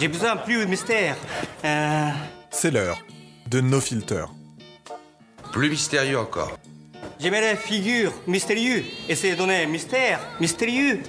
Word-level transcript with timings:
J'ai 0.00 0.08
besoin 0.08 0.36
plus 0.36 0.58
de 0.60 0.64
mystère. 0.66 1.16
Euh, 1.64 2.08
C'est 2.50 2.70
l'heure 2.70 2.98
de 3.48 3.60
No 3.60 3.80
Filter. 3.80 4.26
Plus 5.52 5.70
mystérieux 5.70 6.18
encore. 6.18 6.56
J'aimerais 7.18 7.56
figure 7.56 8.12
mystérieux. 8.26 8.84
Essayez 9.08 9.32
de 9.32 9.38
donner 9.38 9.66
mystère 9.66 10.20
mystérieux. 10.40 11.00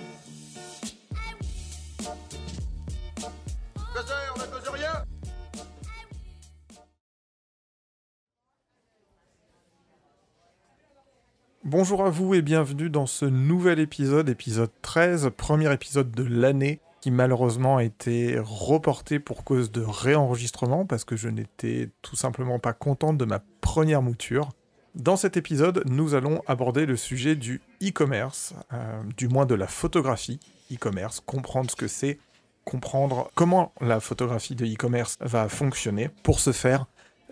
Bonjour 11.71 12.03
à 12.03 12.09
vous 12.09 12.33
et 12.33 12.41
bienvenue 12.41 12.89
dans 12.89 13.05
ce 13.05 13.25
nouvel 13.25 13.77
épisode, 13.77 14.27
épisode 14.27 14.71
13, 14.81 15.29
premier 15.37 15.71
épisode 15.71 16.09
de 16.09 16.23
l'année, 16.23 16.79
qui 16.99 17.11
malheureusement 17.11 17.77
a 17.77 17.83
été 17.83 18.39
reporté 18.41 19.19
pour 19.19 19.43
cause 19.43 19.71
de 19.71 19.83
réenregistrement, 19.83 20.87
parce 20.87 21.03
que 21.03 21.15
je 21.15 21.29
n'étais 21.29 21.91
tout 22.01 22.15
simplement 22.15 22.57
pas 22.57 22.73
content 22.73 23.13
de 23.13 23.23
ma 23.23 23.43
première 23.61 24.01
mouture. 24.01 24.49
Dans 24.95 25.15
cet 25.15 25.37
épisode, 25.37 25.83
nous 25.85 26.15
allons 26.15 26.41
aborder 26.47 26.87
le 26.87 26.97
sujet 26.97 27.35
du 27.35 27.61
e-commerce, 27.83 28.55
euh, 28.73 29.03
du 29.15 29.27
moins 29.27 29.45
de 29.45 29.53
la 29.53 29.67
photographie 29.67 30.39
e-commerce, 30.73 31.19
comprendre 31.19 31.69
ce 31.69 31.75
que 31.75 31.87
c'est, 31.87 32.17
comprendre 32.65 33.29
comment 33.35 33.73
la 33.79 33.99
photographie 33.99 34.55
de 34.55 34.65
e-commerce 34.65 35.17
va 35.21 35.47
fonctionner. 35.47 36.09
Pour 36.23 36.39
ce 36.39 36.51
faire, 36.51 36.87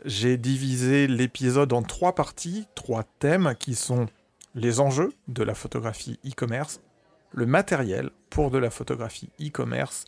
j'ai 0.05 0.37
divisé 0.37 1.07
l'épisode 1.07 1.73
en 1.73 1.81
trois 1.81 2.13
parties, 2.13 2.67
trois 2.75 3.03
thèmes 3.17 3.55
qui 3.59 3.73
sont 3.73 4.05
les 4.57 4.79
enjeux 4.79 5.13
de 5.27 5.43
la 5.43 5.53
photographie 5.53 6.19
e-commerce, 6.25 6.81
le 7.31 7.45
matériel 7.45 8.09
pour 8.31 8.49
de 8.49 8.57
la 8.57 8.71
photographie 8.71 9.29
e-commerce 9.39 10.05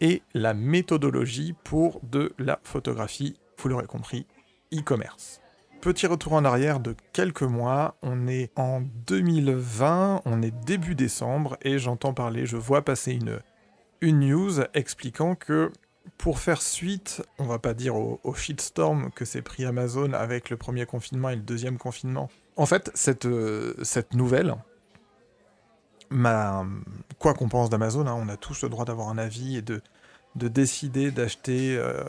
et 0.00 0.22
la 0.34 0.54
méthodologie 0.54 1.54
pour 1.62 2.00
de 2.02 2.34
la 2.38 2.58
photographie, 2.64 3.38
vous 3.58 3.68
l'aurez 3.68 3.86
compris, 3.86 4.26
e-commerce. 4.74 5.40
Petit 5.80 6.08
retour 6.08 6.32
en 6.32 6.44
arrière 6.44 6.80
de 6.80 6.96
quelques 7.12 7.42
mois, 7.42 7.96
on 8.02 8.26
est 8.26 8.50
en 8.56 8.82
2020, 9.06 10.22
on 10.24 10.42
est 10.42 10.64
début 10.64 10.96
décembre 10.96 11.56
et 11.62 11.78
j'entends 11.78 12.12
parler, 12.12 12.44
je 12.44 12.56
vois 12.56 12.82
passer 12.82 13.12
une, 13.12 13.38
une 14.00 14.18
news 14.18 14.62
expliquant 14.74 15.36
que 15.36 15.70
pour 16.18 16.40
faire 16.40 16.60
suite, 16.60 17.22
on 17.38 17.44
va 17.44 17.60
pas 17.60 17.74
dire 17.74 17.94
au, 17.94 18.18
au 18.24 18.34
shitstorm 18.34 19.12
que 19.12 19.24
s'est 19.24 19.42
pris 19.42 19.64
Amazon 19.64 20.12
avec 20.12 20.50
le 20.50 20.56
premier 20.56 20.86
confinement 20.86 21.28
et 21.28 21.36
le 21.36 21.42
deuxième 21.42 21.78
confinement. 21.78 22.28
En 22.56 22.66
fait, 22.66 22.90
cette, 22.94 23.26
euh, 23.26 23.74
nouvelle, 24.12 24.54
quoi 27.18 27.34
qu'on 27.34 27.48
pense 27.48 27.70
d'Amazon, 27.70 28.06
hein, 28.06 28.16
on 28.18 28.28
a 28.28 28.36
tous 28.36 28.62
le 28.62 28.68
droit 28.68 28.84
d'avoir 28.84 29.08
un 29.08 29.18
avis 29.18 29.56
et 29.56 29.62
de, 29.62 29.80
de 30.36 30.48
décider 30.48 31.10
d'acheter 31.10 31.76
euh, 31.76 32.02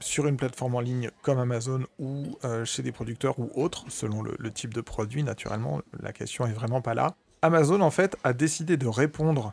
sur 0.00 0.26
une 0.26 0.36
plateforme 0.36 0.76
en 0.76 0.80
ligne 0.80 1.10
comme 1.22 1.38
Amazon 1.38 1.84
ou 1.98 2.38
euh, 2.44 2.64
chez 2.64 2.82
des 2.82 2.92
producteurs 2.92 3.38
ou 3.38 3.50
autres, 3.54 3.84
selon 3.88 4.22
le, 4.22 4.50
type 4.50 4.72
de 4.72 4.80
produit, 4.80 5.22
naturellement, 5.22 5.80
la 6.00 6.12
question 6.12 6.46
est 6.46 6.52
vraiment 6.52 6.80
pas 6.80 6.94
là. 6.94 7.14
Amazon, 7.42 7.80
en 7.80 7.90
fait, 7.90 8.16
a 8.24 8.32
décidé 8.32 8.76
de 8.76 8.86
répondre 8.86 9.52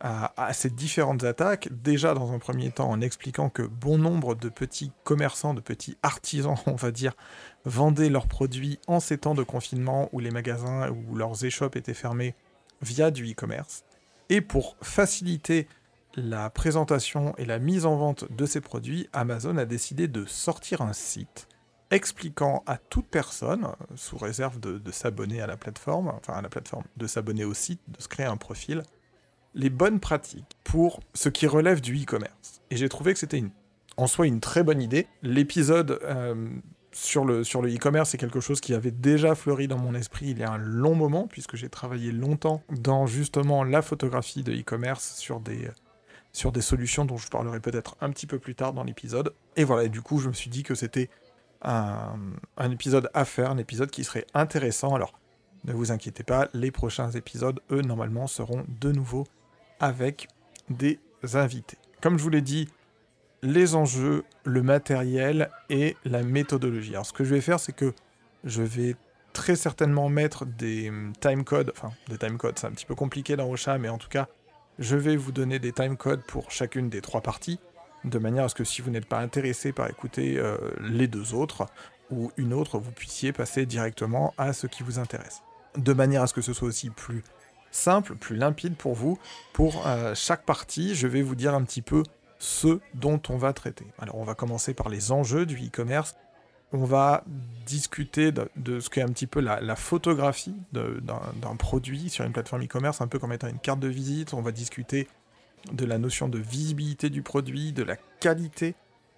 à 0.00 0.52
ces 0.52 0.70
différentes 0.70 1.24
attaques, 1.24 1.68
déjà 1.72 2.14
dans 2.14 2.30
un 2.30 2.38
premier 2.38 2.70
temps 2.70 2.88
en 2.88 3.00
expliquant 3.00 3.48
que 3.48 3.62
bon 3.62 3.98
nombre 3.98 4.36
de 4.36 4.48
petits 4.48 4.92
commerçants, 5.02 5.54
de 5.54 5.60
petits 5.60 5.98
artisans, 6.04 6.54
on 6.66 6.76
va 6.76 6.92
dire, 6.92 7.14
vendaient 7.68 8.08
leurs 8.08 8.26
produits 8.26 8.78
en 8.86 8.98
ces 8.98 9.18
temps 9.18 9.34
de 9.34 9.42
confinement 9.42 10.08
où 10.12 10.20
les 10.20 10.30
magasins 10.30 10.90
ou 10.90 11.14
leurs 11.14 11.44
échoppes 11.44 11.76
étaient 11.76 11.94
fermés 11.94 12.34
via 12.82 13.10
du 13.10 13.30
e-commerce. 13.30 13.84
Et 14.30 14.40
pour 14.40 14.76
faciliter 14.82 15.68
la 16.14 16.50
présentation 16.50 17.34
et 17.36 17.44
la 17.44 17.58
mise 17.58 17.86
en 17.86 17.96
vente 17.96 18.24
de 18.32 18.46
ces 18.46 18.60
produits, 18.60 19.08
Amazon 19.12 19.56
a 19.58 19.64
décidé 19.64 20.08
de 20.08 20.24
sortir 20.24 20.80
un 20.82 20.92
site 20.92 21.46
expliquant 21.90 22.62
à 22.66 22.76
toute 22.76 23.06
personne, 23.06 23.68
sous 23.94 24.18
réserve 24.18 24.60
de, 24.60 24.90
s'abonner 24.90 25.40
à 25.40 25.46
la 25.46 25.56
plateforme, 25.56 26.08
enfin 26.08 26.34
à 26.34 26.42
la 26.42 26.48
plateforme, 26.48 26.84
de 26.96 27.06
s'abonner 27.06 27.44
au 27.44 27.54
site, 27.54 27.80
de 27.88 28.02
se 28.02 28.08
créer 28.08 28.26
un 28.26 28.36
profil, 28.36 28.82
les 29.54 29.70
bonnes 29.70 30.00
pratiques 30.00 30.56
pour 30.64 31.00
ce 31.14 31.28
qui 31.28 31.46
relève 31.46 31.80
du 31.80 32.02
e-commerce. 32.02 32.60
Et 32.70 32.76
j'ai 32.76 32.88
trouvé 32.88 33.14
que 33.14 33.18
c'était 33.18 33.42
en 33.96 34.06
soi 34.06 34.26
une 34.26 34.40
très 34.40 34.62
bonne 34.62 34.82
idée. 34.82 35.06
L'épisode 35.22 35.98
euh, 36.02 36.48
sur 36.92 37.24
le 37.24 37.44
sur 37.44 37.62
le 37.62 37.74
e-commerce 37.74 38.10
c'est 38.10 38.18
quelque 38.18 38.40
chose 38.40 38.60
qui 38.60 38.74
avait 38.74 38.90
déjà 38.90 39.34
fleuri 39.34 39.68
dans 39.68 39.78
mon 39.78 39.94
esprit 39.94 40.30
il 40.30 40.38
y 40.38 40.42
a 40.42 40.50
un 40.50 40.58
long 40.58 40.94
moment, 40.94 41.26
puisque 41.26 41.56
j'ai 41.56 41.68
travaillé 41.68 42.12
longtemps 42.12 42.62
dans 42.70 43.06
justement 43.06 43.64
la 43.64 43.82
photographie 43.82 44.42
de 44.42 44.52
e-commerce 44.52 45.16
sur 45.16 45.40
des, 45.40 45.68
sur 46.32 46.52
des 46.52 46.62
solutions 46.62 47.04
dont 47.04 47.16
je 47.16 47.28
parlerai 47.28 47.60
peut-être 47.60 47.96
un 48.00 48.10
petit 48.10 48.26
peu 48.26 48.38
plus 48.38 48.54
tard 48.54 48.72
dans 48.72 48.84
l'épisode. 48.84 49.34
Et 49.56 49.64
voilà, 49.64 49.88
du 49.88 50.00
coup 50.00 50.18
je 50.18 50.28
me 50.28 50.34
suis 50.34 50.50
dit 50.50 50.62
que 50.62 50.74
c'était 50.74 51.10
un, 51.62 52.16
un 52.56 52.70
épisode 52.70 53.10
à 53.14 53.24
faire, 53.24 53.50
un 53.50 53.58
épisode 53.58 53.90
qui 53.90 54.04
serait 54.04 54.26
intéressant. 54.34 54.94
Alors 54.94 55.12
ne 55.64 55.72
vous 55.72 55.92
inquiétez 55.92 56.22
pas, 56.22 56.48
les 56.54 56.70
prochains 56.70 57.10
épisodes, 57.10 57.60
eux, 57.70 57.82
normalement, 57.82 58.26
seront 58.26 58.64
de 58.80 58.92
nouveau 58.92 59.26
avec 59.80 60.28
des 60.70 60.98
invités. 61.34 61.78
Comme 62.00 62.18
je 62.18 62.22
vous 62.22 62.30
l'ai 62.30 62.42
dit, 62.42 62.68
les 63.42 63.74
enjeux, 63.74 64.24
le 64.44 64.62
matériel 64.62 65.50
et 65.70 65.96
la 66.04 66.22
méthodologie. 66.22 66.92
Alors 66.92 67.06
ce 67.06 67.12
que 67.12 67.24
je 67.24 67.34
vais 67.34 67.40
faire, 67.40 67.60
c'est 67.60 67.72
que 67.72 67.94
je 68.44 68.62
vais 68.62 68.96
très 69.32 69.56
certainement 69.56 70.08
mettre 70.08 70.46
des 70.46 70.88
hum, 70.88 71.12
timecodes, 71.20 71.72
enfin 71.76 71.92
des 72.08 72.18
timecodes, 72.18 72.58
c'est 72.58 72.66
un 72.66 72.72
petit 72.72 72.86
peu 72.86 72.94
compliqué 72.94 73.36
dans 73.36 73.48
Ocha, 73.48 73.78
mais 73.78 73.88
en 73.88 73.98
tout 73.98 74.08
cas, 74.08 74.28
je 74.78 74.96
vais 74.96 75.16
vous 75.16 75.32
donner 75.32 75.58
des 75.58 75.72
timecodes 75.72 76.22
pour 76.26 76.50
chacune 76.50 76.88
des 76.88 77.00
trois 77.00 77.20
parties, 77.20 77.60
de 78.04 78.18
manière 78.18 78.44
à 78.44 78.48
ce 78.48 78.54
que 78.54 78.64
si 78.64 78.82
vous 78.82 78.90
n'êtes 78.90 79.06
pas 79.06 79.18
intéressé 79.18 79.72
par 79.72 79.88
écouter 79.88 80.38
euh, 80.38 80.56
les 80.80 81.08
deux 81.08 81.34
autres, 81.34 81.66
ou 82.10 82.32
une 82.36 82.54
autre, 82.54 82.78
vous 82.78 82.92
puissiez 82.92 83.32
passer 83.32 83.66
directement 83.66 84.32
à 84.38 84.52
ce 84.52 84.66
qui 84.66 84.82
vous 84.82 84.98
intéresse. 84.98 85.42
De 85.76 85.92
manière 85.92 86.22
à 86.22 86.26
ce 86.26 86.34
que 86.34 86.40
ce 86.40 86.52
soit 86.52 86.68
aussi 86.68 86.90
plus 86.90 87.22
simple, 87.70 88.14
plus 88.14 88.36
limpide 88.36 88.76
pour 88.76 88.94
vous. 88.94 89.18
Pour 89.52 89.86
euh, 89.86 90.14
chaque 90.14 90.44
partie, 90.44 90.94
je 90.94 91.06
vais 91.06 91.22
vous 91.22 91.34
dire 91.34 91.54
un 91.54 91.62
petit 91.62 91.82
peu 91.82 92.02
ce 92.38 92.80
dont 92.94 93.20
on 93.28 93.36
va 93.36 93.52
traiter. 93.52 93.86
Alors 93.98 94.16
on 94.16 94.24
va 94.24 94.34
commencer 94.34 94.74
par 94.74 94.88
les 94.88 95.12
enjeux 95.12 95.46
du 95.46 95.56
e-commerce. 95.56 96.16
On 96.72 96.84
va 96.84 97.24
discuter 97.66 98.30
de, 98.30 98.80
ce 98.80 98.90
qu'est 98.90 99.00
un 99.00 99.08
petit 99.08 99.26
peu 99.26 99.40
la, 99.40 99.76
photographie 99.76 100.54
d'un 100.72 101.56
produit 101.56 102.10
sur 102.10 102.24
une 102.24 102.32
plateforme 102.32 102.64
e-commerce, 102.64 103.00
un 103.00 103.08
peu 103.08 103.18
comme 103.18 103.32
étant 103.32 103.48
une 103.48 103.58
carte 103.58 103.80
de 103.80 103.88
visite. 103.88 104.34
On 104.34 104.42
va 104.42 104.52
discuter 104.52 105.08
de 105.72 105.84
la 105.86 105.98
notion 105.98 106.28
de 106.28 106.38
visibilité 106.38 107.08
du 107.08 107.22
produit, 107.22 107.72
de 107.72 107.82
la 107.82 107.96
qualité 108.20 108.74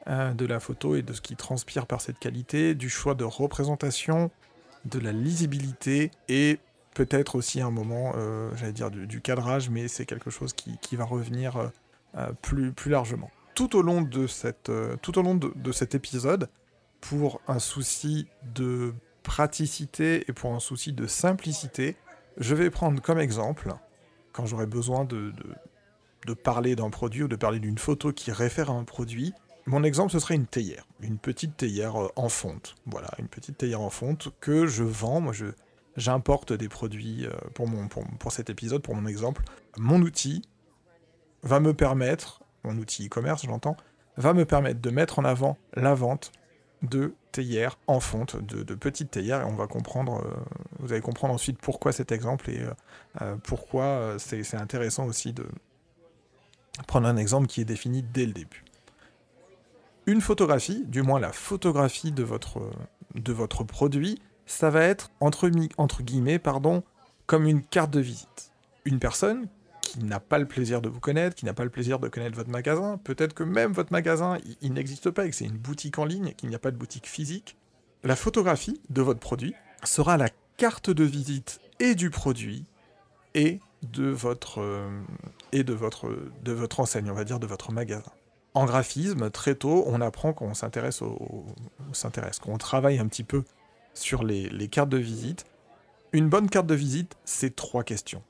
euh, 0.08 0.32
de 0.32 0.46
la 0.46 0.60
photo 0.60 0.96
et 0.96 1.02
de 1.02 1.12
ce 1.12 1.20
qui 1.20 1.36
transpire 1.36 1.86
par 1.86 2.00
cette 2.00 2.18
qualité, 2.18 2.74
du 2.74 2.88
choix 2.88 3.14
de 3.14 3.24
représentation, 3.24 4.30
de 4.86 4.98
la 4.98 5.12
lisibilité 5.12 6.10
et 6.28 6.58
peut-être 6.94 7.34
aussi 7.34 7.60
un 7.60 7.70
moment, 7.70 8.14
euh, 8.16 8.50
j'allais 8.56 8.72
dire 8.72 8.90
du, 8.90 9.20
cadrage, 9.20 9.68
mais 9.68 9.88
c'est 9.88 10.06
quelque 10.06 10.30
chose 10.30 10.54
qui, 10.54 10.96
va 10.96 11.04
revenir 11.04 11.56
euh, 11.58 11.68
plus, 12.42 12.72
plus 12.72 12.90
largement. 12.90 13.30
Tout 13.54 13.76
au 13.76 13.82
long 13.82 14.02
de, 14.02 14.26
cette, 14.26 14.68
euh, 14.68 14.96
tout 15.02 15.18
au 15.18 15.22
long 15.22 15.34
de, 15.34 15.72
cet 15.72 15.94
épisode, 15.94 16.48
pour 17.00 17.40
un 17.48 17.58
souci 17.58 18.26
de 18.54 18.94
praticité 19.22 20.24
et 20.28 20.32
pour 20.32 20.54
un 20.54 20.60
souci 20.60 20.92
de 20.92 21.06
simplicité, 21.06 21.96
je 22.36 22.54
vais 22.54 22.70
prendre 22.70 23.02
comme 23.02 23.18
exemple, 23.18 23.72
quand 24.32 24.46
j'aurai 24.46 24.66
besoin 24.66 25.04
de, 25.04 25.32
de, 26.26 26.34
parler 26.34 26.76
d'un 26.76 26.90
produit 26.90 27.24
ou 27.24 27.28
de 27.28 27.36
parler 27.36 27.58
d'une 27.58 27.78
photo 27.78 28.12
qui 28.12 28.30
réfère 28.30 28.70
à 28.70 28.74
un 28.74 28.84
produit, 28.84 29.34
mon 29.66 29.84
exemple, 29.84 30.12
ce 30.12 30.18
serait 30.20 30.36
une 30.36 30.46
théière, 30.46 30.86
une 31.00 31.18
petite 31.18 31.56
théière 31.56 32.00
euh, 32.00 32.08
en 32.16 32.28
fonte. 32.28 32.76
Voilà, 32.86 33.08
une 33.18 33.28
petite 33.28 33.58
théière 33.58 33.80
en 33.80 33.90
fonte 33.90 34.28
que 34.40 34.66
je 34.66 34.84
vends. 34.84 35.20
Moi, 35.20 35.34
j'importe 35.96 36.52
des 36.52 36.68
produits 36.68 37.26
euh, 37.26 37.32
pour, 37.54 37.68
mon, 37.68 37.88
pour, 37.88 38.04
pour 38.18 38.32
cet 38.32 38.48
épisode, 38.48 38.82
pour 38.82 38.94
mon 38.94 39.06
exemple. 39.06 39.42
Mon 39.76 40.00
outil 40.00 40.42
va 41.42 41.60
me 41.60 41.74
permettre, 41.74 42.40
mon 42.64 42.76
outil 42.76 43.06
e-commerce, 43.06 43.44
j'entends, 43.44 43.76
va 44.16 44.34
me 44.34 44.44
permettre 44.44 44.80
de 44.80 44.90
mettre 44.90 45.18
en 45.18 45.24
avant 45.24 45.56
la 45.74 45.94
vente 45.94 46.32
de 46.82 47.14
théières 47.32 47.78
en 47.86 48.00
fonte, 48.00 48.42
de, 48.42 48.62
de 48.62 48.74
petites 48.74 49.10
théières, 49.10 49.42
et 49.42 49.44
on 49.44 49.54
va 49.54 49.66
comprendre, 49.66 50.24
euh, 50.24 50.34
vous 50.78 50.92
allez 50.92 51.02
comprendre 51.02 51.34
ensuite 51.34 51.58
pourquoi 51.58 51.92
cet 51.92 52.12
exemple 52.12 52.50
et 52.50 52.60
euh, 52.60 52.70
euh, 53.22 53.36
pourquoi 53.42 54.14
c'est 54.18 54.54
intéressant 54.54 55.06
aussi 55.06 55.32
de 55.32 55.46
prendre 56.86 57.06
un 57.06 57.16
exemple 57.16 57.46
qui 57.46 57.60
est 57.60 57.66
défini 57.66 58.02
dès 58.02 58.26
le 58.26 58.32
début. 58.32 58.64
Une 60.06 60.20
photographie, 60.20 60.84
du 60.86 61.02
moins 61.02 61.20
la 61.20 61.32
photographie 61.32 62.12
de 62.12 62.22
votre, 62.22 62.70
de 63.14 63.32
votre 63.32 63.64
produit, 63.64 64.20
ça 64.46 64.70
va 64.70 64.82
être 64.82 65.10
entre, 65.20 65.50
entre 65.76 66.02
guillemets 66.02 66.38
pardon, 66.38 66.82
comme 67.26 67.46
une 67.46 67.62
carte 67.62 67.90
de 67.90 68.00
visite. 68.00 68.50
Une 68.84 68.98
personne 68.98 69.46
qui 69.90 70.04
n'a 70.04 70.20
pas 70.20 70.38
le 70.38 70.46
plaisir 70.46 70.80
de 70.80 70.88
vous 70.88 71.00
connaître, 71.00 71.34
qui 71.34 71.44
n'a 71.44 71.52
pas 71.52 71.64
le 71.64 71.70
plaisir 71.70 71.98
de 71.98 72.06
connaître 72.06 72.36
votre 72.36 72.50
magasin, 72.50 72.98
peut-être 73.02 73.34
que 73.34 73.42
même 73.42 73.72
votre 73.72 73.90
magasin, 73.90 74.38
il, 74.60 74.72
n'existe 74.72 75.10
pas 75.10 75.26
et 75.26 75.30
que 75.30 75.34
c'est 75.34 75.46
une 75.46 75.58
boutique 75.58 75.98
en 75.98 76.04
ligne, 76.04 76.32
qu'il 76.34 76.48
n'y 76.48 76.54
a 76.54 76.60
pas 76.60 76.70
de 76.70 76.76
boutique 76.76 77.08
physique, 77.08 77.56
la 78.04 78.14
photographie 78.14 78.80
de 78.88 79.02
votre 79.02 79.18
produit 79.18 79.52
sera 79.82 80.16
la 80.16 80.28
carte 80.58 80.90
de 80.90 81.02
visite 81.02 81.60
et 81.80 81.96
du 81.96 82.10
produit 82.10 82.66
et 83.34 83.58
de 83.82 84.08
votre, 84.08 84.60
euh, 84.60 84.88
et 85.50 85.64
de 85.64 85.72
votre, 85.72 86.16
de 86.44 86.52
votre 86.52 86.78
enseigne, 86.78 87.10
on 87.10 87.14
va 87.14 87.24
dire 87.24 87.40
de 87.40 87.48
votre 87.48 87.72
magasin. 87.72 88.12
En 88.54 88.64
graphisme, 88.64 89.28
très 89.30 89.56
tôt, 89.56 89.82
on 89.88 90.00
apprend 90.00 90.32
qu'on 90.32 90.54
s'intéresse 90.54 91.02
s'intéresse, 91.92 92.38
qu'on 92.38 92.58
travaille 92.58 93.00
un 93.00 93.08
petit 93.08 93.24
peu 93.24 93.42
sur 93.92 94.22
les, 94.22 94.48
les 94.50 94.68
cartes 94.68 94.88
de 94.88 94.98
visite. 94.98 95.46
Une 96.12 96.28
bonne 96.28 96.48
carte 96.48 96.66
de 96.66 96.74
visite, 96.76 97.16
c'est 97.24 97.56
trois 97.56 97.82
questions. 97.82 98.22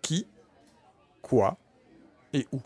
Qui, 0.00 0.26
quoi 1.26 1.56
et 2.32 2.46
où. 2.52 2.60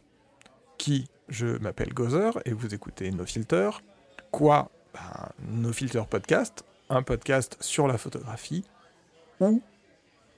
Qui, 0.76 1.08
je 1.28 1.46
m'appelle 1.46 1.94
Gozer 1.94 2.38
et 2.44 2.52
vous 2.52 2.74
écoutez 2.74 3.10
No 3.10 3.24
Filter. 3.24 3.70
Quoi? 4.30 4.70
Ben, 4.92 5.30
No 5.48 5.72
Filter 5.72 6.02
Podcast, 6.08 6.64
un 6.90 7.02
podcast 7.02 7.56
sur 7.60 7.88
la 7.88 7.96
photographie. 7.96 8.64
Ou 9.40 9.62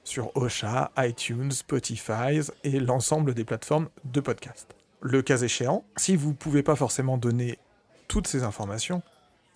sur 0.04 0.36
Ocha, 0.36 0.92
iTunes, 0.98 1.50
Spotify 1.50 2.40
et 2.62 2.78
l'ensemble 2.78 3.34
des 3.34 3.44
plateformes 3.44 3.88
de 4.04 4.20
podcast. 4.20 4.74
Le 5.00 5.22
cas 5.22 5.38
échéant, 5.38 5.84
si 5.96 6.14
vous 6.14 6.28
ne 6.28 6.34
pouvez 6.34 6.62
pas 6.62 6.76
forcément 6.76 7.18
donner 7.18 7.58
toutes 8.06 8.28
ces 8.28 8.44
informations, 8.44 9.02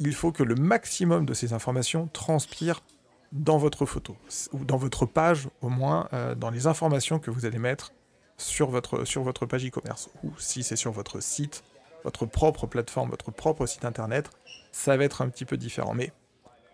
il 0.00 0.14
faut 0.14 0.32
que 0.32 0.42
le 0.42 0.56
maximum 0.56 1.24
de 1.24 1.34
ces 1.34 1.52
informations 1.52 2.08
transpire 2.12 2.82
dans 3.30 3.58
votre 3.58 3.86
photo, 3.86 4.16
ou 4.52 4.64
dans 4.64 4.76
votre 4.76 5.06
page 5.06 5.48
au 5.62 5.68
moins, 5.68 6.08
euh, 6.12 6.34
dans 6.34 6.50
les 6.50 6.66
informations 6.66 7.20
que 7.20 7.30
vous 7.30 7.44
allez 7.44 7.58
mettre 7.58 7.92
sur 8.38 8.70
votre, 8.70 9.04
sur 9.04 9.22
votre 9.22 9.46
page 9.46 9.66
e-commerce, 9.66 10.10
ou 10.22 10.32
si 10.38 10.62
c'est 10.62 10.76
sur 10.76 10.92
votre 10.92 11.20
site, 11.20 11.62
votre 12.04 12.26
propre 12.26 12.66
plateforme, 12.66 13.10
votre 13.10 13.30
propre 13.30 13.66
site 13.66 13.84
internet, 13.84 14.30
ça 14.72 14.96
va 14.96 15.04
être 15.04 15.22
un 15.22 15.28
petit 15.28 15.44
peu 15.44 15.56
différent. 15.56 15.94
Mais 15.94 16.12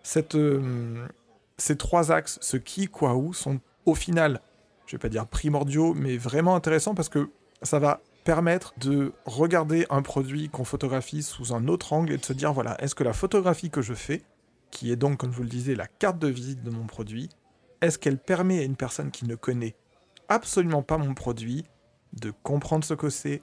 cette, 0.03 0.35
euh, 0.35 1.07
ces 1.57 1.77
trois 1.77 2.11
axes, 2.11 2.37
ce 2.41 2.57
qui, 2.57 2.87
quoi, 2.87 3.15
où, 3.15 3.33
sont 3.33 3.59
au 3.85 3.95
final, 3.95 4.41
je 4.85 4.95
vais 4.95 4.99
pas 4.99 5.09
dire 5.09 5.25
primordiaux, 5.25 5.93
mais 5.93 6.17
vraiment 6.17 6.55
intéressants 6.55 6.95
parce 6.95 7.09
que 7.09 7.29
ça 7.61 7.79
va 7.79 8.01
permettre 8.23 8.73
de 8.77 9.13
regarder 9.25 9.85
un 9.89 10.01
produit 10.01 10.49
qu'on 10.49 10.63
photographie 10.63 11.23
sous 11.23 11.53
un 11.53 11.67
autre 11.67 11.93
angle 11.93 12.13
et 12.13 12.17
de 12.17 12.25
se 12.25 12.33
dire 12.33 12.53
voilà, 12.53 12.81
est-ce 12.81 12.95
que 12.95 13.03
la 13.03 13.13
photographie 13.13 13.69
que 13.69 13.81
je 13.81 13.93
fais, 13.93 14.21
qui 14.71 14.91
est 14.91 14.95
donc, 14.95 15.17
comme 15.17 15.31
je 15.31 15.37
vous 15.37 15.43
le 15.43 15.49
disais, 15.49 15.75
la 15.75 15.87
carte 15.87 16.19
de 16.19 16.27
visite 16.27 16.63
de 16.63 16.69
mon 16.69 16.85
produit, 16.85 17.29
est-ce 17.81 17.99
qu'elle 17.99 18.17
permet 18.17 18.59
à 18.59 18.63
une 18.63 18.75
personne 18.75 19.11
qui 19.11 19.25
ne 19.25 19.35
connaît 19.35 19.75
absolument 20.33 20.81
pas 20.81 20.97
mon 20.97 21.13
produit 21.13 21.65
de 22.13 22.31
comprendre 22.43 22.83
ce 22.83 22.93
que 22.93 23.09
c'est, 23.09 23.41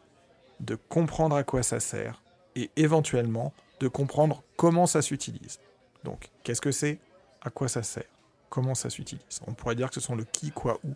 de 0.60 0.74
comprendre 0.74 1.36
à 1.36 1.44
quoi 1.44 1.62
ça 1.62 1.80
sert, 1.80 2.22
et 2.56 2.70
éventuellement 2.76 3.52
de 3.80 3.88
comprendre 3.88 4.42
comment 4.56 4.86
ça 4.86 5.02
s'utilise. 5.02 5.58
Donc, 6.04 6.30
qu'est-ce 6.42 6.60
que 6.60 6.72
c'est? 6.72 6.98
À 7.42 7.50
quoi 7.50 7.68
ça 7.68 7.82
sert? 7.82 8.04
Comment 8.48 8.74
ça 8.74 8.90
s'utilise? 8.90 9.40
On 9.46 9.54
pourrait 9.54 9.76
dire 9.76 9.88
que 9.88 9.94
ce 9.94 10.00
sont 10.00 10.16
le 10.16 10.24
qui, 10.24 10.50
quoi, 10.50 10.78
où 10.84 10.90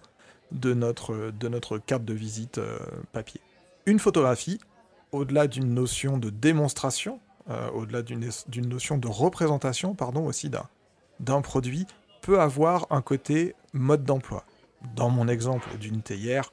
de 0.52 0.74
notre, 0.74 1.30
de 1.30 1.78
carte 1.78 2.04
de 2.04 2.14
visite 2.14 2.58
euh, 2.58 2.78
papier. 3.12 3.40
Une 3.86 3.98
photographie, 3.98 4.58
au-delà 5.12 5.46
d'une 5.46 5.72
notion 5.72 6.18
de 6.18 6.30
démonstration, 6.30 7.20
euh, 7.50 7.70
au-delà 7.70 8.02
d'une 8.02 8.68
notion 8.68 8.98
de 8.98 9.08
représentation, 9.08 9.94
pardon, 9.94 10.26
aussi 10.26 10.50
d'un 11.20 11.40
produit, 11.40 11.86
peut 12.20 12.40
avoir 12.40 12.86
un 12.90 13.02
côté 13.02 13.54
mode 13.72 14.04
d'emploi. 14.04 14.44
Dans 14.94 15.10
mon 15.10 15.28
exemple 15.28 15.76
d'une 15.78 16.02
théière, 16.02 16.52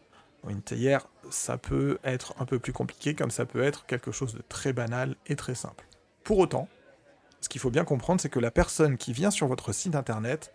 une 0.50 0.62
théière, 0.62 1.08
ça 1.30 1.58
peut 1.58 2.00
être 2.04 2.34
un 2.40 2.46
peu 2.46 2.60
plus 2.60 2.74
compliqué, 2.74 3.14
comme 3.14 3.32
ça 3.32 3.46
peut 3.46 3.62
être 3.62 3.86
quelque 3.86 4.12
chose 4.12 4.34
de 4.34 4.42
très 4.48 4.74
banal 4.74 5.16
et 5.28 5.36
très 5.36 5.56
simple. 5.56 5.86
Pour 6.24 6.40
autant, 6.40 6.68
ce 7.42 7.50
qu'il 7.50 7.62
faut 7.62 7.72
bien 7.72 7.84
comprendre, 7.84 8.22
c'est 8.22 8.30
que 8.30 8.40
la 8.40 8.52
personne 8.52 8.98
qui 8.98 9.14
vient 9.14 9.32
sur 9.32 9.48
votre 9.48 9.74
site 9.74 9.96
internet, 9.96 10.54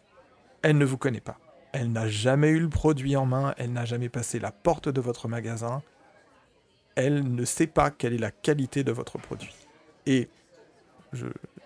elle 0.63 0.79
ne 0.79 0.85
vous 0.85 0.99
connaît 0.99 1.21
pas. 1.21 1.39
Elle 1.73 1.93
n'a 1.93 2.09
jamais 2.09 2.49
eu 2.49 2.61
le 2.61 2.69
produit 2.69 3.17
en 3.17 3.27
main, 3.27 3.55
elle 3.59 3.73
n'a 3.73 3.85
jamais 3.85 4.09
passé 4.09 4.39
la 4.39 4.53
porte 4.53 4.89
de 4.89 5.01
votre 5.01 5.29
magasin, 5.29 5.83
elle 6.95 7.35
ne 7.35 7.45
sait 7.45 7.67
pas 7.67 7.91
quelle 7.91 8.15
est 8.15 8.19
la 8.19 8.31
qualité 8.31 8.83
de 8.83 8.93
votre 8.93 9.19
produit. 9.19 9.55
Et 10.07 10.29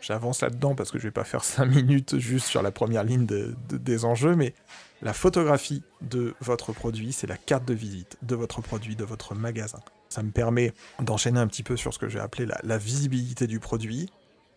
j'avance 0.00 0.42
là-dedans 0.42 0.74
parce 0.74 0.90
que 0.90 0.98
je 0.98 1.04
vais 1.04 1.10
pas 1.10 1.24
faire 1.24 1.44
5 1.44 1.66
minutes 1.66 2.18
juste 2.18 2.46
sur 2.46 2.62
la 2.62 2.70
première 2.70 3.04
ligne 3.04 3.26
des 3.26 4.04
enjeux, 4.04 4.36
mais 4.36 4.54
la 5.02 5.12
photographie 5.14 5.82
de 6.02 6.34
votre 6.40 6.72
produit, 6.72 7.12
c'est 7.12 7.26
la 7.26 7.38
carte 7.38 7.64
de 7.64 7.74
visite 7.74 8.18
de 8.22 8.34
votre 8.34 8.60
produit, 8.60 8.96
de 8.96 9.04
votre 9.04 9.34
magasin. 9.34 9.80
Ça 10.10 10.22
me 10.22 10.30
permet 10.30 10.74
d'enchaîner 11.00 11.40
un 11.40 11.46
petit 11.46 11.62
peu 11.62 11.76
sur 11.76 11.94
ce 11.94 11.98
que 11.98 12.08
j'ai 12.08 12.18
appelé 12.18 12.46
la, 12.62 12.78
visibilité 12.78 13.46
du 13.46 13.60
produit. 13.60 14.10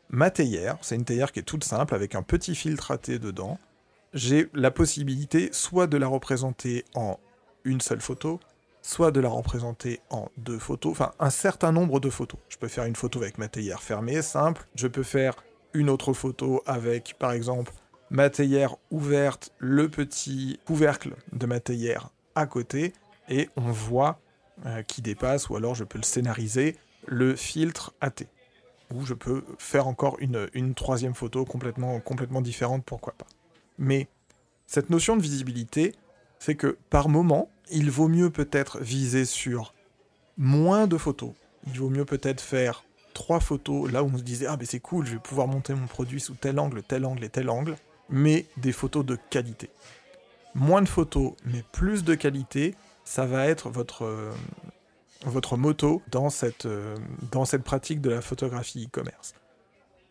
Ma 0.09 0.31
théière, 0.31 0.77
c'est 0.81 0.95
une 0.95 1.05
théière 1.05 1.31
qui 1.31 1.39
est 1.39 1.43
toute 1.43 1.63
simple 1.63 1.95
avec 1.95 2.15
un 2.15 2.23
petit 2.23 2.55
filtre 2.55 2.91
AT 2.91 3.19
dedans. 3.19 3.57
J'ai 4.13 4.49
la 4.53 4.71
possibilité 4.71 5.49
soit 5.53 5.87
de 5.87 5.97
la 5.97 6.07
représenter 6.07 6.83
en 6.93 7.19
une 7.63 7.81
seule 7.81 8.01
photo, 8.01 8.39
soit 8.83 9.11
de 9.11 9.19
la 9.19 9.29
représenter 9.29 10.01
en 10.11 10.29
deux 10.37 10.59
photos, 10.59 10.91
enfin 10.91 11.13
un 11.19 11.29
certain 11.31 11.71
nombre 11.71 11.99
de 11.99 12.09
photos. 12.09 12.39
Je 12.49 12.57
peux 12.57 12.67
faire 12.67 12.85
une 12.85 12.95
photo 12.95 13.23
avec 13.23 13.39
ma 13.39 13.47
théière 13.47 13.81
fermée, 13.81 14.21
simple. 14.21 14.67
Je 14.75 14.87
peux 14.87 15.03
faire 15.03 15.35
une 15.73 15.89
autre 15.89 16.13
photo 16.13 16.61
avec, 16.67 17.15
par 17.17 17.31
exemple, 17.31 17.73
ma 18.11 18.29
théière 18.29 18.75
ouverte, 18.91 19.51
le 19.57 19.89
petit 19.89 20.59
couvercle 20.65 21.15
de 21.31 21.45
ma 21.47 21.59
théière 21.59 22.09
à 22.35 22.45
côté, 22.45 22.93
et 23.29 23.49
on 23.55 23.71
voit 23.71 24.19
euh, 24.65 24.83
qui 24.83 25.01
dépasse, 25.01 25.49
ou 25.49 25.55
alors 25.55 25.73
je 25.73 25.83
peux 25.83 25.97
le 25.97 26.03
scénariser, 26.03 26.75
le 27.07 27.35
filtre 27.35 27.93
AT. 28.01 28.25
Ou 28.93 29.05
je 29.05 29.13
peux 29.13 29.43
faire 29.57 29.87
encore 29.87 30.17
une, 30.19 30.49
une 30.53 30.75
troisième 30.75 31.15
photo 31.15 31.45
complètement, 31.45 31.99
complètement 32.01 32.41
différente, 32.41 32.83
pourquoi 32.85 33.13
pas. 33.17 33.25
Mais 33.77 34.07
cette 34.67 34.89
notion 34.89 35.15
de 35.15 35.21
visibilité, 35.21 35.93
c'est 36.37 36.55
que 36.55 36.77
par 36.89 37.09
moment, 37.09 37.49
il 37.71 37.91
vaut 37.91 38.07
mieux 38.07 38.29
peut-être 38.29 38.79
viser 38.79 39.25
sur 39.25 39.73
moins 40.37 40.87
de 40.87 40.97
photos. 40.97 41.31
Il 41.67 41.79
vaut 41.79 41.89
mieux 41.89 42.05
peut-être 42.05 42.41
faire 42.41 42.83
trois 43.13 43.39
photos 43.39 43.91
là 43.91 44.03
où 44.03 44.09
on 44.13 44.17
se 44.17 44.23
disait 44.23 44.47
ah 44.47 44.57
mais 44.59 44.65
c'est 44.65 44.79
cool, 44.79 45.05
je 45.05 45.13
vais 45.13 45.19
pouvoir 45.19 45.47
monter 45.47 45.73
mon 45.73 45.87
produit 45.87 46.19
sous 46.19 46.33
tel 46.33 46.59
angle, 46.59 46.83
tel 46.83 47.05
angle 47.05 47.23
et 47.23 47.29
tel 47.29 47.49
angle 47.49 47.75
mais 48.09 48.45
des 48.57 48.71
photos 48.71 49.05
de 49.05 49.17
qualité. 49.29 49.69
Moins 50.55 50.81
de 50.81 50.87
photos, 50.87 51.33
mais 51.45 51.63
plus 51.71 52.03
de 52.03 52.15
qualité, 52.15 52.75
ça 53.03 53.25
va 53.25 53.47
être 53.47 53.69
votre, 53.69 54.05
euh, 54.05 54.31
moto 55.57 56.01
dans 56.11 56.29
cette, 56.29 56.65
euh, 56.65 56.95
dans 57.31 57.45
cette 57.45 57.63
pratique 57.63 58.01
de 58.01 58.11
la 58.11 58.21
photographie 58.21 58.85
e-commerce. 58.85 59.33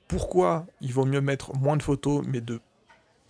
Pourquoi 0.09 0.67
il 0.81 0.93
vaut 0.93 1.05
mieux 1.05 1.21
mettre 1.21 1.57
moins 1.57 1.77
de 1.77 1.83
photos, 1.83 2.25
mais 2.27 2.41
de 2.41 2.61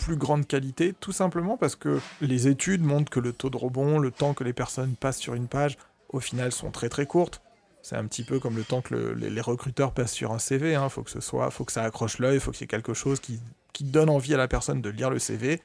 plus 0.04 0.16
grande 0.16 0.46
qualité 0.46 0.94
Tout 0.98 1.12
simplement 1.12 1.56
parce 1.56 1.76
que 1.76 2.00
les 2.20 2.48
études 2.48 2.82
montrent 2.82 3.10
que 3.10 3.20
le 3.20 3.32
taux 3.32 3.50
de 3.50 3.56
rebond, 3.56 3.98
le 3.98 4.10
temps 4.10 4.34
que 4.34 4.44
les 4.44 4.52
personnes 4.52 4.94
passent 4.94 5.18
sur 5.18 5.34
une 5.34 5.48
page, 5.48 5.78
au 6.08 6.20
final 6.20 6.52
sont 6.52 6.70
très 6.70 6.88
très 6.88 7.06
courtes. 7.06 7.42
C'est 7.82 7.96
un 7.96 8.04
petit 8.06 8.22
peu 8.22 8.38
comme 8.38 8.56
le 8.56 8.62
temps 8.62 8.80
que 8.80 8.94
les, 8.94 9.40
recruteurs 9.40 9.92
passent 9.92 10.12
sur 10.12 10.32
un 10.32 10.38
CV. 10.38 10.72
Il 10.72 10.74
hein. 10.76 10.88
faut 10.88 11.02
que 11.02 11.10
ce 11.10 11.20
soit, 11.20 11.50
faut 11.50 11.64
que 11.64 11.72
ça 11.72 11.82
accroche 11.82 12.18
l'œil, 12.18 12.36
il 12.36 12.40
faut 12.40 12.52
y 12.52 12.62
ait 12.62 12.66
quelque 12.68 12.94
chose 12.94 13.18
qui 13.18 13.40
qui 13.72 13.84
donne 13.84 14.10
envie 14.10 14.34
à 14.34 14.36
la 14.36 14.48
personne 14.48 14.80
de 14.80 14.90
lire 14.90 15.10
le 15.10 15.18
CV. 15.18 15.60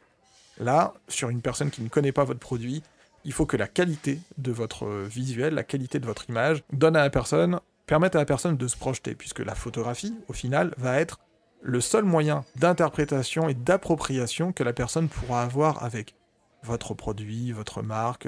Là, 0.59 0.93
sur 1.07 1.29
une 1.29 1.41
personne 1.41 1.69
qui 1.69 1.81
ne 1.81 1.89
connaît 1.89 2.11
pas 2.11 2.23
votre 2.23 2.39
produit, 2.39 2.81
il 3.25 3.33
faut 3.33 3.45
que 3.45 3.57
la 3.57 3.67
qualité 3.67 4.19
de 4.37 4.51
votre 4.51 4.87
visuel, 4.87 5.53
la 5.53 5.63
qualité 5.63 5.99
de 5.99 6.05
votre 6.05 6.29
image, 6.29 6.63
donne 6.71 6.95
à 6.95 7.01
la 7.01 7.09
personne, 7.09 7.59
permette 7.85 8.15
à 8.15 8.19
la 8.19 8.25
personne 8.25 8.57
de 8.57 8.67
se 8.67 8.77
projeter, 8.77 9.13
puisque 9.15 9.39
la 9.39 9.55
photographie, 9.55 10.15
au 10.27 10.33
final, 10.33 10.73
va 10.77 10.99
être 10.99 11.19
le 11.61 11.81
seul 11.81 12.03
moyen 12.03 12.45
d'interprétation 12.55 13.49
et 13.49 13.53
d'appropriation 13.53 14.53
que 14.53 14.63
la 14.63 14.73
personne 14.73 15.09
pourra 15.09 15.43
avoir 15.43 15.83
avec 15.83 16.15
votre 16.63 16.93
produit, 16.93 17.51
votre 17.51 17.81
marque, 17.81 18.27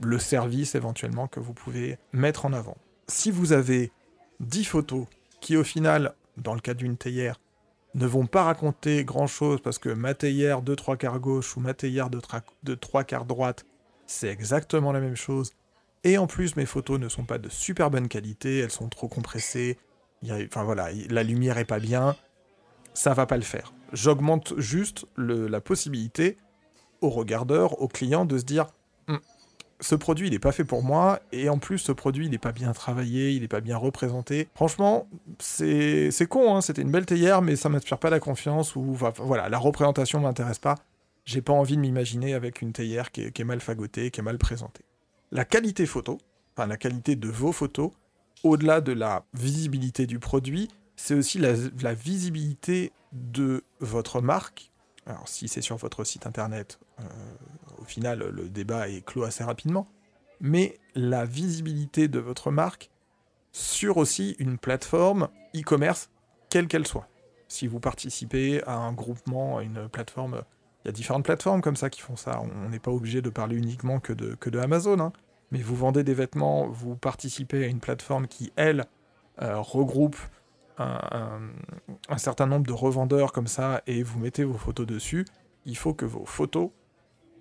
le, 0.00 0.18
service 0.18 0.74
éventuellement 0.74 1.28
que 1.28 1.40
vous 1.40 1.52
pouvez 1.52 1.98
mettre 2.12 2.46
en 2.46 2.52
avant. 2.52 2.76
Si 3.08 3.30
vous 3.30 3.52
avez 3.52 3.92
10 4.40 4.64
photos 4.64 5.06
qui 5.40 5.56
au 5.56 5.64
final, 5.64 6.14
dans 6.36 6.54
le 6.54 6.60
cas 6.60 6.74
d'une 6.74 6.96
théière, 6.96 7.40
ne 7.94 8.06
vont 8.06 8.26
pas 8.26 8.44
raconter 8.44 9.04
grand-chose 9.04 9.60
parce 9.62 9.78
que 9.78 9.88
ma 9.88 10.14
théière 10.14 10.62
de 10.62 10.74
trois 10.74 10.96
quarts 10.96 11.18
gauche 11.18 11.56
ou 11.56 11.60
ma 11.60 11.74
théière 11.74 12.08
de, 12.08 12.20
de 12.62 12.74
trois 12.74 13.04
quarts 13.04 13.24
droite, 13.24 13.64
c'est 14.06 14.28
exactement 14.28 14.92
la 14.92 15.00
même 15.00 15.16
chose. 15.16 15.52
Et 16.04 16.16
en 16.18 16.26
plus, 16.26 16.56
mes 16.56 16.66
photos 16.66 16.98
ne 17.00 17.08
sont 17.08 17.24
pas 17.24 17.38
de 17.38 17.48
super 17.48 17.90
bonne 17.90 18.08
qualité, 18.08 18.58
elles 18.58 18.70
sont 18.70 18.88
trop 18.88 19.08
compressées. 19.08 19.76
enfin 20.28 20.64
voilà, 20.64 20.88
la 21.08 21.22
lumière 21.22 21.58
est 21.58 21.64
pas 21.64 21.80
bien. 21.80 22.16
Ça 22.94 23.14
va 23.14 23.26
pas 23.26 23.36
le 23.36 23.42
faire. 23.42 23.72
J'augmente 23.92 24.54
juste 24.58 25.06
la 25.16 25.60
possibilité 25.60 26.36
au 27.00 27.10
regardeur, 27.10 27.80
au 27.80 27.88
client 27.88 28.24
de 28.24 28.38
se 28.38 28.44
dire 28.44 28.66
ce 29.80 29.94
produit, 29.94 30.28
il 30.28 30.32
n'est 30.32 30.38
pas 30.38 30.52
fait 30.52 30.64
pour 30.64 30.82
moi, 30.82 31.20
et 31.32 31.48
en 31.48 31.58
plus, 31.58 31.78
ce 31.78 31.92
produit, 31.92 32.26
il 32.26 32.30
n'est 32.30 32.38
pas 32.38 32.52
bien 32.52 32.72
travaillé, 32.72 33.32
il 33.32 33.42
n'est 33.42 33.48
pas 33.48 33.60
bien 33.60 33.76
représenté. 33.76 34.48
Franchement, 34.54 35.08
c'est 35.38 36.10
con, 36.28 36.54
hein, 36.54 36.60
c'était 36.60 36.82
une 36.82 36.90
belle 36.90 37.06
théière, 37.06 37.42
mais 37.42 37.56
ça 37.56 37.68
m'inspire 37.68 37.98
pas 37.98 38.10
la 38.10 38.20
confiance, 38.20 38.76
ou 38.76 38.96
voilà, 39.18 39.48
la 39.48 39.58
représentation 39.58 40.20
m'intéresse 40.20 40.58
pas. 40.58 40.76
J'ai 41.24 41.42
pas 41.42 41.52
envie 41.52 41.76
de 41.76 41.80
m'imaginer 41.80 42.34
avec 42.34 42.62
une 42.62 42.72
théière 42.72 43.10
qui 43.10 43.22
est, 43.22 43.44
mal 43.44 43.60
fagotée, 43.60 44.10
qui 44.10 44.20
est 44.20 44.22
mal 44.22 44.38
présentée. 44.38 44.84
La 45.32 45.44
qualité 45.44 45.86
photo, 45.86 46.18
enfin 46.56 46.66
la 46.66 46.76
qualité 46.76 47.16
de 47.16 47.28
vos 47.28 47.52
photos, 47.52 47.92
au-delà 48.42 48.80
de 48.80 48.92
la 48.92 49.24
visibilité 49.34 50.06
du 50.06 50.18
produit, 50.18 50.68
c'est 51.02 51.14
aussi 51.14 51.38
la, 51.38 51.94
visibilité 51.94 52.92
de 53.12 53.64
votre 53.80 54.20
marque. 54.20 54.70
Alors 55.06 55.26
si 55.28 55.48
c'est 55.48 55.62
sur 55.62 55.76
votre 55.76 56.04
site 56.04 56.26
internet, 56.26 56.78
euh, 57.00 57.04
au 57.78 57.84
final, 57.84 58.18
le 58.18 58.48
débat 58.50 58.88
est 58.88 59.04
clos 59.04 59.24
assez 59.24 59.42
rapidement. 59.42 59.88
Mais 60.40 60.78
la 60.94 61.24
visibilité 61.24 62.06
de 62.06 62.18
votre 62.18 62.50
marque 62.50 62.90
sur 63.50 63.96
aussi 63.96 64.36
une 64.38 64.58
plateforme 64.58 65.28
e-commerce, 65.56 66.10
quelle 66.50 66.68
qu'elle 66.68 66.86
soit. 66.86 67.08
Si 67.48 67.66
vous 67.66 67.80
participez 67.80 68.62
à 68.64 68.76
un 68.76 68.92
groupement, 68.92 69.58
à 69.58 69.62
une 69.62 69.88
plateforme, 69.88 70.42
il 70.84 70.88
y 70.88 70.90
a 70.90 70.92
différentes 70.92 71.24
plateformes 71.24 71.62
comme 71.62 71.76
ça 71.76 71.88
qui 71.88 72.02
font 72.02 72.16
ça. 72.16 72.42
On 72.42 72.68
n'est 72.68 72.78
pas 72.78 72.92
obligé 72.92 73.22
de 73.22 73.30
parler 73.30 73.56
uniquement 73.56 74.00
que 74.00 74.12
de, 74.12 74.34
que 74.34 74.50
de 74.50 74.58
Amazon. 74.58 75.00
Hein. 75.00 75.12
Mais 75.50 75.60
vous 75.60 75.76
vendez 75.76 76.04
des 76.04 76.14
vêtements, 76.14 76.68
vous 76.68 76.94
participez 76.94 77.64
à 77.64 77.66
une 77.68 77.80
plateforme 77.80 78.28
qui, 78.28 78.52
elle, 78.56 78.84
euh, 79.40 79.58
regroupe 79.58 80.18
un, 80.80 82.18
certain 82.18 82.46
nombre 82.46 82.66
de 82.66 82.72
revendeurs 82.72 83.32
comme 83.32 83.46
ça 83.46 83.82
et 83.86 84.02
vous 84.02 84.18
mettez 84.18 84.44
vos 84.44 84.58
photos 84.58 84.86
dessus. 84.86 85.24
Il 85.66 85.76
faut 85.76 85.94
que 85.94 86.04
vos 86.04 86.24
photos 86.24 86.70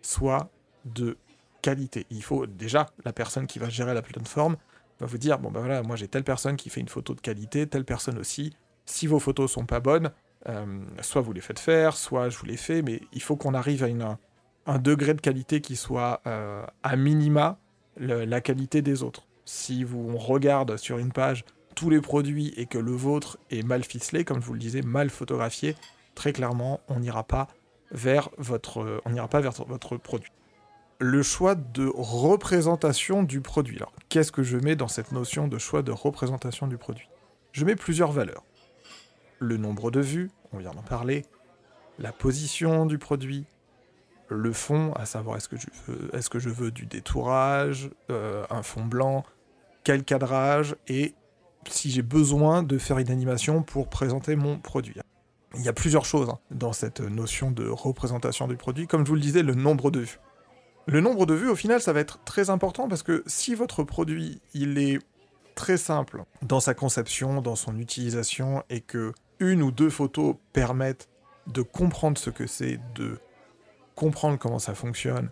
soient 0.01 0.49
de 0.85 1.17
qualité. 1.61 2.05
Il 2.09 2.23
faut 2.23 2.45
déjà 2.45 2.87
la 3.05 3.13
personne 3.13 3.47
qui 3.47 3.59
va 3.59 3.69
gérer 3.69 3.93
la 3.93 4.01
plateforme 4.01 4.57
va 4.99 5.05
vous 5.05 5.17
dire 5.17 5.39
bon 5.39 5.51
ben 5.51 5.61
voilà, 5.61 5.81
moi 5.83 5.95
j'ai 5.95 6.07
telle 6.07 6.23
personne 6.23 6.55
qui 6.55 6.69
fait 6.69 6.81
une 6.81 6.89
photo 6.89 7.13
de 7.13 7.21
qualité, 7.21 7.67
telle 7.67 7.85
personne 7.85 8.17
aussi. 8.17 8.53
Si 8.85 9.07
vos 9.07 9.19
photos 9.19 9.51
sont 9.51 9.65
pas 9.65 9.79
bonnes, 9.79 10.11
euh, 10.47 10.81
soit 11.01 11.21
vous 11.21 11.33
les 11.33 11.41
faites 11.41 11.59
faire, 11.59 11.95
soit 11.95 12.29
je 12.29 12.37
vous 12.37 12.45
les 12.45 12.57
fais, 12.57 12.81
mais 12.81 13.01
il 13.13 13.21
faut 13.21 13.35
qu'on 13.35 13.53
arrive 13.53 13.83
à 13.83 13.87
une, 13.87 14.17
un 14.65 14.79
degré 14.79 15.13
de 15.13 15.21
qualité 15.21 15.61
qui 15.61 15.75
soit 15.75 16.21
euh, 16.27 16.65
à 16.83 16.95
minima 16.95 17.57
la 17.97 18.39
qualité 18.39 18.81
des 18.81 19.03
autres. 19.03 19.27
Si 19.43 19.83
vous 19.83 20.11
on 20.13 20.17
regarde 20.17 20.77
sur 20.77 20.99
une 20.99 21.11
page 21.11 21.43
tous 21.75 21.89
les 21.89 22.01
produits 22.01 22.53
et 22.57 22.65
que 22.65 22.77
le 22.77 22.91
vôtre 22.91 23.37
est 23.51 23.63
mal 23.63 23.83
ficelé, 23.83 24.25
comme 24.25 24.41
je 24.41 24.45
vous 24.45 24.53
le 24.53 24.59
disais, 24.59 24.81
mal 24.81 25.09
photographié, 25.09 25.75
très 26.15 26.33
clairement, 26.33 26.81
on 26.87 26.99
n'ira 26.99 27.23
pas 27.23 27.47
vers 27.91 28.29
votre, 28.37 29.01
on 29.05 29.11
n'ira 29.11 29.27
pas 29.27 29.41
vers 29.41 29.53
votre 29.67 29.97
produit 29.97 30.31
le 30.99 31.23
choix 31.23 31.55
de 31.55 31.89
représentation 31.95 33.23
du 33.23 33.39
produit. 33.39 33.77
Alors, 33.77 33.93
qu'est-ce 34.09 34.31
que 34.31 34.43
je 34.43 34.57
mets 34.57 34.75
dans 34.75 34.89
cette 34.89 35.11
notion 35.11 35.47
de 35.47 35.57
choix 35.57 35.81
de 35.81 35.91
représentation 35.91 36.67
du 36.67 36.77
produit? 36.77 37.09
Je 37.53 37.65
mets 37.65 37.75
plusieurs 37.75 38.11
valeurs. 38.11 38.43
Le 39.39 39.55
nombre 39.55 39.91
de 39.91 40.01
vues, 40.01 40.29
on 40.51 40.57
vient 40.57 40.71
d'en 40.71 40.83
parler, 40.83 41.25
la 41.99 42.11
position 42.11 42.85
du 42.85 42.97
produit, 42.97 43.45
le 44.27 44.51
fond, 44.51 44.91
à 44.93 45.05
savoir 45.05 45.37
est-ce 45.37 45.47
que, 45.47 45.57
je 45.57 45.67
veux, 45.87 46.15
est 46.15 46.29
que 46.29 46.39
je 46.39 46.49
veux 46.49 46.69
du 46.69 46.85
détourage, 46.85 47.89
euh, 48.11 48.45
un 48.49 48.61
fond 48.61 48.85
blanc, 48.85 49.23
quel 49.85 50.03
cadrage, 50.03 50.75
et 50.87 51.15
si 51.67 51.91
j'ai 51.91 52.01
besoin 52.01 52.63
de 52.63 52.77
faire 52.77 52.97
une 52.97 53.11
animation 53.11 53.63
pour 53.63 53.89
présenter 53.89 54.35
mon 54.35 54.59
produit. 54.59 54.95
Il 55.55 55.63
y 55.63 55.67
a 55.67 55.73
plusieurs 55.73 56.05
choses 56.05 56.29
hein, 56.29 56.39
dans 56.51 56.73
cette 56.73 57.01
notion 57.01 57.51
de 57.51 57.67
représentation 57.67 58.47
du 58.47 58.55
produit. 58.55 58.87
Comme 58.87 59.03
je 59.03 59.09
vous 59.09 59.15
le 59.15 59.21
disais, 59.21 59.43
le 59.43 59.55
nombre 59.55 59.91
de 59.91 59.99
vues. 60.01 60.19
Le 60.85 61.01
nombre 61.01 61.25
de 61.25 61.33
vues, 61.33 61.49
au 61.49 61.55
final, 61.55 61.81
ça 61.81 61.93
va 61.93 61.99
être 61.99 62.23
très 62.23 62.49
important 62.49 62.87
parce 62.87 63.03
que 63.03 63.23
si 63.27 63.55
votre 63.55 63.83
produit, 63.83 64.41
il 64.53 64.77
est 64.77 64.99
très 65.55 65.77
simple 65.77 66.23
dans 66.41 66.59
sa 66.59 66.73
conception, 66.73 67.41
dans 67.41 67.55
son 67.55 67.77
utilisation, 67.77 68.63
et 68.69 68.81
que 68.81 69.13
une 69.39 69.61
ou 69.61 69.71
deux 69.71 69.89
photos 69.89 70.35
permettent 70.53 71.09
de 71.47 71.61
comprendre 71.61 72.17
ce 72.17 72.29
que 72.29 72.47
c'est, 72.47 72.79
de 72.95 73.19
comprendre 73.95 74.37
comment 74.39 74.59
ça 74.59 74.73
fonctionne, 74.73 75.29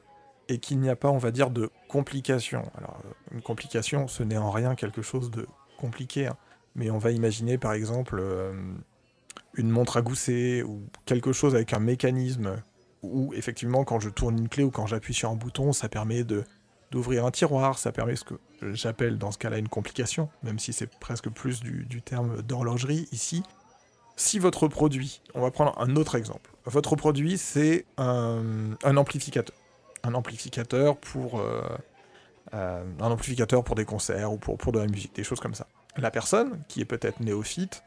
et 0.49 0.59
qu'il 0.59 0.79
n'y 0.79 0.89
a 0.89 0.95
pas, 0.95 1.09
on 1.09 1.17
va 1.17 1.31
dire, 1.31 1.49
de 1.49 1.69
complication. 1.87 2.63
Alors, 2.77 3.01
une 3.31 3.41
complication, 3.41 4.07
ce 4.07 4.23
n'est 4.23 4.37
en 4.37 4.51
rien 4.51 4.75
quelque 4.75 5.01
chose 5.01 5.31
de 5.31 5.47
compliqué, 5.77 6.27
hein. 6.27 6.37
mais 6.75 6.89
on 6.89 6.97
va 6.97 7.11
imaginer 7.11 7.57
par 7.57 7.73
exemple 7.73 8.17
euh, 8.19 8.53
une 9.55 9.69
montre 9.69 9.97
à 9.97 10.01
gousset 10.01 10.63
ou 10.63 10.81
quelque 11.05 11.31
chose 11.31 11.55
avec 11.55 11.73
un 11.73 11.79
mécanisme 11.79 12.61
où 13.03 13.33
effectivement 13.33 13.83
quand 13.83 13.99
je 13.99 14.09
tourne 14.09 14.37
une 14.37 14.49
clé 14.49 14.63
ou 14.63 14.71
quand 14.71 14.87
j'appuie 14.87 15.13
sur 15.13 15.29
un 15.29 15.35
bouton, 15.35 15.73
ça 15.73 15.89
permet 15.89 16.23
de 16.23 16.43
d'ouvrir 16.91 17.25
un 17.25 17.31
tiroir, 17.31 17.77
ça 17.77 17.91
permet 17.91 18.15
ce 18.15 18.23
que 18.23 18.35
j'appelle 18.61 19.17
dans 19.17 19.31
ce 19.31 19.37
cas-là 19.37 19.57
une 19.57 19.67
complication, 19.67 20.29
même 20.43 20.57
si 20.57 20.71
c'est 20.71 20.87
presque 20.87 21.29
plus 21.29 21.59
du, 21.59 22.01
terme 22.01 22.41
d'horlogerie 22.41 23.07
ici. 23.11 23.43
Si 24.15 24.39
votre 24.39 24.67
produit, 24.67 25.21
on 25.35 25.41
va 25.41 25.51
prendre 25.51 25.77
un 25.79 25.95
autre 25.95 26.15
exemple, 26.15 26.49
votre 26.65 26.95
produit 26.95 27.37
c'est 27.37 27.85
un, 27.97 28.73
amplificateur, 28.83 29.55
un 30.03 30.13
amplificateur 30.13 30.97
pour 30.97 31.39
euh, 31.39 31.61
euh, 32.53 32.83
un 32.99 33.11
amplificateur 33.11 33.63
pour 33.63 33.75
des 33.75 33.85
concerts 33.85 34.31
ou 34.31 34.37
pour, 34.37 34.57
pour 34.57 34.71
de 34.71 34.79
la 34.79 34.87
musique, 34.87 35.15
des 35.15 35.23
choses 35.23 35.39
comme 35.39 35.55
ça. 35.55 35.67
La 35.97 36.11
personne 36.11 36.61
qui 36.67 36.81
est 36.81 36.85
peut-être 36.85 37.19
néophyte 37.19 37.83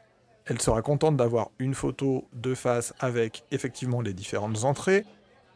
elle 0.51 0.61
sera 0.61 0.83
contente 0.83 1.17
d'avoir 1.17 1.51
une 1.61 1.75
photo 1.75 2.27
de 2.33 2.55
face 2.55 2.93
avec 2.99 3.45
effectivement 3.53 4.01
les 4.01 4.13
différentes 4.13 4.65
entrées, 4.65 5.05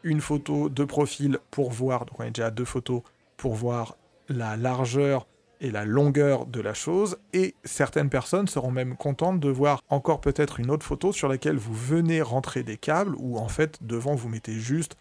une 0.03 0.21
photo 0.21 0.69
de 0.69 0.83
profil 0.85 1.39
pour 1.51 1.71
voir, 1.71 2.05
donc 2.05 2.19
on 2.19 2.23
est 2.23 2.31
déjà 2.31 2.47
à 2.47 2.51
deux 2.51 2.63
photos, 2.63 3.01
pour 3.35 3.55
voir 3.55 3.97
la 4.29 4.55
largeur 4.55 5.27
et 5.59 5.69
la 5.69 5.83
longueur 5.83 6.45
de 6.45 6.61
la 6.61 6.73
chose, 6.73 7.17
et 7.33 7.55
certaines 7.65 8.09
personnes 8.09 8.47
seront 8.47 8.71
même 8.71 8.95
contentes 8.95 9.39
de 9.41 9.49
voir 9.49 9.81
encore 9.89 10.21
peut-être 10.21 10.61
une 10.61 10.71
autre 10.71 10.85
photo 10.85 11.11
sur 11.11 11.27
laquelle 11.27 11.57
vous 11.57 11.73
venez 11.73 12.21
rentrer 12.21 12.63
des 12.63 12.77
câbles, 12.77 13.15
ou 13.17 13.37
en 13.37 13.49
fait 13.49 13.79
devant 13.81 14.15
vous 14.15 14.29
mettez 14.29 14.53
juste 14.53 14.95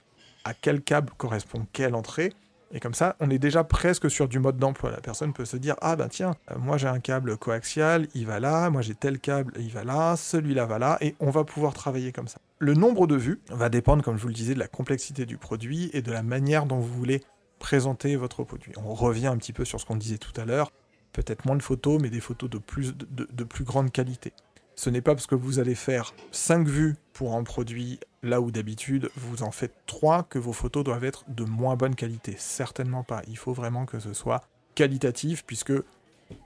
à 0.44 0.54
quel 0.54 0.82
câble 0.82 1.12
correspond 1.16 1.66
quelle 1.72 1.94
entrée, 1.94 2.32
et 2.74 2.80
comme 2.80 2.92
ça, 2.92 3.14
on 3.20 3.30
est 3.30 3.38
déjà 3.38 3.62
presque 3.62 4.10
sur 4.10 4.26
du 4.26 4.40
mode 4.40 4.58
d'emploi. 4.58 4.90
La 4.90 5.00
personne 5.00 5.32
peut 5.32 5.44
se 5.44 5.56
dire 5.56 5.76
Ah 5.80 5.94
ben 5.94 6.08
tiens, 6.08 6.34
euh, 6.50 6.58
moi 6.58 6.76
j'ai 6.76 6.88
un 6.88 6.98
câble 6.98 7.36
coaxial, 7.36 8.08
il 8.14 8.26
va 8.26 8.40
là, 8.40 8.68
moi 8.68 8.82
j'ai 8.82 8.96
tel 8.96 9.20
câble, 9.20 9.54
il 9.60 9.70
va 9.70 9.84
là, 9.84 10.16
celui-là 10.16 10.66
va 10.66 10.80
là, 10.80 10.98
et 11.00 11.14
on 11.20 11.30
va 11.30 11.44
pouvoir 11.44 11.72
travailler 11.72 12.10
comme 12.10 12.26
ça. 12.26 12.38
Le 12.58 12.74
nombre 12.74 13.06
de 13.06 13.14
vues 13.14 13.40
va 13.48 13.68
dépendre, 13.68 14.02
comme 14.02 14.16
je 14.16 14.22
vous 14.22 14.28
le 14.28 14.34
disais, 14.34 14.54
de 14.54 14.58
la 14.58 14.66
complexité 14.66 15.24
du 15.24 15.38
produit 15.38 15.88
et 15.92 16.02
de 16.02 16.10
la 16.10 16.24
manière 16.24 16.66
dont 16.66 16.78
vous 16.80 16.92
voulez 16.92 17.22
présenter 17.60 18.16
votre 18.16 18.42
produit. 18.42 18.72
On 18.76 18.92
revient 18.92 19.28
un 19.28 19.36
petit 19.36 19.52
peu 19.52 19.64
sur 19.64 19.80
ce 19.80 19.86
qu'on 19.86 19.96
disait 19.96 20.18
tout 20.18 20.38
à 20.38 20.44
l'heure. 20.44 20.72
Peut-être 21.12 21.44
moins 21.44 21.56
de 21.56 21.62
photos, 21.62 22.02
mais 22.02 22.10
des 22.10 22.20
photos 22.20 22.50
de 22.50 22.58
plus, 22.58 22.92
de 22.96 23.44
plus 23.44 23.62
grande 23.62 23.92
qualité. 23.92 24.32
Ce 24.76 24.90
n'est 24.90 25.00
pas 25.00 25.14
parce 25.14 25.26
que 25.26 25.34
vous 25.34 25.58
allez 25.58 25.74
faire 25.74 26.14
5 26.32 26.66
vues 26.66 26.96
pour 27.12 27.34
un 27.34 27.44
produit 27.44 28.00
là 28.22 28.40
où 28.40 28.50
d'habitude 28.50 29.10
vous 29.16 29.42
en 29.42 29.50
faites 29.50 29.74
3 29.86 30.24
que 30.24 30.38
vos 30.38 30.52
photos 30.52 30.84
doivent 30.84 31.04
être 31.04 31.24
de 31.28 31.44
moins 31.44 31.76
bonne 31.76 31.94
qualité. 31.94 32.34
Certainement 32.38 33.04
pas. 33.04 33.22
Il 33.28 33.38
faut 33.38 33.52
vraiment 33.52 33.86
que 33.86 34.00
ce 34.00 34.12
soit 34.12 34.42
qualitatif 34.74 35.44
puisque, 35.44 35.72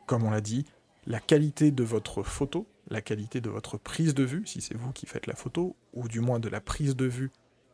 comme 0.07 0.25
on 0.25 0.31
l'a 0.31 0.41
dit, 0.41 0.67
la 1.07 1.21
qualité 1.21 1.71
de 1.71 1.85
votre 1.85 2.23
photo, 2.23 2.67
la 2.91 3.01
qualité 3.01 3.41
de 3.41 3.49
votre 3.49 3.79
prise 3.79 4.15
de 4.15 4.25
vue, 4.25 4.43
si 4.47 4.61
c'est 4.61 4.77
vous 4.77 4.93
qui 4.93 5.07
faites 5.07 5.27
la 5.27 5.35
photo, 5.35 5.75
ou 5.95 6.09
du 6.09 6.21
moins 6.21 6.39
de 6.39 6.49
la 6.49 6.61
prise 6.61 6.97
de 6.97 7.07
vue 7.07 7.31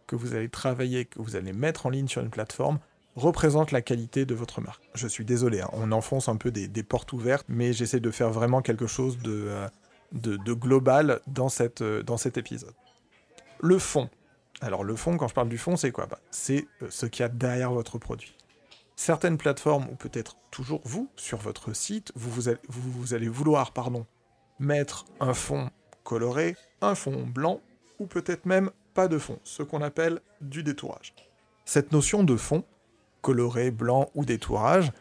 que 0.06 0.16
vous 0.16 0.34
allez 0.34 0.48
travailler, 0.48 1.04
que 1.04 1.20
vous 1.20 1.34
allez 1.34 1.52
mettre 1.52 1.86
en 1.86 1.90
ligne 1.90 2.08
sur 2.08 2.22
une 2.22 2.30
plateforme, 2.30 2.78
représente 3.16 3.72
la 3.72 3.80
qualité 3.80 4.24
de 4.26 4.34
votre 4.34 4.60
marque. 4.60 4.88
Je 4.94 5.08
suis 5.08 5.24
désolé, 5.24 5.60
hein, 5.60 5.70
on 5.72 5.92
enfonce 5.92 6.28
un 6.28 6.36
peu 6.36 6.50
des, 6.50 6.82
portes 6.82 7.12
ouvertes, 7.12 7.46
mais 7.48 7.72
j'essaie 7.72 8.00
de 8.00 8.10
faire 8.10 8.30
vraiment 8.30 8.60
quelque 8.60 8.86
chose 8.86 9.18
de, 9.18 9.46
euh, 9.48 9.68
de, 10.14 10.52
global 10.52 11.20
dans, 11.26 11.48
cette, 11.48 11.82
euh, 11.82 12.02
dans 12.02 12.16
cet 12.16 12.38
épisode. 12.38 12.74
Le 13.60 13.78
fond. 13.78 14.08
Alors 14.60 14.84
le 14.84 14.96
fond, 14.96 15.16
quand 15.16 15.28
je 15.28 15.34
parle 15.34 15.48
du 15.48 15.58
fond, 15.58 15.76
c'est 15.76 15.90
quoi? 15.90 16.06
Bah, 16.06 16.18
C'est 16.30 16.66
euh, 16.82 16.86
ce 16.90 17.06
qu'il 17.06 17.22
y 17.22 17.26
a 17.26 17.28
derrière 17.28 17.72
votre 17.72 17.98
produit. 17.98 18.36
Certaines 18.96 19.38
plateformes, 19.38 19.88
ou 19.90 19.96
peut-être 19.96 20.36
toujours 20.50 20.80
vous, 20.84 21.10
sur 21.16 21.38
votre 21.38 21.74
site, 21.74 22.12
vous, 22.14 22.30
vous, 22.30 22.48
allez, 22.48 22.60
vous 22.68 23.12
allez 23.12 23.28
vouloir 23.28 23.72
pardon, 23.72 24.06
mettre 24.60 25.04
un 25.18 25.34
fond 25.34 25.70
coloré, 26.04 26.56
un 26.80 26.94
fond 26.94 27.26
blanc, 27.26 27.60
ou 27.98 28.06
peut-être 28.06 28.46
même 28.46 28.70
pas 28.94 29.08
de 29.08 29.18
fond, 29.18 29.40
ce 29.42 29.64
qu'on 29.64 29.82
appelle 29.82 30.20
du 30.40 30.62
détourage. 30.62 31.14
Cette 31.64 31.90
notion 31.90 32.22
de 32.22 32.36
fond, 32.36 32.64
coloré, 33.20 33.72
blanc 33.72 34.10
ou 34.14 34.24
détourage, 34.24 34.92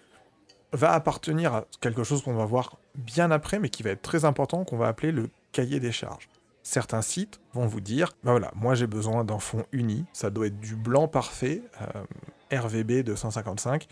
va 0.73 0.91
appartenir 0.91 1.53
à 1.53 1.65
quelque 1.79 2.03
chose 2.03 2.21
qu'on 2.21 2.33
va 2.33 2.45
voir 2.45 2.77
bien 2.95 3.31
après, 3.31 3.59
mais 3.59 3.69
qui 3.69 3.83
va 3.83 3.91
être 3.91 4.01
très 4.01 4.25
important, 4.25 4.65
qu'on 4.65 4.77
va 4.77 4.87
appeler 4.87 5.11
le 5.11 5.29
cahier 5.51 5.79
des 5.79 5.91
charges. 5.91 6.29
Certains 6.63 7.01
sites 7.01 7.39
vont 7.53 7.67
vous 7.67 7.81
dire, 7.81 8.13
bah 8.23 8.31
voilà, 8.31 8.51
moi 8.55 8.73
j'ai 8.73 8.87
besoin 8.87 9.23
d'un 9.23 9.39
fond 9.39 9.65
uni, 9.71 10.05
ça 10.13 10.29
doit 10.29 10.47
être 10.47 10.59
du 10.59 10.75
blanc 10.75 11.07
parfait, 11.07 11.61
euh, 11.81 12.57
RVB 12.57 13.03
255. 13.03 13.87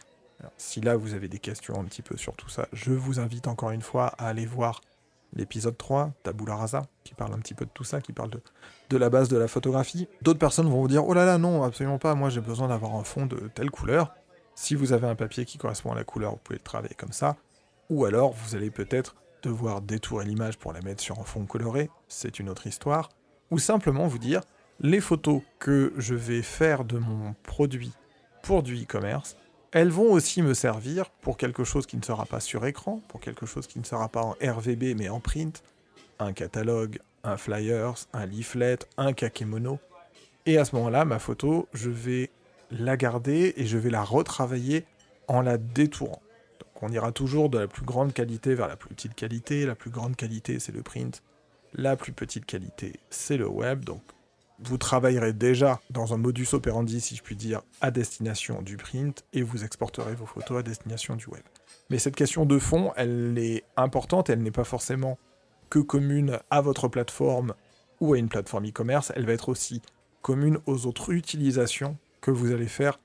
si 0.58 0.82
là 0.82 0.96
vous 0.96 1.14
avez 1.14 1.28
des 1.28 1.40
questions 1.40 1.80
un 1.80 1.84
petit 1.84 2.02
peu 2.02 2.18
sur 2.18 2.36
tout 2.36 2.50
ça, 2.50 2.68
je 2.74 2.92
vous 2.92 3.20
invite 3.20 3.48
encore 3.48 3.72
une 3.72 3.82
fois 3.82 4.08
à 4.18 4.28
aller 4.28 4.46
voir 4.46 4.82
l'épisode 5.36 5.78
3, 5.78 6.12
Tabula 6.24 6.56
Rasa, 6.56 6.84
qui 7.04 7.14
parle 7.14 7.34
un 7.34 7.40
petit 7.40 7.54
peu 7.54 7.66
de 7.66 7.72
tout 7.74 7.84
ça, 7.84 8.02
qui 8.02 8.14
parle 8.14 8.30
de, 8.32 8.42
de 8.90 8.98
la 8.98 9.10
base 9.10 9.30
de 9.30 9.38
la 9.38 9.48
photographie. 9.48 10.08
D'autres 10.22 10.40
personnes 10.40 10.70
vont 10.70 10.82
vous 10.82 10.88
dire, 10.88 11.06
oh 11.08 11.14
là 11.14 11.26
là, 11.26 11.38
non, 11.38 11.64
absolument 11.64 12.00
pas, 12.00 12.16
moi 12.16 12.30
j'ai 12.30 12.42
besoin 12.42 12.68
d'avoir 12.68 12.96
un 12.96 13.04
fond 13.04 13.26
de 13.26 13.50
telle 13.54 13.72
couleur. 13.72 14.14
Si 14.62 14.76
vous 14.76 14.94
avez 14.94 15.08
un 15.08 15.16
papier 15.16 15.44
qui 15.44 15.58
correspond 15.58 15.92
à 15.92 15.96
la 15.96 16.04
couleur, 16.04 16.34
vous 16.34 16.38
pouvez 16.44 16.60
le 16.60 16.64
travailler 16.64 16.94
comme 16.94 17.14
ça. 17.14 17.36
Ou 17.90 18.06
alors, 18.06 18.32
vous 18.32 18.56
allez 18.56 18.70
peut-être 18.70 19.16
devoir 19.42 19.82
détourer 19.82 20.24
l'image 20.24 20.60
pour 20.60 20.72
la 20.72 20.82
mettre 20.82 21.02
sur 21.02 21.18
un 21.18 21.24
fond 21.24 21.48
coloré, 21.48 21.90
c'est 22.08 22.38
une 22.38 22.48
autre 22.48 22.68
histoire. 22.68 23.10
Ou 23.50 23.58
simplement 23.58 24.06
vous 24.06 24.20
dire, 24.20 24.42
les 24.80 25.02
photos 25.02 25.42
que 25.58 25.94
je 25.98 26.14
vais 26.14 26.44
faire 26.44 26.86
de 26.86 27.00
mon 27.00 27.34
produit 27.42 27.92
pour 28.44 28.62
du 28.62 28.84
e-commerce, 28.84 29.36
elles 29.72 29.90
vont 29.90 30.12
aussi 30.12 30.44
me 30.44 30.54
servir 30.54 31.10
pour 31.10 31.38
quelque 31.38 31.64
chose 31.64 31.88
qui 31.88 31.98
ne 31.98 32.04
sera 32.04 32.28
pas 32.28 32.40
sur 32.40 32.64
écran, 32.68 33.02
pour 33.08 33.20
quelque 33.20 33.48
chose 33.48 33.66
qui 33.66 33.80
ne 33.80 33.84
sera 33.84 34.10
pas 34.10 34.22
en 34.22 34.36
RVB 34.44 34.96
mais 34.96 35.10
en 35.10 35.20
print, 35.20 35.64
un 36.20 36.34
catalogue, 36.34 37.00
un 37.24 37.36
flyers, 37.36 37.96
un 38.14 38.28
leaflet, 38.28 38.78
un 38.98 39.14
kakemono. 39.14 39.80
Et 40.46 40.60
à 40.60 40.66
ce 40.66 40.76
moment-là, 40.76 41.04
ma 41.04 41.18
photo, 41.18 41.68
je 41.74 41.90
vais 41.90 42.30
la 42.72 42.98
garder 42.98 43.54
et 43.58 43.66
je 43.66 43.78
vais 43.78 43.90
la 43.90 44.04
retravailler 44.04 44.86
en 45.28 45.42
la 45.42 45.58
détourant. 45.58 46.22
Donc 46.60 46.84
on 46.84 46.90
ira 46.90 47.12
toujours 47.12 47.50
de 47.50 47.60
la 47.60 47.68
plus 47.68 47.86
grande 47.86 48.14
qualité 48.14 48.56
vers 48.56 48.68
la 48.68 48.76
plus 48.76 48.90
petite 48.90 49.16
qualité. 49.16 49.66
La 49.66 49.76
plus 49.76 49.92
grande 49.92 50.16
qualité, 50.16 50.60
c'est 50.60 50.72
le 50.72 50.82
print. 50.82 51.22
La 51.74 51.96
plus 51.96 52.12
petite 52.12 52.46
qualité, 52.46 53.00
c'est 53.10 53.38
le 53.38 53.48
web. 53.48 53.86
Donc 53.86 54.02
vous 54.64 54.78
travaillerez 54.78 55.34
déjà 55.34 55.80
dans 55.90 56.14
un 56.14 56.18
modus 56.18 56.48
operandi, 56.54 57.02
si 57.02 57.16
je 57.16 57.24
puis 57.24 57.36
dire, 57.36 57.62
à 57.82 57.92
destination 57.92 58.62
du 58.62 58.78
print 58.78 59.24
et 59.34 59.42
vous 59.42 59.64
exporterez 59.64 60.14
vos 60.14 60.26
photos 60.26 60.60
à 60.60 60.64
destination 60.64 61.16
du 61.16 61.26
web. 61.28 61.44
Mais 61.90 61.98
cette 61.98 62.16
question 62.16 62.46
de 62.46 62.60
fond, 62.60 62.94
elle 62.96 63.38
est 63.38 63.64
importante, 63.76 64.30
elle 64.30 64.44
n'est 64.44 64.52
pas 64.52 64.64
forcément 64.64 65.18
que 65.70 65.80
commune 65.80 66.40
à 66.50 66.62
votre 66.62 66.88
plateforme 66.88 67.54
ou 68.00 68.14
à 68.14 68.18
une 68.18 68.30
plateforme 68.30 68.68
e-commerce, 68.68 69.12
elle 69.16 69.26
va 69.26 69.34
être 69.34 69.50
aussi 69.50 69.82
commune 70.22 70.60
aux 70.66 70.86
autres 70.86 71.12
utilisations 71.12 71.98
que 72.22 72.32
vous 72.32 72.52
allez 72.52 72.68
faire 72.68 73.00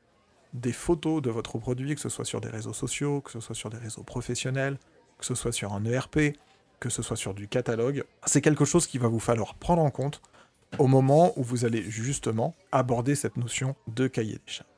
des 0.52 0.73
photos 0.73 1.20
de 1.23 1.30
votre 1.30 1.58
produit, 1.58 1.94
que 1.94 2.00
ce 2.00 2.08
soit 2.08 2.25
sur 2.25 2.40
des 2.40 2.49
réseaux 2.49 2.73
sociaux, 2.73 3.20
que 3.20 3.30
ce 3.30 3.40
soit 3.40 3.54
sur 3.54 3.70
des 3.70 3.78
réseaux 3.78 4.02
professionnels, 4.02 4.78
que 5.18 5.25
ce 5.25 5.35
soit 5.35 5.52
sur 5.52 5.73
un 5.73 5.85
ERP, 5.85 6.37
que 6.80 6.88
ce 6.88 7.02
soit 7.02 7.16
sur 7.16 7.35
du 7.35 7.49
catalogue. 7.49 8.04
C'est 8.26 8.40
quelque 8.40 8.64
chose 8.64 8.87
qu'il 8.87 9.00
va 9.00 9.08
vous 9.08 9.20
falloir 9.20 9.54
prendre 9.54 9.82
en 9.82 9.90
compte 9.90 10.20
au 10.78 10.87
moment 10.87 11.32
où 11.37 11.42
vous 11.42 11.64
allez 11.64 11.82
justement 11.82 12.54
aborder 12.73 13.14
cette 13.14 13.37
notion 13.37 13.75
de 13.87 14.06
cahier 14.06 14.35
des 14.35 14.52
charges. 14.52 14.68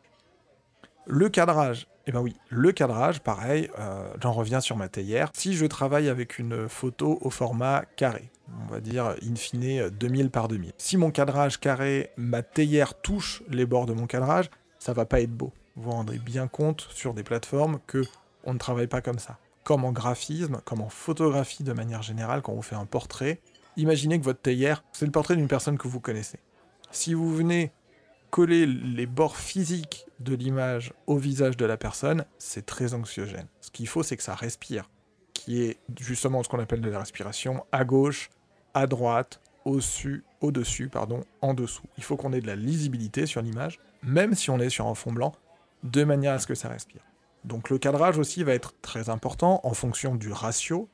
Le 1.06 1.28
cadrage, 1.28 1.86
eh 2.06 2.12
bien 2.12 2.20
oui, 2.20 2.36
le 2.50 2.70
cadrage, 2.72 3.20
pareil, 3.20 3.70
euh, 3.78 4.12
j'en 4.20 4.32
reviens 4.32 4.60
sur 4.60 4.76
ma 4.76 4.88
théière. 4.88 5.30
Si 5.34 5.54
je 5.54 5.64
travaille 5.64 6.08
avec 6.08 6.38
une 6.38 6.68
photo 6.68 7.18
au 7.22 7.30
format 7.30 7.84
carré, 7.96 8.30
on 8.62 8.72
va 8.72 8.80
dire 8.80 9.14
in 9.22 9.34
fine 9.34 9.90
2000 9.90 10.30
par 10.30 10.48
2000. 10.48 10.72
Si 10.78 10.96
mon 10.96 11.10
cadrage 11.10 11.58
carré, 11.58 12.10
ma 12.16 12.42
théière 12.42 13.00
touche 13.00 13.42
les 13.48 13.66
bords 13.66 13.86
de 13.86 13.92
mon 13.92 14.06
cadrage, 14.06 14.50
ça 14.78 14.92
va 14.92 15.04
pas 15.04 15.20
être 15.20 15.32
beau. 15.32 15.52
Vous 15.76 15.84
vous 15.84 15.90
rendrez 15.90 16.18
bien 16.18 16.48
compte 16.48 16.88
sur 16.90 17.14
des 17.14 17.22
plateformes 17.22 17.78
que 17.86 18.02
on 18.44 18.54
ne 18.54 18.58
travaille 18.58 18.86
pas 18.86 19.00
comme 19.00 19.18
ça. 19.18 19.38
Comme 19.64 19.84
en 19.84 19.92
graphisme, 19.92 20.60
comme 20.64 20.80
en 20.80 20.88
photographie 20.88 21.62
de 21.62 21.72
manière 21.72 22.02
générale, 22.02 22.42
quand 22.42 22.52
on 22.52 22.62
fait 22.62 22.76
un 22.76 22.86
portrait, 22.86 23.40
imaginez 23.76 24.18
que 24.18 24.24
votre 24.24 24.40
théière, 24.40 24.82
c'est 24.92 25.04
le 25.04 25.12
portrait 25.12 25.36
d'une 25.36 25.48
personne 25.48 25.78
que 25.78 25.88
vous 25.88 26.00
connaissez. 26.00 26.38
Si 26.90 27.14
vous 27.14 27.34
venez 27.34 27.72
coller 28.30 28.66
les 28.66 29.06
bords 29.06 29.36
physiques 29.36 30.06
de 30.20 30.34
l'image 30.34 30.92
au 31.06 31.16
visage 31.16 31.56
de 31.56 31.64
la 31.64 31.76
personne, 31.76 32.24
c'est 32.38 32.66
très 32.66 32.94
anxiogène. 32.94 33.46
Ce 33.60 33.70
qu'il 33.70 33.88
faut, 33.88 34.02
c'est 34.02 34.16
que 34.16 34.22
ça 34.22 34.34
respire, 34.34 34.88
qui 35.32 35.62
est 35.62 35.78
justement 35.98 36.42
ce 36.42 36.48
qu'on 36.48 36.60
appelle 36.60 36.80
de 36.80 36.90
la 36.90 37.00
respiration 37.00 37.64
à 37.72 37.84
gauche, 37.84 38.30
à 38.78 38.86
droite, 38.86 39.40
au-dessus, 39.64 40.24
au-dessus, 40.40 40.88
pardon, 40.88 41.24
en 41.42 41.54
dessous. 41.54 41.84
Il 41.96 42.04
faut 42.04 42.16
qu'on 42.16 42.32
ait 42.32 42.40
de 42.40 42.46
la 42.46 42.56
lisibilité 42.56 43.26
sur 43.26 43.42
l'image, 43.42 43.78
même 44.02 44.34
si 44.34 44.50
on 44.50 44.58
est 44.58 44.70
sur 44.70 44.86
un 44.86 44.94
fond 44.94 45.12
blanc, 45.12 45.34
de 45.82 46.04
manière 46.04 46.32
à 46.34 46.38
ce 46.38 46.46
que 46.46 46.54
ça 46.54 46.68
respire. 46.68 47.02
Donc 47.44 47.70
le 47.70 47.78
cadrage 47.78 48.18
aussi 48.18 48.44
va 48.44 48.54
être 48.54 48.74
très 48.82 49.10
important 49.10 49.60
en 49.64 49.74
fonction 49.74 50.14
du 50.14 50.32
ratio. 50.32 50.88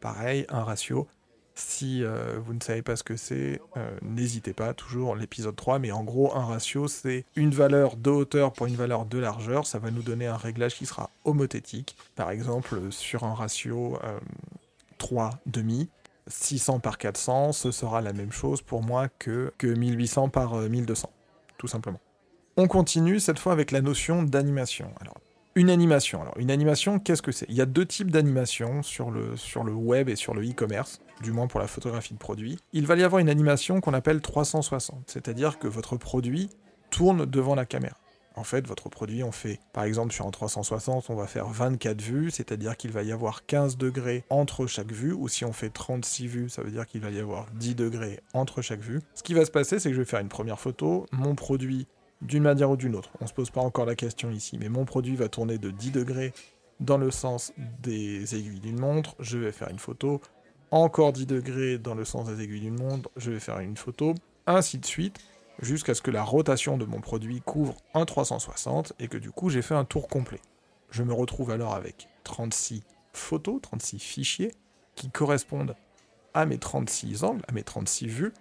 Pareil, 0.00 0.46
un 0.48 0.62
ratio, 0.62 1.06
si 1.54 2.04
euh, 2.04 2.38
vous 2.44 2.54
ne 2.54 2.60
savez 2.60 2.82
pas 2.82 2.96
ce 2.96 3.02
que 3.02 3.16
c'est, 3.16 3.60
euh, 3.76 3.96
n'hésitez 4.02 4.52
pas, 4.52 4.74
toujours 4.74 5.16
l'épisode 5.16 5.56
3, 5.56 5.78
mais 5.78 5.90
en 5.90 6.04
gros, 6.04 6.34
un 6.36 6.44
ratio, 6.44 6.86
c'est 6.86 7.24
une 7.34 7.50
valeur 7.50 7.96
de 7.96 8.10
hauteur 8.10 8.52
pour 8.52 8.66
une 8.66 8.76
valeur 8.76 9.06
de 9.06 9.18
largeur. 9.18 9.66
Ça 9.66 9.78
va 9.78 9.90
nous 9.90 10.02
donner 10.02 10.26
un 10.26 10.36
réglage 10.36 10.74
qui 10.74 10.86
sera 10.86 11.10
homothétique. 11.24 11.96
Par 12.14 12.30
exemple, 12.30 12.90
sur 12.90 13.24
un 13.24 13.34
ratio 13.34 13.98
3 14.98 15.26
euh, 15.26 15.30
600 16.28 16.80
par 16.80 16.98
400, 16.98 17.52
ce 17.52 17.70
sera 17.70 18.00
la 18.00 18.12
même 18.12 18.32
chose 18.32 18.62
pour 18.62 18.82
moi 18.82 19.08
que, 19.18 19.52
que 19.58 19.66
1800 19.66 20.28
par 20.28 20.56
1200, 20.56 21.10
tout 21.58 21.68
simplement. 21.68 22.00
On 22.56 22.68
continue 22.68 23.20
cette 23.20 23.38
fois 23.38 23.52
avec 23.52 23.70
la 23.70 23.80
notion 23.80 24.22
d'animation. 24.22 24.90
Alors, 25.00 25.16
une 25.56 25.70
animation. 25.70 26.20
Alors, 26.20 26.36
une 26.38 26.50
animation, 26.50 26.98
qu'est-ce 26.98 27.22
que 27.22 27.32
c'est? 27.32 27.46
Il 27.48 27.54
y 27.54 27.60
a 27.60 27.66
deux 27.66 27.86
types 27.86 28.10
d'animation 28.10 28.82
sur 28.82 29.10
le, 29.10 29.36
sur 29.36 29.64
le 29.64 29.72
web 29.72 30.08
et 30.08 30.16
sur 30.16 30.34
le 30.34 30.42
e-commerce, 30.42 31.00
du 31.22 31.32
moins 31.32 31.46
pour 31.46 31.60
la 31.60 31.66
photographie 31.66 32.14
de 32.14 32.18
produit. 32.18 32.58
Il 32.72 32.86
va 32.86 32.96
y 32.96 33.02
avoir 33.02 33.20
une 33.20 33.28
animation 33.28 33.80
qu'on 33.80 33.94
appelle 33.94 34.20
360, 34.20 35.04
c'est-à-dire 35.06 35.58
que 35.58 35.66
votre 35.66 35.96
produit 35.96 36.50
tourne 36.90 37.26
devant 37.26 37.54
la 37.54 37.64
caméra. 37.64 37.96
En 38.36 38.44
fait, 38.44 38.66
votre 38.66 38.90
produit, 38.90 39.22
on 39.22 39.32
fait, 39.32 39.58
par 39.72 39.84
exemple, 39.84 40.12
sur 40.12 40.26
un 40.26 40.30
360, 40.30 41.08
on 41.08 41.14
va 41.14 41.26
faire 41.26 41.48
24 41.48 42.02
vues, 42.02 42.30
c'est-à-dire 42.30 42.76
qu'il 42.76 42.92
va 42.92 43.02
y 43.02 43.10
avoir 43.10 43.46
15 43.46 43.78
degrés 43.78 44.24
entre 44.28 44.66
chaque 44.66 44.92
vue, 44.92 45.12
ou 45.12 45.26
si 45.28 45.46
on 45.46 45.54
fait 45.54 45.70
36 45.70 46.26
vues, 46.26 46.48
ça 46.50 46.60
veut 46.62 46.70
dire 46.70 46.86
qu'il 46.86 47.00
va 47.00 47.10
y 47.10 47.18
avoir 47.18 47.46
10 47.54 47.74
degrés 47.74 48.20
entre 48.34 48.60
chaque 48.60 48.80
vue. 48.80 49.00
Ce 49.14 49.22
qui 49.22 49.32
va 49.32 49.46
se 49.46 49.50
passer, 49.50 49.78
c'est 49.78 49.88
que 49.88 49.94
je 49.94 50.00
vais 50.00 50.06
faire 50.06 50.20
une 50.20 50.28
première 50.28 50.60
photo, 50.60 51.06
mon 51.12 51.34
produit 51.34 51.86
d'une 52.20 52.42
manière 52.42 52.70
ou 52.70 52.76
d'une 52.76 52.94
autre. 52.94 53.10
On 53.20 53.24
ne 53.24 53.28
se 53.28 53.34
pose 53.34 53.50
pas 53.50 53.62
encore 53.62 53.86
la 53.86 53.94
question 53.94 54.30
ici, 54.30 54.58
mais 54.58 54.68
mon 54.68 54.84
produit 54.84 55.16
va 55.16 55.28
tourner 55.28 55.56
de 55.56 55.70
10 55.70 55.92
degrés 55.92 56.34
dans 56.78 56.98
le 56.98 57.10
sens 57.10 57.54
des 57.82 58.34
aiguilles 58.34 58.60
d'une 58.60 58.78
montre, 58.78 59.16
je 59.18 59.38
vais 59.38 59.52
faire 59.52 59.70
une 59.70 59.78
photo, 59.78 60.20
encore 60.70 61.14
10 61.14 61.26
degrés 61.26 61.78
dans 61.78 61.94
le 61.94 62.04
sens 62.04 62.28
des 62.28 62.42
aiguilles 62.42 62.60
d'une 62.60 62.78
montre, 62.78 63.08
je 63.16 63.30
vais 63.30 63.40
faire 63.40 63.60
une 63.60 63.78
photo, 63.78 64.14
ainsi 64.46 64.78
de 64.78 64.84
suite, 64.84 65.18
jusqu'à 65.60 65.94
ce 65.94 66.02
que 66.02 66.10
la 66.10 66.22
rotation 66.22 66.76
de 66.76 66.84
mon 66.84 67.00
produit 67.00 67.40
couvre 67.40 67.74
un 67.94 68.04
360 68.04 68.92
et 68.98 69.08
que 69.08 69.16
du 69.16 69.30
coup 69.30 69.50
j'ai 69.50 69.62
fait 69.62 69.74
un 69.74 69.84
tour 69.84 70.08
complet. 70.08 70.40
Je 70.90 71.02
me 71.02 71.12
retrouve 71.12 71.50
alors 71.50 71.74
avec 71.74 72.08
36 72.24 72.82
photos, 73.12 73.60
36 73.62 73.98
fichiers 73.98 74.52
qui 74.94 75.10
correspondent 75.10 75.76
à 76.34 76.46
mes 76.46 76.58
36 76.58 77.24
angles, 77.24 77.42
à 77.48 77.52
mes 77.52 77.62
36 77.62 78.06
vues, 78.06 78.32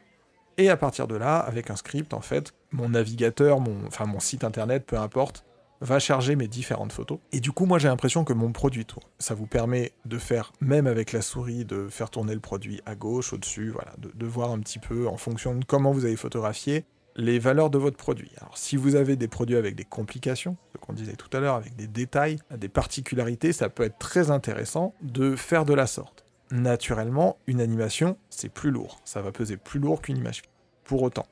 et 0.57 0.69
à 0.69 0.77
partir 0.77 1.07
de 1.07 1.15
là, 1.15 1.37
avec 1.37 1.69
un 1.69 1.75
script, 1.75 2.13
en 2.13 2.21
fait, 2.21 2.53
mon 2.71 2.89
navigateur, 2.89 3.59
mon, 3.59 3.85
enfin 3.87 4.05
mon 4.05 4.19
site 4.19 4.43
internet, 4.43 4.85
peu 4.85 4.97
importe, 4.97 5.45
va 5.81 5.99
charger 5.99 6.35
mes 6.35 6.47
différentes 6.47 6.91
photos. 6.91 7.19
Et 7.31 7.39
du 7.39 7.51
coup, 7.51 7.65
moi 7.65 7.79
j'ai 7.79 7.87
l'impression 7.87 8.23
que 8.23 8.33
mon 8.33 8.51
produit 8.51 8.85
tourne. 8.85 9.05
Ça 9.19 9.33
vous 9.33 9.47
permet 9.47 9.91
de 10.05 10.17
faire, 10.17 10.53
même 10.61 10.87
avec 10.87 11.11
la 11.11 11.21
souris, 11.21 11.65
de 11.65 11.87
faire 11.89 12.09
tourner 12.09 12.33
le 12.33 12.39
produit 12.39 12.81
à 12.85 12.95
gauche, 12.95 13.33
au-dessus, 13.33 13.69
voilà, 13.69 13.93
de, 13.97 14.25
voir 14.25 14.51
un 14.51 14.59
petit 14.59 14.79
peu 14.79 15.07
en 15.07 15.17
fonction 15.17 15.55
de 15.55 15.63
comment 15.65 15.91
vous 15.91 16.05
avez 16.05 16.15
photographié 16.15 16.85
les 17.15 17.39
valeurs 17.39 17.69
de 17.69 17.77
votre 17.77 17.97
produit. 17.97 18.31
Alors 18.41 18.57
si 18.57 18.75
vous 18.75 18.95
avez 18.95 19.15
des 19.15 19.27
produits 19.27 19.55
avec 19.55 19.75
des 19.75 19.85
complications, 19.85 20.57
ce 20.73 20.79
qu'on 20.79 20.93
disait 20.93 21.15
tout 21.15 21.35
à 21.35 21.39
l'heure, 21.39 21.55
avec 21.55 21.75
des 21.75 21.87
détails, 21.87 22.39
des 22.55 22.69
particularités, 22.69 23.53
ça 23.53 23.69
peut 23.69 23.83
être 23.83 23.97
très 23.97 24.31
intéressant 24.31 24.93
de 25.01 25.35
faire 25.35 25.65
de 25.65 25.73
la 25.73 25.87
sorte 25.87 26.25
naturellement, 26.51 27.37
une 27.47 27.61
animation, 27.61 28.17
c'est 28.29 28.49
plus 28.49 28.71
lourd. 28.71 28.99
Ça 29.05 29.21
va 29.21 29.31
peser 29.31 29.57
plus 29.57 29.79
lourd 29.79 30.01
qu'une 30.01 30.17
image. 30.17 30.43
Pour 30.83 31.01
autant, 31.01 31.25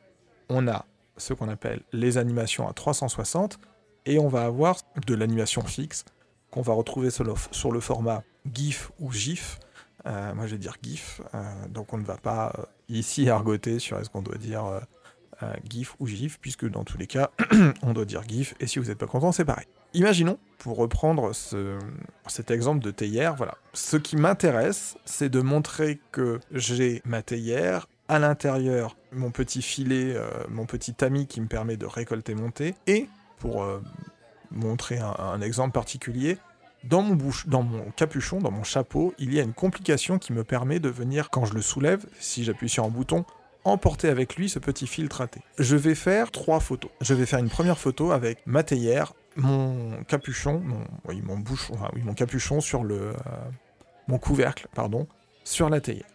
on 0.50 0.68
a 0.68 0.86
ce 1.18 1.34
qu'on 1.34 1.50
appelle 1.50 1.82
les 1.92 2.18
animations 2.18 2.68
à 2.68 2.74
360 2.74 3.60
et 4.06 4.20
on 4.20 4.28
va 4.28 4.46
avoir 4.46 4.78
de 5.06 5.14
l'animation 5.14 5.62
fixe 5.64 6.06
qu'on 6.52 6.62
va 6.62 6.74
retrouver 6.74 7.10
sur 7.10 7.24
le, 7.24 7.80
format 7.80 8.24
GIF 8.52 8.92
ou 9.00 9.12
GIF. 9.12 9.60
Euh, 10.06 10.34
moi, 10.34 10.48
je 10.48 10.54
vais 10.54 10.58
dire 10.58 10.76
GIF, 10.82 11.22
euh, 11.34 11.68
donc 11.70 11.94
on 11.94 11.98
ne 11.98 12.04
va 12.04 12.18
pas 12.18 12.54
euh, 12.58 12.64
ici 12.90 13.30
argoter 13.30 13.80
sur 13.80 14.00
est-ce 14.00 14.10
qu'on 14.10 14.22
doit 14.22 14.38
dire 14.38 14.82
GIF 15.68 15.96
ou 16.00 16.08
GIF, 16.08 16.40
puisque 16.40 16.70
dans 16.70 16.84
tous 16.84 16.98
les 16.98 17.08
cas, 17.08 17.32
on 17.82 17.94
doit 17.94 18.06
dire 18.06 18.24
GIF, 18.28 18.56
et 18.60 18.68
si 18.68 18.80
vous 18.80 18.86
n'êtes 18.86 18.98
pas 18.98 19.08
content, 19.08 19.32
c'est 19.32 19.46
pareil. 19.46 19.68
Imaginons, 19.94 20.40
pour 20.58 20.78
reprendre 20.78 21.32
cet 22.28 22.50
exemple 22.50 22.84
de 22.84 22.90
théière, 22.90 23.36
voilà. 23.36 23.58
Ce 23.74 23.96
qui 23.98 24.16
m'intéresse, 24.16 24.98
c'est 25.06 25.30
de 25.30 25.42
montrer 25.42 26.00
que 26.12 26.40
j'ai 26.52 27.02
ma 27.06 27.22
théière, 27.22 27.88
à 28.08 28.20
l'intérieur 28.20 28.96
mon 29.12 29.32
petit 29.32 29.62
filet, 29.62 30.14
euh, 30.16 30.30
mon 30.50 30.66
petit 30.66 30.94
tamis 30.94 31.28
qui 31.28 31.42
me 31.42 31.48
permet 31.48 31.78
de 31.78 31.86
récolter 31.86 32.36
mon 32.36 32.52
thé, 32.52 32.76
et 32.88 33.08
pour 33.38 33.64
euh, 33.64 33.82
montrer 34.52 34.98
un, 35.00 35.42
exemple 35.42 35.72
particulier, 35.72 36.38
dans 36.84 37.02
mon, 37.02 37.16
bouche, 37.16 37.48
dans 37.48 37.64
mon 37.64 37.92
capuchon, 37.92 38.40
dans 38.40 38.52
mon 38.52 38.64
chapeau, 38.64 39.14
il 39.20 39.34
y 39.34 39.40
a 39.40 39.44
une 39.44 39.54
complication 39.54 40.20
qui 40.20 40.34
me 40.34 40.44
permet 40.44 40.80
de 40.80 40.90
venir, 40.90 41.30
quand 41.30 41.46
je 41.46 41.54
le 41.54 41.62
soulève, 41.62 42.06
si 42.20 42.44
j'appuie 42.44 42.70
sur 42.70 42.84
un 42.84 42.90
bouton, 42.90 43.26
emporter 43.64 44.10
avec 44.10 44.36
lui 44.36 44.50
ce 44.50 44.60
petit 44.60 44.88
filtre 44.88 45.22
à 45.22 45.28
thé. 45.28 45.42
Je 45.58 45.76
vais 45.76 45.96
faire 45.96 46.32
trois 46.32 46.60
photos. 46.60 46.92
Je 47.02 47.14
vais 47.14 47.26
faire 47.26 47.40
une 47.40 47.50
première 47.50 47.78
photo 47.78 48.12
avec 48.12 48.40
ma 48.46 48.64
théière, 48.64 49.14
mon 49.36 50.04
capuchon, 50.04 50.62
mon, 50.64 50.84
oui, 51.06 51.22
mon 51.24 51.38
oui, 51.38 52.02
mon 52.04 52.14
capuchon 52.14 52.62
sur 52.62 52.84
le, 52.84 53.10
euh, 53.10 53.14
mon 54.08 54.18
couvercle, 54.18 54.68
pardon, 54.76 55.08
sur 55.44 55.70
la 55.70 55.82
théière. 55.82 56.06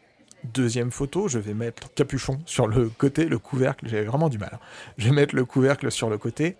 Deuxième 0.44 0.92
photo, 0.92 1.26
je 1.26 1.38
vais 1.38 1.54
mettre 1.54 1.92
capuchon 1.94 2.38
sur 2.46 2.68
le 2.68 2.88
côté, 2.88 3.24
le 3.24 3.38
couvercle, 3.38 3.88
j'avais 3.88 4.04
vraiment 4.04 4.28
du 4.28 4.38
mal. 4.38 4.50
Hein. 4.54 4.60
Je 4.96 5.08
vais 5.08 5.14
mettre 5.14 5.34
le 5.34 5.44
couvercle 5.44 5.90
sur 5.90 6.10
le 6.10 6.18
côté, 6.18 6.56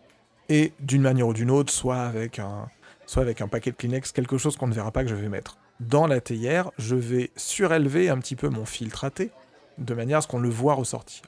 et 0.48 0.72
d'une 0.80 1.02
manière 1.02 1.28
ou 1.28 1.32
d'une 1.32 1.50
autre, 1.50 1.72
soit 1.72 2.00
avec 2.00 2.38
un, 2.38 2.68
soit 3.06 3.22
avec 3.22 3.40
un 3.40 3.48
paquet 3.48 3.70
de 3.70 3.76
Kleenex, 3.76 4.12
quelque 4.12 4.36
chose 4.36 4.56
qu'on 4.56 4.66
ne 4.66 4.74
verra 4.74 4.90
pas 4.90 5.04
que 5.04 5.10
je 5.10 5.14
vais 5.14 5.28
mettre. 5.28 5.58
Dans 5.80 6.08
la 6.08 6.20
théière, 6.20 6.72
je 6.76 6.96
vais 6.96 7.30
surélever 7.36 8.08
un 8.08 8.18
petit 8.18 8.34
peu 8.34 8.48
mon 8.48 8.64
filtre 8.64 9.04
à 9.04 9.10
thé, 9.10 9.30
de 9.78 9.94
manière 9.94 10.18
à 10.18 10.20
ce 10.20 10.28
qu'on 10.28 10.40
le 10.40 10.48
voit 10.48 10.74
ressortir. 10.74 11.22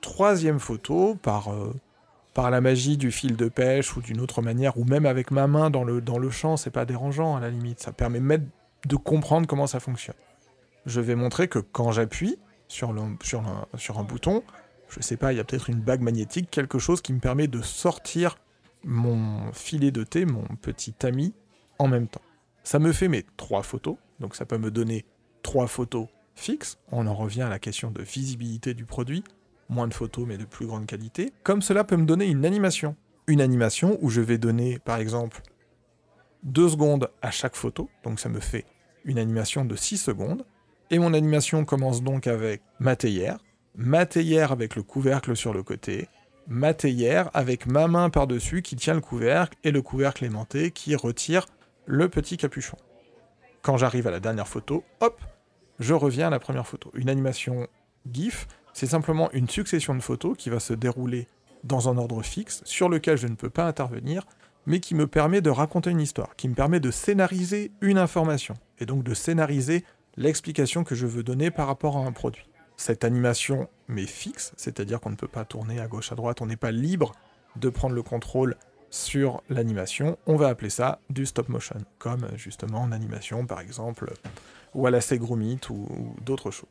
Troisième 0.00 0.58
photo, 0.58 1.16
par, 1.22 1.52
euh, 1.52 1.74
par 2.34 2.50
la 2.50 2.60
magie 2.60 2.96
du 2.96 3.10
fil 3.10 3.36
de 3.36 3.48
pêche 3.48 3.96
ou 3.96 4.00
d'une 4.00 4.20
autre 4.20 4.42
manière, 4.42 4.76
ou 4.78 4.84
même 4.84 5.06
avec 5.06 5.30
ma 5.30 5.46
main 5.46 5.70
dans 5.70 5.84
le, 5.84 6.00
dans 6.00 6.18
le 6.18 6.30
champ, 6.30 6.56
c'est 6.56 6.70
pas 6.70 6.84
dérangeant 6.84 7.36
à 7.36 7.40
la 7.40 7.50
limite, 7.50 7.80
ça 7.80 7.92
permet 7.92 8.20
de 8.86 8.96
comprendre 8.96 9.46
comment 9.46 9.66
ça 9.66 9.80
fonctionne. 9.80 10.16
Je 10.86 11.00
vais 11.00 11.14
montrer 11.14 11.46
que 11.46 11.60
quand 11.60 11.92
j'appuie 11.92 12.38
sur, 12.68 12.94
sur, 13.22 13.42
sur 13.76 13.98
un 13.98 14.02
bouton, 14.02 14.42
je 14.88 15.00
sais 15.00 15.16
pas, 15.16 15.32
il 15.32 15.36
y 15.36 15.40
a 15.40 15.44
peut-être 15.44 15.70
une 15.70 15.80
bague 15.80 16.00
magnétique, 16.00 16.50
quelque 16.50 16.78
chose 16.78 17.00
qui 17.00 17.12
me 17.12 17.20
permet 17.20 17.46
de 17.46 17.62
sortir 17.62 18.36
mon 18.84 19.52
filet 19.52 19.90
de 19.90 20.02
thé, 20.02 20.26
mon 20.26 20.44
petit 20.60 20.94
ami, 21.02 21.34
en 21.78 21.88
même 21.88 22.08
temps. 22.08 22.20
Ça 22.64 22.78
me 22.78 22.92
fait 22.92 23.08
mes 23.08 23.24
trois 23.36 23.62
photos, 23.62 23.96
donc 24.20 24.34
ça 24.34 24.44
peut 24.44 24.58
me 24.58 24.70
donner 24.70 25.04
trois 25.42 25.66
photos 25.66 26.08
fixes. 26.34 26.78
On 26.90 27.06
en 27.06 27.14
revient 27.14 27.42
à 27.42 27.48
la 27.48 27.58
question 27.58 27.90
de 27.90 28.02
visibilité 28.02 28.74
du 28.74 28.84
produit, 28.84 29.24
moins 29.68 29.88
de 29.88 29.94
photos 29.94 30.26
mais 30.26 30.38
de 30.38 30.44
plus 30.44 30.66
grande 30.66 30.86
qualité. 30.86 31.32
Comme 31.42 31.62
cela 31.62 31.84
peut 31.84 31.96
me 31.96 32.06
donner 32.06 32.26
une 32.26 32.44
animation. 32.44 32.96
Une 33.26 33.40
animation 33.40 33.98
où 34.00 34.10
je 34.10 34.20
vais 34.20 34.38
donner 34.38 34.78
par 34.78 34.98
exemple 34.98 35.42
deux 36.42 36.68
secondes 36.68 37.10
à 37.22 37.30
chaque 37.30 37.54
photo, 37.54 37.88
donc 38.02 38.18
ça 38.18 38.28
me 38.28 38.40
fait 38.40 38.64
une 39.04 39.18
animation 39.18 39.64
de 39.64 39.76
6 39.76 39.98
secondes. 39.98 40.44
Et 40.90 40.98
mon 40.98 41.14
animation 41.14 41.64
commence 41.64 42.02
donc 42.02 42.26
avec 42.26 42.62
ma 42.78 42.96
théière, 42.96 43.38
ma 43.74 44.04
théière 44.04 44.52
avec 44.52 44.76
le 44.76 44.82
couvercle 44.82 45.34
sur 45.36 45.54
le 45.54 45.62
côté, 45.62 46.08
ma 46.46 46.74
théière 46.74 47.30
avec 47.32 47.66
ma 47.66 47.88
main 47.88 48.10
par-dessus 48.10 48.62
qui 48.62 48.76
tient 48.76 48.94
le 48.94 49.00
couvercle 49.00 49.56
et 49.64 49.70
le 49.70 49.80
couvercle 49.80 50.24
aimanté 50.24 50.70
qui 50.70 50.94
retire 50.94 51.46
le 51.86 52.08
petit 52.08 52.36
capuchon. 52.36 52.76
Quand 53.62 53.76
j'arrive 53.76 54.06
à 54.06 54.10
la 54.10 54.20
dernière 54.20 54.48
photo, 54.48 54.84
hop, 55.00 55.20
je 55.82 55.94
reviens 55.94 56.28
à 56.28 56.30
la 56.30 56.38
première 56.38 56.66
photo. 56.66 56.90
Une 56.94 57.08
animation 57.08 57.66
GIF, 58.10 58.46
c'est 58.72 58.86
simplement 58.86 59.30
une 59.32 59.48
succession 59.48 59.94
de 59.94 60.00
photos 60.00 60.36
qui 60.36 60.48
va 60.48 60.60
se 60.60 60.72
dérouler 60.72 61.26
dans 61.64 61.88
un 61.88 61.98
ordre 61.98 62.22
fixe 62.22 62.62
sur 62.64 62.88
lequel 62.88 63.16
je 63.18 63.26
ne 63.26 63.34
peux 63.34 63.50
pas 63.50 63.66
intervenir, 63.66 64.24
mais 64.66 64.80
qui 64.80 64.94
me 64.94 65.06
permet 65.06 65.40
de 65.40 65.50
raconter 65.50 65.90
une 65.90 66.00
histoire, 66.00 66.36
qui 66.36 66.48
me 66.48 66.54
permet 66.54 66.80
de 66.80 66.90
scénariser 66.90 67.72
une 67.80 67.98
information, 67.98 68.54
et 68.78 68.86
donc 68.86 69.02
de 69.02 69.14
scénariser 69.14 69.84
l'explication 70.16 70.84
que 70.84 70.94
je 70.94 71.06
veux 71.06 71.22
donner 71.22 71.50
par 71.50 71.66
rapport 71.66 71.96
à 71.96 72.00
un 72.00 72.12
produit. 72.12 72.48
Cette 72.76 73.04
animation 73.04 73.68
m'est 73.88 74.06
fixe, 74.06 74.52
c'est-à-dire 74.56 75.00
qu'on 75.00 75.10
ne 75.10 75.16
peut 75.16 75.28
pas 75.28 75.44
tourner 75.44 75.80
à 75.80 75.88
gauche 75.88 76.12
à 76.12 76.14
droite, 76.14 76.40
on 76.40 76.46
n'est 76.46 76.56
pas 76.56 76.72
libre 76.72 77.12
de 77.56 77.68
prendre 77.68 77.94
le 77.94 78.02
contrôle 78.02 78.56
sur 78.90 79.42
l'animation, 79.48 80.18
on 80.26 80.36
va 80.36 80.48
appeler 80.48 80.70
ça 80.70 81.00
du 81.10 81.26
stop 81.26 81.48
motion, 81.48 81.78
comme 81.98 82.28
justement 82.36 82.82
en 82.82 82.92
animation 82.92 83.46
par 83.46 83.60
exemple, 83.60 84.12
ou 84.74 84.86
à 84.86 84.90
la 84.90 85.00
Segromit 85.00 85.60
ou, 85.70 85.74
ou 85.74 86.14
d'autres 86.24 86.50
choses. 86.50 86.68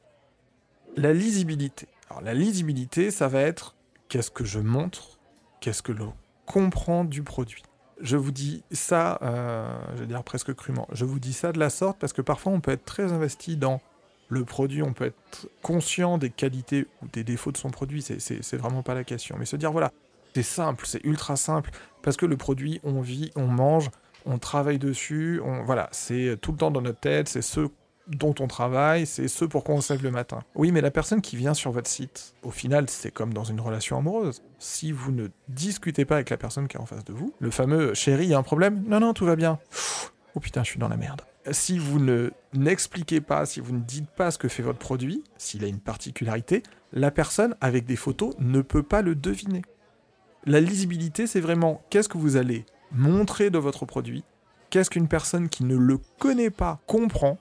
La 0.96 1.14
lisibilité. 1.14 1.88
Alors 2.10 2.22
la 2.22 2.34
lisibilité, 2.34 3.12
ça 3.12 3.28
va 3.28 3.42
être 3.42 3.76
qu'est-ce 4.10 4.32
que 4.32 4.44
je 4.44 4.60
montre, 4.60 5.20
qu'est-ce 5.62 5.82
que 5.82 5.92
l'on 5.92 6.14
comprend 6.46 7.06
du 7.06 7.24
produit. 7.24 7.64
Je 8.02 8.18
vous 8.18 8.32
dis 8.32 8.64
ça, 8.72 9.20
euh, 9.22 9.80
je 9.96 10.02
vais 10.02 10.08
dire 10.08 10.24
presque 10.24 10.54
crûment, 10.54 10.88
je 10.92 11.06
vous 11.06 11.20
dis 11.20 11.34
ça 11.34 11.52
de 11.52 11.60
la 11.60 11.70
sorte 11.70 12.00
parce 12.00 12.14
que 12.14 12.22
parfois 12.22 12.52
on 12.52 12.60
peut 12.60 12.72
être 12.72 12.84
très 12.84 13.12
investi 13.12 13.56
dans 13.58 13.80
le 14.28 14.44
produit, 14.44 14.82
on 14.82 14.94
peut 14.94 15.06
être 15.06 15.48
conscient 15.62 16.18
des 16.18 16.30
qualités 16.30 16.88
ou 17.02 17.08
des 17.08 17.24
défauts 17.24 17.52
de 17.52 17.58
son 17.58 17.70
produit, 17.70 18.02
c'est 18.02 18.58
vraiment 18.58 18.82
pas 18.82 18.96
la 18.96 19.04
question. 19.04 19.36
Mais 19.38 19.46
se 19.46 19.56
dire 19.56 19.72
voilà, 19.72 19.92
c'est 20.34 20.44
simple, 20.44 20.86
c'est 20.88 21.04
ultra 21.04 21.36
simple, 21.36 21.72
parce 22.02 22.18
que 22.18 22.26
le 22.26 22.38
produit, 22.38 22.80
on 22.84 23.02
vit, 23.02 23.32
on 23.36 23.48
mange, 23.48 23.90
on 24.26 24.40
travaille 24.40 24.80
dessus, 24.80 25.42
on, 25.44 25.64
voilà, 25.64 25.90
c'est 25.92 26.38
tout 26.42 26.54
le 26.54 26.58
temps 26.58 26.72
dans 26.72 26.82
notre 26.82 27.00
tête, 27.00 27.28
c'est 27.28 27.42
ce 27.42 27.68
dont 28.12 28.36
on 28.40 28.48
travaille, 28.48 29.06
c'est 29.06 29.28
ce 29.28 29.46
pour 29.46 29.64
quoi 29.64 29.76
on 29.76 29.82
se 29.82 29.94
le 29.94 30.12
matin. 30.12 30.40
Oui, 30.56 30.72
mais 30.72 30.82
la 30.82 30.92
personne 30.92 31.22
qui 31.22 31.36
vient 31.36 31.54
sur 31.54 31.72
votre 31.72 31.90
site, 31.90 32.34
au 32.44 32.52
final, 32.52 32.90
c'est 32.90 33.12
comme 33.12 33.34
dans 33.34 33.44
une 33.44 33.60
relation 33.60 33.98
amoureuse. 33.98 34.42
Si 34.60 34.92
vous 34.92 35.12
ne 35.12 35.28
discutez 35.50 36.06
pas 36.06 36.16
avec 36.16 36.30
la 36.30 36.38
personne 36.38 36.68
qui 36.68 36.78
est 36.78 36.80
en 36.80 36.86
face 36.86 37.04
de 37.04 37.14
vous, 37.14 37.34
le 37.40 37.52
fameux 37.52 37.94
chéri, 37.94 38.26
il 38.26 38.30
y 38.30 38.34
a 38.34 38.38
un 38.38 38.44
problème? 38.44 38.84
Non, 38.88 39.00
non, 39.00 39.14
tout 39.14 39.26
va 39.26 39.36
bien. 39.36 39.60
Oh 40.36 40.40
putain, 40.40 40.64
je 40.64 40.70
suis 40.70 40.80
dans 40.80 40.88
la 40.88 40.98
merde. 40.98 41.22
Si 41.52 41.80
vous 41.80 42.00
ne 42.00 42.32
n'expliquez 42.54 43.20
pas, 43.20 43.46
si 43.46 43.60
vous 43.60 43.74
ne 43.74 43.82
dites 43.82 44.10
pas 44.10 44.32
ce 44.32 44.38
que 44.38 44.48
fait 44.48 44.64
votre 44.64 44.80
produit, 44.80 45.24
s'il 45.38 45.64
a 45.64 45.68
une 45.68 45.80
particularité, 45.80 46.64
la 46.94 47.12
personne 47.12 47.56
avec 47.62 47.86
des 47.86 47.96
photos 47.96 48.36
ne 48.40 48.62
peut 48.62 48.84
pas 48.84 49.02
le 49.02 49.16
deviner. 49.16 49.64
La 50.46 50.60
lisibilité, 50.60 51.28
c'est 51.28 51.40
vraiment 51.40 51.82
qu'est-ce 51.90 52.10
que 52.10 52.18
vous 52.18 52.36
allez 52.36 52.66
montrer 52.92 53.50
de 53.50 53.58
votre 53.58 53.86
produit, 53.86 54.24
qu'est-ce 54.70 54.90
qu'une 54.90 55.08
personne 55.08 55.50
qui 55.50 55.64
ne 55.64 55.76
le 55.76 56.00
connaît 56.20 56.50
pas 56.50 56.80
comprend, 56.88 57.40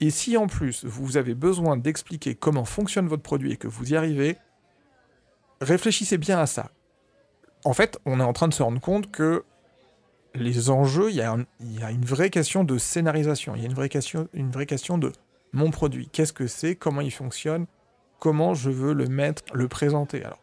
et 0.00 0.10
si 0.10 0.36
en 0.36 0.46
plus 0.46 0.84
vous 0.84 1.16
avez 1.16 1.34
besoin 1.34 1.76
d'expliquer 1.76 2.34
comment 2.34 2.64
fonctionne 2.64 3.06
votre 3.06 3.22
produit 3.22 3.52
et 3.52 3.56
que 3.56 3.68
vous 3.68 3.92
y 3.92 3.96
arrivez, 3.96 4.38
réfléchissez 5.60 6.18
bien 6.18 6.38
à 6.38 6.46
ça. 6.46 6.70
En 7.64 7.74
fait, 7.74 7.98
on 8.06 8.20
est 8.20 8.24
en 8.24 8.32
train 8.32 8.48
de 8.48 8.54
se 8.54 8.62
rendre 8.62 8.80
compte 8.80 9.10
que 9.10 9.44
les 10.34 10.70
enjeux, 10.70 11.10
il 11.10 11.16
y, 11.16 11.22
a 11.22 11.90
une 11.90 12.04
vraie 12.04 12.30
question 12.30 12.64
de 12.64 12.78
scénarisation, 12.78 13.54
il 13.56 13.62
y 13.62 13.64
a 13.64 13.68
une 13.68 13.74
vraie 13.74 13.88
question, 13.88 14.28
une 14.32 14.50
vraie 14.50 14.66
question 14.66 14.96
de 14.96 15.12
mon 15.52 15.70
produit. 15.70 16.08
Qu'est-ce 16.08 16.32
que 16.32 16.46
c'est? 16.46 16.76
Comment 16.76 17.00
il 17.00 17.10
fonctionne? 17.10 17.66
Comment 18.20 18.54
je 18.54 18.70
veux 18.70 18.94
le 18.94 19.06
mettre, 19.06 19.42
le 19.52 19.66
présenter? 19.66 20.24
Alors, 20.24 20.40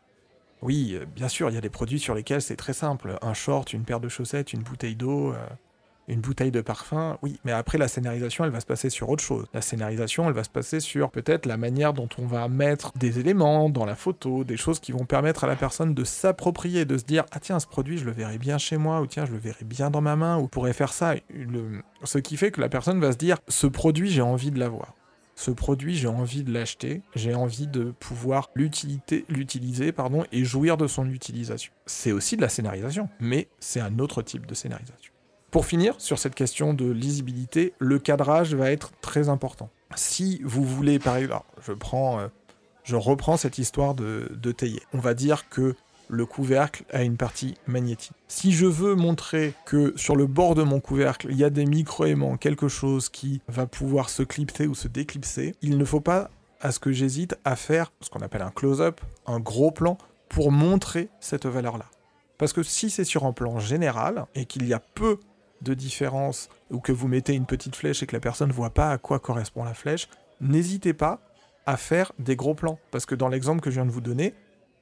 oui, 0.62 1.00
bien 1.16 1.30
sûr, 1.30 1.50
il 1.50 1.54
y 1.54 1.58
a 1.58 1.62
des 1.62 1.70
produits 1.70 2.00
sur 2.00 2.16
lesquels 2.16 2.42
c'est 2.42 2.56
très 2.56 2.74
simple. 2.74 3.18
Un 3.22 3.34
short, 3.34 3.74
une 3.74 3.86
paire 3.86 4.00
de 4.00 4.10
chaussettes, 4.10 4.54
une 4.54 4.64
bouteille 4.64 4.96
d'eau, 4.96 5.32
euh, 5.32 5.38
une 6.08 6.22
bouteille 6.22 6.52
de 6.52 6.62
parfum, 6.62 7.18
oui, 7.22 7.40
mais 7.44 7.52
après 7.52 7.78
la 7.78 7.88
scénarisation, 7.88 8.46
elle 8.46 8.52
va 8.52 8.60
se 8.60 8.66
passer 8.66 8.90
sur 8.90 9.10
autre 9.10 9.24
chose. 9.24 9.46
La 9.54 9.62
scénarisation, 9.62 10.28
elle 10.28 10.34
va 10.34 10.44
se 10.44 10.50
passer 10.50 10.80
sur 10.80 11.12
peut-être 11.12 11.46
la 11.46 11.58
manière 11.58 11.94
dont 11.94 12.08
on 12.18 12.26
va 12.26 12.48
mettre 12.48 12.94
des 12.98 13.20
éléments 13.20 13.70
dans 13.70 13.86
la 13.86 13.96
photo, 13.96 14.44
des 14.44 14.58
choses 14.58 14.80
qui 14.80 14.92
vont 14.92 15.06
permettre 15.06 15.44
à 15.44 15.48
la 15.48 15.56
personne 15.56 15.94
de 15.94 16.04
s'approprier, 16.04 16.86
de 16.86 16.98
se 16.98 17.04
dire 17.04 17.26
ah 17.32 17.40
tiens 17.40 17.60
ce 17.60 17.68
produit 17.68 17.98
je 17.98 18.06
le 18.06 18.12
verrai 18.12 18.38
bien 18.38 18.58
chez 18.58 18.78
moi 18.78 19.02
ou 19.02 19.08
tiens 19.08 19.26
je 19.26 19.32
le 19.32 19.38
verrai 19.38 19.66
bien 19.66 19.90
dans 19.90 20.02
ma 20.02 20.16
main 20.16 20.38
ou 20.38 20.48
pourrait 20.48 20.74
faire 20.74 20.94
ça. 20.94 21.16
Ce 22.04 22.18
qui 22.20 22.38
fait 22.38 22.52
que 22.52 22.62
la 22.62 22.70
personne 22.70 23.00
va 23.00 23.12
se 23.12 23.18
dire 23.18 23.38
ce 23.48 23.68
produit 23.68 24.10
j'ai 24.10 24.22
envie 24.22 24.52
de 24.52 24.60
l'avoir. 24.60 24.94
Ce 25.36 25.52
produit, 25.52 25.96
j'ai 25.96 26.08
envie 26.08 26.44
de 26.44 26.52
l'acheter, 26.52 27.04
j'ai 27.16 27.36
envie 27.36 27.68
de 27.68 27.92
pouvoir 28.00 28.50
l'utiliser 28.56 29.92
pardon, 29.92 30.26
et 30.32 30.44
jouir 30.44 30.78
de 30.78 30.88
son 30.88 31.08
utilisation. 31.12 31.72
C'est 31.86 32.12
aussi 32.12 32.38
de 32.38 32.42
la 32.42 32.50
scénarisation, 32.50 33.08
mais 33.20 33.48
c'est 33.60 33.80
un 33.80 34.00
autre 34.00 34.24
type 34.24 34.48
de 34.48 34.56
scénarisation. 34.56 35.14
Pour 35.52 35.66
finir, 35.66 35.96
sur 35.98 36.20
cette 36.20 36.36
question 36.36 36.74
de 36.74 36.90
lisibilité, 36.90 37.74
le 37.80 38.00
cadrage 38.00 38.54
va 38.54 38.72
être 38.72 38.92
très 39.02 39.30
important. 39.30 39.70
Si 39.96 40.42
vous 40.44 40.64
voulez, 40.64 41.00
par 41.00 41.16
exemple, 41.16 41.46
euh, 41.94 42.28
je 42.84 42.96
reprends 42.96 43.38
cette 43.38 43.58
histoire 43.58 43.96
de, 43.96 44.30
de 44.32 44.54
On 44.94 45.00
va 45.00 45.14
dire 45.14 45.48
que 45.50 45.76
le 46.10 46.26
couvercle 46.26 46.84
a 46.92 47.04
une 47.04 47.18
partie 47.18 47.56
magnétique. 47.66 48.14
Si 48.28 48.52
je 48.52 48.66
veux 48.66 48.96
montrer 48.96 49.54
que 49.66 49.94
sur 49.96 50.16
le 50.16 50.26
bord 50.26 50.56
de 50.56 50.64
mon 50.64 50.80
couvercle, 50.80 51.28
il 51.30 51.38
y 51.38 51.44
a 51.44 51.50
des 51.50 51.66
micro-aimants, 51.66 52.38
quelque 52.38 52.68
chose 52.68 53.10
qui 53.10 53.42
va 53.48 53.66
pouvoir 53.66 54.10
se 54.10 54.24
clipser 54.24 54.68
ou 54.68 54.76
se 54.76 54.88
déclipser, 54.88 55.56
il 55.62 55.78
ne 55.78 55.86
faut 55.86 56.02
pas, 56.02 56.30
à 56.62 56.72
ce 56.72 56.80
que 56.80 56.92
j'hésite, 56.92 57.38
à 57.46 57.56
faire 57.56 57.92
ce 58.02 58.10
qu'on 58.10 58.22
appelle 58.22 58.42
un 58.42 58.52
close-up, 58.52 59.02
un 59.26 59.40
gros 59.40 59.72
plan, 59.72 59.98
pour 60.30 60.52
montrer 60.52 61.10
cette 61.20 61.46
valeur-là. 61.46 61.86
Parce 62.38 62.54
que 62.54 62.64
si 62.64 62.90
c'est 62.90 63.04
sur 63.04 63.26
un 63.26 63.34
plan 63.34 63.60
général 63.60 64.26
et 64.36 64.46
qu'il 64.46 64.68
y 64.68 64.74
a 64.74 64.80
peu 64.80 65.20
de 65.62 65.74
différence 65.74 66.50
ou 66.72 66.80
que 66.80 66.92
vous 66.92 67.08
mettez 67.08 67.34
une 67.34 67.46
petite 67.46 67.76
flèche 67.76 68.04
et 68.04 68.08
que 68.08 68.16
la 68.16 68.20
personne 68.20 68.50
ne 68.50 68.54
voit 68.54 68.74
pas 68.74 68.92
à 68.92 68.98
quoi 68.98 69.20
correspond 69.20 69.64
la 69.64 69.74
flèche, 69.74 70.08
n'hésitez 70.42 70.94
pas 70.94 71.20
à 71.66 71.78
faire 71.78 72.12
des 72.20 72.36
gros 72.36 72.56
plans. 72.56 72.80
Parce 72.92 73.06
que 73.06 73.16
dans 73.16 73.28
l'exemple 73.28 73.62
que 73.62 73.70
je 73.70 73.76
viens 73.76 73.86
de 73.86 73.92
vous 73.92 74.02
donner, 74.02 74.34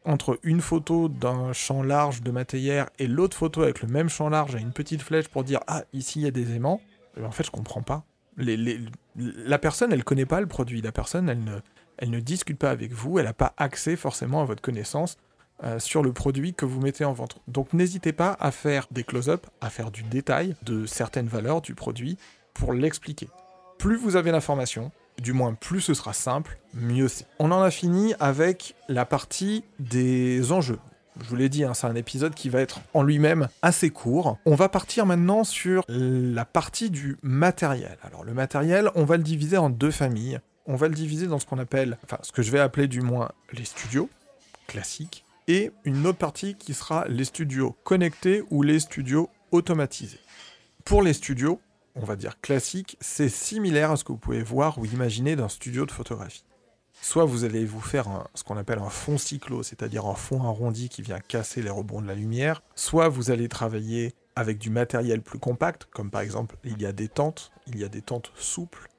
entre 0.05 0.39
une 0.43 0.61
photo 0.61 1.09
d'un 1.09 1.51
champ 1.51 1.81
large 1.81 2.21
de 2.21 2.31
matériel 2.31 2.85
et 2.99 3.07
l'autre 3.07 3.35
photo 3.35 3.63
avec 3.63 3.81
le 3.81 3.87
même 3.87 4.07
champ 4.07 4.29
large 4.29 4.55
et 4.55 4.59
une 4.59 4.71
petite 4.71 5.01
flèche 5.01 5.27
pour 5.27 5.43
dire 5.43 5.59
ah 5.67 5.83
ici 5.93 6.19
il 6.19 6.23
y 6.23 6.27
a 6.27 6.31
des 6.31 6.55
aimants, 6.55 6.79
eh 7.17 7.21
ben, 7.21 7.27
en 7.27 7.31
fait 7.31 7.43
je 7.43 7.51
comprends 7.51 7.81
pas. 7.81 8.03
la 8.37 9.57
personne 9.57 9.91
elle 9.91 10.03
connaît 10.03 10.27
pas 10.27 10.41
le 10.41 10.47
produit, 10.47 10.81
la 10.81 10.91
personne 10.91 11.27
elle 11.27 11.43
ne, 11.43 11.57
elle 11.97 12.11
ne 12.11 12.19
discute 12.19 12.59
pas 12.59 12.69
avec 12.69 12.93
vous, 12.93 13.17
elle 13.17 13.25
n'a 13.25 13.33
pas 13.33 13.53
accès 13.57 13.95
forcément 13.95 14.41
à 14.41 14.45
votre 14.45 14.61
connaissance 14.61 15.17
euh, 15.63 15.79
sur 15.79 16.03
le 16.03 16.11
produit 16.11 16.53
que 16.53 16.65
vous 16.65 16.81
mettez 16.81 17.05
en 17.05 17.13
vente. 17.13 17.39
Donc 17.47 17.71
n'hésitez 17.71 18.11
pas 18.11 18.35
à 18.41 18.51
faire 18.51 18.87
des 18.91 19.03
close-up, 19.03 19.47
à 19.61 19.69
faire 19.69 19.89
du 19.89 20.03
détail 20.03 20.55
de 20.63 20.85
certaines 20.85 21.27
valeurs 21.27 21.61
du 21.61 21.75
produit 21.75 22.17
pour 22.53 22.73
l'expliquer. 22.73 23.29
Plus 23.77 23.95
vous 23.95 24.17
avez 24.17 24.31
l'information, 24.31 24.91
du 25.17 25.31
moins 25.31 25.53
plus 25.53 25.79
ce 25.79 25.93
sera 25.93 26.11
simple, 26.11 26.57
mieux 26.73 27.07
c'est. 27.07 27.25
On 27.39 27.51
en 27.51 27.61
a 27.61 27.71
fini 27.71 28.13
avec 28.19 28.75
la 28.89 29.05
partie 29.05 29.63
des 29.79 30.51
enjeux. 30.51 30.79
Je 31.21 31.29
vous 31.29 31.37
l'ai 31.37 31.47
dit, 31.47 31.63
hein, 31.63 31.73
c'est 31.73 31.87
un 31.87 31.95
épisode 31.95 32.35
qui 32.35 32.49
va 32.49 32.59
être 32.59 32.81
en 32.93 33.01
lui-même 33.01 33.47
assez 33.61 33.89
court. 33.89 34.37
On 34.45 34.55
va 34.55 34.67
partir 34.67 35.05
maintenant 35.05 35.45
sur 35.45 35.85
la 35.87 36.43
partie 36.43 36.89
du 36.89 37.17
matériel. 37.21 37.97
Alors 38.03 38.25
le 38.25 38.33
matériel, 38.33 38.89
on 38.95 39.05
va 39.05 39.15
le 39.15 39.23
diviser 39.23 39.57
en 39.57 39.69
deux 39.69 39.91
familles. 39.91 40.41
On 40.67 40.75
va 40.75 40.89
le 40.89 40.95
diviser 40.95 41.27
dans 41.27 41.39
ce 41.39 41.45
qu'on 41.45 41.59
appelle, 41.59 41.97
enfin 42.03 42.17
ce 42.23 42.33
que 42.33 42.41
je 42.41 42.51
vais 42.51 42.59
appeler 42.59 42.87
du 42.87 42.99
moins 42.99 43.31
les 43.53 43.63
studios 43.63 44.09
classiques 44.67 45.25
et 45.47 45.71
une 45.83 46.05
autre 46.07 46.17
partie 46.17 46.55
qui 46.55 46.73
sera 46.73 47.07
les 47.07 47.25
studios 47.25 47.75
connectés 47.83 48.43
ou 48.49 48.61
les 48.61 48.79
studios 48.79 49.29
automatisés. 49.51 50.19
Pour 50.83 51.01
les 51.01 51.13
studios, 51.13 51.59
on 51.95 52.05
va 52.05 52.15
dire 52.15 52.39
classiques, 52.41 52.97
c'est 52.99 53.29
similaire 53.29 53.91
à 53.91 53.97
ce 53.97 54.03
que 54.03 54.11
vous 54.11 54.17
pouvez 54.17 54.43
voir 54.43 54.77
ou 54.77 54.85
imaginer 54.85 55.35
d'un 55.35 55.49
studio 55.49 55.85
de 55.85 55.91
photographie. 55.91 56.43
Soit 57.01 57.25
vous 57.25 57.43
allez 57.43 57.65
vous 57.65 57.81
faire 57.81 58.27
ce 58.33 58.43
qu'on 58.43 58.57
appelle 58.57 58.79
un 58.79 58.89
fond 58.89 59.17
cyclo, 59.17 59.63
c'est-à-dire 59.63 60.05
un 60.05 60.15
fond 60.15 60.43
arrondi 60.43 60.89
qui 60.89 61.01
vient 61.01 61.19
casser 61.19 61.61
les 61.61 61.69
rebonds 61.69 62.01
de 62.01 62.07
la 62.07 62.15
lumière, 62.15 62.63
soit 62.75 63.09
vous 63.09 63.31
allez 63.31 63.47
travailler 63.47 64.13
avec 64.35 64.57
du 64.57 64.69
matériel 64.69 65.21
plus 65.21 65.39
compact, 65.39 65.85
comme 65.85 66.09
par 66.09 66.21
exemple 66.21 66.57
il 66.63 66.81
y 66.81 66.85
a 66.85 66.91
des 66.91 67.07
tentes, 67.07 67.51
il 67.67 67.79
y 67.79 67.83
a 67.83 67.89
des 67.89 68.01
tentes 68.01 68.31
souples 68.35 68.89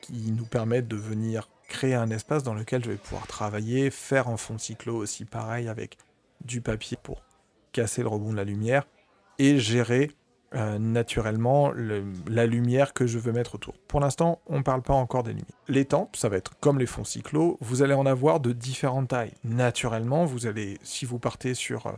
qui 0.00 0.32
nous 0.32 0.46
permettent 0.46 0.88
de 0.88 0.96
venir 0.96 1.48
créer 1.70 1.94
un 1.94 2.10
espace 2.10 2.42
dans 2.42 2.52
lequel 2.52 2.84
je 2.84 2.90
vais 2.90 2.96
pouvoir 2.96 3.26
travailler, 3.26 3.90
faire 3.90 4.28
un 4.28 4.36
fond 4.36 4.58
cyclo 4.58 4.96
aussi 4.96 5.24
pareil 5.24 5.68
avec 5.68 5.96
du 6.44 6.60
papier 6.60 6.98
pour 7.02 7.22
casser 7.72 8.02
le 8.02 8.08
rebond 8.08 8.32
de 8.32 8.36
la 8.36 8.44
lumière. 8.44 8.86
et 9.38 9.58
gérer 9.58 10.10
euh, 10.54 10.78
naturellement 10.78 11.72
la 12.26 12.44
lumière 12.44 12.92
que 12.92 13.06
je 13.06 13.18
veux 13.18 13.32
mettre 13.32 13.54
autour. 13.54 13.74
Pour 13.86 14.00
l'instant, 14.00 14.40
on 14.48 14.58
ne 14.58 14.62
parle 14.62 14.82
pas 14.82 14.92
encore 14.92 15.22
des 15.22 15.30
lumières. 15.30 15.46
Les 15.68 15.84
tentes, 15.84 16.16
ça 16.16 16.28
va 16.28 16.36
être 16.36 16.58
comme 16.58 16.78
les 16.78 16.86
fonds 16.86 17.04
cyclo, 17.04 17.56
vous 17.60 17.82
allez 17.82 17.94
en 17.94 18.04
avoir 18.04 18.40
de 18.40 18.52
différentes 18.52 19.08
tailles. 19.08 19.32
Naturellement, 19.44 20.24
vous 20.24 20.46
allez, 20.46 20.78
si 20.82 21.06
vous 21.06 21.20
partez 21.20 21.54
sur 21.54 21.86
euh, 21.86 21.92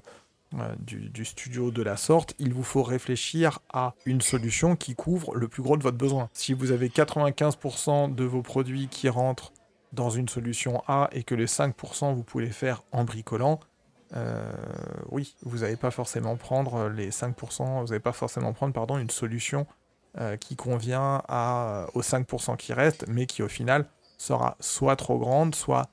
euh, 0.59 0.75
du, 0.79 1.25
studio 1.25 1.71
de 1.71 1.83
la 1.83 1.97
sorte, 1.97 2.35
il 2.39 2.53
vous 2.53 2.63
faut 2.63 2.83
réfléchir 2.83 3.61
à 3.73 3.95
une 4.05 4.21
solution 4.21 4.77
qui 4.77 4.95
couvre 4.95 5.35
le 5.35 5.49
plus 5.49 5.63
gros 5.63 5.79
de 5.79 5.83
votre 5.83 5.97
besoin. 5.97 6.29
Si 6.35 6.53
vous 6.53 6.73
avez 6.73 6.89
95% 6.89 8.15
de 8.15 8.25
vos 8.25 8.43
produits 8.43 8.89
qui 8.89 9.09
rentrent 9.09 9.53
dans 9.93 10.11
une 10.11 10.29
solution 10.29 10.83
A 10.89 11.09
et 11.13 11.23
que 11.23 11.35
les 11.35 11.47
5% 11.47 12.15
vous 12.15 12.23
pouvez 12.23 12.47
les 12.47 12.51
faire 12.51 12.83
en 12.93 13.05
bricolant, 13.05 13.61
euh, 14.15 14.53
oui, 15.11 15.37
vous 15.43 15.59
n'allez 15.59 15.77
pas 15.77 15.91
forcément 15.91 16.37
prendre 16.37 16.89
les 16.89 17.11
5%, 17.11 17.81
vous 17.81 17.87
n'allez 17.87 18.01
pas 18.01 18.13
forcément 18.13 18.53
prendre 18.53 18.75
pardon, 18.75 18.99
une 18.99 19.11
solution 19.11 19.67
euh, 20.19 20.37
qui 20.37 20.57
convient 20.57 21.23
à, 21.29 21.87
aux 21.95 22.03
5% 22.03 22.57
qui 22.57 22.73
restent, 22.73 23.07
mais 23.09 23.27
qui 23.27 23.43
au 23.43 23.49
final 23.49 23.87
sera 24.19 24.57
soit 24.61 24.97
trop 24.97 25.19
grande, 25.19 25.55
soit 25.55 25.89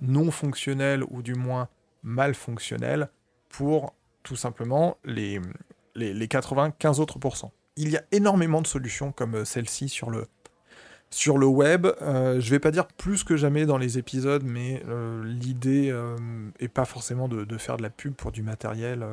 non 0.00 0.30
fonctionnelle 0.30 1.04
ou 1.10 1.22
du 1.22 1.34
moins 1.34 1.68
mal 2.02 2.34
fonctionnelle 2.34 3.10
pour 3.48 3.94
tout 4.22 4.36
simplement 4.36 4.96
les, 5.04 5.40
les, 5.94 6.12
les 6.12 6.28
95 6.28 7.00
autres 7.00 7.18
pourcents. 7.18 7.52
Il 7.76 7.90
y 7.90 7.96
a 7.96 8.02
énormément 8.12 8.62
de 8.62 8.66
solutions 8.66 9.12
comme 9.12 9.44
celle-ci 9.44 9.88
sur 9.88 10.10
le, 10.10 10.26
sur 11.10 11.38
le 11.38 11.46
web. 11.46 11.86
Euh, 12.02 12.40
je 12.40 12.50
vais 12.50 12.58
pas 12.58 12.70
dire 12.70 12.86
plus 12.86 13.24
que 13.24 13.36
jamais 13.36 13.66
dans 13.66 13.78
les 13.78 13.98
épisodes, 13.98 14.44
mais 14.44 14.82
euh, 14.88 15.22
l'idée 15.24 15.90
euh, 15.90 16.16
est 16.60 16.68
pas 16.68 16.84
forcément 16.84 17.28
de, 17.28 17.58
faire 17.58 17.76
de 17.76 17.82
la 17.82 17.90
pub 17.90 18.14
pour 18.14 18.32
du 18.32 18.42
matériel 18.42 19.04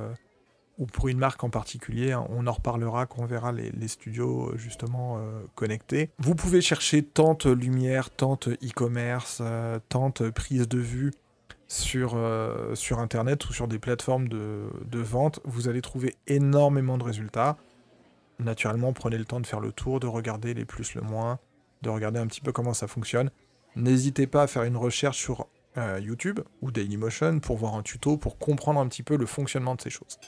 ou 0.78 0.86
pour 0.86 1.08
une 1.08 1.18
marque 1.18 1.44
en 1.44 1.50
particulier. 1.50 2.16
On 2.16 2.46
en 2.46 2.52
reparlera 2.52 3.08
quand 3.08 3.24
on 3.24 3.26
verra 3.26 3.52
les, 3.52 3.72
les 3.72 3.88
studios 3.88 4.54
justement 4.56 5.20
connectés. 5.56 6.12
Vous 6.20 6.36
pouvez 6.36 6.62
chercher 6.62 7.02
tente 7.02 7.46
lumière, 7.46 8.12
tente 8.12 8.48
e-commerce, 8.48 9.42
tente 9.90 10.30
prise 10.30 10.68
de 10.68 10.78
vue 10.78 11.12
sur, 11.68 12.18
sur 12.76 13.00
Internet 13.00 13.50
ou 13.50 13.54
sur 13.54 13.68
des 13.68 13.80
plateformes 13.80 14.30
de, 14.30 14.68
de, 14.86 15.00
vente, 15.00 15.42
vous 15.44 15.68
allez 15.68 15.82
trouver 15.82 16.16
énormément 16.28 16.98
de 16.98 17.04
résultats. 17.04 17.58
Naturellement, 18.40 18.94
prenez 18.94 19.18
le 19.18 19.26
temps 19.26 19.40
de 19.40 19.48
faire 19.48 19.60
le 19.60 19.72
tour, 19.72 20.00
de 20.00 20.08
regarder 20.08 20.54
les 20.54 20.64
plus, 20.64 20.94
le 20.94 21.02
moins, 21.02 21.40
de 21.82 21.90
regarder 21.90 22.20
un 22.20 22.28
petit 22.28 22.42
peu 22.42 22.52
comment 22.52 22.74
ça 22.74 22.88
fonctionne. 22.88 23.30
N'hésitez 23.76 24.28
pas 24.28 24.44
à 24.44 24.48
faire 24.48 24.64
une 24.64 24.78
recherche 24.78 25.18
sur 25.18 25.48
euh, 25.78 26.00
YouTube 26.02 26.40
ou 26.62 26.72
Dailymotion 26.72 27.40
pour 27.40 27.58
voir 27.58 27.76
un 27.76 27.84
tuto, 27.84 28.18
pour 28.18 28.40
comprendre 28.40 28.80
un 28.80 28.88
petit 28.88 29.04
peu 29.04 29.16
le 29.16 29.26
fonctionnement 29.26 29.76
de 29.76 29.82
ces 29.82 29.90
choses. 29.90 30.20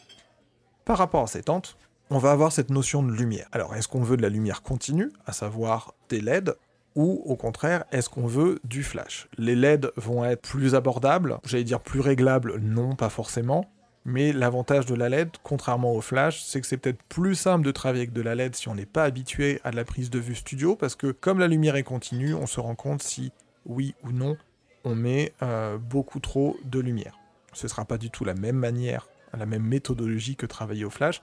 Par 0.86 0.98
rapport 0.98 1.24
à 1.24 1.28
ces 1.28 1.44
tentes, 1.44 1.78
on 2.12 2.18
va 2.18 2.32
avoir 2.32 2.52
cette 2.52 2.70
notion 2.70 3.04
de 3.04 3.12
lumière. 3.12 3.48
Alors, 3.52 3.76
est-ce 3.76 3.88
qu'on 3.88 4.02
veut 4.02 4.18
de 4.18 4.22
la 4.22 4.30
lumière 4.30 4.62
continue, 4.62 5.12
à 5.26 5.34
savoir 5.34 5.94
des 6.10 6.22
LED, 6.22 6.56
ou 6.96 7.22
au 7.26 7.36
contraire, 7.36 7.86
est-ce 7.92 8.10
qu'on 8.10 8.28
veut 8.28 8.60
du 8.64 8.84
flash? 8.84 9.28
Les 9.38 9.56
LED 9.56 9.92
vont 9.96 10.26
être 10.26 10.42
plus 10.42 10.76
abordables, 10.76 11.38
j'allais 11.46 11.64
dire 11.64 11.80
plus 11.80 12.00
réglables, 12.00 12.58
non, 12.60 12.96
pas 12.96 13.10
forcément. 13.10 13.72
Mais 14.10 14.34
l'avantage 14.34 14.88
de 14.88 14.96
la 14.96 15.08
LED, 15.08 15.30
contrairement 15.44 15.94
au 15.94 16.02
flash, 16.02 16.42
c'est 16.42 16.60
que 16.60 16.66
c'est 16.66 16.78
peut-être 16.78 17.04
plus 17.04 17.36
simple 17.36 17.64
de 17.64 17.70
travailler 17.70 18.02
avec 18.02 18.14
de 18.14 18.24
la 18.24 18.34
LED 18.34 18.56
si 18.56 18.68
on 18.68 18.74
n'est 18.74 18.88
pas 18.88 19.04
habitué 19.04 19.62
à 19.64 19.70
la 19.70 19.86
prise 19.86 20.10
de 20.10 20.18
vue 20.18 20.34
studio, 20.34 20.76
parce 20.76 20.96
que 20.96 21.12
comme 21.12 21.38
la 21.38 21.48
lumière 21.48 21.76
est 21.76 21.84
continue, 21.84 22.34
on 22.34 22.48
se 22.48 22.60
rend 22.60 22.74
compte 22.74 23.04
si 23.04 23.32
oui 23.68 23.94
ou 24.04 24.12
non 24.12 24.36
on 24.84 24.96
met 24.96 25.34
euh, 25.44 25.78
beaucoup 25.78 26.20
trop 26.20 26.58
de 26.66 26.80
lumière. 26.80 27.20
Ce 27.54 27.68
ne 27.68 27.70
sera 27.70 27.86
pas 27.86 28.00
du 28.00 28.10
tout 28.10 28.26
la 28.26 28.34
même 28.34 28.56
manière, 28.56 29.08
la 29.38 29.46
même 29.46 29.62
méthodologie 29.62 30.36
que 30.36 30.48
travailler 30.48 30.86
au 30.86 30.90
flash, 30.90 31.22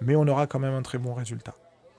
mais 0.00 0.14
on 0.14 0.28
aura 0.28 0.46
quand 0.46 0.60
même 0.60 0.74
un 0.74 0.82
très 0.82 0.98
bon 0.98 1.14
résultat. 1.14 1.56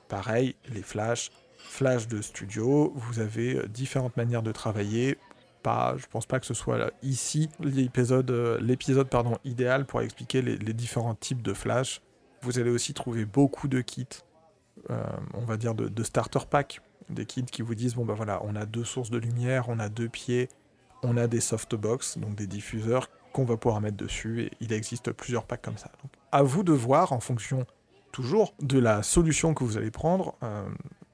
Pareil, 0.07 0.55
les 0.69 0.83
flashs, 0.83 1.31
flash 1.57 2.07
de 2.07 2.21
studio, 2.21 2.93
vous 2.95 3.19
avez 3.19 3.57
euh, 3.57 3.67
différentes 3.67 4.15
manières 4.15 4.43
de 4.43 4.53
travailler 4.53 5.17
pas, 5.61 5.95
je 5.97 6.05
pense 6.07 6.25
pas 6.25 6.39
que 6.39 6.45
ce 6.45 6.53
soit 6.53 6.91
ici 7.01 7.49
l'épisode, 7.59 8.31
euh, 8.31 9.37
idéal 9.45 9.85
pour 9.85 10.01
expliquer 10.01 10.41
les, 10.41 10.73
différents 10.73 11.15
types 11.15 11.41
de 11.41 11.53
flash. 11.53 12.01
Vous 12.41 12.59
allez 12.59 12.69
aussi 12.69 12.93
trouver 12.93 13.25
beaucoup 13.25 13.67
de 13.67 13.81
kits, 13.81 14.07
euh, 14.89 15.03
on 15.33 15.45
va 15.45 15.57
dire 15.57 15.75
de, 15.75 16.03
starter 16.03 16.39
pack, 16.49 16.81
des 17.09 17.25
kits 17.25 17.43
qui 17.43 17.61
vous 17.61 17.75
disent 17.75 17.95
bon 17.95 18.05
ben 18.05 18.13
voilà, 18.13 18.41
on 18.43 18.55
a 18.55 18.65
deux 18.65 18.85
sources 18.85 19.09
de 19.09 19.17
lumière, 19.17 19.65
on 19.67 19.79
a 19.79 19.89
deux 19.89 20.09
pieds, 20.09 20.49
on 21.03 21.17
a 21.17 21.27
des 21.27 21.41
softbox, 21.41 22.17
donc 22.17 22.35
des 22.35 22.47
diffuseurs 22.47 23.09
qu'on 23.33 23.45
va 23.45 23.57
pouvoir 23.57 23.81
mettre 23.81 23.97
dessus, 23.97 24.43
et 24.43 24.51
il 24.59 24.73
existe 24.73 25.11
plusieurs 25.11 25.45
packs 25.45 25.61
comme 25.61 25.77
ça. 25.77 25.91
Donc, 26.01 26.11
à 26.31 26.41
vous 26.43 26.63
de 26.63 26.73
voir 26.73 27.11
en 27.13 27.19
fonction 27.19 27.65
toujours 28.11 28.53
de 28.61 28.79
la 28.79 29.03
solution 29.03 29.53
que 29.53 29.63
vous 29.63 29.77
allez 29.77 29.91
prendre. 29.91 30.35
Euh, 30.43 30.67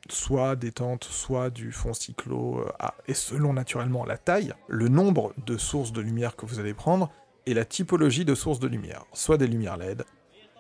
soit 0.10 0.56
des 0.56 0.72
tentes, 0.72 1.04
soit 1.04 1.50
du 1.50 1.72
fond 1.72 1.94
cyclo, 1.94 2.60
euh, 2.60 2.88
et 3.08 3.14
selon 3.14 3.54
naturellement 3.54 4.06
la 4.06 4.18
taille, 4.18 4.54
le 4.68 4.88
nombre 4.88 5.34
de 5.46 5.58
sources 5.58 5.92
de 5.92 6.02
lumière 6.02 6.36
que 6.36 6.46
vous 6.46 6.60
allez 6.60 6.74
prendre, 6.74 7.12
et 7.46 7.54
la 7.54 7.66
typologie 7.66 8.26
de 8.26 8.36
sources 8.36 8.60
de 8.60 8.68
lumière, 8.68 9.06
soit 9.14 9.38
des 9.38 9.48
lumières 9.48 9.78
LED, 9.78 10.04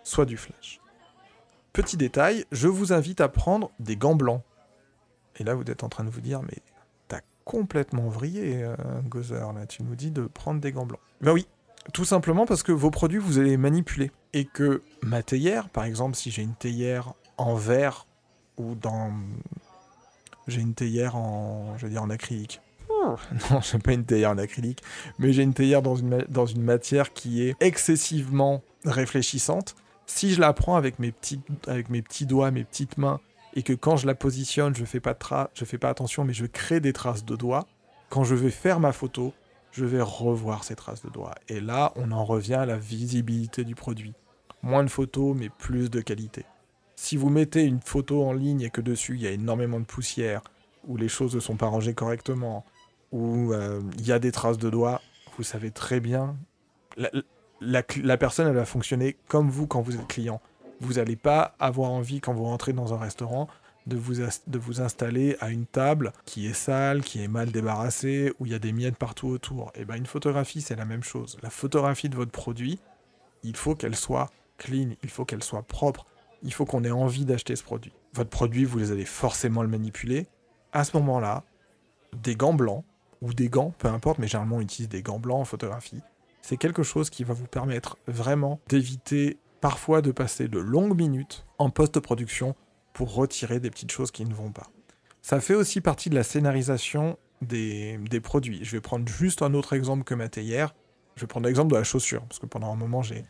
soit 0.03 0.25
du 0.25 0.37
flash. 0.37 0.79
Petit 1.73 1.97
détail, 1.97 2.45
je 2.51 2.67
vous 2.67 2.93
invite 2.93 3.21
à 3.21 3.27
prendre 3.27 3.71
des 3.79 3.97
gants 3.97 4.15
blancs. 4.15 4.41
Et 5.37 5.43
là, 5.43 5.55
vous 5.55 5.63
êtes 5.69 5.83
en 5.83 5.89
train 5.89 6.03
de 6.03 6.09
vous 6.09 6.21
dire, 6.21 6.41
mais 6.41 6.57
t'as 7.07 7.21
complètement 7.43 8.07
vrillé, 8.07 8.63
euh, 8.63 8.75
Gozer, 9.03 9.51
là, 9.53 9.65
tu 9.65 9.83
nous 9.83 9.95
dis 9.95 10.11
de 10.11 10.21
prendre 10.27 10.61
des 10.61 10.71
gants 10.71 10.85
blancs. 10.85 11.01
Ben 11.21 11.33
oui, 11.33 11.47
tout 11.93 12.05
simplement 12.05 12.45
parce 12.45 12.63
que 12.63 12.71
vos 12.71 12.91
produits, 12.91 13.19
vous 13.19 13.39
allez 13.39 13.57
manipuler. 13.57 14.11
Et 14.33 14.45
que 14.45 14.81
ma 15.01 15.23
théière, 15.23 15.69
par 15.69 15.85
exemple, 15.85 16.15
si 16.15 16.31
j'ai 16.31 16.41
une 16.41 16.55
théière 16.55 17.13
en 17.37 17.55
verre 17.55 18.07
ou 18.57 18.75
dans. 18.75 19.11
J'ai 20.47 20.61
une 20.61 20.73
théière 20.73 21.15
en. 21.15 21.77
Je 21.77 21.85
veux 21.85 21.91
dire 21.91 22.03
en 22.03 22.09
acrylique. 22.09 22.61
Oh. 22.89 23.15
Non, 23.51 23.61
j'ai 23.61 23.79
pas 23.79 23.93
une 23.93 24.05
théière 24.05 24.31
en 24.31 24.37
acrylique, 24.37 24.81
mais 25.19 25.33
j'ai 25.33 25.43
une 25.43 25.53
théière 25.53 25.81
dans 25.81 25.95
une, 25.95 26.25
dans 26.29 26.45
une 26.45 26.61
matière 26.61 27.13
qui 27.13 27.43
est 27.43 27.55
excessivement 27.59 28.61
réfléchissante. 28.83 29.75
Si 30.07 30.33
je 30.33 30.39
la 30.39 30.53
prends 30.53 30.75
avec 30.75 30.99
mes, 30.99 31.11
petits, 31.11 31.41
avec 31.67 31.89
mes 31.89 32.01
petits 32.01 32.25
doigts, 32.25 32.51
mes 32.51 32.63
petites 32.63 32.97
mains, 32.97 33.19
et 33.55 33.63
que 33.63 33.73
quand 33.73 33.97
je 33.97 34.05
la 34.05 34.15
positionne, 34.15 34.75
je 34.75 34.85
fais 34.85 34.99
pas 34.99 35.13
tra 35.13 35.49
je 35.53 35.65
fais 35.65 35.77
pas 35.77 35.89
attention, 35.89 36.23
mais 36.23 36.33
je 36.33 36.45
crée 36.45 36.79
des 36.79 36.93
traces 36.93 37.25
de 37.25 37.35
doigts, 37.35 37.65
quand 38.09 38.23
je 38.23 38.35
vais 38.35 38.51
faire 38.51 38.79
ma 38.79 38.91
photo, 38.91 39.33
je 39.71 39.85
vais 39.85 40.01
revoir 40.01 40.63
ces 40.63 40.75
traces 40.75 41.03
de 41.03 41.09
doigts. 41.09 41.35
Et 41.49 41.59
là, 41.59 41.91
on 41.95 42.11
en 42.11 42.23
revient 42.23 42.53
à 42.53 42.65
la 42.65 42.77
visibilité 42.77 43.63
du 43.63 43.75
produit. 43.75 44.13
Moins 44.61 44.83
de 44.83 44.89
photos, 44.89 45.35
mais 45.35 45.49
plus 45.49 45.89
de 45.89 46.01
qualité. 46.01 46.45
Si 46.95 47.17
vous 47.17 47.29
mettez 47.29 47.63
une 47.63 47.81
photo 47.81 48.23
en 48.23 48.33
ligne 48.33 48.61
et 48.61 48.69
que 48.69 48.81
dessus 48.81 49.15
il 49.15 49.21
y 49.21 49.27
a 49.27 49.31
énormément 49.31 49.79
de 49.79 49.85
poussière, 49.85 50.41
ou 50.87 50.97
les 50.97 51.09
choses 51.09 51.35
ne 51.35 51.39
sont 51.39 51.55
pas 51.55 51.67
rangées 51.67 51.93
correctement, 51.93 52.65
ou 53.11 53.53
euh, 53.53 53.81
il 53.97 54.05
y 54.05 54.11
a 54.11 54.19
des 54.19 54.31
traces 54.31 54.57
de 54.57 54.69
doigts, 54.69 55.01
vous 55.37 55.43
savez 55.43 55.71
très 55.71 55.99
bien, 55.99 56.35
la, 57.61 58.17
personne 58.17 58.47
elle 58.47 58.55
va 58.55 58.65
fonctionner 58.65 59.17
comme 59.27 59.49
vous 59.49 59.67
quand 59.67 59.81
vous 59.81 59.95
êtes 59.95 60.07
client. 60.07 60.41
Vous 60.81 60.93
n'allez 60.93 61.15
pas 61.15 61.55
avoir 61.59 61.91
envie 61.91 62.21
quand 62.21 62.33
vous 62.33 62.43
rentrez 62.43 62.73
dans 62.73 62.93
un 62.93 62.97
restaurant 62.97 63.47
de 63.87 63.95
vous, 63.95 64.15
de 64.47 64.57
vous 64.57 64.81
installer 64.81 65.37
à 65.39 65.49
une 65.49 65.65
table 65.65 66.11
qui 66.25 66.47
est 66.47 66.53
sale, 66.53 67.03
qui 67.03 67.23
est 67.23 67.27
mal 67.27 67.51
débarrassée, 67.51 68.33
où 68.39 68.45
il 68.45 68.51
y 68.51 68.55
a 68.55 68.59
des 68.59 68.73
miettes 68.73 68.97
partout 68.97 69.27
autour. 69.27 69.71
Et 69.75 69.81
eh 69.81 69.85
bien 69.85 69.95
une 69.95 70.05
photographie 70.05 70.61
c'est 70.61 70.75
la 70.75 70.85
même 70.85 71.03
chose. 71.03 71.37
La 71.43 71.49
photographie 71.49 72.09
de 72.09 72.15
votre 72.15 72.31
produit, 72.31 72.79
il 73.43 73.55
faut 73.55 73.75
qu'elle 73.75 73.95
soit 73.95 74.31
clean, 74.57 74.89
il 75.03 75.09
faut 75.09 75.25
qu'elle 75.25 75.43
soit 75.43 75.63
propre, 75.63 76.05
il 76.43 76.53
faut 76.53 76.65
qu'on 76.65 76.83
ait 76.83 76.91
envie 76.91 77.25
d'acheter 77.25 77.55
ce 77.55 77.63
produit. 77.63 77.93
Votre 78.13 78.29
produit, 78.29 78.65
vous 78.65 78.91
allez 78.91 79.05
forcément 79.05 79.61
le 79.61 79.67
manipuler. 79.67 80.27
À 80.73 80.83
ce 80.83 80.95
moment-là, 80.97 81.43
des 82.13 82.35
gants 82.35 82.53
blancs, 82.53 82.83
ou 83.21 83.33
des 83.33 83.49
gants, 83.49 83.73
peu 83.77 83.87
importe, 83.87 84.19
mais 84.19 84.27
généralement 84.27 84.57
on 84.57 84.61
utilise 84.61 84.89
des 84.89 85.01
gants 85.01 85.19
blancs 85.19 85.41
en 85.41 85.45
photographie, 85.45 86.01
c'est 86.41 86.57
quelque 86.57 86.83
chose 86.83 87.09
qui 87.09 87.23
va 87.23 87.33
vous 87.33 87.47
permettre 87.47 87.97
vraiment 88.07 88.59
d'éviter 88.67 89.37
parfois 89.61 90.01
de 90.01 90.11
passer 90.11 90.47
de 90.47 90.59
longues 90.59 90.95
minutes 90.95 91.45
en 91.57 91.69
post-production 91.69 92.55
pour 92.93 93.15
retirer 93.15 93.59
des 93.59 93.71
petites 93.71 93.91
choses 93.91 94.11
qui 94.11 94.25
ne 94.25 94.33
vont 94.33 94.51
pas. 94.51 94.69
Ça 95.21 95.41
fait 95.41 95.55
aussi 95.55 95.81
partie 95.81 96.09
de 96.11 96.15
la 96.15 96.23
scénarisation 96.23 97.17
des, 97.41 97.99
produits. 98.21 98.63
Je 98.63 98.71
vais 98.71 98.81
prendre 98.81 99.07
juste 99.07 99.41
un 99.41 99.53
autre 99.55 99.73
exemple 99.73 100.03
que 100.03 100.13
ma 100.13 100.29
théière. 100.29 100.75
Je 101.15 101.21
vais 101.21 101.27
prendre 101.27 101.47
l'exemple 101.47 101.71
de 101.71 101.77
la 101.77 101.83
chaussure, 101.83 102.21
parce 102.25 102.39
que 102.39 102.45
pendant 102.45 102.71
un 102.71 102.75
moment 102.75 103.01
j'ai 103.01 103.25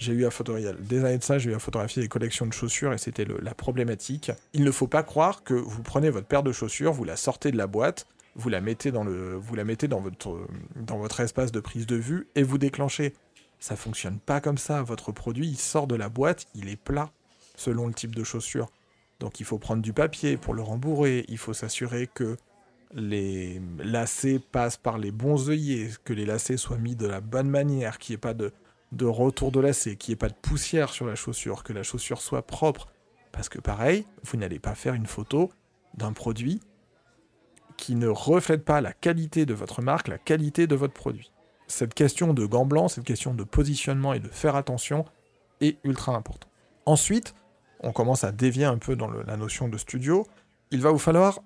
j'ai 0.00 0.14
eu 0.14 0.24
à 0.24 0.30
photographier, 0.30 0.72
des 0.80 1.18
de 1.18 1.22
ça, 1.22 1.38
j'ai 1.38 1.50
eu 1.50 1.54
à 1.54 1.58
photographier 1.58 2.02
des 2.02 2.08
collections 2.08 2.46
de 2.46 2.54
chaussures 2.54 2.94
et 2.94 2.98
c'était 2.98 3.26
la 3.42 3.54
problématique. 3.54 4.32
Il 4.54 4.64
ne 4.64 4.70
faut 4.70 4.86
pas 4.86 5.02
croire 5.02 5.44
que 5.44 5.52
vous 5.52 5.82
prenez 5.82 6.08
votre 6.08 6.26
paire 6.26 6.42
de 6.42 6.52
chaussures, 6.52 6.92
vous 6.94 7.04
la 7.04 7.16
sortez 7.16 7.52
de 7.52 7.58
la 7.58 7.66
boîte, 7.66 8.06
vous 8.34 8.48
la 8.48 8.62
mettez 8.62 8.92
dans, 8.92 9.04
le, 9.04 9.34
vous 9.34 9.54
la 9.54 9.64
mettez 9.64 9.88
dans, 9.88 10.00
votre, 10.00 10.40
dans 10.74 10.96
votre 10.96 11.20
espace 11.20 11.52
de 11.52 11.60
prise 11.60 11.86
de 11.86 11.96
vue 11.96 12.28
et 12.34 12.42
vous 12.42 12.56
déclenchez. 12.56 13.14
Ça 13.58 13.76
fonctionne 13.76 14.18
pas 14.18 14.40
comme 14.40 14.56
ça. 14.56 14.82
Votre 14.82 15.12
produit, 15.12 15.48
il 15.48 15.58
sort 15.58 15.86
de 15.86 15.96
la 15.96 16.08
boîte, 16.08 16.46
il 16.54 16.70
est 16.70 16.80
plat 16.80 17.10
selon 17.54 17.86
le 17.86 17.92
type 17.92 18.14
de 18.14 18.24
chaussure. 18.24 18.70
Donc 19.18 19.38
il 19.38 19.44
faut 19.44 19.58
prendre 19.58 19.82
du 19.82 19.92
papier 19.92 20.38
pour 20.38 20.54
le 20.54 20.62
rembourrer, 20.62 21.26
il 21.28 21.36
faut 21.36 21.52
s'assurer 21.52 22.06
que 22.06 22.38
les 22.94 23.60
lacets 23.78 24.38
passent 24.38 24.78
par 24.78 24.96
les 24.96 25.10
bons 25.10 25.50
œillets, 25.50 25.90
que 26.04 26.14
les 26.14 26.24
lacets 26.24 26.56
soient 26.56 26.78
mis 26.78 26.96
de 26.96 27.06
la 27.06 27.20
bonne 27.20 27.50
manière, 27.50 27.98
qu'il 27.98 28.14
n'y 28.14 28.16
ait 28.16 28.18
pas 28.18 28.32
de, 28.32 28.50
de 28.92 29.06
retour 29.06 29.52
de 29.52 29.60
lacet, 29.60 29.96
qu'il 29.96 30.12
n'y 30.12 30.14
ait 30.14 30.16
pas 30.16 30.28
de 30.28 30.34
poussière 30.34 30.90
sur 30.90 31.06
la 31.06 31.14
chaussure, 31.14 31.62
que 31.62 31.72
la 31.72 31.82
chaussure 31.82 32.20
soit 32.20 32.46
propre. 32.46 32.88
Parce 33.32 33.48
que 33.48 33.60
pareil, 33.60 34.06
vous 34.24 34.36
n'allez 34.36 34.58
pas 34.58 34.74
faire 34.74 34.94
une 34.94 35.06
photo 35.06 35.50
d'un 35.94 36.12
produit 36.12 36.60
qui 37.76 37.94
ne 37.94 38.08
reflète 38.08 38.64
pas 38.64 38.80
la 38.80 38.92
qualité 38.92 39.46
de 39.46 39.54
votre 39.54 39.80
marque, 39.80 40.08
la 40.08 40.18
qualité 40.18 40.66
de 40.66 40.74
votre 40.74 40.92
produit. 40.92 41.32
Cette 41.66 41.94
question 41.94 42.34
de 42.34 42.44
gants 42.44 42.88
cette 42.88 43.04
question 43.04 43.32
de 43.32 43.44
positionnement 43.44 44.12
et 44.12 44.18
de 44.18 44.28
faire 44.28 44.56
attention 44.56 45.04
est 45.60 45.78
ultra 45.84 46.16
important. 46.16 46.48
Ensuite, 46.84 47.34
on 47.80 47.92
commence 47.92 48.24
à 48.24 48.32
dévier 48.32 48.64
un 48.64 48.76
peu 48.76 48.96
dans 48.96 49.08
la 49.08 49.36
notion 49.36 49.68
de 49.68 49.78
studio. 49.78 50.26
Il 50.70 50.82
va 50.82 50.90
vous 50.90 50.98
falloir 50.98 51.40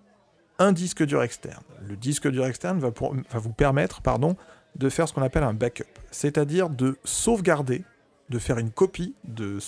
un 0.59 0.73
disque 0.73 1.05
dur 1.05 1.23
externe. 1.23 1.63
Le 1.87 1.97
disque 1.97 2.29
dur 2.29 2.47
externe 2.47 2.79
va 2.81 2.91
vous 3.39 3.53
permettre 3.53 4.01
pardon, 4.01 4.37
de 4.77 4.89
faire 4.89 5.09
ce 5.09 5.13
qu'on 5.13 5.23
appelle 5.23 5.45
un 5.45 5.55
backup, 5.55 5.85
c'est-à-dire 6.11 6.69
de 6.69 6.97
sauvegarder, 7.05 7.85
de 8.29 8.39
faire 8.39 8.59
une 8.59 8.71
copie 8.71 9.15
de, 9.25 9.59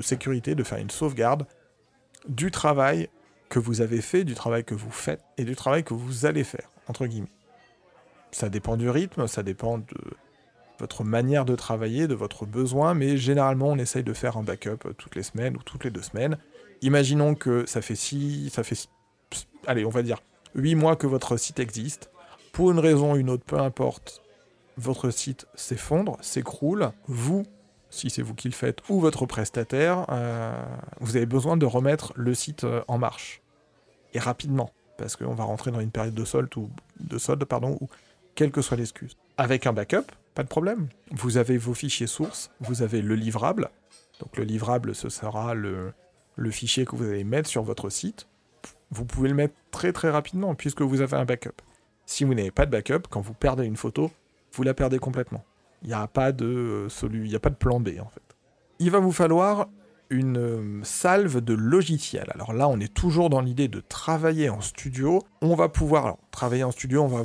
sécurité, 0.00 0.54
de 0.54 0.62
faire 0.62 0.78
une 0.78 0.90
sauvegarde 0.90 1.46
du 2.28 2.50
travail 2.50 3.08
que 3.48 3.58
vous 3.58 3.80
avez 3.80 4.00
fait, 4.00 4.24
du 4.24 4.34
travail 4.34 4.64
que 4.64 4.74
vous 4.74 4.90
faites 4.90 5.22
et 5.36 5.44
du 5.44 5.56
travail 5.56 5.84
que 5.84 5.94
vous 5.94 6.26
allez 6.26 6.44
faire, 6.44 6.70
entre 6.86 7.06
guillemets. 7.06 7.32
Ça 8.30 8.48
dépend 8.48 8.76
du 8.76 8.88
rythme, 8.88 9.26
ça 9.26 9.42
dépend 9.42 9.78
de 9.78 9.84
votre 10.78 11.04
manière 11.04 11.44
de 11.44 11.56
travailler, 11.56 12.06
de 12.06 12.14
votre 12.14 12.46
besoin, 12.46 12.94
mais 12.94 13.16
généralement 13.16 13.68
on 13.68 13.76
essaye 13.76 14.04
de 14.04 14.12
faire 14.12 14.36
un 14.36 14.42
backup 14.42 14.94
toutes 14.96 15.16
les 15.16 15.22
semaines 15.22 15.56
ou 15.56 15.62
toutes 15.62 15.84
les 15.84 15.90
deux 15.90 16.02
semaines. 16.02 16.38
Imaginons 16.80 17.34
que 17.34 17.66
ça 17.66 17.82
fait 17.82 17.96
six, 17.96 18.48
ça 18.50 18.62
fait, 18.62 18.88
allez, 19.66 19.84
on 19.84 19.90
va 19.90 20.02
dire 20.02 20.22
8 20.54 20.74
mois 20.74 20.96
que 20.96 21.06
votre 21.06 21.36
site 21.36 21.60
existe. 21.60 22.10
Pour 22.52 22.70
une 22.70 22.78
raison 22.78 23.12
ou 23.12 23.16
une 23.16 23.30
autre, 23.30 23.44
peu 23.44 23.58
importe, 23.58 24.22
votre 24.80 25.10
site 25.10 25.46
s'effondre, 25.54 26.16
s'écroule, 26.20 26.90
vous, 27.06 27.44
si 27.90 28.10
c'est 28.10 28.22
vous 28.22 28.34
qui 28.34 28.48
le 28.48 28.54
faites, 28.54 28.78
ou 28.88 29.00
votre 29.00 29.26
prestataire, 29.26 30.06
euh, 30.10 30.52
vous 31.00 31.16
avez 31.16 31.26
besoin 31.26 31.56
de 31.56 31.66
remettre 31.66 32.12
le 32.16 32.34
site 32.34 32.64
euh, 32.64 32.82
en 32.88 32.98
marche. 32.98 33.42
Et 34.14 34.18
rapidement, 34.18 34.70
parce 34.96 35.16
qu'on 35.16 35.34
va 35.34 35.44
rentrer 35.44 35.70
dans 35.70 35.80
une 35.80 35.90
période 35.90 36.14
de 36.14 36.24
solde, 36.24 36.50
ou, 36.56 36.70
de 36.98 37.18
solde 37.18 37.44
pardon, 37.44 37.76
ou 37.80 37.88
quelle 38.34 38.50
que 38.50 38.62
soit 38.62 38.76
l'excuse. 38.76 39.16
Avec 39.36 39.66
un 39.66 39.72
backup, 39.72 40.12
pas 40.34 40.42
de 40.42 40.48
problème. 40.48 40.88
Vous 41.10 41.36
avez 41.36 41.58
vos 41.58 41.74
fichiers 41.74 42.06
sources, 42.06 42.50
vous 42.60 42.82
avez 42.82 43.02
le 43.02 43.14
livrable. 43.14 43.70
Donc 44.20 44.36
le 44.36 44.44
livrable, 44.44 44.94
ce 44.94 45.08
sera 45.08 45.54
le, 45.54 45.92
le 46.36 46.50
fichier 46.50 46.84
que 46.84 46.96
vous 46.96 47.04
allez 47.04 47.24
mettre 47.24 47.48
sur 47.48 47.62
votre 47.62 47.90
site. 47.90 48.26
Vous 48.90 49.04
pouvez 49.04 49.28
le 49.28 49.34
mettre 49.34 49.54
très 49.70 49.92
très 49.92 50.10
rapidement 50.10 50.54
puisque 50.54 50.82
vous 50.82 51.00
avez 51.00 51.16
un 51.16 51.24
backup. 51.24 51.62
Si 52.06 52.24
vous 52.24 52.34
n'avez 52.34 52.50
pas 52.50 52.66
de 52.66 52.70
backup, 52.70 53.06
quand 53.08 53.20
vous 53.20 53.34
perdez 53.34 53.64
une 53.64 53.76
photo, 53.76 54.10
vous 54.60 54.64
la 54.64 54.74
perdez 54.74 54.98
complètement. 54.98 55.42
Il 55.80 55.88
n'y 55.88 55.94
a 55.94 56.06
pas 56.06 56.32
de 56.32 56.86
euh, 57.02 57.08
n'y 57.08 57.34
a 57.34 57.40
pas 57.40 57.48
de 57.48 57.54
plan 57.54 57.80
B 57.80 57.92
en 57.98 58.10
fait. 58.10 58.20
Il 58.78 58.90
va 58.90 58.98
vous 58.98 59.10
falloir 59.10 59.68
une 60.10 60.36
euh, 60.36 60.80
salve 60.82 61.40
de 61.40 61.54
logiciels. 61.54 62.30
Alors 62.34 62.52
là, 62.52 62.68
on 62.68 62.78
est 62.78 62.92
toujours 62.92 63.30
dans 63.30 63.40
l'idée 63.40 63.68
de 63.68 63.80
travailler 63.80 64.50
en 64.50 64.60
studio. 64.60 65.22
On 65.40 65.54
va 65.54 65.70
pouvoir 65.70 66.18
travailler 66.30 66.62
en 66.62 66.72
studio, 66.72 67.04
on 67.04 67.06
va 67.06 67.22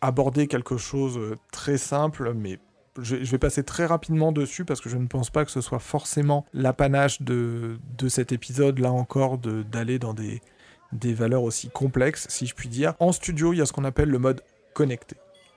aborder 0.00 0.48
quelque 0.48 0.76
chose 0.76 1.14
de 1.14 1.20
euh, 1.20 1.36
très 1.52 1.78
simple, 1.78 2.32
mais 2.34 2.58
je, 3.00 3.14
vais 3.14 3.38
passer 3.38 3.62
très 3.62 3.86
rapidement 3.86 4.32
dessus 4.32 4.64
parce 4.64 4.80
que 4.80 4.88
je 4.88 4.96
ne 4.96 5.06
pense 5.06 5.30
pas 5.30 5.44
que 5.44 5.52
ce 5.52 5.60
soit 5.60 5.78
forcément 5.78 6.44
l'apanage 6.52 7.22
de, 7.22 7.78
de 7.96 8.08
cet 8.08 8.32
épisode, 8.32 8.80
là 8.80 8.90
encore, 8.90 9.38
d'aller 9.38 10.00
dans 10.00 10.14
des, 10.14 10.42
des 10.90 11.14
valeurs 11.14 11.44
aussi 11.44 11.70
complexes, 11.70 12.26
si 12.28 12.48
je 12.48 12.56
puis 12.56 12.68
dire. 12.68 12.94
En 12.98 13.12
studio, 13.12 13.52
il 13.52 13.58
y 13.58 13.62
a 13.62 13.66
ce 13.66 13.72
qu'on 13.72 13.84
appelle 13.84 14.08
le 14.08 14.18
mode 14.18 14.42
connecté. 14.74 15.14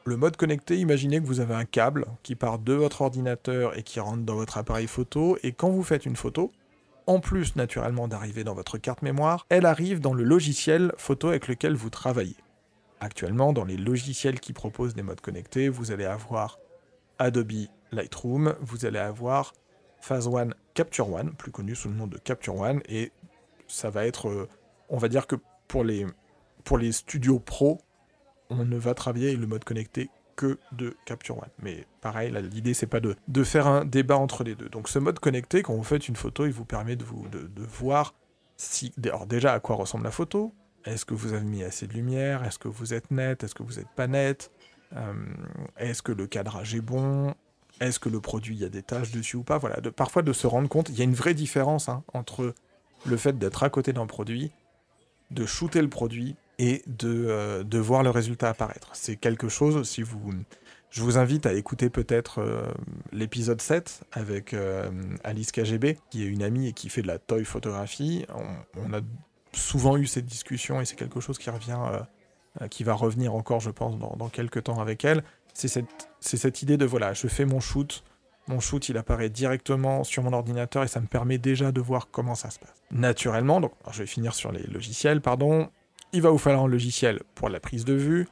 Le 0.07 0.17
mode 0.17 0.37
connecté, 0.37 0.77
imaginez 0.77 1.19
que 1.19 1.25
vous 1.25 1.39
avez 1.39 1.55
un 1.55 1.65
câble 1.65 2.05
qui 2.21 2.35
part 2.35 2.59
de 2.59 2.73
votre 2.73 3.01
ordinateur 3.01 3.75
et 3.75 3.81
qui 3.81 3.99
rentre 3.99 4.21
dans 4.21 4.35
votre 4.35 4.59
appareil 4.59 4.85
photo, 4.85 5.35
et 5.41 5.51
quand 5.51 5.71
vous 5.71 5.81
faites 5.81 6.05
une 6.05 6.15
photo, 6.15 6.51
en 7.07 7.19
plus 7.19 7.55
naturellement 7.55 8.07
d'arriver 8.07 8.43
dans 8.43 8.53
votre 8.53 8.77
carte 8.77 9.01
mémoire, 9.01 9.47
elle 9.49 9.65
arrive 9.65 10.01
dans 10.01 10.13
le 10.13 10.23
logiciel 10.23 10.91
photo 10.97 11.29
avec 11.29 11.47
lequel 11.47 11.73
vous 11.73 11.89
travaillez. 11.89 12.35
Actuellement, 12.99 13.51
dans 13.51 13.65
les 13.65 13.77
logiciels 13.77 14.39
qui 14.39 14.53
proposent 14.53 14.93
des 14.93 15.01
modes 15.01 15.21
connectés, 15.21 15.69
vous 15.69 15.91
allez 15.91 16.05
avoir 16.05 16.59
Adobe 17.17 17.65
Lightroom, 17.91 18.53
vous 18.61 18.85
allez 18.85 18.99
avoir 18.99 19.53
Phase 20.01 20.27
One 20.27 20.53
Capture 20.75 21.11
One, 21.11 21.33
plus 21.33 21.51
connu 21.51 21.73
sous 21.73 21.89
le 21.89 21.95
nom 21.95 22.05
de 22.05 22.19
Capture 22.19 22.57
One, 22.57 22.83
et 22.87 23.11
ça 23.65 23.89
va 23.89 24.05
être, 24.05 24.29
euh, 24.29 24.47
on 24.89 24.99
va 24.99 25.07
dire 25.07 25.25
que 25.25 25.37
pour 25.67 25.83
les, 25.83 26.05
pour 26.63 26.77
les 26.77 26.91
studios 26.91 27.39
pro, 27.39 27.79
on 28.49 28.65
ne 28.65 28.77
va 28.77 28.93
travailler 28.93 29.29
avec 29.29 29.39
le 29.39 29.47
mode 29.47 29.63
connecté 29.63 30.09
que 30.35 30.59
de 30.71 30.95
Capture 31.05 31.37
One. 31.37 31.49
Mais 31.61 31.85
pareil, 32.01 32.31
l'idée 32.51 32.73
c'est 32.73 32.87
pas 32.87 32.99
de, 32.99 33.15
de, 33.27 33.43
faire 33.43 33.67
un 33.67 33.85
débat 33.85 34.17
entre 34.17 34.43
les 34.43 34.55
deux. 34.55 34.69
Donc 34.69 34.89
ce 34.89 34.99
mode 34.99 35.19
connecté, 35.19 35.63
quand 35.63 35.73
vous 35.73 35.83
faites 35.83 36.07
une 36.07 36.15
photo, 36.15 36.45
il 36.45 36.51
vous 36.51 36.65
permet 36.65 36.95
de, 36.95 37.03
vous, 37.03 37.25
de, 37.29 37.63
voir 37.63 38.13
si, 38.57 38.93
alors 39.03 39.25
déjà 39.25 39.53
à 39.53 39.59
quoi 39.59 39.75
ressemble 39.75 40.03
la 40.03 40.11
photo. 40.11 40.53
Est-ce 40.85 41.05
que 41.05 41.13
vous 41.13 41.33
avez 41.33 41.45
mis 41.45 41.63
assez 41.63 41.87
de 41.87 41.93
lumière? 41.93 42.43
Est-ce 42.43 42.59
que 42.59 42.67
vous 42.67 42.93
êtes 42.93 43.09
net? 43.11 43.43
Est-ce 43.43 43.55
que 43.55 43.63
vous 43.63 43.75
n'êtes 43.75 43.89
pas 43.95 44.07
net? 44.07 44.51
Euh, 44.95 45.13
Est-ce 45.77 46.03
que 46.03 46.11
le 46.11 46.27
cadrage 46.27 46.75
est 46.75 46.81
bon? 46.81 47.33
Est-ce 47.79 47.99
que 47.99 48.07
le 48.07 48.21
produit, 48.21 48.55
il 48.55 48.61
y 48.61 48.65
a 48.65 48.69
des 48.69 48.83
taches 48.83 49.11
dessus 49.11 49.37
ou 49.37 49.43
pas? 49.43 49.57
Voilà, 49.57 49.81
de, 49.81 49.89
parfois 49.89 50.21
de 50.21 50.31
se 50.31 50.47
rendre 50.47 50.69
compte, 50.69 50.89
il 50.89 50.95
y 50.95 51.01
a 51.01 51.03
une 51.03 51.15
vraie 51.15 51.33
différence 51.33 51.89
hein, 51.89 52.03
entre 52.13 52.53
le 53.05 53.17
fait 53.17 53.37
d'être 53.37 53.63
à 53.63 53.69
côté 53.69 53.93
d'un 53.93 54.05
produit, 54.05 54.51
de 55.31 55.45
shooter 55.45 55.81
le 55.81 55.89
produit 55.89 56.35
et 56.59 56.83
de, 56.87 57.25
euh, 57.27 57.63
de 57.63 57.77
voir 57.79 58.03
le 58.03 58.09
résultat 58.09 58.49
apparaître. 58.49 58.89
C'est 58.93 59.15
quelque 59.15 59.49
chose, 59.49 59.87
si 59.87 60.01
vous... 60.01 60.33
Je 60.91 61.01
vous 61.01 61.17
invite 61.17 61.45
à 61.45 61.53
écouter 61.53 61.89
peut-être 61.89 62.39
euh, 62.39 62.71
l'épisode 63.11 63.59
7 63.59 64.03
avec 64.13 64.53
euh, 64.53 64.89
Alice 65.25 65.51
KGB, 65.51 65.97
qui 66.09 66.23
est 66.23 66.27
une 66.27 66.41
amie 66.41 66.69
et 66.69 66.73
qui 66.73 66.87
fait 66.87 67.01
de 67.01 67.07
la 67.07 67.19
toy 67.19 67.43
photographie. 67.43 68.25
On, 68.77 68.93
a 68.93 69.01
souvent 69.51 69.97
eu 69.97 70.05
cette 70.05 70.25
discussion 70.25 70.79
et 70.79 70.85
c'est 70.85 70.95
quelque 70.95 71.19
chose 71.19 71.37
qui 71.37 71.49
revient, 71.49 71.77
qui 72.69 72.85
va 72.85 72.93
revenir 72.93 73.35
encore, 73.35 73.59
je 73.59 73.71
pense, 73.71 73.97
dans, 73.97 74.15
dans 74.15 74.29
quelques 74.29 74.63
temps 74.63 74.79
avec 74.79 75.03
elle. 75.03 75.23
C'est 75.53 75.67
cette, 75.67 76.09
cette 76.21 76.61
idée 76.61 76.77
de 76.77 76.85
voilà, 76.85 77.13
je 77.13 77.27
fais 77.27 77.43
mon 77.43 77.59
shoot, 77.59 78.03
mon 78.47 78.59
shoot 78.59 78.89
il 78.89 78.97
apparaît 78.97 79.29
directement 79.29 80.03
sur 80.03 80.23
mon 80.23 80.33
ordinateur 80.33 80.83
et 80.83 80.87
ça 80.87 80.99
me 80.99 81.07
permet 81.07 81.37
déjà 81.37 81.71
de 81.71 81.81
voir 81.81 82.09
comment 82.11 82.35
ça 82.35 82.49
se 82.49 82.59
passe. 82.59 82.75
Naturellement, 82.91 83.59
donc 83.59 83.73
je 83.91 83.99
vais 83.99 84.05
finir 84.07 84.35
sur 84.35 84.51
les 84.51 84.63
logiciels, 84.63 85.21
pardon. 85.21 85.69
Il 86.15 86.21
va 86.21 86.29
vous 86.29 86.37
falloir 86.37 86.63
un 86.63 86.69
logiciel 86.69 87.19
pour 87.35 87.49
la 87.49 87.59
prise 87.59 87.83
de 87.83 87.93
vue, 87.93 88.25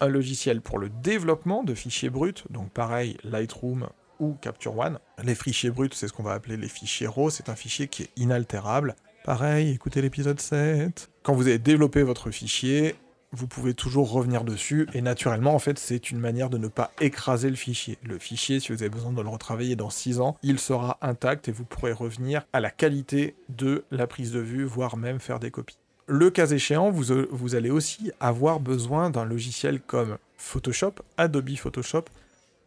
un 0.00 0.08
logiciel 0.08 0.62
pour 0.62 0.78
le 0.78 0.88
développement 0.88 1.64
de 1.64 1.74
fichiers 1.74 2.08
bruts, 2.08 2.32
donc 2.48 2.70
pareil, 2.70 3.18
Lightroom 3.24 3.88
ou 4.20 4.32
Capture 4.40 4.78
One. 4.78 4.98
Les 5.22 5.34
fichiers 5.34 5.70
bruts, 5.70 5.90
c'est 5.92 6.08
ce 6.08 6.14
qu'on 6.14 6.22
va 6.22 6.32
appeler 6.32 6.56
les 6.56 6.66
fichiers 6.66 7.06
RAW, 7.06 7.28
c'est 7.28 7.50
un 7.50 7.54
fichier 7.54 7.88
qui 7.88 8.04
est 8.04 8.10
inaltérable. 8.16 8.96
Pareil, 9.22 9.72
écoutez 9.72 10.00
l'épisode 10.00 10.40
7. 10.40 11.10
Quand 11.22 11.34
vous 11.34 11.46
avez 11.46 11.58
développé 11.58 12.02
votre 12.04 12.30
fichier, 12.30 12.94
vous 13.32 13.46
pouvez 13.46 13.74
toujours 13.74 14.10
revenir 14.10 14.42
dessus, 14.42 14.88
et 14.94 15.02
naturellement, 15.02 15.54
en 15.54 15.58
fait, 15.58 15.78
c'est 15.78 16.10
une 16.10 16.18
manière 16.18 16.48
de 16.48 16.56
ne 16.56 16.68
pas 16.68 16.90
écraser 17.02 17.50
le 17.50 17.56
fichier. 17.56 17.98
Le 18.02 18.18
fichier, 18.18 18.60
si 18.60 18.72
vous 18.72 18.82
avez 18.82 18.88
besoin 18.88 19.12
de 19.12 19.20
le 19.20 19.28
retravailler 19.28 19.76
dans 19.76 19.90
6 19.90 20.20
ans, 20.20 20.38
il 20.42 20.58
sera 20.58 20.96
intact 21.02 21.48
et 21.48 21.52
vous 21.52 21.66
pourrez 21.66 21.92
revenir 21.92 22.46
à 22.54 22.60
la 22.60 22.70
qualité 22.70 23.36
de 23.50 23.84
la 23.90 24.06
prise 24.06 24.32
de 24.32 24.40
vue, 24.40 24.64
voire 24.64 24.96
même 24.96 25.20
faire 25.20 25.38
des 25.38 25.50
copies. 25.50 25.76
Le 26.08 26.30
cas 26.30 26.46
échéant, 26.46 26.90
vous, 26.90 27.54
allez 27.56 27.70
aussi 27.70 28.12
avoir 28.20 28.60
besoin 28.60 29.10
d'un 29.10 29.24
logiciel 29.24 29.80
comme 29.80 30.18
Photoshop, 30.36 30.94
Adobe 31.16 31.56
Photoshop, 31.56 32.04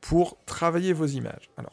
pour 0.02 0.38
travailler 0.45 0.91
vos 0.91 1.06
images. 1.06 1.49
Alors, 1.56 1.71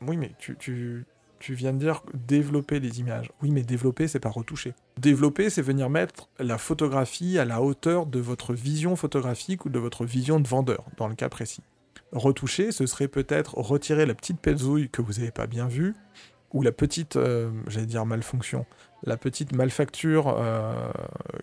oui, 0.00 0.16
mais 0.16 0.32
tu, 0.38 1.04
viens 1.50 1.74
de 1.74 1.78
dire 1.78 2.02
développer 2.14 2.80
les 2.80 3.00
images. 3.00 3.30
Oui, 3.42 3.50
mais 3.50 3.62
développer, 3.62 4.08
c'est 4.08 4.18
pas 4.18 4.30
retoucher. 4.30 4.72
Développer, 4.98 5.50
c'est 5.50 5.60
venir 5.60 5.90
mettre 5.90 6.30
la 6.38 6.56
photographie 6.56 7.38
à 7.38 7.44
la 7.44 7.60
hauteur 7.60 8.06
de 8.06 8.18
votre 8.18 8.54
vision 8.54 8.96
photographique 8.96 9.66
ou 9.66 9.68
de 9.68 9.78
votre 9.78 10.06
vision 10.06 10.40
de 10.40 10.48
vendeur, 10.48 10.84
dans 10.96 11.08
le 11.08 11.14
cas 11.14 11.28
précis. 11.28 11.62
Retoucher, 12.12 12.72
ce 12.72 12.86
serait 12.86 13.08
peut-être 13.08 13.58
retirer 13.58 14.06
la 14.06 14.14
petite 14.14 14.40
pézouille 14.40 14.88
que 14.88 15.02
vous 15.02 15.14
n'avez 15.14 15.32
pas 15.32 15.46
bien 15.46 15.68
vue, 15.68 15.94
ou 16.54 16.62
la 16.62 16.72
petite, 16.72 17.16
euh, 17.16 17.50
j'allais 17.66 17.86
dire 17.86 18.06
malfonction, 18.06 18.64
la 19.04 19.16
petite 19.16 19.54
malfacture 19.54 20.28
euh, 20.28 20.90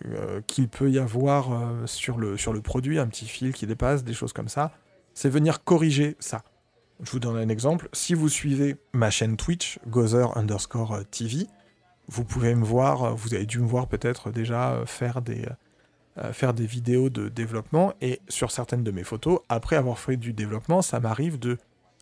euh, 0.06 0.40
qu'il 0.46 0.68
peut 0.68 0.90
y 0.90 0.98
avoir 0.98 1.48
sur, 1.86 2.18
le, 2.18 2.36
sur 2.36 2.52
le 2.52 2.60
produit, 2.60 2.98
un 2.98 3.06
petit 3.06 3.26
fil 3.26 3.52
qui 3.52 3.66
dépasse, 3.66 4.04
des 4.04 4.14
choses 4.14 4.32
comme 4.32 4.48
ça, 4.48 4.72
c'est 5.14 5.28
venir 5.28 5.64
corriger 5.64 6.16
ça. 6.18 6.42
Je 7.02 7.10
vous 7.10 7.18
donne 7.18 7.36
un 7.36 7.48
exemple. 7.48 7.88
Si 7.92 8.14
vous 8.14 8.28
suivez 8.28 8.76
ma 8.92 9.10
chaîne 9.10 9.36
Twitch, 9.36 9.78
Gozer 9.88 10.36
underscore 10.36 11.00
TV, 11.10 11.46
vous 12.08 12.24
pouvez 12.24 12.54
me 12.54 12.64
voir, 12.64 13.14
vous 13.16 13.34
avez 13.34 13.46
dû 13.46 13.58
me 13.58 13.66
voir 13.66 13.88
peut-être 13.88 14.30
déjà 14.30 14.82
faire 14.86 15.20
des, 15.22 15.46
faire 16.32 16.54
des 16.54 16.66
vidéos 16.66 17.10
de 17.10 17.28
développement, 17.28 17.92
et 18.00 18.20
sur 18.28 18.50
certaines 18.50 18.84
de 18.84 18.90
mes 18.90 19.04
photos, 19.04 19.40
après 19.48 19.76
avoir 19.76 19.98
fait 19.98 20.16
du 20.16 20.32
développement, 20.32 20.82
ça 20.82 21.00
m'arrive 21.00 21.38
de 21.38 21.58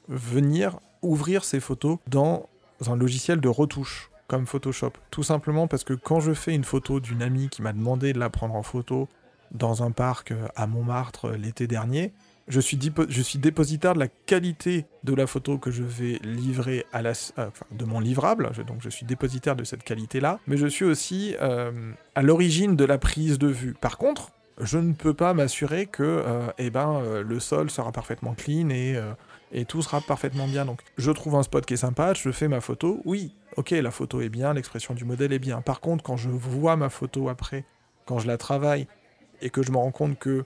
venir 0.09 0.81
ouvrir 1.03 1.45
ces 1.45 1.61
photos 1.61 1.99
dans 2.07 2.49
un 2.87 2.97
logiciel 2.97 3.41
de 3.41 3.49
retouche 3.49 4.10
comme 4.31 4.47
Photoshop. 4.47 4.93
Tout 5.11 5.25
simplement 5.25 5.67
parce 5.67 5.83
que 5.83 5.93
quand 5.93 6.21
je 6.21 6.33
fais 6.33 6.55
une 6.55 6.63
photo 6.63 7.01
d'une 7.01 7.21
amie 7.21 7.49
qui 7.49 7.63
m'a 7.63 7.73
demandé 7.73 8.13
de 8.13 8.21
la 8.21 8.31
prendre 8.31 8.55
en 8.55 8.63
photo 8.63 9.09
dans 9.51 9.83
un 9.83 9.91
parc 9.91 10.31
euh, 10.31 10.47
à 10.55 10.69
Montmartre 10.69 11.25
euh, 11.25 11.37
l'été 11.37 11.67
dernier, 11.67 12.13
je 12.47 12.61
suis, 12.61 12.79
je 13.09 13.23
suis 13.23 13.41
dépositaire 13.41 13.95
de 13.95 13.99
la 13.99 14.07
qualité 14.07 14.87
de 15.03 15.15
la 15.15 15.27
photo 15.27 15.59
que 15.59 15.73
je 15.73 15.83
vais 15.83 16.21
livrer 16.23 16.87
à 16.93 17.03
la, 17.03 17.13
euh, 17.39 17.51
de 17.73 17.85
mon 17.85 17.99
livrable, 17.99 18.53
donc 18.69 18.79
je 18.83 18.89
suis 18.89 19.05
dépositaire 19.05 19.57
de 19.57 19.65
cette 19.65 19.83
qualité-là, 19.83 20.39
mais 20.47 20.57
je 20.57 20.69
suis 20.69 20.85
aussi 20.85 21.35
à 21.39 22.23
l'origine 22.23 22.77
de 22.77 22.85
la 22.85 22.99
prise 22.99 23.39
de 23.39 23.47
vue. 23.49 23.75
Par 23.81 23.99
contre, 23.99 24.31
je 24.61 24.79
ne 24.79 24.93
peux 24.93 25.15
pas 25.15 25.33
m'assurer 25.33 25.87
que 25.87 26.03
euh, 26.03 26.49
eh 26.59 26.71
ben, 26.71 27.03
le 27.23 27.41
sol 27.41 27.71
sera 27.71 27.93
parfaitement 27.93 28.35
clean 28.35 28.71
et, 28.71 28.99
et 29.53 29.65
tout 29.65 29.83
sera 29.83 30.01
parfaitement 30.01 30.47
bien. 30.47 30.65
Donc 30.65 30.81
je 30.97 31.11
trouve 31.11 31.35
un 31.35 31.43
spot 31.43 31.65
qui 31.67 31.75
est 31.75 31.79
sympa, 31.79 32.15
je 32.15 32.31
fais 32.31 32.49
ma 32.49 32.61
photo, 32.61 33.01
oui, 33.05 33.35
ok, 33.57 33.71
la 33.71 33.91
photo 33.91 34.21
est 34.21 34.29
bien, 34.29 34.55
l'expression 34.55 34.95
du 34.95 35.05
modèle 35.05 35.33
est 35.33 35.39
bien. 35.39 35.61
Par 35.61 35.81
contre, 35.81 36.03
quand 36.05 36.17
je 36.17 36.31
vois 36.31 36.77
ma 36.77 36.89
photo 36.89 37.29
après, 37.29 37.65
quand 38.07 38.19
je 38.19 38.27
la 38.27 38.37
travaille, 38.37 38.87
et 39.43 39.51
que 39.51 39.63
je 39.63 39.73
me 39.73 39.77
rends 39.77 39.91
compte 39.93 40.19
que 40.19 40.45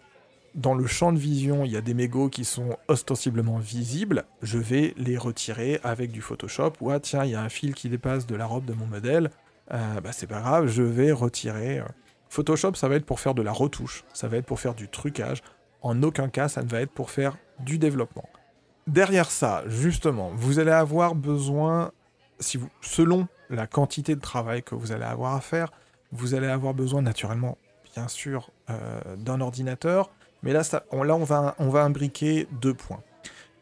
dans 0.55 0.75
le 0.75 0.87
champ 0.87 1.13
de 1.13 1.19
vision, 1.19 1.65
il 1.65 1.73
y 1.73 1.77
a 1.77 1.81
des 1.81 1.95
mégots 1.95 2.29
qui 2.29 2.45
sont 2.45 2.77
ostensiblement 2.87 3.59
visibles, 3.59 4.25
je 4.43 4.59
vais 4.59 4.95
les 4.97 5.19
retirer 5.19 5.81
avec 5.83 6.13
du 6.13 6.21
Photoshop. 6.21 6.75
Ou 6.81 6.91
ah 6.91 7.01
tiens, 7.01 7.25
il 7.25 7.33
y 7.33 7.35
a 7.35 7.43
un 7.43 7.49
fil 7.49 7.75
qui 7.75 7.89
dépasse 7.89 8.27
de 8.27 8.37
la 8.37 8.47
robe 8.47 8.65
de 8.65 8.73
mon 8.73 8.87
modèle, 8.87 9.31
euh, 9.73 10.01
bah 10.01 10.13
c'est 10.13 10.27
pas 10.27 10.41
grave, 10.41 10.69
je 10.69 10.83
vais 10.83 11.11
retirer. 11.11 11.81
Euh. 11.81 11.85
Photoshop, 12.29 12.75
ça 12.75 12.89
va 12.89 12.97
être 12.97 13.07
pour 13.07 13.21
faire 13.21 13.35
de 13.35 13.43
la 13.43 13.53
retouche, 13.53 14.05
ça 14.13 14.29
va 14.29 14.37
être 14.37 14.47
pour 14.47 14.61
faire 14.61 14.75
du 14.75 14.89
trucage. 14.89 15.43
En 15.83 16.03
aucun 16.03 16.29
cas, 16.29 16.49
ça 16.49 16.63
ne 16.63 16.69
va 16.69 16.81
être 16.81 16.93
pour 16.93 17.11
faire 17.11 17.37
du 17.61 17.79
développement. 17.79 18.29
Derrière 18.87 19.31
ça, 19.31 19.63
justement, 19.67 20.31
vous 20.35 20.59
allez 20.59 20.71
avoir 20.71 21.15
besoin, 21.15 21.93
selon 22.83 23.29
la 23.49 23.67
quantité 23.67 24.15
de 24.15 24.21
travail 24.21 24.63
que 24.63 24.75
vous 24.75 24.93
allez 24.93 25.05
avoir 25.05 25.35
à 25.35 25.41
faire, 25.41 25.73
vous 26.13 26.35
allez 26.35 26.49
avoir 26.49 26.75
besoin 26.75 27.01
naturellement, 27.01 27.57
bien 27.95 28.09
sûr, 28.09 28.51
euh, 28.69 29.17
d'un 29.17 29.41
ordinateur, 29.41 30.11
mais 30.43 30.53
là, 30.53 30.63
on 30.91 31.25
va 31.25 31.83
imbriquer 31.83 32.47
deux 32.61 32.75
points. 32.75 33.03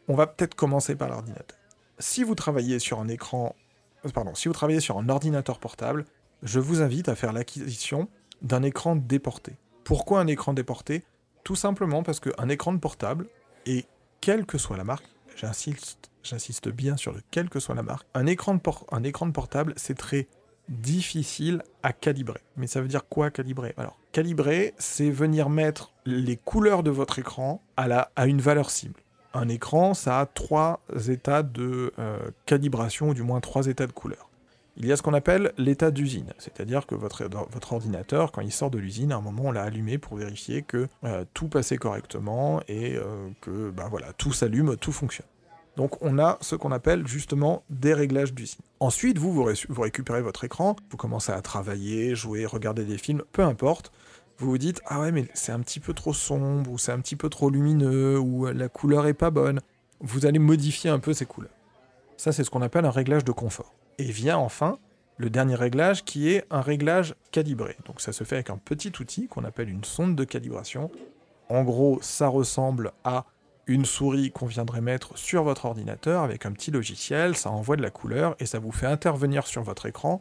On 0.09 0.15
va 0.15 0.27
peut-être 0.27 0.55
commencer 0.55 0.95
par 0.95 1.07
l'ordinateur. 1.07 1.57
Si 1.99 2.23
vous 2.23 2.35
travaillez 2.35 2.79
sur 2.79 2.99
un 2.99 3.07
écran, 3.07 3.55
euh, 4.05 4.09
pardon, 4.09 4.35
si 4.35 4.49
vous 4.49 4.53
travaillez 4.53 4.81
sur 4.81 4.97
un 4.97 5.07
ordinateur 5.07 5.59
portable, 5.59 6.05
je 6.41 6.59
vous 6.59 6.81
invite 6.81 7.07
à 7.07 7.15
faire 7.15 7.31
l'acquisition 7.31 8.09
d'un 8.41 8.63
écran 8.63 8.97
déporté. 8.97 9.55
Pourquoi 9.85 10.19
un 10.19 10.27
écran 10.27 10.53
déporté? 10.53 11.05
Tout 11.45 11.55
simplement 11.55 12.03
parce 12.03 12.19
qu'un 12.19 12.49
écran 12.49 12.73
de 12.73 12.79
portable, 12.79 13.27
et 13.65 13.85
quelle 14.19 14.45
que 14.45 14.57
soit 14.57 14.75
la 14.75 14.83
marque, 14.83 15.05
j'insiste, 15.35 16.69
bien 16.69 16.97
sur 16.97 17.11
le 17.11 17.21
quelle 17.31 17.49
que 17.49 17.59
soit 17.59 17.75
la 17.75 17.83
marque, 17.83 18.07
un 18.13 18.25
écran 18.25 18.55
de, 18.55 19.31
portable, 19.31 19.73
c'est 19.77 19.97
très 19.97 20.27
difficile 20.69 21.61
à 21.83 21.93
calibrer. 21.93 22.39
Mais 22.55 22.67
ça 22.67 22.81
veut 22.81 22.87
dire 22.87 23.07
quoi 23.07 23.31
calibrer? 23.31 23.73
Alors, 23.77 23.97
calibrer, 24.11 24.73
c'est 24.77 25.09
venir 25.09 25.49
mettre 25.49 25.91
les 26.05 26.37
couleurs 26.37 26.83
de 26.83 26.91
votre 26.91 27.19
écran 27.19 27.61
à, 27.77 28.27
une 28.27 28.41
valeur 28.41 28.69
cible. 28.69 28.99
Un 29.33 29.49
écran, 29.49 29.93
ça 29.93 30.19
a 30.19 30.25
trois 30.25 30.81
états 31.09 31.43
de 31.43 31.91
euh, 31.99 32.19
calibration, 32.45 33.09
ou 33.09 33.13
du 33.13 33.23
moins 33.23 33.41
trois 33.41 33.67
états 33.67 33.87
de 33.87 33.91
couleur. 33.91 34.29
Il 34.75 34.87
y 34.87 34.91
a 34.91 34.97
ce 34.97 35.03
qu'on 35.03 35.13
appelle 35.13 35.53
l'état 35.57 35.91
d'usine, 35.91 36.33
c'est-à-dire 36.39 36.87
que 36.87 36.95
votre, 36.95 37.25
votre, 37.25 37.73
ordinateur, 37.73 38.31
quand 38.31 38.41
il 38.41 38.51
sort 38.51 38.71
de 38.71 38.79
l'usine, 38.79 39.11
à 39.11 39.17
un 39.17 39.21
moment 39.21 39.43
on 39.45 39.51
l'a 39.51 39.61
allumé 39.61 39.99
pour 39.99 40.17
vérifier 40.17 40.63
que 40.63 40.87
euh, 41.03 41.25
tout 41.35 41.47
passait 41.47 41.77
correctement 41.77 42.59
et 42.67 42.95
euh, 42.95 43.29
que 43.41 43.69
ben 43.69 43.87
voilà, 43.87 44.13
tout 44.13 44.33
s'allume, 44.33 44.75
tout 44.77 44.91
fonctionne. 44.91 45.27
Donc 45.77 46.01
on 46.01 46.17
a 46.17 46.39
ce 46.41 46.55
qu'on 46.55 46.71
appelle 46.71 47.05
justement 47.05 47.63
des 47.69 47.93
réglages 47.93 48.33
d'usine. 48.33 48.61
Ensuite, 48.79 49.19
vous, 49.19 49.31
vous, 49.31 49.81
récupérez 49.81 50.21
votre 50.23 50.43
écran, 50.43 50.75
vous 50.89 50.97
commencez 50.97 51.31
à 51.31 51.41
travailler, 51.41 52.15
jouer, 52.15 52.47
regarder 52.47 52.83
des 52.83 52.97
films, 52.97 53.21
peu 53.31 53.43
importe. 53.43 53.91
Vous 54.39 54.49
vous 54.49 54.57
dites, 54.57 54.81
ah 54.87 54.99
ouais, 54.99 55.11
mais 55.11 55.27
c'est 55.35 55.51
un 55.51 55.59
petit 55.59 55.79
peu 55.79 55.93
trop 55.93 56.13
sombre, 56.13 56.71
ou 56.71 56.79
c'est 56.79 56.91
un 56.91 56.99
petit 56.99 57.15
peu 57.15 57.29
trop 57.29 57.51
lumineux, 57.51 58.19
ou 58.19 58.47
la 58.47 58.67
couleur 58.67 59.05
est 59.05 59.13
pas 59.13 59.29
bonne. 59.29 59.61
Vous 60.01 60.25
allez 60.25 60.39
modifier 60.39 60.89
un 60.89 60.99
peu 60.99 61.13
ces 61.13 61.27
couleurs. 61.27 61.53
Ça, 62.17 62.31
c'est 62.31 62.43
ce 62.43 62.49
qu'on 62.49 62.63
appelle 62.63 62.85
un 62.85 62.91
réglage 62.91 63.23
de 63.23 63.31
confort. 63.31 63.73
Et 63.97 64.11
vient 64.11 64.37
enfin 64.37 64.77
le 65.17 65.29
dernier 65.29 65.55
réglage 65.55 66.03
qui 66.03 66.29
est 66.29 66.45
un 66.49 66.61
réglage 66.61 67.15
calibré. 67.31 67.77
Donc 67.85 68.01
ça 68.01 68.11
se 68.11 68.23
fait 68.23 68.35
avec 68.35 68.49
un 68.49 68.57
petit 68.57 68.91
outil 68.99 69.27
qu'on 69.27 69.43
appelle 69.43 69.69
une 69.69 69.83
sonde 69.83 70.15
de 70.15 70.23
calibration. 70.23 70.89
En 71.49 71.63
gros, 71.63 71.99
ça 72.01 72.27
ressemble 72.27 72.91
à 73.03 73.25
une 73.67 73.85
souris 73.85 74.31
qu'on 74.31 74.45
viendrait 74.45 74.81
mettre 74.81 75.17
sur 75.17 75.43
votre 75.43 75.65
ordinateur 75.65 76.23
avec 76.23 76.45
un 76.45 76.51
petit 76.51 76.71
logiciel, 76.71 77.37
ça 77.37 77.49
envoie 77.49 77.77
de 77.77 77.81
la 77.81 77.91
couleur 77.91 78.35
et 78.39 78.45
ça 78.45 78.59
vous 78.59 78.71
fait 78.71 78.87
intervenir 78.87 79.47
sur 79.47 79.63
votre 79.63 79.85
écran 79.85 80.19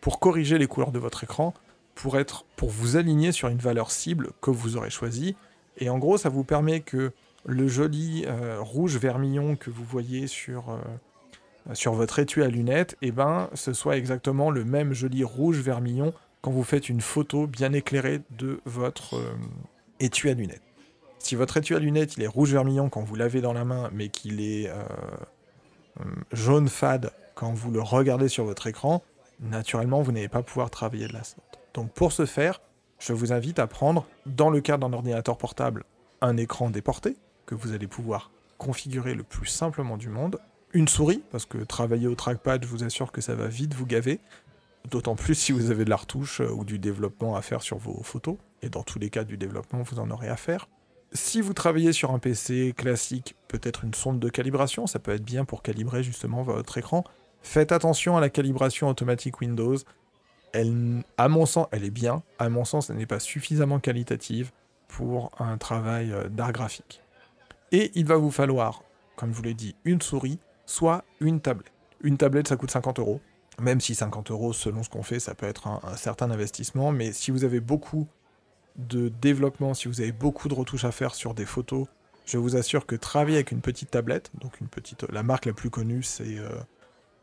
pour 0.00 0.20
corriger 0.20 0.58
les 0.58 0.68
couleurs 0.68 0.92
de 0.92 1.00
votre 1.00 1.24
écran, 1.24 1.52
pour, 1.96 2.16
être, 2.18 2.44
pour 2.54 2.68
vous 2.68 2.96
aligner 2.96 3.32
sur 3.32 3.48
une 3.48 3.58
valeur 3.58 3.90
cible 3.90 4.30
que 4.40 4.50
vous 4.50 4.76
aurez 4.76 4.90
choisie. 4.90 5.34
Et 5.78 5.90
en 5.90 5.98
gros, 5.98 6.16
ça 6.16 6.28
vous 6.28 6.44
permet 6.44 6.80
que 6.80 7.12
le 7.44 7.66
joli 7.68 8.24
euh, 8.26 8.58
rouge 8.60 8.98
vermillon 8.98 9.56
que 9.56 9.70
vous 9.70 9.84
voyez 9.84 10.26
sur, 10.28 10.70
euh, 10.70 10.78
sur 11.72 11.94
votre 11.94 12.18
étui 12.18 12.42
à 12.42 12.48
lunettes, 12.48 12.96
eh 13.02 13.10
ben, 13.10 13.48
ce 13.54 13.72
soit 13.72 13.96
exactement 13.96 14.50
le 14.50 14.64
même 14.64 14.92
joli 14.92 15.24
rouge 15.24 15.58
vermillon 15.58 16.12
quand 16.40 16.50
vous 16.50 16.62
faites 16.62 16.88
une 16.88 17.00
photo 17.00 17.46
bien 17.46 17.72
éclairée 17.72 18.22
de 18.30 18.60
votre 18.66 19.16
euh, 19.16 19.34
étui 19.98 20.30
à 20.30 20.34
lunettes. 20.34 20.62
Si 21.18 21.34
votre 21.34 21.56
étui 21.56 21.74
à 21.74 21.80
lunettes 21.80 22.18
est 22.18 22.26
rouge 22.28 22.52
vermillon 22.52 22.88
quand 22.88 23.02
vous 23.02 23.16
l'avez 23.16 23.40
dans 23.40 23.52
la 23.52 23.64
main, 23.64 23.90
mais 23.92 24.10
qu'il 24.10 24.40
est 24.40 24.68
euh, 24.68 24.84
euh, 26.00 26.04
jaune 26.32 26.68
fade 26.68 27.10
quand 27.34 27.52
vous 27.52 27.72
le 27.72 27.82
regardez 27.82 28.28
sur 28.28 28.44
votre 28.44 28.68
écran, 28.68 29.02
naturellement 29.40 30.02
vous 30.02 30.12
n'allez 30.12 30.28
pas 30.28 30.42
pouvoir 30.42 30.70
travailler 30.70 31.08
de 31.08 31.12
la 31.14 31.24
sorte. 31.24 31.58
Donc 31.74 31.90
pour 31.92 32.12
ce 32.12 32.26
faire, 32.26 32.60
je 32.98 33.12
vous 33.12 33.32
invite 33.32 33.58
à 33.58 33.66
prendre, 33.66 34.06
dans 34.24 34.50
le 34.50 34.60
cas 34.60 34.78
d'un 34.78 34.92
ordinateur 34.92 35.36
portable, 35.36 35.84
un 36.20 36.36
écran 36.36 36.70
déporté 36.70 37.16
que 37.44 37.54
vous 37.54 37.72
allez 37.72 37.88
pouvoir 37.88 38.30
configurer 38.56 39.14
le 39.14 39.22
plus 39.22 39.46
simplement 39.46 39.96
du 39.96 40.08
monde, 40.08 40.38
une 40.76 40.88
souris, 40.88 41.22
parce 41.30 41.46
que 41.46 41.58
travailler 41.58 42.06
au 42.06 42.14
trackpad, 42.14 42.62
je 42.62 42.68
vous 42.68 42.84
assure 42.84 43.10
que 43.10 43.22
ça 43.22 43.34
va 43.34 43.48
vite 43.48 43.74
vous 43.74 43.86
gaver, 43.86 44.20
d'autant 44.90 45.16
plus 45.16 45.34
si 45.34 45.52
vous 45.52 45.70
avez 45.70 45.84
de 45.84 45.90
la 45.90 45.96
retouche 45.96 46.40
euh, 46.40 46.50
ou 46.50 46.64
du 46.64 46.78
développement 46.78 47.34
à 47.34 47.42
faire 47.42 47.62
sur 47.62 47.78
vos 47.78 48.02
photos, 48.02 48.36
et 48.62 48.68
dans 48.68 48.82
tous 48.82 48.98
les 48.98 49.08
cas 49.08 49.24
du 49.24 49.38
développement, 49.38 49.82
vous 49.82 49.98
en 49.98 50.10
aurez 50.10 50.28
à 50.28 50.36
faire. 50.36 50.68
Si 51.12 51.40
vous 51.40 51.54
travaillez 51.54 51.92
sur 51.92 52.10
un 52.10 52.18
PC 52.18 52.74
classique, 52.76 53.36
peut-être 53.48 53.84
une 53.84 53.94
sonde 53.94 54.20
de 54.20 54.28
calibration, 54.28 54.86
ça 54.86 54.98
peut 54.98 55.12
être 55.12 55.24
bien 55.24 55.44
pour 55.44 55.62
calibrer 55.62 56.02
justement 56.02 56.42
votre 56.42 56.76
écran. 56.76 57.04
Faites 57.42 57.72
attention 57.72 58.16
à 58.16 58.20
la 58.20 58.28
calibration 58.28 58.88
automatique 58.88 59.40
Windows. 59.40 59.76
Elle, 60.52 61.02
à 61.16 61.28
mon 61.28 61.46
sens, 61.46 61.68
elle 61.70 61.84
est 61.84 61.90
bien. 61.90 62.22
À 62.38 62.48
mon 62.48 62.64
sens, 62.64 62.90
elle 62.90 62.96
n'est 62.96 63.06
pas 63.06 63.20
suffisamment 63.20 63.78
qualitative 63.78 64.50
pour 64.88 65.30
un 65.38 65.56
travail 65.56 66.12
euh, 66.12 66.28
d'art 66.28 66.52
graphique. 66.52 67.00
Et 67.72 67.92
il 67.94 68.04
va 68.04 68.16
vous 68.16 68.30
falloir, 68.30 68.82
comme 69.16 69.30
je 69.30 69.36
vous 69.36 69.42
l'ai 69.42 69.54
dit, 69.54 69.74
une 69.84 70.02
souris, 70.02 70.38
soit 70.66 71.04
une 71.20 71.40
tablette. 71.40 71.72
Une 72.02 72.18
tablette, 72.18 72.48
ça 72.48 72.56
coûte 72.56 72.70
50 72.70 72.98
euros. 72.98 73.20
Même 73.58 73.80
si 73.80 73.94
50 73.94 74.30
euros, 74.30 74.52
selon 74.52 74.82
ce 74.82 74.90
qu'on 74.90 75.02
fait, 75.02 75.18
ça 75.18 75.34
peut 75.34 75.46
être 75.46 75.66
un 75.66 75.96
certain 75.96 76.30
investissement. 76.30 76.92
Mais 76.92 77.12
si 77.12 77.30
vous 77.30 77.44
avez 77.44 77.60
beaucoup 77.60 78.06
de 78.76 79.08
développement, 79.08 79.74
si 79.74 79.88
vous 79.88 80.00
avez 80.00 80.12
beaucoup 80.12 80.48
de 80.48 80.54
retouches 80.54 80.84
à 80.84 80.92
faire 80.92 81.14
sur 81.14 81.34
des 81.34 81.46
photos, 81.46 81.86
je 82.26 82.38
vous 82.38 82.56
assure 82.56 82.86
que 82.86 82.96
travailler 82.96 83.36
avec 83.36 83.52
une 83.52 83.60
petite 83.60 83.90
tablette, 83.90 84.30
donc 84.40 84.60
une 84.60 84.68
petite, 84.68 85.04
la 85.10 85.22
marque 85.22 85.46
la 85.46 85.52
plus 85.52 85.70
connue, 85.70 86.02
c'est, 86.02 86.38
euh, 86.38 86.50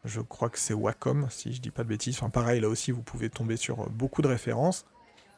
je 0.05 0.21
crois 0.21 0.49
que 0.49 0.57
c'est 0.57 0.73
Wacom, 0.73 1.27
si 1.29 1.53
je 1.53 1.61
dis 1.61 1.71
pas 1.71 1.83
de 1.83 1.89
bêtises. 1.89 2.15
Enfin, 2.17 2.29
pareil, 2.29 2.61
là 2.61 2.69
aussi, 2.69 2.91
vous 2.91 3.03
pouvez 3.03 3.29
tomber 3.29 3.57
sur 3.57 3.81
euh, 3.81 3.87
beaucoup 3.89 4.21
de 4.21 4.27
références. 4.27 4.85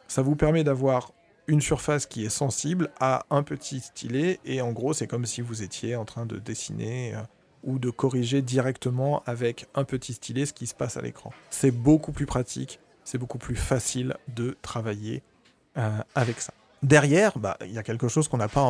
Ça 0.07 0.21
vous 0.21 0.35
permet 0.35 0.63
d'avoir 0.63 1.11
une 1.47 1.61
surface 1.61 2.05
qui 2.05 2.25
est 2.25 2.29
sensible 2.29 2.91
à 2.99 3.25
un 3.29 3.43
petit 3.43 3.79
stylet, 3.79 4.39
et 4.45 4.61
en 4.61 4.71
gros, 4.71 4.93
c'est 4.93 5.07
comme 5.07 5.25
si 5.25 5.41
vous 5.41 5.63
étiez 5.63 5.95
en 5.95 6.05
train 6.05 6.25
de 6.25 6.37
dessiner 6.37 7.15
euh, 7.15 7.21
ou 7.65 7.79
de 7.79 7.89
corriger 7.89 8.41
directement 8.41 9.23
avec 9.25 9.67
un 9.75 9.83
petit 9.83 10.13
stylet 10.13 10.45
ce 10.45 10.53
qui 10.53 10.67
se 10.67 10.75
passe 10.75 10.97
à 10.97 11.01
l'écran. 11.01 11.33
C'est 11.49 11.71
beaucoup 11.71 12.11
plus 12.11 12.25
pratique, 12.25 12.79
c'est 13.03 13.17
beaucoup 13.17 13.37
plus 13.37 13.55
facile 13.55 14.15
de 14.33 14.55
travailler 14.61 15.23
euh, 15.77 15.99
avec 16.13 16.39
ça. 16.39 16.53
Derrière, 16.83 17.37
bah, 17.39 17.57
il 17.61 17.71
y 17.71 17.77
a 17.77 17.83
quelque 17.83 18.07
chose 18.07 18.27
qu'on 18.27 18.37
n'a 18.37 18.47
pas 18.47 18.61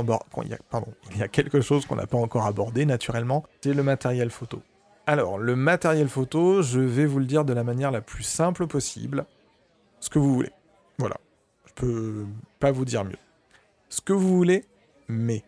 pardon, 0.70 0.94
il 1.12 1.18
y 1.18 1.24
a 1.24 1.28
quelque 1.28 1.62
chose 1.62 1.86
qu'on 1.86 1.96
n'a 1.96 2.08
pas 2.08 2.18
encore 2.18 2.46
abordé 2.46 2.86
naturellement, 2.86 3.44
c'est 3.62 3.74
le 3.74 3.84
matériel 3.84 4.30
photo. 4.30 4.62
Alors, 5.08 5.38
le 5.38 5.56
matériel 5.56 6.08
photo, 6.08 6.64
je 6.64 6.80
vais 6.80 7.06
vous 7.06 7.20
le 7.20 7.26
dire 7.26 7.46
de 7.46 7.54
la 7.54 7.64
manière 7.64 7.92
la 7.92 8.02
plus 8.02 8.24
simple 8.24 8.66
possible, 8.66 9.26
ce 10.00 10.10
que 10.10 10.18
vous 10.18 10.34
voulez. 10.34 10.52
Voilà, 10.98 11.18
je 11.68 11.74
peux 11.74 12.26
pas 12.60 12.72
vous 12.72 12.86
dire 12.86 13.04
mieux. 13.04 13.18
Ce 13.90 14.02
que 14.02 14.14
vous 14.14 14.36
voulez, 14.36 14.66
mais 15.08 15.44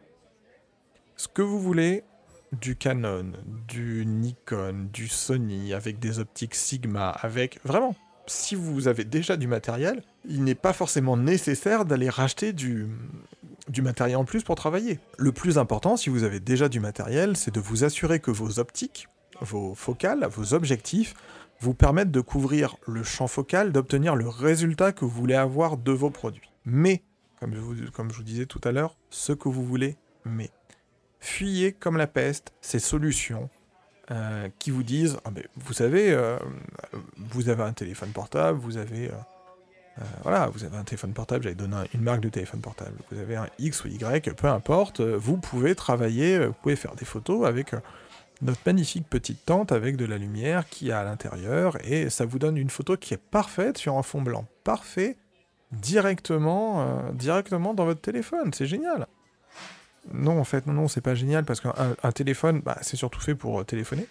ce 1.15 1.27
que 1.27 1.41
vous 1.41 1.59
voulez, 1.59 2.03
du 2.51 2.75
Canon, 2.75 3.33
du 3.67 4.05
Nikon, 4.05 4.89
du 4.93 5.07
Sony, 5.07 5.73
avec 5.73 5.99
des 5.99 6.19
optiques 6.19 6.55
Sigma, 6.55 7.09
avec 7.09 7.59
vraiment 7.63 7.95
si 8.27 8.55
vous 8.55 8.87
avez 8.87 9.05
déjà 9.05 9.37
du 9.37 9.47
matériel, 9.47 10.03
il 10.27 10.43
n'est 10.43 10.55
pas 10.55 10.73
forcément 10.73 11.17
nécessaire 11.17 11.85
d'aller 11.85 12.09
racheter 12.09 12.53
du, 12.53 12.87
du 13.69 13.81
matériel 13.81 14.17
en 14.17 14.25
plus 14.25 14.43
pour 14.43 14.55
travailler. 14.55 14.99
Le 15.17 15.31
plus 15.31 15.57
important, 15.57 15.97
si 15.97 16.09
vous 16.09 16.23
avez 16.23 16.39
déjà 16.39 16.69
du 16.69 16.79
matériel, 16.79 17.37
c'est 17.37 17.53
de 17.53 17.59
vous 17.59 17.83
assurer 17.83 18.19
que 18.19 18.31
vos 18.31 18.59
optiques, 18.59 19.07
vos 19.41 19.73
focales, 19.75 20.27
vos 20.29 20.53
objectifs 20.53 21.15
vous 21.59 21.73
permettent 21.73 22.11
de 22.11 22.21
couvrir 22.21 22.75
le 22.85 23.03
champ 23.03 23.27
focal, 23.27 23.71
d'obtenir 23.71 24.15
le 24.15 24.27
résultat 24.27 24.91
que 24.91 25.05
vous 25.05 25.11
voulez 25.11 25.35
avoir 25.35 25.77
de 25.77 25.91
vos 25.91 26.11
produits. 26.11 26.51
Mais, 26.65 27.01
comme 27.39 27.55
vous, 27.55 27.75
comme 27.91 28.11
je 28.11 28.17
vous 28.17 28.23
disais 28.23 28.45
tout 28.45 28.61
à 28.63 28.71
l'heure, 28.71 28.97
ce 29.09 29.33
que 29.33 29.49
vous 29.49 29.65
voulez, 29.65 29.97
mais. 30.25 30.51
Fuyez 31.19 31.71
comme 31.71 31.97
la 31.97 32.07
peste 32.07 32.53
ces 32.61 32.79
solutions 32.79 33.49
euh, 34.09 34.47
qui 34.57 34.71
vous 34.71 34.83
disent 34.83 35.17
ah, 35.25 35.31
vous 35.57 35.73
savez, 35.73 36.11
euh, 36.11 36.37
vous 37.17 37.49
avez 37.49 37.63
un 37.63 37.73
téléphone 37.73 38.11
portable, 38.11 38.57
vous 38.57 38.77
avez. 38.77 39.09
Euh, 39.09 39.13
un 40.29 40.83
téléphone 40.83 41.11
portable, 41.13 41.43
j'avais 41.43 41.55
donné 41.55 41.75
une 41.95 42.01
marque 42.01 42.19
de 42.19 42.29
téléphone 42.29 42.61
portable, 42.61 42.93
vous 43.09 43.17
avez 43.17 43.35
un 43.35 43.47
X 43.57 43.83
ou 43.83 43.87
Y, 43.87 44.31
peu 44.35 44.47
importe, 44.47 45.01
vous 45.01 45.37
pouvez 45.37 45.73
travailler, 45.73 46.45
vous 46.45 46.53
pouvez 46.53 46.75
faire 46.75 46.93
des 46.93 47.03
photos 47.03 47.47
avec 47.47 47.71
notre 48.43 48.61
magnifique 48.67 49.09
petite 49.09 49.43
tente 49.43 49.71
avec 49.71 49.97
de 49.97 50.05
la 50.05 50.19
lumière 50.19 50.69
qui 50.69 50.91
a 50.91 50.99
à 50.99 51.03
l'intérieur 51.03 51.77
et 51.83 52.11
ça 52.11 52.25
vous 52.25 52.37
donne 52.37 52.57
une 52.57 52.69
photo 52.69 52.95
qui 52.95 53.15
est 53.15 53.21
parfaite 53.31 53.79
sur 53.79 53.97
un 53.97 54.03
fond 54.03 54.21
blanc. 54.21 54.45
Parfait, 54.63 55.17
directement, 55.71 57.11
directement 57.13 57.73
dans 57.73 57.85
votre 57.85 58.01
téléphone, 58.01 58.53
c'est 58.53 58.67
génial. 58.67 59.07
Non, 60.13 60.39
en 60.39 60.43
fait, 60.43 60.65
non, 60.67 60.73
non, 60.73 60.87
c'est 60.87 61.01
pas 61.01 61.15
génial 61.15 61.43
parce 61.43 61.59
qu'un 61.59 62.11
téléphone, 62.13 62.61
bah, 62.63 62.77
c'est 62.81 62.97
surtout 62.97 63.19
fait 63.19 63.35
pour 63.35 63.59
euh, 63.59 63.63
téléphoner. 63.63 64.07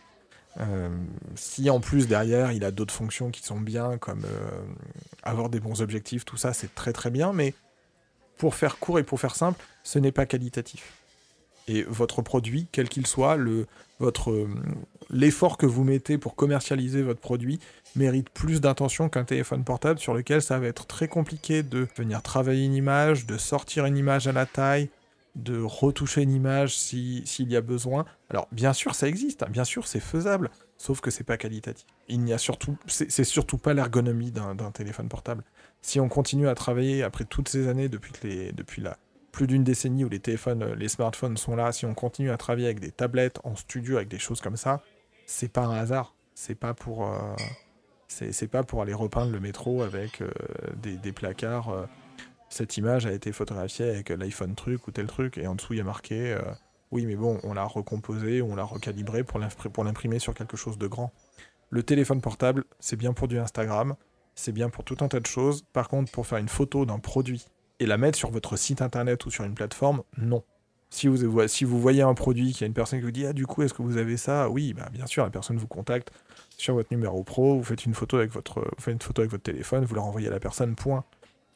Euh, 0.59 0.89
si 1.35 1.69
en 1.69 1.81
plus 1.81 2.09
derrière 2.09 2.51
il 2.53 2.65
a 2.65 2.71
d'autres 2.71 2.95
fonctions 2.95 3.31
qui 3.31 3.43
sont 3.43 3.61
bien, 3.61 3.99
comme 3.99 4.25
euh, 4.25 4.51
avoir 5.23 5.51
des 5.51 5.61
bons 5.61 5.83
objectifs, 5.83 6.25
tout 6.25 6.37
ça, 6.37 6.53
c'est 6.53 6.75
très 6.75 6.93
très 6.93 7.11
bien, 7.11 7.33
mais 7.33 7.55
pour 8.39 8.55
faire 8.55 8.79
court 8.79 8.99
et 8.99 9.03
pour 9.03 9.21
faire 9.21 9.35
simple, 9.35 9.63
ce 9.83 9.99
n'est 9.99 10.13
pas 10.13 10.27
qualitatif. 10.27 10.93
Et 11.69 11.83
votre 11.83 12.23
produit, 12.23 12.69
quel 12.71 12.89
qu'il 12.89 13.07
soit, 13.07 13.37
votre, 13.99 14.47
l'effort 15.11 15.59
que 15.59 15.67
vous 15.67 15.85
mettez 15.85 16.17
pour 16.17 16.37
commercialiser 16.37 17.03
votre 17.03 17.21
produit 17.21 17.59
mérite 17.97 18.31
plus 18.31 18.61
d'intention 18.61 19.09
qu'un 19.09 19.25
téléphone 19.25 19.65
portable 19.65 19.99
sur 19.99 20.15
lequel 20.15 20.43
ça 20.43 20.59
va 20.59 20.67
être 20.67 20.87
très 20.87 21.09
compliqué 21.09 21.63
de 21.63 21.89
venir 21.97 22.23
travailler 22.23 22.65
une 22.65 22.75
image, 22.75 23.27
de 23.27 23.37
sortir 23.37 23.85
une 23.87 23.97
image 23.97 24.29
à 24.29 24.33
la 24.33 24.47
taille, 24.47 24.91
de 25.37 25.61
retoucher 25.61 26.23
une 26.23 26.33
image 26.33 26.77
s'il 26.77 27.25
y 27.39 27.57
a 27.57 27.61
besoin. 27.61 28.05
Alors 28.31 28.49
bien 28.51 28.73
sûr 28.73 28.95
ça 28.95 29.07
existe, 29.07 29.43
hein. 29.43 29.49
bien 29.51 29.65
sûr 29.65 29.87
c'est 29.87 30.01
faisable, 30.01 30.51
sauf 30.77 31.01
que 31.01 31.11
c'est 31.11 31.25
pas 31.25 31.37
qualitatif. 31.37 31.87
Il 32.09 32.21
n'y 32.21 32.33
a 32.33 32.39
surtout, 32.39 32.77
c'est 32.87 33.25
surtout 33.25 33.59
pas 33.59 33.75
l'ergonomie 33.75 34.33
d'un 34.33 34.71
téléphone 34.73 35.09
portable. 35.09 35.45
Si 35.83 36.01
on 36.01 36.09
continue 36.09 36.49
à 36.49 36.55
travailler 36.55 37.03
après 37.03 37.25
toutes 37.25 37.49
ces 37.49 37.69
années 37.69 37.89
depuis 37.89 38.13
les, 38.23 38.53
depuis 38.53 38.83
la 38.83 38.99
plus 39.31 39.47
d'une 39.47 39.65
décennie 39.65 40.03
où 40.03 40.09
les 40.09 40.19
téléphones, 40.19 40.73
les 40.73 40.89
smartphones 40.89 41.37
sont 41.37 41.57
là, 41.57 41.71
si 41.71 41.85
on 41.85 41.93
continue 41.93 42.31
à 42.31 42.39
travailler 42.39 42.67
avec 42.67 42.81
des 42.81 42.91
tablettes 42.91 43.39
en 43.45 43.55
studio 43.55 43.97
avec 43.97 44.09
des 44.09 44.19
choses 44.19 44.41
comme 44.41 44.57
ça, 44.57 44.81
c'est 45.27 45.53
pas 45.53 45.67
un 45.67 45.77
hasard. 45.77 46.15
C'est 46.35 46.55
pas 46.55 46.75
pour, 46.75 47.07
euh, 47.07 47.35
c'est 48.09 48.49
pas 48.49 48.63
pour 48.63 48.83
aller 48.83 48.95
repeindre 48.95 49.33
le 49.33 49.41
métro 49.41 49.83
avec 49.83 50.23
euh, 50.23 50.31
des, 50.77 51.13
placards. 51.13 51.71
Euh, 51.71 51.87
cette 52.49 52.77
image 52.77 53.07
a 53.07 53.13
été 53.13 53.33
photographiée 53.33 53.89
avec 53.89 54.11
l'iPhone 54.11 54.55
truc 54.55 54.87
ou 54.87 54.91
tel 54.91 55.07
truc, 55.07 55.39
et 55.39 55.47
en 55.47 55.55
dessous 55.55 55.75
il 55.75 55.79
y 55.79 55.81
a 55.81 55.85
marqué 55.85 56.33
euh, 56.33 56.43
oui, 56.93 57.05
mais 57.07 57.17
bon, 57.17 57.41
on 57.43 57.55
l'a 57.55 57.65
recomposé, 57.65 58.43
on 58.43 58.55
l'a 58.55 58.65
recalibré 58.65 59.25
pour 59.25 59.39
l'imprimer 59.85 60.19
sur 60.19 60.35
quelque 60.35 60.57
chose 60.57 60.79
de 60.79 60.87
grand. 60.87 61.13
Le 61.71 61.83
téléphone 61.83 62.21
portable, 62.21 62.65
c'est 62.79 62.97
bien 62.97 63.13
pour 63.13 63.27
du 63.27 63.39
Instagram, 63.39 63.97
c'est 64.35 64.53
bien 64.53 64.69
pour 64.69 64.85
tout 64.85 64.97
un 65.01 65.09
tas 65.09 65.21
de 65.21 65.27
choses. 65.27 65.65
Par 65.73 65.89
contre, 65.89 66.13
pour 66.13 66.27
faire 66.27 66.39
une 66.39 66.49
photo 66.49 66.87
d'un 66.87 67.01
produit 67.01 67.47
et 67.81 67.87
la 67.87 67.99
mettre 67.99 68.17
sur 68.17 68.31
votre 68.31 68.57
site 68.57 68.83
internet 68.83 69.27
ou 69.27 69.31
sur 69.31 69.45
une 69.45 69.55
plateforme, 69.55 70.03
non. 70.17 70.45
Si 70.89 71.09
vous, 71.09 71.49
si 71.49 71.65
vous 71.65 71.81
voyez 71.81 72.03
un 72.03 72.15
produit, 72.15 72.53
qu'il 72.53 72.61
y 72.61 72.65
a 72.65 72.69
une 72.69 72.73
personne 72.73 73.01
qui 73.01 73.05
vous 73.05 73.11
dit 73.11 73.27
Ah, 73.27 73.33
du 73.33 73.47
coup, 73.47 73.63
est-ce 73.63 73.75
que 73.75 73.83
vous 73.83 73.97
avez 73.97 74.17
ça? 74.17 74.49
Oui, 74.49 74.73
bah, 74.73 74.89
bien 74.93 75.07
sûr, 75.07 75.25
la 75.25 75.31
personne 75.31 75.57
vous 75.57 75.67
contacte 75.67 76.13
sur 76.57 76.75
votre 76.75 76.93
numéro 76.93 77.25
pro, 77.25 77.57
vous 77.57 77.65
faites 77.65 77.85
une 77.85 77.95
photo 77.95 78.19
avec 78.19 78.31
votre, 78.31 78.61
vous 78.61 78.83
faites 78.83 78.95
une 78.95 79.03
photo 79.03 79.23
avec 79.23 79.33
votre 79.33 79.43
téléphone, 79.43 79.85
vous 79.85 79.97
la 79.97 80.03
renvoyez 80.03 80.29
à 80.29 80.31
la 80.31 80.39
personne, 80.39 80.77
point. 80.77 81.05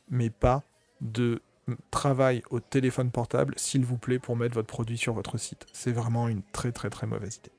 Mais 0.09 0.29
pas 0.29 0.65
de 1.01 1.43
travail 1.91 2.43
au 2.51 2.61
téléphone 2.61 3.11
portable, 3.11 3.55
s'il 3.57 3.85
vous 3.85 3.97
plaît, 3.97 4.19
pour 4.19 4.37
mettre 4.37 4.55
votre 4.55 4.69
produit 4.69 4.99
sur 4.99 5.15
votre 5.15 5.39
site. 5.39 5.67
C'est 5.73 5.93
vraiment 5.93 6.29
une 6.29 6.43
très 6.53 6.73
très 6.73 6.91
très 6.91 7.07
mauvaise 7.07 7.37
idée. 7.37 7.53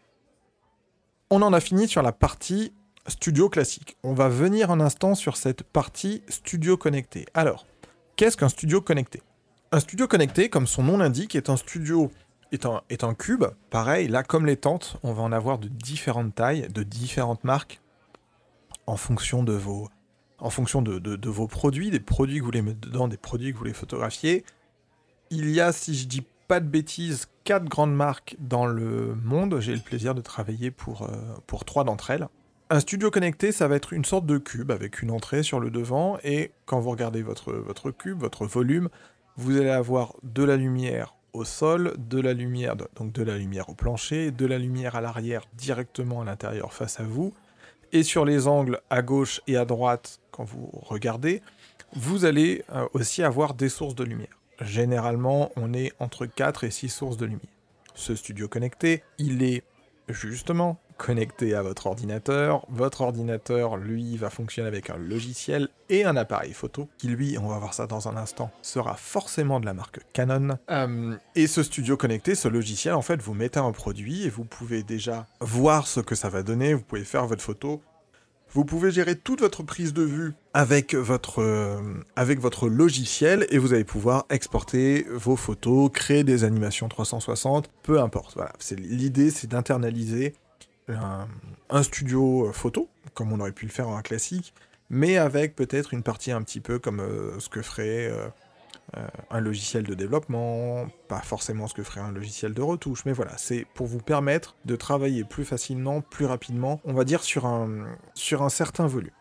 On 1.30 1.42
en 1.42 1.54
a 1.54 1.62
fini 1.62 1.88
sur 1.88 2.02
la 2.02 2.12
partie 2.12 2.74
studio 3.08 3.50
classique. 3.50 3.98
On 4.04 4.14
va 4.14 4.28
venir 4.30 4.70
un 4.70 4.80
instant 4.80 5.16
sur 5.16 5.38
cette 5.38 5.64
partie 5.64 6.24
studio 6.28 6.78
connecté. 6.78 7.26
Alors, 7.34 7.66
qu'est-ce 8.16 8.38
qu'un 8.38 8.50
studio 8.50 8.82
connecté? 8.82 9.22
Un 9.72 9.80
studio 9.80 10.08
connecté, 10.08 10.50
comme 10.50 10.68
son 10.68 10.84
nom 10.84 10.98
l'indique, 10.98 11.36
est 11.36 11.50
un 11.50 11.56
studio, 11.56 12.12
est 12.52 12.66
un, 12.66 12.82
est 12.89 13.06
un 13.06 13.14
cube. 13.14 13.46
Pareil, 13.70 14.10
là 14.10 14.24
comme 14.24 14.46
les 14.46 14.58
tentes, 14.58 14.98
on 15.04 15.14
va 15.14 15.24
en 15.24 15.32
avoir 15.32 15.58
de 15.58 15.70
différentes 15.70 16.36
tailles, 16.36 16.68
de 16.68 16.84
différentes 16.84 17.46
marques, 17.46 17.80
en 18.86 18.98
fonction 18.98 19.44
de 19.44 19.54
vos, 19.54 19.89
en 20.42 20.50
fonction 20.50 20.82
de, 20.82 21.30
vos 21.30 21.48
produits, 21.48 21.92
des 21.92 22.00
produits 22.00 22.38
que 22.38 22.42
vous 22.42 22.48
voulez 22.48 22.62
mettre 22.62 22.82
dedans, 22.82 23.08
des 23.08 23.18
produits 23.18 23.52
que 23.52 23.54
vous 23.54 23.60
voulez 23.60 23.74
photographier. 23.74 24.44
Il 25.30 25.50
y 25.50 25.62
a, 25.62 25.72
si 25.72 25.96
je 25.96 26.08
dis 26.08 26.24
pas 26.48 26.60
de 26.60 26.68
bêtises, 26.68 27.28
quatre 27.44 27.66
grandes 27.66 27.96
marques 27.96 28.36
dans 28.39 28.66
le 28.66 29.16
monde. 29.24 29.60
J'ai 29.60 29.74
le 29.74 29.80
plaisir 29.80 30.16
de 30.16 30.22
travailler 30.22 30.72
pour, 30.72 31.04
euh, 31.04 31.16
pour 31.48 31.64
trois 31.64 31.84
d'entre 31.84 32.10
elles. 32.10 32.28
Un 32.70 32.80
studio 32.80 33.12
connecté, 33.12 33.52
ça 33.52 33.68
va 33.68 33.76
être 33.76 33.94
une 33.94 34.04
sorte 34.04 34.26
de 34.26 34.38
cube 34.38 34.72
avec 34.72 35.02
une 35.02 35.12
entrée 35.12 35.44
sur 35.44 35.60
le 35.60 35.70
devant 35.70 36.18
et 36.24 36.52
quand 36.66 36.80
vous 36.80 36.89
regardez 36.89 37.22
votre, 37.22 37.54
votre 37.54 37.92
cube, 37.92 38.20
votre 38.20 38.46
volume, 38.46 38.89
vous 39.38 39.58
allez 39.58 39.70
avoir 39.70 40.16
de 40.24 40.44
la 40.44 40.58
lumière 40.58 41.16
au 41.34 41.46
sol, 41.46 41.94
de 41.98 42.20
la 42.20 42.34
lumière, 42.34 42.76
donc 42.96 43.14
de 43.14 43.24
la 43.24 43.38
lumière 43.38 43.70
au 43.70 43.74
plancher, 43.74 44.32
de 44.32 44.46
la 44.46 44.58
lumière 44.58 44.96
à 44.96 45.02
l'arrière 45.02 45.44
directement 45.54 46.22
à 46.22 46.26
l'intérieur 46.26 46.74
face 46.74 47.00
à 47.00 47.04
vous, 47.04 47.34
et 47.92 48.04
sur 48.04 48.26
les 48.26 48.48
angles 48.48 48.80
à 48.89 49.02
gauche 49.02 49.42
et 49.48 49.58
à 49.58 49.66
droite, 49.66 50.20
quand 50.32 50.44
vous 50.44 50.70
regardez, 50.74 51.42
vous 51.94 52.26
allez 52.26 52.64
euh, 52.74 52.88
aussi 52.94 53.24
avoir 53.24 53.54
des 53.54 53.70
sources 53.70 53.96
de 53.96 54.04
lumière. 54.04 54.39
Généralement, 54.62 55.52
on 55.56 55.74
est 55.74 55.92
entre 56.00 56.26
4 56.26 56.64
et 56.64 56.72
6 56.72 56.89
sources 56.89 57.18
de 57.18 57.26
lumière. 57.26 57.42
Ce 57.96 58.16
studio 58.16 58.48
connecté, 58.48 59.04
il 59.18 59.44
est 59.44 59.64
justement 60.08 60.80
connecté 61.02 61.56
à 61.56 61.64
votre 61.64 61.88
ordinateur. 61.88 62.64
Votre 62.70 63.02
ordinateur, 63.02 63.76
lui, 63.76 64.18
va 64.18 64.30
fonctionner 64.30 64.68
avec 64.68 64.91
un 64.91 64.97
logiciel 64.97 65.68
et 65.89 66.06
un 66.06 66.16
appareil 66.16 66.54
photo, 66.54 66.88
qui 66.99 67.08
lui, 67.08 67.39
on 67.39 67.47
va 67.47 67.58
voir 67.58 67.74
ça 67.74 67.88
dans 67.88 68.08
un 68.08 68.16
instant, 68.18 68.52
sera 68.62 68.95
forcément 68.95 69.60
de 69.60 69.66
la 69.66 69.74
marque 69.74 70.02
Canon. 70.14 70.60
Euh, 70.70 71.16
et 71.34 71.47
ce 71.47 71.64
studio 71.64 71.97
connecté, 71.97 72.36
ce 72.36 72.47
logiciel, 72.47 72.93
en 72.93 73.02
fait, 73.02 73.20
vous 73.20 73.34
mettez 73.34 73.60
un 73.60 73.72
produit 73.72 74.28
et 74.28 74.30
vous 74.30 74.43
pouvez 74.43 74.84
déjà 74.84 75.26
voir 75.39 75.88
ce 75.88 76.02
que 76.02 76.14
ça 76.14 76.30
va 76.30 76.43
donner, 76.43 76.76
vous 76.76 76.84
pouvez 76.84 77.04
faire 77.04 77.26
votre 77.26 77.41
photo. 77.41 77.82
Vous 78.54 78.66
pouvez 78.66 78.91
gérer 78.91 79.16
toute 79.16 79.39
votre 79.39 79.64
prise 79.64 79.93
de 79.93 80.04
vue 80.04 80.34
avec 80.54 80.93
votre, 80.93 81.41
euh, 81.41 81.80
avec 82.18 82.39
votre 82.39 82.68
logiciel 82.68 83.47
et 83.49 83.58
vous 83.58 83.74
allez 83.74 83.86
pouvoir 83.86 84.26
exporter 84.30 85.08
vos 85.10 85.38
photos, 85.38 85.89
créer 85.91 86.26
des 86.26 86.43
animations 86.43 86.89
360, 86.89 87.72
peu 87.82 88.02
importe. 88.02 88.38
L'idée, 88.78 89.32
c'est 89.32 89.47
d'internaliser 89.47 90.36
un, 90.90 91.84
studio 91.84 92.48
euh, 92.48 92.52
photo, 92.52 92.90
comme 93.14 93.32
on 93.32 93.40
aurait 93.40 93.52
pu 93.52 93.66
le 93.66 93.72
faire 93.72 93.88
en 93.90 93.98
un 93.98 94.02
classique, 94.02 94.54
mais 94.90 95.18
avec 95.18 95.56
peut-être 95.56 95.94
une 95.94 96.04
partie 96.04 96.32
un 96.32 96.42
petit 96.42 96.60
peu 96.60 96.80
comme 96.80 97.00
euh, 97.00 97.40
ce 97.40 97.50
que 97.50 97.62
ferait 97.62 98.12
euh, 98.12 98.28
un 99.30 99.40
logiciel 99.40 99.84
de 99.84 99.94
développement, 99.94 100.88
pas 101.08 101.22
forcément 101.22 101.68
ce 101.68 101.74
que 101.74 101.84
ferait 101.84 102.02
un 102.02 102.12
logiciel 102.12 102.54
de 102.54 102.62
retouche, 102.62 103.06
mais 103.06 103.14
voilà, 103.14 103.38
c'est 103.38 103.66
pour 103.74 103.88
vous 103.88 104.00
permettre 104.00 104.56
de 104.66 104.76
travailler 104.76 105.24
plus 105.24 105.46
facilement, 105.46 106.02
plus 106.02 106.26
rapidement, 106.26 106.82
on 106.84 106.94
va 106.94 107.04
dire 107.04 107.24
sur 107.24 107.46
un, 107.46 107.88
sur 108.14 108.42
un 108.42 108.50
certain 108.50 108.88
volume. 108.88 109.12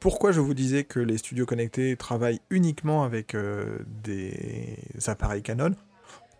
Pourquoi 0.00 0.32
je 0.32 0.40
vous 0.40 0.54
disais 0.54 0.82
que 0.82 0.98
les 0.98 1.18
studios 1.18 1.46
connectés 1.46 1.96
travaillent 1.96 2.40
uniquement 2.50 3.04
avec 3.04 3.36
des 4.02 4.76
appareils 5.06 5.44
Canon? 5.44 5.76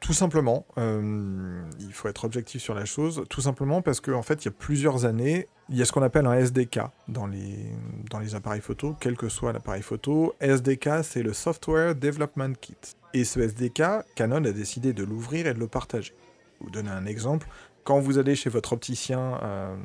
Tout 0.02 0.12
simplement, 0.12 0.66
euh, 0.78 1.62
il 1.78 1.92
faut 1.92 2.08
être 2.08 2.24
objectif 2.24 2.60
sur 2.60 2.74
la 2.74 2.84
chose, 2.84 3.22
tout 3.30 3.40
simplement 3.40 3.82
parce 3.82 4.00
qu'en 4.00 4.18
en 4.18 4.22
fait, 4.22 4.44
il 4.44 4.46
y 4.46 4.48
a 4.48 4.52
plusieurs 4.52 5.04
années, 5.04 5.48
il 5.68 5.76
y 5.76 5.82
a 5.82 5.84
ce 5.84 5.92
qu'on 5.92 6.02
appelle 6.02 6.26
un 6.26 6.34
SDK 6.34 6.80
dans 7.06 7.28
les, 7.28 8.34
appareils 8.34 8.60
photo, 8.60 8.96
quel 8.98 9.16
que 9.16 9.28
soit 9.28 9.52
l'appareil 9.52 9.82
photo. 9.82 10.34
SDK, 10.40 11.04
c'est 11.04 11.22
le 11.22 11.32
Software 11.32 11.94
Development 11.94 12.52
Kit. 12.60 12.76
Et 13.14 13.24
ce 13.24 13.38
SDK, 13.38 14.04
Canon 14.16 14.44
a 14.44 14.50
décidé 14.50 14.92
de 14.92 15.04
l'ouvrir 15.04 15.46
et 15.46 15.54
de 15.54 15.60
le 15.60 15.68
partager. 15.68 16.14
Vous 16.60 16.70
donner 16.70 16.90
un 16.90 17.06
exemple. 17.06 17.46
Quand 17.84 18.00
vous 18.00 18.18
allez 18.18 18.34
chez 18.34 18.50
votre 18.50 18.72
opticien, 18.72 19.38
euh, 19.42 19.76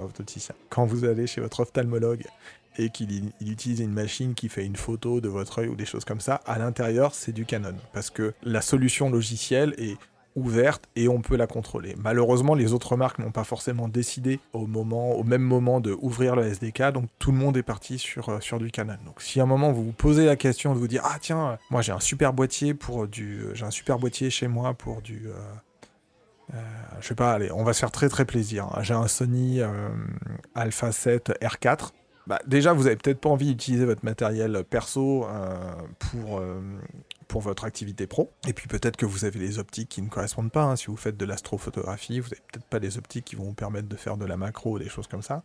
opticien, 0.00 0.54
quand 0.68 0.84
vous 0.84 1.04
allez 1.04 1.28
chez 1.28 1.40
votre 1.40 1.60
ophtalmologue 1.60 2.24
et 2.78 2.90
qu'il 2.90 3.32
utilise 3.40 3.80
une 3.80 3.92
machine 3.92 4.34
qui 4.34 4.48
fait 4.48 4.64
une 4.64 4.76
photo 4.76 5.20
de 5.20 5.28
votre 5.28 5.60
œil 5.60 5.68
ou 5.68 5.76
des 5.76 5.86
choses 5.86 6.04
comme 6.04 6.20
ça, 6.20 6.36
à 6.46 6.58
l'intérieur, 6.58 7.14
c'est 7.14 7.32
du 7.32 7.44
Canon. 7.44 7.74
Parce 7.92 8.10
que 8.10 8.34
la 8.42 8.60
solution 8.60 9.10
logicielle 9.10 9.74
est 9.78 9.96
ouverte 10.36 10.88
et 10.96 11.08
on 11.08 11.20
peut 11.20 11.36
la 11.36 11.46
contrôler. 11.46 11.94
Malheureusement, 11.98 12.54
les 12.54 12.72
autres 12.72 12.96
marques 12.96 13.18
n'ont 13.18 13.32
pas 13.32 13.44
forcément 13.44 13.88
décidé 13.88 14.40
au, 14.52 14.66
moment, 14.66 15.12
au 15.12 15.24
même 15.24 15.42
moment 15.42 15.80
de 15.80 15.96
ouvrir 16.00 16.36
le 16.36 16.44
SDK, 16.44 16.92
donc 16.92 17.06
tout 17.18 17.32
le 17.32 17.38
monde 17.38 17.56
est 17.56 17.62
parti 17.62 17.98
sur, 17.98 18.28
euh, 18.28 18.40
sur 18.40 18.58
du 18.58 18.70
Canon. 18.70 18.96
Donc 19.04 19.20
si 19.20 19.40
à 19.40 19.42
un 19.42 19.46
moment 19.46 19.72
vous 19.72 19.84
vous 19.84 19.92
posez 19.92 20.26
la 20.26 20.36
question 20.36 20.74
de 20.74 20.78
vous 20.78 20.88
dire 20.88 21.02
ah 21.04 21.18
tiens, 21.20 21.58
moi 21.70 21.82
j'ai 21.82 21.92
un 21.92 22.00
super 22.00 22.32
boîtier 22.32 22.74
pour 22.74 23.08
du, 23.08 23.44
j'ai 23.54 23.64
un 23.64 23.70
super 23.70 23.98
boîtier 23.98 24.30
chez 24.30 24.46
moi 24.46 24.74
pour 24.74 25.02
du, 25.02 25.26
euh, 25.26 26.54
euh, 26.54 26.56
je 27.00 27.08
sais 27.08 27.14
pas, 27.14 27.32
allez, 27.32 27.50
on 27.52 27.64
va 27.64 27.72
se 27.72 27.80
faire 27.80 27.92
très 27.92 28.08
très 28.08 28.24
plaisir. 28.24 28.66
Hein. 28.66 28.82
J'ai 28.82 28.94
un 28.94 29.08
Sony 29.08 29.60
Alpha 30.54 30.92
7 30.92 31.32
R4 31.42 31.90
bah, 32.26 32.38
déjà, 32.46 32.72
vous 32.72 32.86
avez 32.86 32.96
peut-être 32.96 33.20
pas 33.20 33.28
envie 33.28 33.46
d'utiliser 33.46 33.84
votre 33.84 34.04
matériel 34.04 34.64
perso 34.68 35.26
euh, 35.26 35.56
pour, 35.98 36.38
euh, 36.38 36.60
pour 37.28 37.40
votre 37.40 37.64
activité 37.64 38.06
pro. 38.06 38.30
Et 38.46 38.52
puis 38.52 38.68
peut-être 38.68 38.96
que 38.96 39.06
vous 39.06 39.24
avez 39.24 39.38
les 39.38 39.58
optiques 39.58 39.88
qui 39.88 40.02
ne 40.02 40.08
correspondent 40.08 40.52
pas. 40.52 40.64
hein. 40.64 40.76
Si 40.76 40.86
vous 40.86 40.96
faites 40.96 41.16
de 41.16 41.24
l'astrophotographie, 41.24 42.20
vous 42.20 42.28
n'avez 42.28 42.42
peut-être 42.52 42.66
pas 42.66 42.78
les 42.78 42.98
optiques 42.98 43.24
qui 43.24 43.36
vont 43.36 43.44
vous 43.44 43.54
permettre 43.54 43.88
de 43.88 43.96
faire 43.96 44.16
de 44.16 44.26
la 44.26 44.36
macro 44.36 44.72
ou 44.72 44.78
des 44.78 44.88
choses 44.88 45.06
comme 45.06 45.22
ça. 45.22 45.42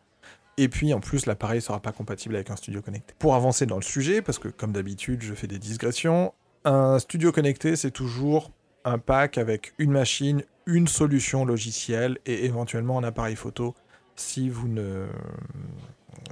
Et 0.57 0.69
puis 0.69 0.93
en 0.93 0.99
plus, 0.99 1.25
l'appareil 1.25 1.57
ne 1.57 1.63
sera 1.63 1.79
pas 1.81 1.91
compatible 1.91 2.35
avec 2.35 2.49
un 2.49 2.55
studio 2.55 2.81
connecté. 2.81 3.13
Pour 3.19 3.35
avancer 3.35 3.65
dans 3.65 3.75
le 3.75 3.81
sujet, 3.81 4.21
parce 4.21 4.39
que 4.39 4.47
comme 4.47 4.71
d'habitude, 4.71 5.21
je 5.21 5.33
fais 5.33 5.47
des 5.47 5.59
digressions, 5.59 6.33
un 6.63 6.97
studio 6.99 7.31
connecté, 7.31 7.75
c'est 7.75 7.91
toujours 7.91 8.51
un 8.85 8.97
pack 8.97 9.37
avec 9.37 9.73
une 9.79 9.91
machine, 9.91 10.43
une 10.65 10.87
solution 10.87 11.45
logicielle 11.45 12.19
et 12.25 12.45
éventuellement 12.45 12.97
un 12.97 13.03
appareil 13.03 13.35
photo 13.35 13.75
si 14.15 14.49
vous 14.49 14.67
ne 14.67 15.07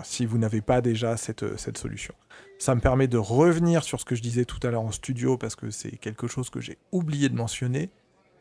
si 0.04 0.26
vous 0.26 0.38
n'avez 0.38 0.62
pas 0.62 0.82
déjà 0.82 1.18
cette, 1.18 1.58
cette 1.58 1.78
solution. 1.78 2.14
Ça 2.60 2.76
me 2.76 2.82
permet 2.82 3.08
de 3.08 3.18
revenir 3.18 3.84
sur 3.84 4.00
ce 4.00 4.06
que 4.06 4.16
je 4.16 4.22
disais 4.22 4.46
tout 4.46 4.60
à 4.64 4.72
l'heure 4.72 4.82
en 4.82 4.92
studio 4.92 5.38
parce 5.38 5.56
que 5.56 5.70
c'est 5.70 5.98
quelque 5.98 6.28
chose 6.28 6.50
que 6.50 6.60
j'ai 6.60 6.78
oublié 6.92 7.30
de 7.30 7.36
mentionner. 7.36 7.90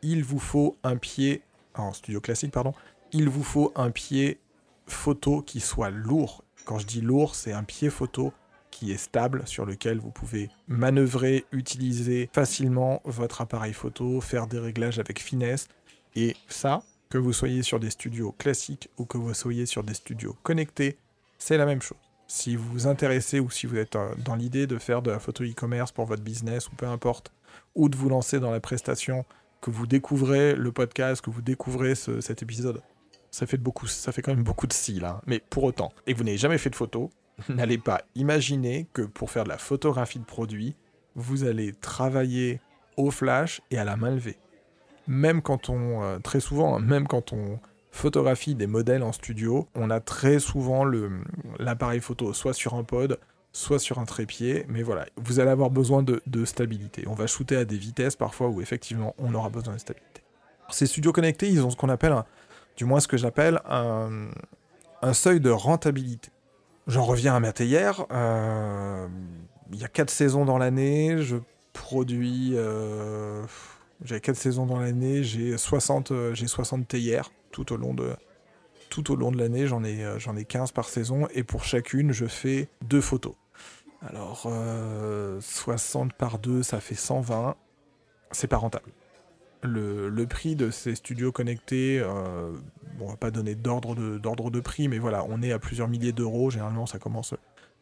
Il 0.01 0.23
vous 0.23 0.39
faut 0.39 0.77
un 0.83 0.97
pied 0.97 1.41
en 1.75 1.93
studio 1.93 2.21
classique 2.21 2.51
pardon. 2.51 2.73
Il 3.11 3.29
vous 3.29 3.43
faut 3.43 3.71
un 3.75 3.91
pied 3.91 4.39
photo 4.87 5.41
qui 5.41 5.59
soit 5.59 5.89
lourd. 5.89 6.43
Quand 6.65 6.79
je 6.79 6.87
dis 6.87 7.01
lourd, 7.01 7.35
c'est 7.35 7.53
un 7.53 7.63
pied 7.63 7.89
photo 7.89 8.33
qui 8.71 8.91
est 8.91 8.97
stable, 8.97 9.43
sur 9.45 9.65
lequel 9.65 9.99
vous 9.99 10.09
pouvez 10.09 10.49
manœuvrer, 10.67 11.45
utiliser 11.51 12.29
facilement 12.33 13.01
votre 13.05 13.41
appareil 13.41 13.73
photo, 13.73 14.19
faire 14.19 14.47
des 14.47 14.57
réglages 14.57 14.97
avec 14.97 15.21
finesse. 15.21 15.67
Et 16.15 16.35
ça, 16.47 16.81
que 17.09 17.19
vous 17.19 17.33
soyez 17.33 17.61
sur 17.61 17.79
des 17.79 17.91
studios 17.91 18.31
classiques 18.31 18.89
ou 18.97 19.05
que 19.05 19.19
vous 19.19 19.33
soyez 19.35 19.67
sur 19.67 19.83
des 19.83 19.93
studios 19.93 20.35
connectés, 20.41 20.97
c'est 21.43 21.57
la 21.57 21.65
même 21.65 21.81
chose. 21.81 21.97
Si 22.27 22.55
vous 22.55 22.69
vous 22.71 22.87
intéressez 22.87 23.41
ou 23.41 23.49
si 23.49 23.67
vous 23.67 23.75
êtes 23.75 23.97
euh, 23.97 24.15
dans 24.23 24.35
l'idée 24.35 24.65
de 24.65 24.77
faire 24.77 25.01
de 25.01 25.11
la 25.11 25.19
photo 25.19 25.43
e-commerce 25.43 25.91
pour 25.91 26.05
votre 26.05 26.23
business 26.23 26.69
ou 26.69 26.71
peu 26.75 26.87
importe, 26.87 27.33
ou 27.75 27.89
de 27.89 27.97
vous 27.97 28.07
lancer 28.07 28.39
dans 28.39 28.49
la 28.49 28.61
prestation, 28.61 29.25
que 29.59 29.69
vous 29.69 29.85
découvrez 29.85 30.55
le 30.55 30.71
podcast, 30.71 31.21
que 31.21 31.29
vous 31.29 31.41
découvrez 31.41 31.95
ce- 31.95 32.21
cet 32.21 32.41
épisode, 32.41 32.81
ça 33.29 33.45
fait, 33.45 33.57
beaucoup, 33.57 33.87
quand 33.87 34.33
même 34.33 34.43
beaucoup 34.43 34.67
de 34.67 34.73
si. 34.73 35.01
Mais 35.27 35.41
pour 35.49 35.65
autant, 35.65 35.91
et 36.07 36.13
que 36.13 36.17
vous 36.17 36.23
n'avez 36.23 36.37
jamais 36.37 36.57
fait 36.57 36.69
de 36.69 36.75
photo, 36.77 37.09
n'allez 37.49 37.77
pas 37.77 38.03
imaginer 38.15 38.87
que 38.93 39.01
pour 39.01 39.29
faire 39.29 39.43
de 39.43 39.49
la 39.49 39.57
photographie 39.57 40.19
de 40.19 40.25
produit, 40.25 40.77
vous 41.15 41.43
allez 41.43 41.73
travailler 41.73 42.61
au 42.95 43.11
flash 43.11 43.59
et 43.69 43.77
à 43.77 43.83
la 43.83 43.97
main 43.97 44.11
levée. 44.11 44.37
Même 45.07 45.41
quand 45.41 45.67
on, 45.69 46.03
euh, 46.03 46.19
très 46.19 46.39
souvent, 46.39 46.77
hein, 46.77 46.79
même 46.79 47.05
quand 47.05 47.33
on 47.33 47.59
photographie 47.93 48.55
des 48.55 48.67
modèles 48.67 49.03
en 49.03 49.11
studio, 49.11 49.67
on 49.75 49.89
a 49.89 49.99
très 49.99 50.39
souvent 50.39 50.83
l'appareil 51.59 51.99
photo 52.01 52.33
soit 52.33 52.53
sur 52.53 52.73
un 52.73 52.83
pod, 52.83 53.19
soit 53.53 53.77
sur 53.79 53.99
un 53.99 54.05
trépied, 54.05 54.65
mais 54.67 54.81
voilà, 54.81 55.05
vous 55.15 55.39
allez 55.39 55.51
avoir 55.51 55.69
besoin 55.69 56.01
de, 56.01 56.21
de 56.25 56.43
stabilité. 56.43 57.05
On 57.07 57.13
va 57.13 57.27
shooter 57.27 57.55
à 57.55 57.65
des 57.65 57.77
vitesses 57.77 58.15
parfois 58.15 58.47
où 58.49 58.61
effectivement 58.61 59.13
on 59.19 59.33
aura 59.35 59.49
besoin 59.49 59.75
de 59.75 59.79
stabilité. 59.79 60.21
Ces 60.69 60.87
studios 60.87 61.11
connectés, 61.13 61.49
ils 61.49 61.63
ont 61.63 61.69
ce 61.69 61.77
qu'on 61.77 61.89
appelle, 61.89 62.15
du 62.77 62.85
moins 62.85 62.99
ce 62.99 63.07
que 63.07 63.15
j'appelle 63.15 63.61
un, 63.69 64.29
un 65.03 65.13
seuil 65.13 65.39
de 65.39 65.51
rentabilité. 65.51 66.29
J'en 66.87 67.03
reviens 67.03 67.35
à 67.35 67.39
ma 67.39 67.53
théière. 67.53 68.05
euh, 68.11 69.07
Il 69.71 69.79
y 69.79 69.83
a 69.83 69.87
quatre 69.87 70.09
saisons 70.09 70.45
dans 70.45 70.57
l'année. 70.57 71.17
Je 71.19 71.37
produis. 71.73 72.53
euh, 72.55 73.43
j'ai 74.03 74.19
quatre 74.19 74.35
saisons 74.35 74.65
dans 74.65 74.79
l'année. 74.79 75.23
J'ai 75.23 75.57
60, 75.57 76.11
euh, 76.11 76.33
j'ai 76.33 76.47
60 76.47 76.87
théières 76.87 77.29
tout 77.53 77.71
au 77.71 77.77
long 77.77 77.93
de, 77.93 78.13
tout 78.89 79.11
au 79.11 79.15
long 79.15 79.31
de 79.31 79.37
l'année. 79.37 79.67
J'en 79.67 79.85
ai, 79.85 80.03
euh, 80.03 80.19
j'en 80.19 80.35
ai 80.35 80.43
15 80.43 80.73
par 80.73 80.89
saison. 80.89 81.27
Et 81.33 81.43
pour 81.43 81.63
chacune, 81.63 82.11
je 82.11 82.25
fais 82.25 82.67
deux 82.81 83.01
photos. 83.01 83.35
Alors, 84.05 84.43
euh, 84.47 85.39
60 85.39 86.13
par 86.13 86.39
2, 86.39 86.63
ça 86.63 86.81
fait 86.81 86.95
120. 86.95 87.55
C'est 88.31 88.47
pas 88.47 88.57
rentable. 88.57 88.91
Le, 89.61 90.09
le 90.09 90.27
prix 90.27 90.57
de 90.57 90.71
ces 90.71 90.95
studios 90.95 91.31
connectés, 91.31 91.99
euh, 91.99 92.51
bon, 92.97 93.05
on 93.05 93.09
va 93.11 93.15
pas 93.15 93.31
donner 93.31 93.55
d'ordre 93.55 93.95
de, 93.95 94.17
d'ordre 94.17 94.51
de 94.51 94.59
prix, 94.59 94.89
mais 94.89 94.99
voilà, 94.99 95.23
on 95.29 95.41
est 95.41 95.53
à 95.53 95.59
plusieurs 95.59 95.87
milliers 95.87 96.11
d'euros. 96.11 96.49
Généralement, 96.49 96.85
ça 96.85 96.99
commence. 96.99 97.33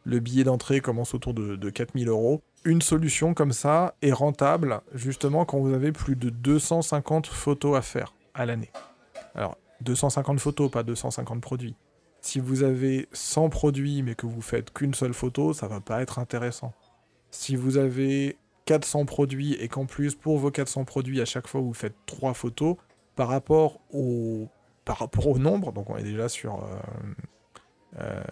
Le 0.04 0.20
billet 0.20 0.44
d'entrée 0.44 0.80
commence 0.80 1.12
autour 1.14 1.34
de, 1.34 1.56
de 1.56 1.70
4000 1.70 2.08
euros. 2.08 2.42
Une 2.64 2.82
solution 2.82 3.34
comme 3.34 3.52
ça 3.52 3.96
est 4.02 4.12
rentable, 4.12 4.80
justement, 4.94 5.44
quand 5.44 5.58
vous 5.58 5.74
avez 5.74 5.90
plus 5.90 6.14
de 6.14 6.30
250 6.30 7.26
photos 7.26 7.76
à 7.76 7.82
faire 7.82 8.14
à 8.34 8.46
l'année. 8.46 8.70
Alors, 9.34 9.56
250 9.82 10.40
photos, 10.40 10.70
pas 10.70 10.82
250 10.82 11.40
produits. 11.40 11.74
Si 12.20 12.38
vous 12.38 12.62
avez 12.62 13.08
100 13.12 13.48
produits, 13.48 14.02
mais 14.02 14.14
que 14.14 14.26
vous 14.26 14.42
faites 14.42 14.72
qu'une 14.72 14.94
seule 14.94 15.14
photo, 15.14 15.52
ça 15.52 15.66
va 15.66 15.80
pas 15.80 16.02
être 16.02 16.18
intéressant. 16.18 16.72
Si 17.30 17.56
vous 17.56 17.78
avez 17.78 18.36
400 18.66 19.06
produits 19.06 19.54
et 19.54 19.68
qu'en 19.68 19.86
plus, 19.86 20.14
pour 20.14 20.38
vos 20.38 20.50
400 20.50 20.84
produits, 20.84 21.20
à 21.20 21.24
chaque 21.24 21.48
fois, 21.48 21.60
vous 21.60 21.74
faites 21.74 21.94
3 22.06 22.34
photos, 22.34 22.76
par 23.16 23.28
rapport 23.28 23.80
au, 23.92 24.48
nombre, 25.38 25.72
donc 25.72 25.90
on 25.90 25.96
est 25.96 26.02
déjà 26.02 26.28
sur 26.28 26.64
euh, 26.64 28.00
euh, 28.00 28.22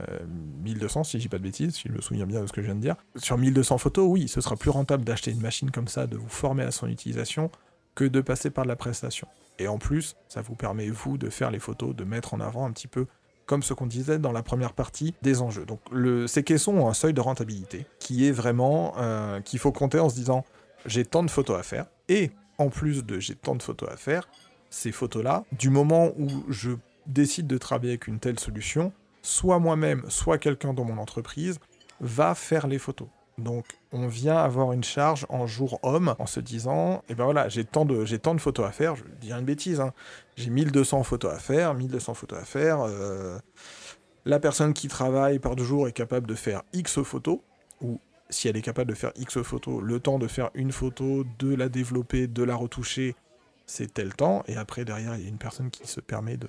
1200, 0.62 1.04
si 1.04 1.18
je 1.18 1.22
dis 1.22 1.28
pas 1.28 1.38
de 1.38 1.42
bêtises, 1.42 1.74
si 1.74 1.88
je 1.88 1.92
me 1.92 2.00
souviens 2.00 2.26
bien 2.26 2.40
de 2.40 2.46
ce 2.46 2.52
que 2.52 2.60
je 2.60 2.66
viens 2.66 2.74
de 2.74 2.80
dire. 2.80 2.96
Sur 3.16 3.38
1200 3.38 3.78
photos, 3.78 4.06
oui, 4.08 4.28
ce 4.28 4.40
sera 4.40 4.56
plus 4.56 4.70
rentable 4.70 5.04
d'acheter 5.04 5.30
une 5.30 5.40
machine 5.40 5.70
comme 5.70 5.88
ça, 5.88 6.06
de 6.06 6.16
vous 6.16 6.28
former 6.28 6.64
à 6.64 6.70
son 6.70 6.88
utilisation, 6.88 7.50
que 7.94 8.04
de 8.04 8.20
passer 8.20 8.50
par 8.50 8.64
de 8.64 8.68
la 8.68 8.76
prestation. 8.76 9.28
Et 9.60 9.68
en 9.68 9.78
plus, 9.78 10.16
ça 10.26 10.40
vous 10.40 10.54
permet, 10.54 10.88
vous, 10.88 11.18
de 11.18 11.28
faire 11.28 11.50
les 11.50 11.58
photos, 11.58 11.94
de 11.94 12.02
mettre 12.02 12.32
en 12.32 12.40
avant 12.40 12.64
un 12.64 12.72
petit 12.72 12.88
peu, 12.88 13.06
comme 13.44 13.62
ce 13.62 13.74
qu'on 13.74 13.86
disait 13.86 14.18
dans 14.18 14.32
la 14.32 14.42
première 14.42 14.72
partie, 14.72 15.14
des 15.20 15.42
enjeux. 15.42 15.66
Donc 15.66 15.80
ces 16.28 16.42
caissons 16.42 16.78
ont 16.78 16.88
un 16.88 16.94
seuil 16.94 17.12
de 17.12 17.20
rentabilité 17.20 17.84
qui 17.98 18.26
est 18.26 18.32
vraiment, 18.32 18.94
euh, 18.96 19.40
qu'il 19.42 19.58
faut 19.58 19.70
compter 19.70 20.00
en 20.00 20.08
se 20.08 20.14
disant, 20.14 20.44
j'ai 20.86 21.04
tant 21.04 21.22
de 21.22 21.30
photos 21.30 21.58
à 21.58 21.62
faire, 21.62 21.86
et 22.08 22.30
en 22.56 22.70
plus 22.70 23.04
de 23.04 23.18
j'ai 23.18 23.34
tant 23.34 23.54
de 23.54 23.62
photos 23.62 23.90
à 23.90 23.96
faire, 23.96 24.28
ces 24.70 24.92
photos-là, 24.92 25.44
du 25.52 25.68
moment 25.68 26.12
où 26.16 26.28
je 26.48 26.70
décide 27.06 27.46
de 27.46 27.58
travailler 27.58 27.92
avec 27.92 28.06
une 28.06 28.18
telle 28.18 28.38
solution, 28.40 28.92
soit 29.20 29.58
moi-même, 29.58 30.04
soit 30.08 30.38
quelqu'un 30.38 30.72
dans 30.72 30.84
mon 30.84 30.96
entreprise 30.96 31.58
va 32.00 32.34
faire 32.34 32.66
les 32.66 32.78
photos. 32.78 33.08
Donc 33.38 33.64
on 33.92 34.06
vient 34.06 34.36
avoir 34.36 34.72
une 34.72 34.84
charge 34.84 35.26
en 35.28 35.46
jour 35.46 35.78
homme 35.82 36.14
en 36.18 36.26
se 36.26 36.40
disant, 36.40 37.02
et 37.08 37.14
ben 37.14 37.24
voilà, 37.24 37.48
j'ai 37.48 37.64
tant 37.64 37.84
de, 37.84 38.04
photos 38.38 38.66
à 38.66 38.72
faire, 38.72 38.96
je 38.96 39.04
dire 39.20 39.38
une 39.38 39.44
bêtise, 39.44 39.80
hein. 39.80 39.92
j'ai 40.36 40.50
1200 40.50 41.02
photos 41.04 41.32
à 41.32 41.38
faire, 41.38 41.74
1200 41.74 42.14
photos 42.14 42.38
à 42.38 42.44
faire, 42.44 42.80
euh, 42.82 43.38
la 44.24 44.40
personne 44.40 44.74
qui 44.74 44.88
travaille 44.88 45.38
par 45.38 45.56
jour 45.58 45.88
est 45.88 45.92
capable 45.92 46.26
de 46.26 46.34
faire 46.34 46.62
X 46.72 47.02
photos, 47.02 47.38
ou 47.80 47.98
si 48.28 48.48
elle 48.48 48.56
est 48.56 48.62
capable 48.62 48.90
de 48.90 48.96
faire 48.96 49.12
X 49.16 49.40
photos, 49.42 49.82
le 49.82 50.00
temps 50.00 50.18
de 50.18 50.28
faire 50.28 50.50
une 50.54 50.72
photo, 50.72 51.24
de 51.38 51.54
la 51.54 51.68
développer, 51.68 52.26
de 52.26 52.42
la 52.42 52.54
retoucher, 52.54 53.16
c'est 53.64 53.94
tel 53.94 54.14
temps, 54.14 54.42
et 54.46 54.56
après 54.56 54.84
derrière 54.84 55.16
il 55.16 55.22
y 55.22 55.26
a 55.26 55.28
une 55.28 55.38
personne 55.38 55.70
qui 55.70 55.86
se 55.86 56.00
permet 56.00 56.36
de, 56.36 56.48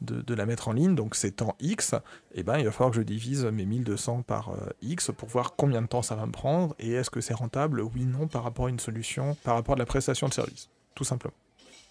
de, 0.00 0.34
la 0.34 0.46
mettre 0.46 0.68
en 0.68 0.72
ligne, 0.72 0.94
donc 0.94 1.14
c'est 1.14 1.30
temps 1.32 1.56
X, 1.60 1.94
et 2.34 2.42
ben 2.42 2.58
il 2.58 2.64
va 2.64 2.70
falloir 2.70 2.90
que 2.90 2.96
je 2.96 3.02
divise 3.02 3.44
mes 3.46 3.64
1200 3.64 4.22
par 4.22 4.50
euh, 4.50 4.68
X 4.82 5.10
pour 5.16 5.28
voir 5.28 5.54
combien 5.56 5.82
de 5.82 5.86
temps 5.86 6.02
ça 6.02 6.14
va 6.14 6.26
me 6.26 6.32
prendre, 6.32 6.74
et 6.78 6.92
est-ce 6.92 7.10
que 7.10 7.20
c'est 7.20 7.34
rentable, 7.34 7.80
oui, 7.80 8.04
non, 8.04 8.28
par 8.28 8.44
rapport 8.44 8.66
à 8.66 8.70
une 8.70 8.78
solution, 8.78 9.36
par 9.42 9.54
rapport 9.54 9.74
à 9.74 9.78
la 9.78 9.86
prestation 9.86 10.28
de 10.28 10.34
service, 10.34 10.68
tout 10.94 11.04
simplement. 11.04 11.34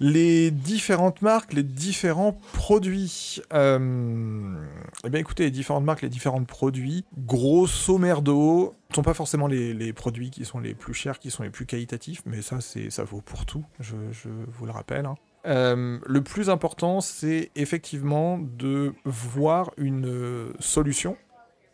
Les 0.01 0.51
différentes 0.51 1.22
marques, 1.22 1.53
les 1.53 1.64
différents 1.64 2.34
produits. 2.51 3.41
Euh... 3.53 4.53
Eh 5.06 5.10
bien 5.10 5.22
écoutez, 5.22 5.43
les 5.43 5.51
différentes 5.51 5.86
marques, 5.86 6.01
les 6.01 6.10
différents 6.10 6.43
produits, 6.43 7.06
grosso 7.18 7.97
merdo, 7.97 8.76
ne 8.89 8.95
sont 8.95 9.03
pas 9.03 9.14
forcément 9.14 9.47
les, 9.47 9.74
les 9.74 9.93
produits 9.93 10.32
qui 10.32 10.43
sont 10.43 10.60
les 10.60 10.74
plus 10.74 10.93
chers, 10.93 11.18
qui 11.18 11.32
sont 11.32 11.43
les 11.43 11.49
plus 11.49 11.66
qualitatifs, 11.66 12.22
mais 12.26 12.41
ça, 12.41 12.60
c'est, 12.60 12.89
ça 12.89 13.06
vaut 13.06 13.22
pour 13.22 13.45
tout, 13.45 13.64
je, 13.80 13.95
je 14.12 14.28
vous 14.28 14.66
le 14.66 14.74
rappelle. 14.74 15.06
hein. 15.06 15.16
Euh, 15.46 16.00
le 16.06 16.22
plus 16.22 16.50
important, 16.50 17.02
c'est 17.02 17.52
effectivement 17.56 18.39
de 18.39 18.93
voir 19.06 19.72
une 19.78 20.08
euh, 20.08 20.54
solution 20.60 21.18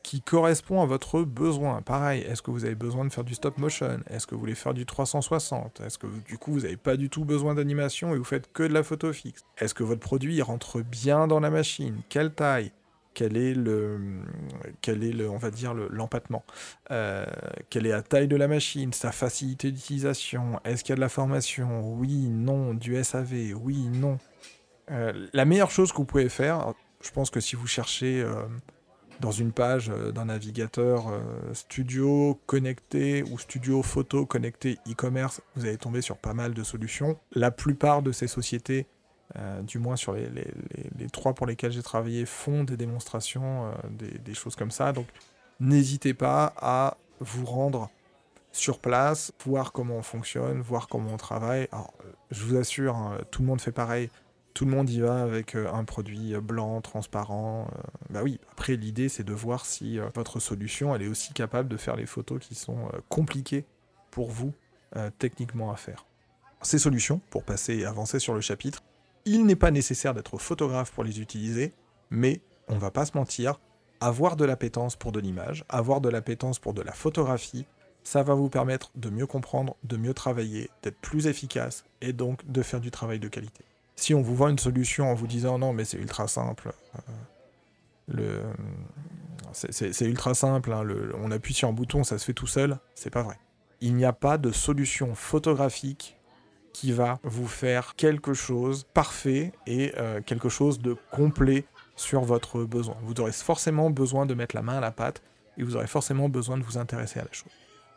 qui 0.03 0.21
correspond 0.21 0.81
à 0.81 0.85
votre 0.85 1.21
besoin. 1.21 1.81
Pareil, 1.81 2.21
est-ce 2.23 2.41
que 2.41 2.51
vous 2.51 2.65
avez 2.65 2.75
besoin 2.75 3.05
de 3.05 3.13
faire 3.13 3.23
du 3.23 3.35
stop 3.35 3.57
motion? 3.57 3.99
Est-ce 4.09 4.27
que 4.27 4.33
vous 4.33 4.41
voulez 4.41 4.55
faire 4.55 4.73
du 4.73 4.85
360 4.85 5.81
Est-ce 5.81 5.97
que 5.97 6.07
du 6.27 6.37
coup 6.37 6.51
vous 6.53 6.61
n'avez 6.61 6.77
pas 6.77 6.97
du 6.97 7.09
tout 7.09 7.23
besoin 7.23 7.53
d'animation 7.53 8.13
et 8.13 8.17
vous 8.17 8.23
faites 8.23 8.51
que 8.51 8.63
de 8.63 8.73
la 8.73 8.83
photo 8.83 9.13
fixe? 9.13 9.45
Est-ce 9.57 9.73
que 9.73 9.83
votre 9.83 10.01
produit 10.01 10.41
rentre 10.41 10.81
bien 10.81 11.27
dans 11.27 11.39
la 11.39 11.51
machine? 11.51 12.01
Quelle 12.09 12.33
taille? 12.33 12.71
Quel 13.13 13.35
est 13.37 13.53
le, 13.53 13.99
quel 14.81 15.03
est 15.03 15.11
le, 15.11 15.29
on 15.29 15.37
va 15.37 15.51
dire 15.51 15.73
le- 15.73 15.87
l'empattement, 15.89 16.43
Euh, 16.91 17.25
quelle 17.69 17.85
est 17.85 17.91
la 17.91 18.01
taille 18.01 18.27
de 18.27 18.35
la 18.35 18.47
machine, 18.47 18.93
sa 18.93 19.11
facilité 19.11 19.71
d'utilisation, 19.71 20.59
est-ce 20.65 20.83
qu'il 20.83 20.91
y 20.91 20.93
a 20.93 20.95
de 20.95 21.01
la 21.01 21.09
formation, 21.09 21.93
oui, 21.93 22.27
non, 22.29 22.73
du 22.73 23.01
SAV, 23.03 23.53
oui, 23.55 23.87
non. 23.89 24.17
Euh, 24.89 25.27
la 25.33 25.45
meilleure 25.45 25.71
chose 25.71 25.91
que 25.91 25.97
vous 25.97 26.05
pouvez 26.05 26.29
faire, 26.29 26.73
je 27.01 27.11
pense 27.11 27.29
que 27.29 27.39
si 27.39 27.55
vous 27.55 27.67
cherchez 27.67 28.21
euh, 28.21 28.33
dans 29.19 29.31
une 29.31 29.51
page 29.51 29.89
euh, 29.89 30.11
d'un 30.11 30.25
navigateur 30.25 31.07
studio 31.53 32.39
connecté 32.45 33.23
ou 33.23 33.37
studio 33.37 33.83
photo 33.83 34.25
connecté 34.25 34.79
e-commerce, 34.89 35.41
vous 35.55 35.65
allez 35.65 35.77
tomber 35.77 36.01
sur 36.01 36.17
pas 36.17 36.33
mal 36.33 36.53
de 36.53 36.63
solutions. 36.63 37.17
La 37.33 37.51
plupart 37.51 38.01
de 38.01 38.11
ces 38.11 38.27
sociétés, 38.27 38.87
euh, 39.37 39.61
du 39.61 39.79
moins 39.79 39.95
sur 39.95 40.13
les, 40.13 41.09
trois 41.11 41.33
pour 41.33 41.47
lesquelles 41.47 41.71
j'ai 41.71 41.83
travaillé, 41.83 42.25
font 42.25 42.63
des 42.63 42.77
démonstrations, 42.77 43.67
euh, 43.67 44.17
des, 44.23 44.33
choses 44.33 44.55
comme 44.55 44.71
ça. 44.71 44.91
Donc 44.91 45.07
n'hésitez 45.59 46.13
pas 46.13 46.53
à 46.57 46.97
vous 47.19 47.45
rendre 47.45 47.89
sur 48.51 48.79
place, 48.79 49.31
voir 49.45 49.71
comment 49.71 49.95
on 49.95 50.01
fonctionne, 50.01 50.61
voir 50.61 50.87
comment 50.87 51.13
on 51.13 51.17
travaille. 51.17 51.67
Alors, 51.71 51.93
euh, 52.05 52.11
je 52.31 52.43
vous 52.43 52.57
assure, 52.57 52.95
hein, 52.95 53.19
tout 53.31 53.41
le 53.41 53.47
monde 53.47 53.61
fait 53.61 53.71
pareil. 53.71 54.09
Tout 54.53 54.65
le 54.65 54.71
monde 54.71 54.89
y 54.89 54.99
va 54.99 55.21
avec 55.21 55.55
un 55.55 55.85
produit 55.85 56.35
blanc, 56.35 56.81
transparent. 56.81 57.69
bah 58.09 58.19
oui, 58.21 58.37
après 58.51 58.75
l'idée 58.75 59.07
c'est 59.07 59.23
de 59.23 59.31
voir 59.31 59.65
si 59.65 59.97
votre 60.13 60.41
solution 60.41 60.93
elle 60.93 61.03
est 61.03 61.07
aussi 61.07 61.31
capable 61.31 61.69
de 61.69 61.77
faire 61.77 61.95
les 61.95 62.05
photos 62.05 62.41
qui 62.41 62.53
sont 62.53 62.91
compliquées 63.07 63.63
pour 64.09 64.29
vous 64.29 64.51
techniquement 65.19 65.71
à 65.71 65.77
faire. 65.77 66.05
Ces 66.61 66.79
solutions, 66.79 67.21
pour 67.29 67.45
passer 67.45 67.77
et 67.77 67.85
avancer 67.85 68.19
sur 68.19 68.33
le 68.33 68.41
chapitre, 68.41 68.83
il 69.25 69.45
n'est 69.45 69.55
pas 69.55 69.71
nécessaire 69.71 70.13
d'être 70.13 70.37
photographe 70.37 70.91
pour 70.91 71.03
les 71.03 71.19
utiliser, 71.19 71.73
mais 72.09 72.41
on 72.67 72.77
va 72.77 72.91
pas 72.91 73.05
se 73.05 73.17
mentir, 73.17 73.59
avoir 73.99 74.35
de 74.35 74.45
l'appétence 74.45 74.95
pour 74.95 75.11
de 75.11 75.19
l'image, 75.19 75.63
avoir 75.69 76.01
de 76.01 76.09
l'appétence 76.09 76.59
pour 76.59 76.73
de 76.73 76.81
la 76.81 76.91
photographie, 76.91 77.65
ça 78.03 78.23
va 78.23 78.33
vous 78.33 78.49
permettre 78.49 78.91
de 78.95 79.09
mieux 79.09 79.27
comprendre, 79.27 79.75
de 79.83 79.95
mieux 79.97 80.13
travailler, 80.13 80.71
d'être 80.81 80.97
plus 80.99 81.27
efficace 81.27 81.85
et 82.01 82.13
donc 82.13 82.49
de 82.49 82.61
faire 82.63 82.79
du 82.81 82.89
travail 82.89 83.19
de 83.19 83.27
qualité. 83.27 83.63
Si 83.95 84.15
on 84.15 84.21
vous 84.21 84.35
vend 84.35 84.47
une 84.47 84.57
solution 84.57 85.11
en 85.11 85.13
vous 85.13 85.27
disant 85.27 85.59
non 85.59 85.73
mais 85.73 85.85
c'est 85.85 85.97
ultra 85.97 86.27
simple, 86.27 86.73
euh, 88.17 88.41
c'est- 89.53 90.05
ultra 90.05 90.33
simple, 90.33 90.71
hein, 90.73 90.83
on 91.21 91.29
appuie 91.29 91.53
sur 91.53 91.69
un 91.69 91.73
bouton, 91.73 92.03
ça 92.03 92.17
se 92.17 92.25
fait 92.25 92.33
tout 92.33 92.47
seul, 92.47 92.79
c'est 92.95 93.11
pas 93.11 93.21
vrai. 93.21 93.37
Il 93.81 93.95
n'y 93.95 94.05
a 94.05 94.13
pas 94.13 94.37
de 94.37 94.51
solution 94.51 95.13
photographique 95.13 96.17
qui 96.73 96.91
va 96.91 97.19
vous 97.23 97.47
faire 97.47 97.95
quelque 97.95 98.33
chose 98.33 98.85
parfait 98.93 99.51
et 99.67 99.93
euh, 99.97 100.21
quelque 100.21 100.49
chose 100.49 100.79
de 100.79 100.95
complet 101.11 101.65
sur 101.95 102.21
votre 102.21 102.63
besoin. 102.63 102.95
Vous 103.03 103.19
aurez 103.19 103.31
forcément 103.31 103.89
besoin 103.89 104.25
de 104.25 104.33
mettre 104.33 104.55
la 104.55 104.61
main 104.61 104.77
à 104.77 104.81
la 104.81 104.91
pâte 104.91 105.21
et 105.57 105.63
vous 105.63 105.75
aurez 105.75 105.87
forcément 105.87 106.29
besoin 106.29 106.57
de 106.57 106.63
vous 106.63 106.77
intéresser 106.77 107.19
à 107.19 107.23
la 107.23 107.31
chose. 107.31 107.51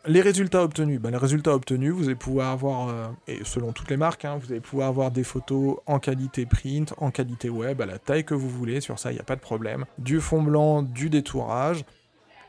Les 0.07 0.20
résultats 0.20 0.62
obtenus, 0.62 1.01
ben, 1.01 1.11
les 1.11 1.16
résultats 1.16 1.55
obtenus, 1.55 1.93
vous 1.93 2.05
allez 2.05 2.14
pouvoir 2.14 2.51
avoir, 2.51 2.89
euh, 2.91 3.07
et 3.27 3.43
selon 3.43 3.72
toutes 3.72 3.91
les 3.91 3.97
marques, 3.97 4.27
hein, 4.27 4.37
vous 4.37 4.53
allez 4.53 4.61
pouvoir 4.61 4.89
avoir 4.89 5.11
des 5.11 5.25
photos 5.25 5.79
en 5.87 5.99
qualité 5.99 6.45
print, 6.45 6.93
en 6.99 7.11
qualité 7.11 7.49
web, 7.49 7.81
à 7.81 7.87
la 7.87 7.99
taille 7.99 8.25
que 8.25 8.35
vous 8.35 8.51
voulez, 8.51 8.83
sur 8.83 8.99
ça 8.99 9.12
il 9.12 9.14
n'y 9.14 9.20
a 9.20 9.25
pas 9.25 9.37
de 9.37 9.41
problème. 9.41 9.87
Du 9.97 10.20
fond 10.20 10.43
blanc, 10.43 10.83
du 10.83 11.09
détourage. 11.09 11.87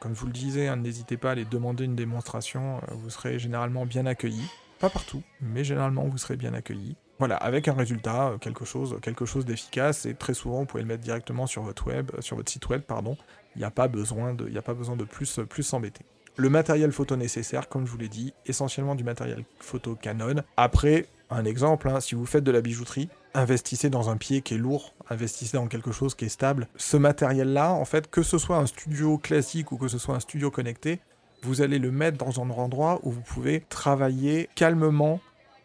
Comme 0.01 0.13
je 0.13 0.19
vous 0.19 0.27
le 0.27 0.33
disais, 0.33 0.67
hein, 0.67 0.75
n'hésitez 0.75 1.15
pas 1.15 1.29
à 1.29 1.31
aller 1.31 1.45
demander 1.45 1.85
une 1.85 1.95
démonstration, 1.95 2.81
euh, 2.89 2.95
vous 2.95 3.09
serez 3.09 3.39
généralement 3.39 3.85
bien 3.85 4.05
accueilli. 4.05 4.43
Pas 4.79 4.89
partout, 4.89 5.23
mais 5.41 5.63
généralement 5.63 6.05
vous 6.05 6.17
serez 6.17 6.37
bien 6.37 6.53
accueilli. 6.53 6.95
Voilà, 7.17 7.37
avec 7.37 7.67
un 7.69 7.73
résultat, 7.73 8.27
euh, 8.27 8.37
quelque 8.37 8.65
chose, 8.65 8.97
quelque 9.01 9.25
chose 9.25 9.45
d'efficace, 9.45 10.05
et 10.05 10.15
très 10.15 10.33
souvent 10.33 10.59
vous 10.59 10.65
pouvez 10.65 10.83
le 10.83 10.89
mettre 10.89 11.03
directement 11.03 11.47
sur 11.47 11.63
votre 11.63 11.87
web, 11.87 12.11
euh, 12.13 12.21
sur 12.21 12.35
votre 12.35 12.51
site 12.51 12.67
web, 12.67 12.81
pardon. 12.81 13.15
Il 13.55 13.59
n'y 13.59 13.65
a 13.65 13.71
pas 13.71 13.87
besoin 13.87 14.33
de, 14.33 14.57
a 14.57 14.61
pas 14.61 14.73
besoin 14.73 14.97
de 14.97 15.05
plus, 15.05 15.39
plus 15.49 15.63
s'embêter. 15.63 16.03
Le 16.35 16.49
matériel 16.49 16.91
photo 16.91 17.15
nécessaire, 17.15 17.69
comme 17.69 17.85
je 17.85 17.91
vous 17.91 17.97
l'ai 17.97 18.09
dit, 18.09 18.33
essentiellement 18.45 18.95
du 18.95 19.05
matériel 19.05 19.45
photo 19.59 19.95
Canon. 19.95 20.43
Après, 20.57 21.05
un 21.29 21.45
exemple, 21.45 21.87
hein, 21.87 22.01
si 22.01 22.13
vous 22.15 22.25
faites 22.25 22.43
de 22.43 22.51
la 22.51 22.59
bijouterie, 22.59 23.07
investissez 23.33 23.89
dans 23.89 24.09
un 24.09 24.17
pied 24.17 24.41
qui 24.41 24.55
est 24.55 24.57
lourd, 24.57 24.93
investissez 25.09 25.55
dans 25.55 25.67
quelque 25.67 25.93
chose 25.93 26.13
qui 26.13 26.25
est 26.25 26.29
stable. 26.29 26.67
Ce 26.75 26.97
matériel-là, 26.97 27.71
en 27.71 27.85
fait, 27.85 28.09
que 28.09 28.21
ce 28.21 28.37
soit 28.37 28.57
un 28.57 28.65
studio 28.65 29.17
classique 29.17 29.71
ou 29.71 29.77
que 29.77 29.87
ce 29.87 29.97
soit 29.97 30.15
un 30.15 30.19
studio 30.19 30.51
connecté, 30.51 30.99
vous 31.45 31.61
allez 31.61 31.79
le 31.79 31.91
mettre 31.91 32.17
dans 32.17 32.41
un 32.41 32.49
endroit 32.49 32.99
où 33.03 33.11
vous 33.11 33.21
pouvez 33.21 33.63
travailler 33.69 34.49
calmement, 34.55 35.19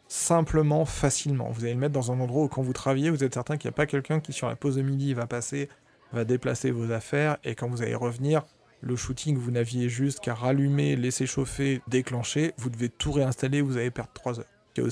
simplement, 0.08 0.84
facilement. 0.84 1.50
Vous 1.50 1.64
allez 1.64 1.74
le 1.74 1.80
mettre 1.80 1.94
dans 1.94 2.12
un 2.12 2.20
endroit 2.20 2.44
où 2.44 2.48
quand 2.48 2.62
vous 2.62 2.72
travaillez, 2.72 3.10
vous 3.10 3.24
êtes 3.24 3.34
certain 3.34 3.56
qu'il 3.56 3.68
n'y 3.68 3.74
a 3.74 3.76
pas 3.76 3.86
quelqu'un 3.86 4.20
qui 4.20 4.32
sur 4.32 4.48
la 4.48 4.56
pause 4.56 4.76
de 4.76 4.82
midi 4.82 5.14
va 5.14 5.26
passer, 5.26 5.68
va 6.12 6.24
déplacer 6.24 6.70
vos 6.70 6.92
affaires, 6.92 7.38
et 7.44 7.54
quand 7.54 7.68
vous 7.68 7.82
allez 7.82 7.94
revenir, 7.94 8.42
le 8.82 8.96
shooting, 8.96 9.36
vous 9.36 9.50
n'aviez 9.50 9.88
juste 9.88 10.20
qu'à 10.20 10.34
rallumer, 10.34 10.96
laisser 10.96 11.26
chauffer, 11.26 11.82
déclencher, 11.88 12.54
vous 12.56 12.70
devez 12.70 12.88
tout 12.88 13.12
réinstaller, 13.12 13.60
vous 13.60 13.76
allez 13.76 13.90
perdre 13.90 14.12
3 14.14 14.40
heures. 14.40 14.46
Il 14.76 14.82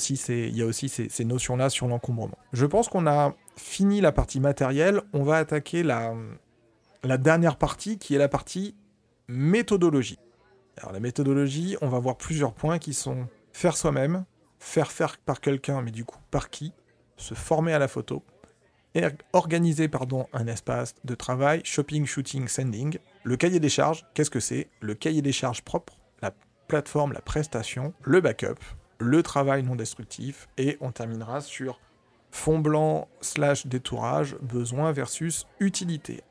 y 0.57 0.63
a 0.63 0.67
aussi 0.67 0.89
ces, 0.89 1.25
notions-là 1.25 1.71
sur 1.71 1.87
l'encombrement. 1.87 2.37
Je 2.53 2.67
pense 2.67 2.89
qu'on 2.89 3.07
a 3.07 3.35
fini 3.57 4.01
la 4.01 4.13
partie 4.13 4.41
matérielle, 4.41 5.01
on 5.13 5.23
va 5.23 5.37
attaquer 5.37 5.83
la, 5.83 6.15
la 7.05 7.17
dernière 7.17 7.57
partie 7.57 7.99
qui 7.99 8.15
est 8.15 8.19
la 8.19 8.29
partie 8.29 8.75
méthodologie. 9.29 10.19
Alors 10.79 10.93
la 10.93 11.01
méthodologie, 11.01 11.77
on 11.81 11.89
va 11.89 11.99
voir 11.99 12.17
plusieurs 12.17 12.53
points 12.53 12.79
qui 12.79 12.95
sont 12.95 13.29
faire 13.53 13.77
soi-même, 13.77 14.25
faire 14.59 14.93
faire 14.93 15.19
par 15.19 15.41
quelqu'un, 15.41 15.83
mais 15.83 15.91
du 15.91 16.05
coup 16.05 16.19
par 16.31 16.51
qui, 16.51 16.73
se 17.17 17.35
former 17.35 17.73
à 17.73 17.79
la 17.79 17.89
photo, 17.89 18.25
organiser 19.33 19.89
pardon, 19.89 20.27
un 20.33 20.47
espace 20.47 20.95
de 21.05 21.15
travail, 21.15 21.61
shopping, 21.65 22.07
shooting, 22.07 22.49
sending. 22.49 22.99
Le 23.25 23.37
cahier 23.37 23.61
des 23.61 23.69
charges, 23.69 24.07
qu'est-ce 24.15 24.31
que 24.31 24.41
c'est? 24.41 24.69
Le 24.81 24.95
cahier 24.95 25.23
des 25.23 25.33
charges 25.33 25.63
propre, 25.63 25.99
la 26.23 26.33
plateforme, 26.69 27.13
la 27.13 27.21
prestation, 27.21 27.95
le 28.03 28.21
backup, 28.21 28.59
le 28.99 29.23
travail 29.23 29.63
non 29.63 29.77
destructif, 29.77 30.49
et 30.57 30.77
on 30.81 30.93
terminera 30.93 31.41
sur 31.41 31.81
fond 32.31 32.59
blanc 32.59 33.09
slash 33.21 33.67
détourage, 33.67 34.37
besoin 34.41 34.93
versus 34.93 35.47
utilité. 35.61 36.23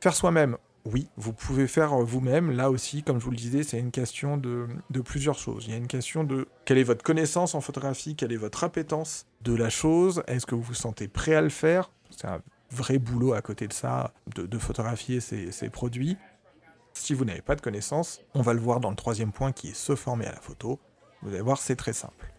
Faire 0.00 0.14
soi-même, 0.14 0.56
oui, 0.90 1.08
vous 1.16 1.32
pouvez 1.32 1.66
faire 1.66 1.96
vous-même. 1.96 2.50
Là 2.50 2.70
aussi, 2.70 3.02
comme 3.02 3.18
je 3.18 3.24
vous 3.24 3.30
le 3.30 3.36
disais, 3.36 3.62
c'est 3.62 3.78
une 3.78 3.90
question 3.90 4.36
de, 4.36 4.68
plusieurs 5.04 5.38
choses. 5.38 5.64
Il 5.66 5.70
y 5.70 5.74
a 5.74 5.76
une 5.76 5.86
question 5.86 6.24
de 6.24 6.48
quelle 6.64 6.78
est 6.78 6.84
votre 6.84 7.02
connaissance 7.02 7.54
en 7.54 7.60
photographie, 7.60 8.16
quelle 8.16 8.32
est 8.32 8.36
votre 8.36 8.64
appétence 8.64 9.26
de 9.42 9.54
la 9.54 9.70
chose, 9.70 10.22
est-ce 10.26 10.46
que 10.46 10.54
vous 10.54 10.62
vous 10.62 10.74
sentez 10.74 11.08
prêt 11.08 11.34
à 11.34 11.40
le 11.40 11.48
faire? 11.48 11.90
C'est 12.10 12.26
un 12.26 12.40
vrai 12.70 12.98
boulot 12.98 13.34
à 13.34 13.42
côté 13.42 13.68
de 13.68 13.72
ça, 13.72 14.12
de, 14.34 14.58
photographier 14.58 15.20
ces, 15.20 15.70
produits. 15.70 16.16
Si 16.92 17.14
vous 17.14 17.24
n'avez 17.24 17.42
pas 17.42 17.54
de 17.54 17.60
connaissances, 17.60 18.20
on 18.34 18.42
va 18.42 18.54
le 18.54 18.60
voir 18.60 18.80
dans 18.80 18.90
le 18.90 18.96
troisième 18.96 19.32
point 19.32 19.52
qui 19.52 19.68
est 19.68 19.76
se 19.76 19.94
former 19.94 20.26
à 20.26 20.32
la 20.32 20.40
photo. 20.40 20.80
Vous 21.22 21.30
allez 21.30 21.42
voir, 21.42 21.58
c'est 21.58 21.76
très 21.76 21.92
simple. 21.92 22.32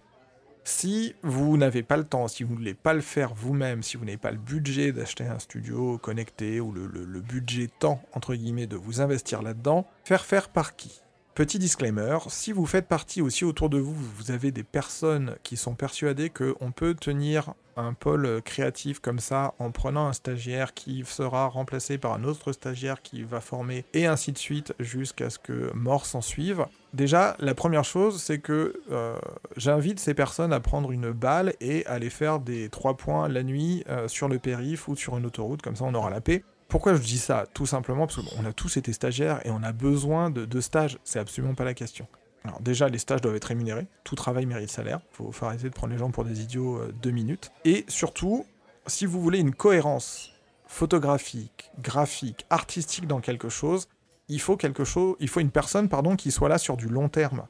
Si 0.63 1.15
vous 1.23 1.57
n'avez 1.57 1.83
pas 1.83 1.97
le 1.97 2.03
temps, 2.03 2.27
si 2.27 2.43
vous 2.43 2.51
ne 2.53 2.57
voulez 2.57 2.73
pas 2.73 2.93
le 2.93 3.01
faire 3.01 3.33
vous-même, 3.33 3.83
si 3.83 3.97
vous 3.97 4.05
n'avez 4.05 4.17
pas 4.17 4.31
le 4.31 4.37
budget 4.37 4.91
d'acheter 4.91 5.25
un 5.25 5.39
studio 5.39 5.97
connecté 5.97 6.59
ou 6.59 6.71
le, 6.71 7.21
budget 7.21 7.69
temps, 7.79 8.01
entre 8.13 8.35
guillemets, 8.35 8.67
de 8.67 8.75
vous 8.75 9.01
investir 9.01 9.41
là-dedans, 9.41 9.87
faire 10.03 10.25
faire 10.25 10.49
par 10.49 10.75
qui? 10.75 11.01
Petit 11.39 11.57
disclaimer, 11.57 12.17
si 12.27 12.51
vous 12.51 12.65
faites 12.65 12.89
partie 12.89 13.21
aussi 13.21 13.45
autour 13.45 13.69
de 13.69 13.77
vous, 13.77 13.93
vous 13.93 14.31
avez 14.31 14.51
des 14.51 14.63
personnes 14.63 15.37
qui 15.41 15.55
sont 15.55 15.73
persuadées 15.73 16.29
qu'on 16.29 16.73
peut 16.73 16.95
tenir 16.95 17.53
un 17.77 17.93
pôle 17.93 18.41
créatif 18.41 18.99
comme 18.99 19.19
ça 19.19 19.53
en 19.57 19.71
prenant 19.71 20.07
un 20.07 20.11
stagiaire 20.11 20.73
qui 20.73 21.05
sera 21.05 21.47
remplacé 21.47 21.97
par 21.97 22.11
un 22.11 22.25
autre 22.25 22.51
stagiaire 22.51 23.01
qui 23.01 23.23
va 23.23 23.39
former 23.39 23.85
et 23.93 24.05
ainsi 24.05 24.33
de 24.33 24.37
suite 24.37 24.73
jusqu'à 24.81 25.29
ce 25.29 25.39
que 25.39 25.71
mort 25.73 26.05
s'en 26.05 26.19
suive. 26.19 26.65
Déjà, 26.93 27.37
la 27.39 27.55
première 27.55 27.85
chose, 27.85 28.21
c'est 28.21 28.39
que 28.39 28.81
euh, 28.91 29.17
j'invite 29.55 30.01
ces 30.01 30.13
personnes 30.13 30.51
à 30.51 30.59
prendre 30.59 30.91
une 30.91 31.11
balle 31.11 31.53
et 31.61 31.85
à 31.85 31.93
aller 31.93 32.09
faire 32.09 32.41
des 32.41 32.67
trois 32.67 32.97
points 32.97 33.29
la 33.29 33.43
nuit 33.43 33.85
euh, 33.87 34.09
sur 34.09 34.27
le 34.27 34.39
périph 34.39 34.89
ou 34.89 34.97
sur 34.97 35.17
une 35.17 35.25
autoroute, 35.25 35.61
comme 35.61 35.77
ça 35.77 35.85
on 35.85 35.93
aura 35.93 36.09
la 36.09 36.19
paix. 36.19 36.43
Pourquoi 36.69 36.93
je 36.93 37.01
dis 37.01 37.17
ça 37.17 37.45
Tout 37.53 37.65
simplement 37.65 38.05
parce 38.05 38.21
qu'on 38.21 38.45
a 38.45 38.53
tous 38.53 38.77
été 38.77 38.93
stagiaires 38.93 39.45
et 39.45 39.49
on 39.49 39.63
a 39.63 39.71
besoin 39.71 40.29
de, 40.29 40.61
stages, 40.61 40.99
c'est 41.03 41.19
absolument 41.19 41.55
pas 41.55 41.65
la 41.65 41.73
question. 41.73 42.07
Alors 42.45 42.61
déjà, 42.61 42.87
les 42.87 42.99
stages 42.99 43.21
doivent 43.21 43.35
être 43.35 43.45
rémunérés, 43.45 43.87
tout 44.03 44.15
travail 44.15 44.45
mérite 44.45 44.69
salaire, 44.69 45.01
faut, 45.11 45.31
faut 45.31 45.45
arrêter 45.45 45.67
de 45.67 45.73
prendre 45.73 45.91
les 45.91 45.99
gens 45.99 46.11
pour 46.11 46.23
des 46.23 46.41
idiots 46.41 46.77
euh, 46.77 46.93
deux 47.01 47.11
minutes. 47.11 47.51
Et 47.65 47.85
surtout, 47.87 48.45
si 48.85 49.07
vous 49.07 49.19
voulez 49.19 49.39
une 49.39 49.53
cohérence 49.53 50.31
photographique, 50.67 51.71
graphique, 51.81 52.45
artistique 52.51 53.07
dans 53.07 53.19
quelque 53.19 53.49
chose, 53.49 53.87
il 54.29 54.39
faut 54.39 54.55
quelque 54.55 54.83
chose, 54.83 55.15
il 55.19 55.27
faut 55.27 55.39
une 55.39 55.49
personne 55.49 55.89
pardon 55.89 56.15
qui 56.15 56.31
soit 56.31 56.49
là 56.49 56.59
sur 56.59 56.77
du 56.77 56.87
long 56.87 57.09
terme. 57.09 57.47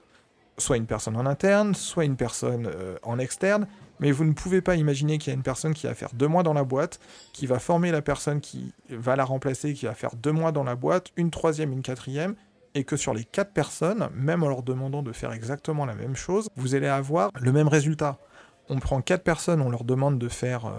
Soit 0.57 0.77
une 0.77 0.87
personne 0.87 1.17
en 1.17 1.25
interne, 1.25 1.75
soit 1.75 2.05
une 2.05 2.15
personne 2.15 2.67
euh, 2.73 2.97
en 3.03 3.19
externe, 3.19 3.67
mais 3.99 4.11
vous 4.11 4.23
ne 4.23 4.33
pouvez 4.33 4.61
pas 4.61 4.75
imaginer 4.75 5.17
qu'il 5.17 5.31
y 5.31 5.33
a 5.33 5.35
une 5.35 5.43
personne 5.43 5.73
qui 5.73 5.87
va 5.87 5.93
faire 5.93 6.09
deux 6.13 6.27
mois 6.27 6.43
dans 6.43 6.53
la 6.53 6.63
boîte, 6.63 6.99
qui 7.33 7.45
va 7.45 7.59
former 7.59 7.91
la 7.91 8.01
personne 8.01 8.41
qui 8.41 8.73
va 8.89 9.15
la 9.15 9.25
remplacer, 9.25 9.73
qui 9.73 9.85
va 9.85 9.93
faire 9.93 10.15
deux 10.15 10.31
mois 10.31 10.51
dans 10.51 10.63
la 10.63 10.75
boîte, 10.75 11.07
une 11.15 11.31
troisième, 11.31 11.71
une 11.71 11.81
quatrième, 11.81 12.35
et 12.75 12.83
que 12.83 12.97
sur 12.97 13.13
les 13.13 13.23
quatre 13.23 13.51
personnes, 13.51 14.09
même 14.13 14.43
en 14.43 14.49
leur 14.49 14.63
demandant 14.63 15.01
de 15.01 15.11
faire 15.11 15.33
exactement 15.33 15.85
la 15.85 15.95
même 15.95 16.15
chose, 16.15 16.49
vous 16.55 16.75
allez 16.75 16.87
avoir 16.87 17.31
le 17.39 17.51
même 17.51 17.67
résultat. 17.67 18.17
On 18.69 18.79
prend 18.79 19.01
quatre 19.01 19.23
personnes, 19.23 19.61
on 19.61 19.69
leur 19.69 19.83
demande 19.83 20.19
de 20.19 20.29
faire 20.29 20.67
euh, 20.67 20.71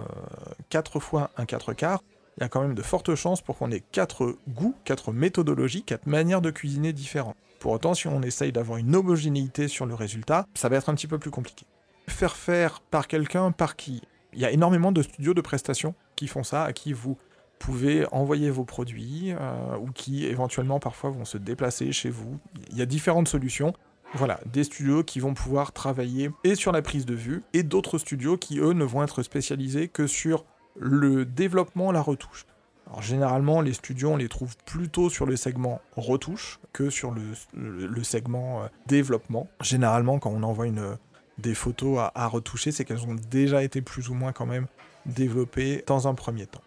quatre 0.68 1.00
fois 1.00 1.30
un 1.36 1.44
quatre 1.44 1.72
quarts, 1.72 2.02
il 2.38 2.44
y 2.44 2.46
a 2.46 2.48
quand 2.48 2.62
même 2.62 2.74
de 2.74 2.82
fortes 2.82 3.14
chances 3.16 3.42
pour 3.42 3.58
qu'on 3.58 3.70
ait 3.70 3.82
quatre 3.92 4.36
goûts, 4.48 4.74
quatre 4.84 5.12
méthodologies, 5.12 5.82
quatre 5.82 6.06
manières 6.06 6.40
de 6.40 6.50
cuisiner 6.50 6.92
différentes. 6.92 7.36
Pour 7.58 7.72
autant, 7.72 7.92
si 7.92 8.06
on 8.06 8.22
essaye 8.22 8.52
d'avoir 8.52 8.78
une 8.78 8.94
homogénéité 8.96 9.68
sur 9.68 9.84
le 9.84 9.94
résultat, 9.94 10.46
ça 10.54 10.70
va 10.70 10.76
être 10.76 10.88
un 10.88 10.94
petit 10.94 11.06
peu 11.08 11.18
plus 11.18 11.30
compliqué. 11.30 11.66
Faire 12.10 12.36
faire 12.36 12.80
par 12.80 13.08
quelqu'un, 13.08 13.50
par 13.52 13.76
qui 13.76 14.02
Il 14.34 14.40
y 14.40 14.44
a 14.44 14.50
énormément 14.50 14.92
de 14.92 15.02
studios 15.02 15.32
de 15.34 15.40
prestations 15.40 15.94
qui 16.16 16.26
font 16.26 16.42
ça, 16.42 16.64
à 16.64 16.72
qui 16.72 16.92
vous 16.92 17.16
pouvez 17.58 18.06
envoyer 18.12 18.50
vos 18.50 18.64
produits, 18.64 19.32
euh, 19.32 19.76
ou 19.78 19.90
qui 19.92 20.26
éventuellement 20.26 20.80
parfois 20.80 21.10
vont 21.10 21.24
se 21.24 21.38
déplacer 21.38 21.92
chez 21.92 22.10
vous. 22.10 22.38
Il 22.70 22.76
y 22.76 22.82
a 22.82 22.86
différentes 22.86 23.28
solutions. 23.28 23.72
Voilà, 24.14 24.40
des 24.46 24.64
studios 24.64 25.04
qui 25.04 25.20
vont 25.20 25.34
pouvoir 25.34 25.72
travailler 25.72 26.30
et 26.42 26.56
sur 26.56 26.72
la 26.72 26.82
prise 26.82 27.06
de 27.06 27.14
vue, 27.14 27.42
et 27.52 27.62
d'autres 27.62 27.96
studios 27.96 28.36
qui, 28.36 28.58
eux, 28.58 28.72
ne 28.72 28.84
vont 28.84 29.04
être 29.04 29.22
spécialisés 29.22 29.86
que 29.88 30.06
sur 30.08 30.44
le 30.76 31.24
développement, 31.24 31.92
la 31.92 32.02
retouche. 32.02 32.44
Alors 32.88 33.02
généralement, 33.02 33.60
les 33.60 33.72
studios, 33.72 34.10
on 34.10 34.16
les 34.16 34.28
trouve 34.28 34.56
plutôt 34.66 35.10
sur 35.10 35.26
le 35.26 35.36
segment 35.36 35.80
retouche 35.96 36.58
que 36.72 36.90
sur 36.90 37.12
le, 37.12 37.22
le- 37.54 38.02
segment 38.02 38.64
euh, 38.64 38.66
développement. 38.86 39.46
Généralement, 39.60 40.18
quand 40.18 40.30
on 40.30 40.42
envoie 40.42 40.66
une, 40.66 40.96
des 41.40 41.54
photos 41.54 42.10
à, 42.14 42.26
retoucher, 42.26 42.72
c'est 42.72 42.84
qu'elles 42.84 43.04
ont 43.04 43.14
déjà 43.14 43.62
été 43.62 43.80
plus 43.80 44.08
ou 44.08 44.14
moins 44.14 44.32
quand 44.32 44.46
même 44.46 44.66
développées 45.06 45.84
dans 45.86 46.08
un 46.08 46.14
premier 46.14 46.46
temps. 46.46 46.62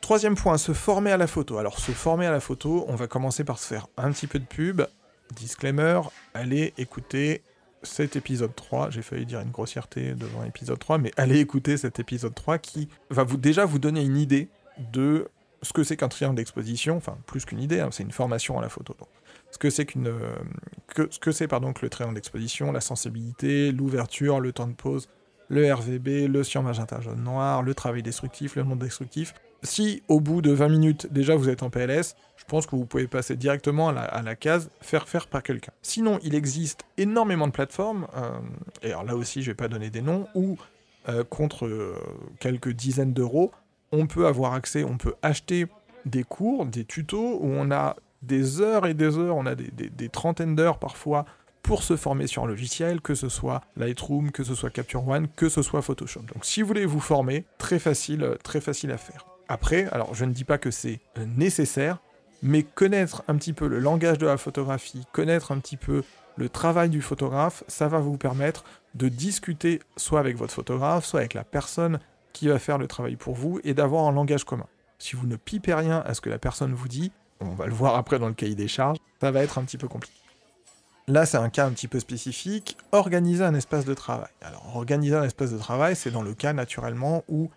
Troisième 0.00 0.36
point, 0.36 0.58
se 0.58 0.72
former 0.72 1.10
à 1.10 1.16
la 1.16 1.26
photo. 1.26 1.58
Alors 1.58 1.78
se 1.78 1.92
former 1.92 2.26
à 2.26 2.30
la 2.30 2.40
photo, 2.40 2.84
on 2.88 2.94
va 2.94 3.06
commencer 3.06 3.42
par 3.42 3.58
se 3.58 3.66
faire 3.66 3.88
un 3.96 4.12
petit 4.12 4.26
peu 4.26 4.38
de 4.38 4.44
pub. 4.44 4.82
Disclaimer, 5.34 6.00
allez 6.34 6.72
écouter 6.78 7.42
cet 7.82 8.16
épisode 8.16 8.54
3, 8.54 8.90
j'ai 8.90 9.02
failli 9.02 9.26
dire 9.26 9.40
une 9.40 9.50
grossièreté 9.50 10.14
devant 10.14 10.44
épisode 10.44 10.78
3, 10.78 10.98
mais 10.98 11.10
allez 11.16 11.40
écouter 11.40 11.76
cet 11.76 11.98
épisode 11.98 12.34
3 12.34 12.58
qui 12.58 12.88
va 13.10 13.24
vous 13.24 13.36
déjà 13.36 13.64
vous 13.64 13.78
donner 13.78 14.02
une 14.02 14.16
idée 14.16 14.48
de 14.92 15.28
ce 15.62 15.72
que 15.72 15.82
c'est 15.84 15.96
qu'un 15.96 16.08
triangle 16.08 16.36
d'exposition, 16.36 16.96
enfin 16.96 17.16
plus 17.26 17.44
qu'une 17.44 17.60
idée, 17.60 17.80
hein, 17.80 17.88
c'est 17.90 18.02
une 18.02 18.12
formation 18.12 18.58
à 18.58 18.62
la 18.62 18.68
photo. 18.68 18.94
Ce 19.50 19.58
que 19.58 19.70
c'est 19.70 19.86
euh, 19.96 20.34
que, 20.88 21.08
ce 21.10 21.18
que 21.18 21.32
c'est 21.32 21.48
pardon 21.48 21.72
que 21.72 21.82
le 21.82 21.88
triangle 21.88 22.14
d'exposition, 22.14 22.72
la 22.72 22.80
sensibilité, 22.80 23.72
l'ouverture, 23.72 24.40
le 24.40 24.52
temps 24.52 24.66
de 24.66 24.74
pause, 24.74 25.08
le 25.48 25.72
RVB, 25.72 26.28
le 26.28 26.42
sur 26.42 26.62
magenta 26.62 27.00
jaune 27.00 27.22
noir, 27.22 27.62
le 27.62 27.74
travail 27.74 28.02
destructif, 28.02 28.56
le 28.56 28.64
non 28.64 28.76
destructif. 28.76 29.34
Si 29.62 30.02
au 30.08 30.20
bout 30.20 30.42
de 30.42 30.50
20 30.50 30.68
minutes 30.68 31.12
déjà 31.12 31.34
vous 31.34 31.48
êtes 31.48 31.62
en 31.62 31.70
PLS, 31.70 32.16
je 32.36 32.44
pense 32.44 32.66
que 32.66 32.76
vous 32.76 32.84
pouvez 32.84 33.06
passer 33.06 33.36
directement 33.36 33.88
à 33.88 34.22
la, 34.22 34.36
case 34.36 34.70
faire 34.80 35.08
faire 35.08 35.26
par 35.26 35.42
quelqu'un. 35.42 35.72
Sinon, 35.82 36.18
il 36.22 36.34
existe 36.34 36.84
énormément 36.98 37.46
de 37.46 37.52
plateformes, 37.52 38.06
euh, 38.16 38.38
et 38.82 38.88
alors 38.88 39.04
là 39.04 39.16
aussi 39.16 39.42
je 39.42 39.50
vais 39.50 39.54
pas 39.54 39.68
donner 39.68 39.90
des 39.90 40.02
noms, 40.02 40.28
où 40.34 40.58
euh, 41.08 41.24
contre 41.24 41.96
quelques 42.40 42.72
dizaines 42.72 43.12
d'euros, 43.12 43.52
on 43.92 44.06
peut 44.06 44.26
avoir 44.26 44.52
accès, 44.52 44.84
on 44.84 44.98
peut 44.98 45.14
acheter 45.22 45.66
des 46.04 46.22
cours, 46.22 46.66
des 46.66 46.84
tutos, 46.84 47.38
où 47.40 47.46
on 47.46 47.70
a 47.70 47.96
des 48.22 48.60
heures 48.60 48.86
et 48.86 48.94
des 48.94 49.18
heures, 49.18 49.36
on 49.36 49.46
a 49.46 49.54
des, 49.54 50.08
trentaines 50.08 50.56
d'heures 50.56 50.78
parfois 50.78 51.24
pour 51.62 51.82
se 51.82 51.96
former 51.96 52.26
sur 52.26 52.44
un 52.44 52.46
logiciel, 52.46 53.00
que 53.00 53.14
ce 53.14 53.28
soit 53.28 53.62
Lightroom, 53.76 54.30
que 54.30 54.44
ce 54.44 54.54
soit 54.54 54.70
Capture 54.70 55.06
One, 55.06 55.26
que 55.34 55.48
ce 55.48 55.62
soit 55.62 55.82
Photoshop. 55.82 56.22
Donc 56.32 56.44
si 56.44 56.62
vous 56.62 56.68
voulez 56.68 56.86
vous 56.86 57.00
former, 57.00 57.44
très 57.58 57.78
facile, 57.78 58.22
euh, 58.22 58.36
très 58.36 58.60
facile 58.60 58.92
à 58.92 58.98
faire. 58.98 59.26
Après, 59.48 59.86
alors 59.90 60.14
je 60.14 60.24
ne 60.24 60.32
dis 60.32 60.44
pas 60.44 60.58
que 60.58 60.70
c'est 60.70 61.00
euh, 61.18 61.26
nécessaire, 61.36 61.98
mais 62.42 62.62
connaître 62.62 63.24
un 63.26 63.36
petit 63.36 63.52
peu 63.52 63.66
le 63.66 63.80
langage 63.80 64.18
de 64.18 64.26
la 64.26 64.36
photographie, 64.36 65.06
connaître 65.12 65.50
un 65.50 65.58
petit 65.58 65.76
peu 65.76 66.02
le 66.36 66.48
travail 66.48 66.90
du 66.90 67.02
photographe, 67.02 67.64
ça 67.66 67.88
va 67.88 67.98
vous 67.98 68.18
permettre 68.18 68.64
de 68.94 69.08
discuter 69.08 69.80
soit 69.96 70.20
avec 70.20 70.36
votre 70.36 70.52
photographe, 70.52 71.04
soit 71.04 71.20
avec 71.20 71.34
la 71.34 71.44
personne 71.44 71.98
qui 72.32 72.48
va 72.48 72.58
faire 72.58 72.78
le 72.78 72.86
travail 72.86 73.16
pour 73.16 73.34
vous 73.34 73.60
et 73.64 73.74
d'avoir 73.74 74.06
un 74.06 74.12
langage 74.12 74.44
commun. 74.44 74.66
Si 74.98 75.16
vous 75.16 75.26
ne 75.26 75.36
pipez 75.36 75.74
rien 75.74 76.02
à 76.06 76.14
ce 76.14 76.20
que 76.20 76.30
la 76.30 76.38
personne 76.38 76.74
vous 76.74 76.88
dit, 76.88 77.12
on 77.40 77.54
va 77.54 77.66
le 77.66 77.74
voir 77.74 77.94
après 77.96 78.18
dans 78.18 78.28
le 78.28 78.34
cahier 78.34 78.54
des 78.54 78.68
charges, 78.68 78.98
ça 79.20 79.30
va 79.30 79.42
être 79.42 79.58
un 79.58 79.64
petit 79.64 79.78
peu 79.78 79.88
compliqué. 79.88 80.14
Là, 81.08 81.24
c'est 81.24 81.36
un 81.36 81.50
cas 81.50 81.66
un 81.66 81.70
petit 81.70 81.86
peu 81.86 82.00
spécifique. 82.00 82.76
Organiser 82.90 83.44
un 83.44 83.54
espace 83.54 83.84
de 83.84 83.94
travail. 83.94 84.30
Alors, 84.42 84.76
organiser 84.76 85.14
un 85.14 85.22
espace 85.22 85.52
de 85.52 85.58
travail, 85.58 85.94
c'est 85.94 86.10
dans 86.10 86.22
le 86.22 86.34
cas 86.34 86.52
naturellement 86.52 87.22
où 87.28 87.48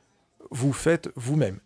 vous 0.52 0.72
faites 0.72 1.10
vous-même. 1.16 1.60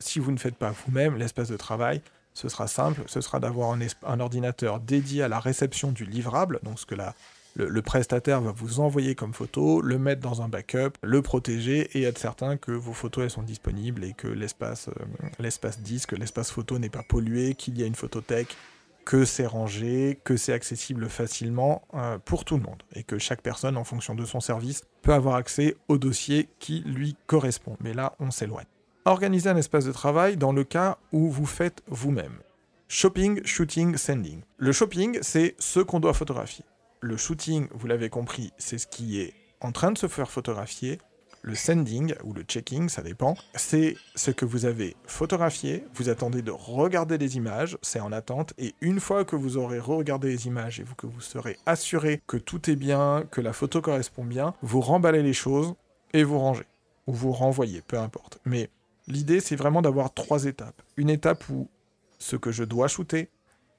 Si 0.00 0.18
vous 0.18 0.32
ne 0.32 0.38
faites 0.38 0.56
pas 0.56 0.72
vous-même 0.72 1.16
l'espace 1.16 1.48
de 1.48 1.56
travail, 1.56 2.02
ce 2.34 2.48
sera 2.48 2.66
simple, 2.66 3.02
ce 3.06 3.20
sera 3.20 3.38
d'avoir 3.38 3.76
un, 4.04 4.20
ordinateur 4.20 4.80
dédié 4.80 5.22
à 5.22 5.28
la 5.28 5.38
réception 5.38 5.92
du 5.92 6.04
livrable, 6.04 6.58
donc 6.62 6.80
ce 6.80 6.86
que 6.86 6.94
la, 6.94 7.14
le, 7.56 7.82
prestataire 7.82 8.40
va 8.40 8.52
vous 8.52 8.80
envoyer 8.80 9.14
comme 9.14 9.34
photo, 9.34 9.80
le 9.80 9.98
mettre 9.98 10.20
dans 10.20 10.42
un 10.42 10.48
backup, 10.48 10.92
le 11.02 11.22
protéger 11.22 11.90
et 11.98 12.02
être 12.04 12.18
certain 12.18 12.56
que 12.56 12.72
vos 12.72 12.92
photos 12.92 13.24
elles 13.24 13.30
sont 13.30 13.42
disponibles 13.42 14.04
et 14.04 14.12
que 14.12 14.28
l'espace 14.28 14.88
euh, 14.88 15.78
disque, 15.82 16.12
l'espace 16.12 16.50
photo 16.50 16.78
n'est 16.78 16.90
pas 16.90 17.02
pollué, 17.02 17.54
qu'il 17.54 17.78
y 17.78 17.82
a 17.82 17.86
une 17.86 17.94
photothèque, 17.94 18.56
que 19.04 19.24
c'est 19.24 19.46
rangé, 19.46 20.20
que 20.24 20.36
c'est 20.36 20.52
accessible 20.52 21.08
facilement 21.08 21.82
euh, 21.94 22.18
pour 22.18 22.44
tout 22.44 22.56
le 22.56 22.62
monde 22.62 22.82
et 22.94 23.02
que 23.02 23.18
chaque 23.18 23.42
personne, 23.42 23.76
en 23.76 23.84
fonction 23.84 24.14
de 24.14 24.24
son 24.24 24.40
service, 24.40 24.82
peut 25.02 25.12
avoir 25.12 25.34
accès 25.34 25.76
au 25.88 25.98
dossier 25.98 26.48
qui 26.58 26.80
lui 26.86 27.16
correspond. 27.26 27.76
Mais 27.80 27.94
là, 27.94 28.14
on 28.20 28.30
s'éloigne. 28.30 28.66
Organiser 29.06 29.48
un 29.48 29.56
espace 29.56 29.86
de 29.86 29.92
travail 29.92 30.36
dans 30.36 30.52
le 30.52 30.62
cas 30.62 30.98
où 31.12 31.30
vous 31.30 31.46
faites 31.46 31.82
vous-même. 31.88 32.38
Shopping, 32.86 33.40
shooting, 33.44 33.96
sending. 33.96 34.42
Le 34.58 34.72
shopping, 34.72 35.18
c'est 35.22 35.54
ce 35.58 35.80
qu'on 35.80 36.00
doit 36.00 36.12
photographier. 36.12 36.64
Le 37.02 37.16
shooting, 37.16 37.66
vous 37.72 37.86
l'avez 37.86 38.10
compris, 38.10 38.52
c'est 38.58 38.76
ce 38.76 38.86
qui 38.86 39.20
est 39.22 39.32
en 39.62 39.72
train 39.72 39.90
de 39.90 39.96
se 39.96 40.06
faire 40.06 40.30
photographier. 40.30 40.98
Le 41.40 41.54
sending 41.54 42.14
ou 42.24 42.34
le 42.34 42.42
checking, 42.42 42.90
ça 42.90 43.00
dépend, 43.00 43.38
c'est 43.54 43.96
ce 44.14 44.30
que 44.30 44.44
vous 44.44 44.66
avez 44.66 44.94
photographié, 45.06 45.82
vous 45.94 46.10
attendez 46.10 46.42
de 46.42 46.50
regarder 46.50 47.16
les 47.16 47.38
images, 47.38 47.78
c'est 47.80 48.00
en 48.00 48.12
attente, 48.12 48.52
et 48.58 48.74
une 48.82 49.00
fois 49.00 49.24
que 49.24 49.36
vous 49.36 49.56
aurez 49.56 49.78
regardé 49.78 50.28
les 50.28 50.46
images 50.46 50.80
et 50.80 50.84
que 50.98 51.06
vous 51.06 51.22
serez 51.22 51.56
assuré 51.64 52.20
que 52.26 52.36
tout 52.36 52.70
est 52.70 52.76
bien, 52.76 53.24
que 53.30 53.40
la 53.40 53.54
photo 53.54 53.80
correspond 53.80 54.24
bien, 54.24 54.52
vous 54.60 54.82
remballez 54.82 55.22
les 55.22 55.32
choses 55.32 55.72
et 56.12 56.22
vous 56.22 56.38
rangez. 56.38 56.66
Ou 57.06 57.14
vous 57.14 57.32
renvoyez, 57.32 57.80
peu 57.80 57.98
importe. 57.98 58.38
Mais 58.44 58.68
l'idée, 59.06 59.40
c'est 59.40 59.56
vraiment 59.56 59.80
d'avoir 59.80 60.12
trois 60.12 60.44
étapes. 60.44 60.82
Une 60.98 61.08
étape 61.08 61.48
où 61.48 61.70
ce 62.18 62.36
que 62.36 62.52
je 62.52 62.64
dois 62.64 62.88
shooter, 62.88 63.30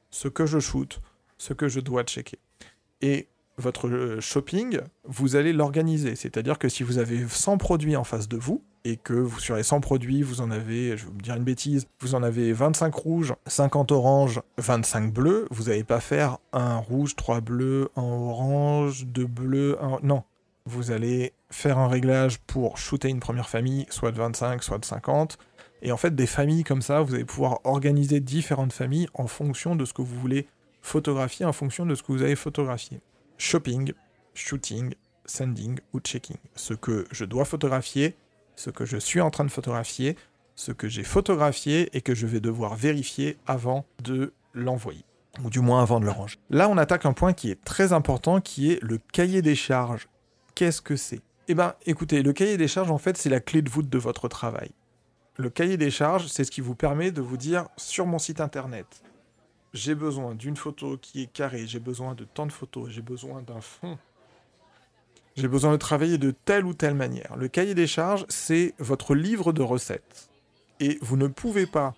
ce 0.10 0.28
que 0.28 0.48
je 0.48 0.58
shoot, 0.58 1.00
ce 1.38 1.54
que 1.54 1.68
je 1.68 1.80
dois 1.80 2.04
checker. 2.04 2.40
Et 3.02 3.28
votre 3.58 3.88
euh, 3.88 4.20
shopping, 4.20 4.80
vous 5.06 5.36
allez 5.36 5.54
l'organiser. 5.54 6.16
C'est-à-dire 6.16 6.58
que 6.58 6.70
si 6.70 6.84
vous 6.84 6.98
avez 6.98 7.28
100 7.28 7.58
produits 7.58 7.96
en 7.96 8.04
face 8.04 8.28
de 8.28 8.38
vous, 8.38 8.64
et 8.84 8.98
que 8.98 9.14
vous, 9.14 9.40
sur 9.40 9.56
les 9.56 9.64
100 9.64 9.82
produits, 9.82 10.24
vous 10.24 10.42
en 10.42 10.50
avez, 10.50 10.98
je 10.98 11.06
vais 11.06 11.12
vous 11.12 11.22
dire 11.22 11.36
une 11.36 11.44
bêtise, 11.44 11.88
vous 12.00 12.16
en 12.16 12.24
avez 12.24 12.52
25 12.52 12.94
rouges, 12.94 13.34
50 13.46 13.92
oranges, 13.92 14.42
25 14.58 15.14
bleus, 15.14 15.48
vous 15.52 15.66
n'allez 15.66 15.84
pas 15.84 16.00
faire 16.00 16.38
un 16.52 16.78
rouge, 16.78 17.16
3 17.16 17.42
bleus, 17.42 17.90
un 17.96 18.02
orange, 18.02 19.06
2 19.06 19.26
bleus, 19.26 19.78
un... 19.82 20.00
Non. 20.04 20.24
Vous 20.66 20.92
allez 20.92 21.34
faire 21.50 21.78
un 21.78 21.88
réglage 21.88 22.40
pour 22.40 22.78
shooter 22.78 23.10
une 23.10 23.20
première 23.20 23.50
famille, 23.50 23.86
soit 23.90 24.12
de 24.12 24.18
25, 24.18 24.64
soit 24.64 24.78
de 24.78 24.86
50. 24.86 25.38
Et 25.82 25.92
en 25.92 25.98
fait, 25.98 26.16
des 26.16 26.28
familles 26.28 26.64
comme 26.64 26.84
ça, 26.84 27.02
vous 27.02 27.16
allez 27.16 27.26
pouvoir 27.26 27.60
organiser 27.64 28.20
différentes 28.20 28.74
familles 28.74 29.08
en 29.16 29.28
fonction 29.28 29.76
de 29.76 29.86
ce 29.86 29.94
que 29.94 30.04
vous 30.04 30.20
voulez 30.20 30.48
photographier, 30.82 31.46
en 31.46 31.54
fonction 31.54 31.86
de 31.86 31.96
ce 31.96 32.04
que 32.04 32.12
vous 32.12 32.22
avez 32.22 32.36
photographié 32.36 33.02
shopping, 33.42 33.92
shooting, 34.36 34.94
sending 35.26 35.80
ou 35.94 36.00
checking. 36.00 36.38
Ce 36.56 36.74
que 36.74 37.06
je 37.12 37.26
dois 37.26 37.44
photographier, 37.44 38.16
ce 38.56 38.70
que 38.70 38.86
je 38.86 38.98
suis 38.98 39.20
en 39.20 39.32
train 39.32 39.46
de 39.46 39.52
photographier, 39.52 40.16
ce 40.56 40.72
que 40.72 40.88
j'ai 40.88 41.04
photographié 41.04 41.90
et 41.98 42.02
que 42.02 42.14
je 42.14 42.28
vais 42.28 42.40
devoir 42.40 42.76
vérifier 42.76 43.38
avant 43.48 43.86
de 44.04 44.34
l'envoyer. 44.54 45.04
Ou 45.44 45.50
du 45.50 45.60
moins 45.60 45.82
avant 45.82 46.00
de 46.00 46.06
le 46.06 46.12
ranger. 46.12 46.38
Là, 46.50 46.70
on 46.70 46.78
attaque 46.78 47.06
un 47.06 47.14
point 47.14 47.34
qui 47.34 47.50
est 47.50 47.64
très 47.64 47.94
important, 47.94 48.42
qui 48.42 48.72
est 48.72 48.84
le 48.84 49.00
cahier 49.12 49.42
des 49.42 49.56
charges. 49.56 50.08
Qu'est-ce 50.54 50.82
que 50.82 50.96
c'est? 50.96 51.22
Eh 51.48 51.56
bien, 51.56 51.74
écoutez, 51.86 52.22
le 52.22 52.34
cahier 52.34 52.58
des 52.58 52.68
charges, 52.68 52.92
en 52.92 52.98
fait, 52.98 53.18
c'est 53.18 53.30
la 53.30 53.40
clé 53.40 53.62
de 53.62 53.70
voûte 53.70 53.90
de 53.90 53.98
votre 53.98 54.28
travail. 54.28 54.72
Le 55.38 55.50
cahier 55.50 55.78
des 55.78 55.90
charges, 55.90 56.28
c'est 56.28 56.44
ce 56.44 56.52
qui 56.52 56.62
vous 56.62 56.76
permet 56.76 57.12
de 57.12 57.22
vous 57.22 57.38
dire 57.38 57.68
sur 57.78 58.06
mon 58.06 58.20
site 58.20 58.42
internet, 58.42 58.86
j'ai 59.74 59.96
besoin 59.96 60.36
d'une 60.36 60.58
photo 60.58 60.98
qui 60.98 61.24
est 61.24 61.32
carrée, 61.32 61.66
j'ai 61.66 61.80
besoin 61.80 62.14
de 62.16 62.26
tant 62.26 62.46
de 62.46 62.52
photos, 62.52 62.90
j'ai 62.90 63.02
besoin 63.02 63.42
d'un 63.42 63.62
fond. 63.62 63.98
J'ai 65.38 65.48
besoin 65.48 65.72
de 65.72 65.78
travailler 65.78 66.18
de 66.18 66.32
telle 66.32 66.66
ou 66.66 66.74
telle 66.74 66.94
manière. 66.94 67.38
Le 67.38 67.48
cahier 67.48 67.74
des 67.74 67.88
charges, 67.88 68.26
c'est 68.28 68.74
votre 68.80 69.16
livre 69.16 69.54
de 69.54 69.62
recettes. 69.62 70.30
Et 70.82 70.98
vous 71.02 71.16
ne 71.16 71.28
pouvez 71.28 71.66
pas 71.66 71.96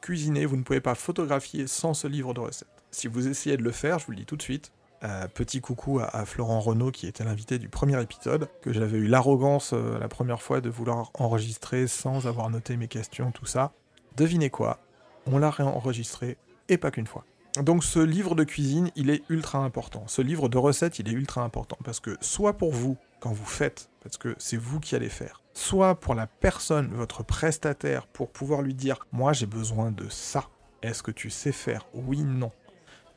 cuisiner, 0.00 0.46
vous 0.46 0.56
ne 0.56 0.62
pouvez 0.62 0.80
pas 0.80 0.96
photographier 0.96 1.68
sans 1.68 1.94
ce 1.94 2.08
livre 2.08 2.34
de 2.34 2.40
recettes. 2.40 2.82
Si 2.90 3.06
vous 3.06 3.28
essayez 3.28 3.56
de 3.56 3.62
le 3.62 3.70
faire, 3.70 4.00
je 4.00 4.06
vous 4.06 4.12
le 4.12 4.18
dis 4.18 4.26
tout 4.26 4.36
de 4.36 4.42
suite, 4.42 4.72
euh, 5.04 5.28
petit 5.28 5.60
coucou 5.60 6.00
à, 6.00 6.24
Florent 6.26 6.60
Renaud 6.60 6.90
qui 6.90 7.06
était 7.06 7.24
l'invité 7.24 7.58
du 7.58 7.68
premier 7.68 8.00
épisode, 8.02 8.48
que 8.62 8.72
j'avais 8.72 8.98
eu 8.98 9.06
l'arrogance 9.06 9.72
euh, 9.74 9.98
la 9.98 10.08
première 10.08 10.42
fois 10.42 10.60
de 10.60 10.68
vouloir 10.68 11.10
enregistrer 11.14 11.86
sans 11.86 12.26
avoir 12.26 12.50
noté 12.50 12.76
mes 12.76 12.88
questions, 12.88 13.30
tout 13.30 13.46
ça. 13.46 13.72
Devinez 14.16 14.50
quoi 14.50 14.80
On 15.26 15.38
l'a 15.38 15.50
réenregistré 15.50 16.36
et 16.68 16.78
pas 16.78 16.90
qu'une 16.90 17.06
fois. 17.06 17.24
Donc 17.60 17.84
ce 17.84 17.98
livre 17.98 18.34
de 18.34 18.44
cuisine, 18.44 18.90
il 18.96 19.10
est 19.10 19.22
ultra 19.28 19.58
important. 19.58 20.04
Ce 20.06 20.22
livre 20.22 20.48
de 20.48 20.56
recettes, 20.56 20.98
il 20.98 21.08
est 21.08 21.12
ultra 21.12 21.42
important 21.42 21.76
parce 21.84 22.00
que 22.00 22.16
soit 22.20 22.54
pour 22.54 22.72
vous, 22.72 22.96
quand 23.20 23.32
vous 23.32 23.44
faites, 23.44 23.90
parce 24.02 24.16
que 24.16 24.34
c'est 24.38 24.56
vous 24.56 24.80
qui 24.80 24.96
allez 24.96 25.10
faire, 25.10 25.42
soit 25.52 25.94
pour 26.00 26.14
la 26.14 26.26
personne, 26.26 26.88
votre 26.94 27.22
prestataire, 27.22 28.06
pour 28.06 28.30
pouvoir 28.30 28.62
lui 28.62 28.74
dire, 28.74 29.06
moi 29.12 29.34
j'ai 29.34 29.46
besoin 29.46 29.90
de 29.90 30.08
ça. 30.08 30.48
Est-ce 30.82 31.02
que 31.02 31.10
tu 31.10 31.28
sais 31.28 31.52
faire? 31.52 31.86
Oui, 31.92 32.22
non. 32.22 32.50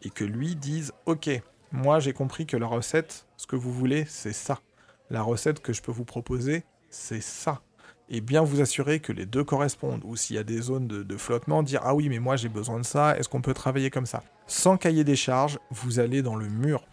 Et 0.04 0.10
que 0.10 0.26
lui 0.26 0.56
dise, 0.56 0.92
ok, 1.06 1.30
moi 1.72 2.00
j'ai 2.00 2.14
compris 2.14 2.46
que 2.46 2.58
la 2.58 2.68
recette, 2.68 3.26
ce 3.38 3.48
que 3.48 3.56
vous 3.56 3.72
voulez, 3.72 4.06
c'est 4.06 4.34
ça. 4.34 4.60
La 5.10 5.22
recette 5.22 5.62
que 5.62 5.72
je 5.72 5.82
peux 5.82 5.94
vous 5.94 6.06
proposer, 6.06 6.66
c'est 6.90 7.22
ça 7.22 7.62
et 8.10 8.22
bien 8.22 8.44
vous 8.44 8.62
assurer 8.62 9.00
que 9.00 9.12
les 9.12 9.26
deux 9.26 9.44
correspondent, 9.44 10.02
ou 10.04 10.16
s'il 10.16 10.36
y 10.36 10.40
a 10.40 10.44
des 10.44 10.62
zones 10.62 10.88
de, 10.88 11.18
flottement, 11.18 11.64
dire 11.64 11.82
ah 11.84 11.96
oui 11.96 12.10
mais 12.10 12.20
moi 12.20 12.36
j'ai 12.36 12.50
besoin 12.50 12.80
de 12.80 12.86
ça, 12.86 13.18
est-ce 13.18 13.30
qu'on 13.30 13.42
peut 13.42 13.54
travailler 13.54 13.90
comme 13.90 14.06
ça? 14.06 14.24
Sans 14.48 14.78
cahier 14.78 15.04
des 15.04 15.16
charges, 15.16 15.60
vous 15.72 16.00
allez 16.00 16.22
dans 16.22 16.36
le 16.36 16.48
mur. 16.48 16.84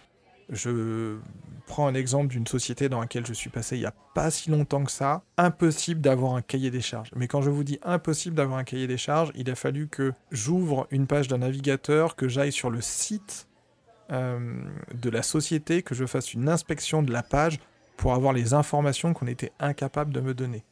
Je 0.48 1.18
prends 1.66 1.86
un 1.86 1.94
exemple 1.94 2.28
d'une 2.28 2.46
société 2.46 2.88
dans 2.88 3.00
laquelle 3.00 3.26
je 3.26 3.32
suis 3.32 3.50
passé 3.50 3.76
il 3.76 3.80
n'y 3.80 3.86
a 3.86 3.94
pas 4.14 4.30
si 4.30 4.50
longtemps 4.50 4.84
que 4.84 4.90
ça. 4.90 5.22
Impossible 5.36 6.00
d'avoir 6.00 6.34
un 6.34 6.42
cahier 6.42 6.70
des 6.70 6.80
charges. 6.80 7.10
Mais 7.14 7.28
quand 7.28 7.42
je 7.42 7.50
vous 7.50 7.64
dis 7.64 7.78
impossible 7.82 8.34
d'avoir 8.34 8.58
un 8.58 8.64
cahier 8.64 8.86
des 8.86 8.96
charges, 8.96 9.30
il 9.34 9.50
a 9.50 9.54
fallu 9.54 9.88
que 9.88 10.12
j'ouvre 10.30 10.86
une 10.90 11.06
page 11.06 11.28
d'un 11.28 11.38
navigateur, 11.38 12.16
que 12.16 12.28
j'aille 12.28 12.52
sur 12.52 12.70
le 12.70 12.80
site 12.80 13.48
euh, 14.10 14.62
de 14.94 15.10
la 15.10 15.22
société, 15.22 15.82
que 15.82 15.94
je 15.94 16.04
fasse 16.04 16.34
une 16.34 16.48
inspection 16.48 17.02
de 17.02 17.12
la 17.12 17.22
page 17.22 17.58
pour 17.96 18.14
avoir 18.14 18.32
les 18.32 18.52
informations 18.52 19.14
qu'on 19.14 19.26
était 19.26 19.52
incapable 19.60 20.12
de 20.12 20.20
me 20.20 20.34
donner. 20.34 20.64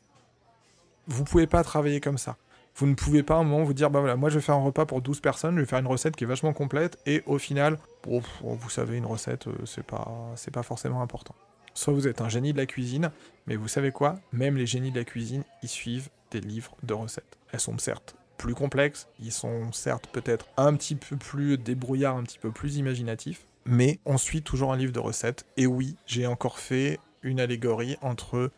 Vous 1.11 1.25
pouvez 1.25 1.49
pas 1.49 1.65
travailler 1.65 2.01
comme 2.01 2.19
ça. 2.19 2.37
Vous 2.77 2.87
ne 2.87 2.95
pouvez 2.95 3.25
pas 3.25 3.35
à 3.35 3.39
un 3.39 3.43
moment 3.43 3.65
vous 3.65 3.75
dire, 3.75 3.91
bah 3.91 3.99
voilà, 3.99 4.15
moi 4.15 4.31
je 4.31 4.37
vais 4.37 4.41
faire 4.41 4.55
un 4.55 4.63
repas 4.63 4.87
pour 4.87 5.03
12 5.03 5.19
personnes, 5.19 5.57
je 5.57 5.61
vais 5.61 5.67
faire 5.67 5.81
une 5.81 5.89
recette 5.89 6.15
qui 6.15 6.23
est 6.23 6.27
vachement 6.27 6.53
complète, 6.53 6.99
et 7.05 7.25
au 7.27 7.37
final, 7.39 7.79
vous 8.07 8.71
savez, 8.71 8.97
une 8.97 9.07
recette, 9.07 9.49
euh, 9.49 9.67
c'est 9.67 9.83
pas, 9.83 10.09
c'est 10.37 10.53
pas 10.53 10.63
forcément 10.63 11.03
important. 11.03 11.35
Soit 11.75 11.93
vous 11.93 12.07
êtes 12.07 12.21
un 12.21 12.29
génie 12.29 12.53
de 12.53 12.59
la 12.59 12.67
cuisine, 12.67 13.11
mais 13.49 13.57
vous 13.57 13.67
savez 13.67 13.91
quoi? 13.91 14.15
Même 14.33 14.57
les 14.57 14.67
génies 14.67 14.93
de 14.93 14.99
la 14.99 15.05
cuisine, 15.05 15.43
ils 15.65 15.69
suivent 15.69 16.11
des 16.31 16.41
livres 16.41 16.77
de 16.85 16.95
recettes. 16.95 17.39
Elles 17.53 17.61
sont 17.61 17.77
certes 17.79 18.15
plus 18.39 18.55
complexes, 18.55 19.09
ils 19.19 19.33
sont 19.33 19.73
certes 19.73 20.07
peut-être 20.13 20.47
un 20.57 20.75
petit 20.75 20.95
peu 20.95 21.17
plus 21.17 21.59
débrouillards, 21.59 22.17
un 22.17 22.23
petit 22.23 22.39
peu 22.39 22.53
plus 22.53 22.77
imaginatifs, 22.77 23.47
mais 23.65 23.99
on 24.07 24.17
suit 24.17 24.43
toujours 24.43 24.73
un 24.73 24.77
livre 24.77 24.93
de 24.93 25.01
recettes. 25.01 25.45
Et 25.57 25.67
oui, 25.67 25.97
j'ai 26.07 26.29
encore 26.29 26.61
fait 26.61 27.01
une 27.23 27.41
allégorie 27.41 27.97
entre 28.01 28.53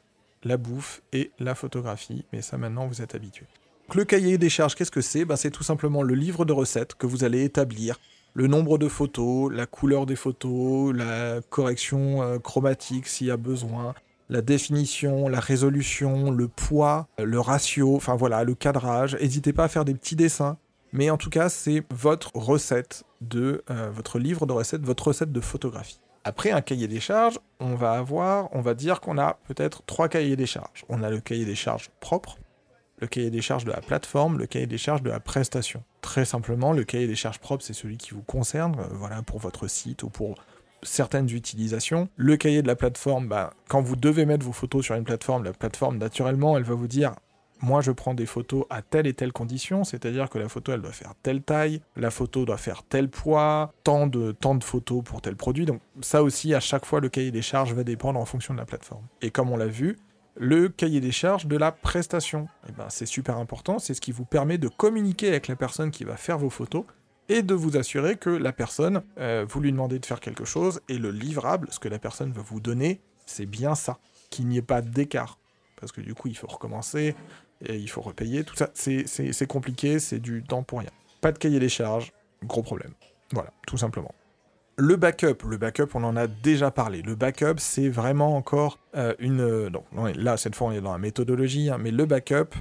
la 0.45 0.57
bouffe 0.57 1.03
et 1.13 1.31
la 1.39 1.55
photographie, 1.55 2.25
mais 2.33 2.43
ça 2.43 2.59
maintenant 2.59 2.87
vous 2.87 3.03
êtes 3.03 3.15
habitués 3.15 3.47
le 3.95 4.05
cahier 4.05 4.39
des 4.39 4.49
charges, 4.49 4.75
qu'est-ce 4.75 4.91
que 4.91 5.01
c'est? 5.01 5.25
Ben, 5.25 5.37
C'est 5.37 5.51
tout 5.51 5.63
simplement 5.63 6.03
le 6.03 6.15
livre 6.15 6.45
de 6.45 6.53
recettes 6.53 6.95
que 6.95 7.07
vous 7.07 7.25
allez 7.25 7.45
établir. 7.45 7.99
Le 8.35 8.47
nombre 8.47 8.79
de 8.79 8.89
photos, 8.89 9.53
la 9.53 9.67
couleur 9.67 10.07
des 10.07 10.17
photos, 10.17 10.95
la 10.95 11.41
correction 11.51 12.23
euh, 12.23 12.39
chromatique 12.39 13.07
s'il 13.07 13.27
y 13.27 13.31
a 13.31 13.37
besoin, 13.37 13.95
la 14.31 14.41
définition, 14.41 15.29
la 15.29 15.41
résolution, 15.41 16.31
le 16.31 16.49
poids, 16.49 17.09
le 17.23 17.39
ratio, 17.39 17.95
enfin 17.95 18.17
voilà, 18.17 18.45
le 18.45 18.55
cadrage. 18.55 19.17
N'hésitez 19.21 19.53
pas 19.53 19.65
à 19.65 19.69
faire 19.69 19.85
des 19.85 19.95
petits 19.95 20.17
dessins. 20.17 20.57
Mais 20.95 21.11
en 21.11 21.19
tout 21.19 21.31
cas, 21.31 21.49
c'est 21.49 21.85
votre 21.91 22.31
recette 22.35 23.05
de 23.21 23.63
euh, 23.71 23.91
votre 23.91 24.19
livre 24.19 24.47
de 24.47 24.53
recettes, 24.53 24.83
votre 24.83 25.09
recette 25.09 25.33
de 25.33 25.41
photographie. 25.41 26.01
Après 26.25 26.53
un 26.53 26.61
cahier 26.61 26.87
des 26.87 27.01
charges, 27.01 27.39
on 27.59 27.75
va 27.75 27.93
avoir, 27.93 28.49
on 28.53 28.61
va 28.61 28.75
dire 28.75 29.01
qu'on 29.01 29.19
a 29.19 29.39
peut-être 29.49 29.83
trois 29.87 30.09
cahiers 30.09 30.37
des 30.37 30.47
charges. 30.47 30.85
On 30.89 31.03
a 31.03 31.11
le 31.11 31.21
cahier 31.21 31.45
des 31.45 31.57
charges 31.57 31.91
propre, 31.99 32.39
le 32.99 33.09
cahier 33.09 33.31
des 33.31 33.43
charges 33.43 33.65
de 33.65 33.73
la 33.73 33.81
plateforme, 33.81 34.39
le 34.39 34.47
cahier 34.47 34.69
des 34.69 34.79
charges 34.79 35.03
de 35.03 35.11
la 35.11 35.19
prestation. 35.19 35.83
Très 36.01 36.25
simplement, 36.25 36.73
le 36.73 36.85
cahier 36.85 37.09
des 37.09 37.17
charges 37.17 37.41
propre, 37.41 37.65
c'est 37.65 37.73
celui 37.73 37.97
qui 37.97 38.13
vous 38.13 38.23
concerne, 38.23 38.79
euh, 38.79 38.87
voilà, 38.93 39.23
pour 39.23 39.41
votre 39.41 39.67
site 39.67 40.05
ou 40.05 40.11
pour 40.11 40.37
certaines 40.85 41.29
utilisations. 41.31 42.09
Le 42.17 42.37
cahier 42.37 42.63
de 42.63 42.69
la 42.69 42.77
plateforme, 42.77 43.27
bah, 43.27 43.53
quand 43.69 43.83
vous 43.83 43.97
devez 43.97 44.25
mettre 44.25 44.47
vos 44.47 44.53
photos 44.53 44.85
sur 44.85 44.95
une 44.95 45.05
plateforme, 45.05 45.43
la 45.43 45.53
plateforme, 45.53 45.99
naturellement, 45.99 46.57
elle 46.57 46.65
va 46.65 46.75
vous 46.75 46.89
dire 46.89 47.15
moi 47.63 47.81
je 47.81 47.93
prends 47.93 48.15
des 48.15 48.27
photos 48.27 48.65
à 48.69 48.83
telle 48.83 49.07
et 49.07 49.15
telle 49.15 49.33
condition, 49.33 49.85
c'est-à-dire 49.85 50.29
que 50.29 50.39
la 50.39 50.49
photo 50.49 50.73
elle 50.73 50.83
doit 50.83 50.93
faire 50.93 51.15
telle 51.23 51.43
taille, 51.43 51.81
la 51.97 52.11
photo 52.11 52.45
doit 52.45 52.59
faire 52.59 52.83
tel 52.83 53.09
poids, 53.09 53.73
tant 53.85 54.07
de, 54.07 54.33
tant 54.33 54.55
de 54.55 54.65
photos 54.65 55.03
pour 55.03 55.23
tel 55.23 55.37
produit. 55.37 55.65
Donc 55.65 55.81
ça 56.01 56.23
aussi, 56.23 56.55
à 56.55 56.61
chaque 56.61 56.85
fois, 56.85 57.01
le 57.01 57.09
cahier 57.09 57.31
des 57.31 57.43
charges 57.43 57.73
va 57.73 57.85
dépendre 57.85 58.19
en 58.19 58.25
fonction 58.25 58.53
de 58.53 58.59
la 58.59 58.67
plateforme. 58.67 59.05
Et 59.23 59.31
comme 59.31 59.51
on 59.51 59.57
l'a 59.57 59.67
vu, 59.67 59.97
le 60.37 60.69
cahier 60.69 61.01
des 61.01 61.13
charges 61.13 61.47
de 61.47 61.57
la 61.57 61.73
prestation. 61.73 62.49
Eh 62.69 62.73
ben, 62.73 62.87
c'est 62.89 63.07
super 63.07 63.37
important, 63.37 63.79
c'est 63.79 63.95
ce 63.95 64.01
qui 64.01 64.13
vous 64.13 64.25
permet 64.25 64.59
de 64.59 64.69
communiquer 64.69 65.29
avec 65.29 65.49
la 65.49 65.57
personne 65.57 65.91
qui 65.91 66.05
va 66.05 66.17
faire 66.17 66.39
vos 66.39 66.51
photos 66.51 66.85
et 67.29 67.43
de 67.43 67.55
vous 67.55 67.77
assurer 67.77 68.17
que 68.17 68.31
la 68.31 68.53
personne, 68.53 69.03
euh, 69.19 69.47
vous 69.49 69.61
lui 69.61 69.73
demandez 69.73 69.99
de 69.99 70.07
faire 70.07 70.21
quelque 70.21 70.45
chose 70.45 70.81
et 70.89 70.99
le 70.99 71.11
livrable, 71.11 71.69
ce 71.71 71.79
que 71.79 71.89
la 71.89 71.99
personne 71.99 72.33
va 72.33 72.43
vous 72.43 72.61
donner, 72.61 73.01
c'est 73.27 73.47
bien 73.47 73.75
ça, 73.75 73.99
qu'il 74.31 74.49
n'y 74.49 74.59
ait 74.59 74.63
pas 74.63 74.83
d'écart. 74.83 75.39
Parce 75.77 75.93
que 75.93 76.01
du 76.01 76.15
coup, 76.15 76.29
il 76.29 76.37
faut 76.37 76.47
recommencer, 76.47 77.15
et 77.65 77.77
il 77.77 77.89
faut 77.89 78.01
repayer, 78.01 78.45
tout 78.45 78.57
ça, 78.57 78.71
c'est 78.75 79.47
compliqué, 79.47 79.99
c'est 79.99 80.19
du 80.19 80.43
temps 80.43 80.63
pour 80.63 80.81
rien. 80.81 80.91
Pas 81.21 81.33
de 81.33 81.39
cahier 81.39 81.61
des 81.61 81.69
charges, 81.69 82.13
gros 82.45 82.63
problème. 82.63 82.93
Voilà, 83.33 83.51
tout 83.67 83.77
simplement. 83.77 84.15
Le 84.77 84.97
backup, 84.97 85.47
le 85.49 85.59
backup, 85.59 85.89
on 85.95 86.03
en 86.03 86.17
a 86.17 86.27
déjà 86.27 86.71
parlé. 86.71 87.03
Le 87.03 87.15
backup, 87.15 87.59
c'est 87.59 87.89
vraiment 87.89 88.37
encore 88.37 88.79
euh, 88.97 89.15
une. 89.19 89.41
Euh, 89.41 89.71
donc 89.71 89.85
là, 90.17 90.37
cette 90.37 90.57
fois, 90.57 90.69
on 90.69 90.73
est 90.73 90.81
dans 90.81 90.93
la 90.93 90.99
méthodologie, 90.99 91.69
hein, 91.71 91.79
mais 91.79 91.91
le 91.91 92.07
backup, 92.07 92.55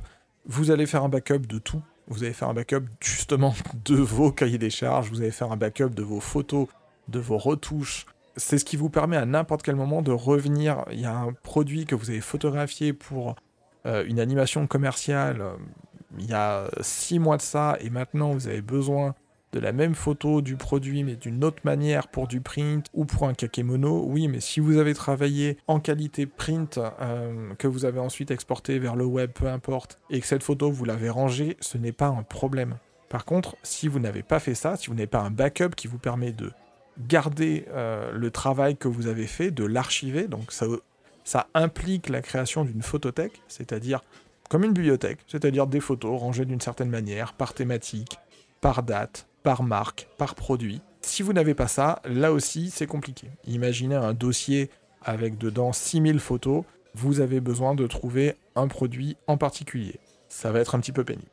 vous 0.46 0.72
allez 0.72 0.86
faire 0.86 1.04
un 1.04 1.10
backup 1.10 1.40
de 1.40 1.58
tout. 1.58 1.82
Vous 2.08 2.24
allez 2.24 2.34
faire 2.34 2.50
un 2.50 2.54
backup 2.54 2.84
justement 3.00 3.56
de 3.86 3.96
vos 3.96 4.32
cahiers 4.32 4.58
des 4.58 4.70
charges. 4.70 5.10
Vous 5.10 5.22
allez 5.22 5.32
faire 5.32 5.52
un 5.52 5.58
backup 5.58 5.90
de 5.90 6.04
vos 6.04 6.20
photos, 6.20 6.68
de 7.08 7.20
vos 7.20 7.38
retouches. 7.38 8.06
C'est 8.36 8.58
ce 8.58 8.66
qui 8.66 8.76
vous 8.76 8.90
permet 8.90 9.18
à 9.18 9.26
n'importe 9.26 9.64
quel 9.64 9.76
moment 9.76 10.02
de 10.02 10.12
revenir. 10.12 10.84
Il 10.92 11.00
y 11.00 11.06
a 11.06 11.16
un 11.16 11.32
produit 11.32 11.86
que 11.86 11.96
vous 11.96 12.10
avez 12.10 12.22
photographié 12.22 12.92
pour 12.92 13.30
euh, 13.30 13.34
une 13.86 14.20
animation 14.20 14.68
commerciale. 14.68 15.44
il 16.20 16.30
y 16.30 16.34
a 16.34 16.70
six 16.82 17.20
mois 17.20 17.38
de 17.38 17.42
ça, 17.42 17.78
et 17.82 17.90
maintenant 17.90 18.32
vous 18.32 18.48
avez 18.48 18.62
besoin 18.62 19.16
de 19.52 19.60
la 19.60 19.72
même 19.72 19.96
photo 19.96 20.42
du 20.42 20.56
produit 20.56 21.04
mais 21.04 21.16
d'une 21.16 21.44
autre 21.44 21.62
manière 21.64 22.08
pour 22.08 22.28
du 22.28 22.42
print 22.42 22.88
ou 22.94 23.06
pour 23.06 23.28
un 23.28 23.34
kakemono, 23.34 24.06
oui, 24.08 24.28
mais 24.28 24.40
si 24.40 24.60
vous 24.60 24.78
avez 24.78 24.94
travaillé 24.94 25.58
en 25.68 25.80
qualité 25.80 26.26
print 26.26 26.78
euh, 26.78 27.54
que 27.58 27.68
vous 27.68 27.86
avez 27.86 28.00
ensuite 28.00 28.32
exporté 28.32 28.80
vers 28.80 28.96
le 28.96 29.06
web, 29.06 29.32
peu 29.32 29.48
importe, 29.48 30.00
et 30.10 30.20
que 30.20 30.28
cette 30.28 30.44
photo 30.44 30.72
vous 30.72 30.86
l'avez 30.86 31.10
rangée, 31.10 31.58
ce 31.60 31.78
n'est 31.78 31.92
pas 31.92 32.08
un 32.08 32.24
problème. 32.24 32.78
Par 33.10 33.26
contre, 33.26 33.58
si 33.64 33.88
vous 33.88 34.00
n'avez 34.00 34.24
pas 34.24 34.40
fait 34.40 34.56
ça, 34.56 34.78
si 34.78 34.88
vous 34.88 34.94
n'avez 34.94 35.08
pas 35.08 35.22
un 35.22 35.32
backup 35.32 35.76
qui 35.76 35.88
vous 35.88 35.98
permet 35.98 36.32
de 36.32 36.52
garder 37.08 37.66
euh, 37.70 38.12
le 38.14 38.32
travail 38.32 38.78
que 38.78 38.88
vous 38.88 39.08
avez 39.08 39.28
fait, 39.28 39.52
de 39.52 39.66
l'archiver, 39.66 40.28
donc 40.28 40.52
ça, 40.52 40.66
ça 41.24 41.48
implique 41.54 42.10
la 42.10 42.22
création 42.22 42.66
d'une 42.66 42.82
photothèque, 42.82 43.42
c'est-à-dire 43.48 44.02
comme 44.50 44.64
une 44.64 44.74
bibliothèque, 44.74 45.20
c'est-à-dire 45.28 45.68
des 45.68 45.80
photos 45.80 46.20
rangées 46.20 46.46
d'une 46.46 46.60
certaine 46.60 46.90
manière, 46.90 47.34
par 47.34 47.54
thématique, 47.54 48.18
par 48.60 48.84
date, 48.84 49.28
par 49.44 49.64
marque, 49.64 50.08
par 50.18 50.36
produit. 50.36 50.82
Si 51.02 51.24
vous 51.24 51.34
n'avez 51.34 51.54
pas 51.54 51.68
ça, 51.68 52.02
là 52.06 52.32
aussi, 52.32 52.70
c'est 52.70 52.86
compliqué. 52.86 53.28
Imaginez 53.48 53.96
un 53.96 54.14
dossier 54.14 54.70
avec 55.04 55.38
dedans 55.38 55.74
6000 55.74 56.20
photos, 56.20 56.64
vous 56.94 57.22
avez 57.22 57.40
besoin 57.40 57.76
de 57.76 57.88
trouver 57.88 58.36
un 58.56 58.68
produit 58.68 59.18
en 59.28 59.38
particulier. 59.38 60.00
Ça 60.28 60.52
va 60.52 60.60
être 60.60 60.76
un 60.76 60.80
petit 60.80 60.92
peu 60.92 61.04
pénible. 61.04 61.28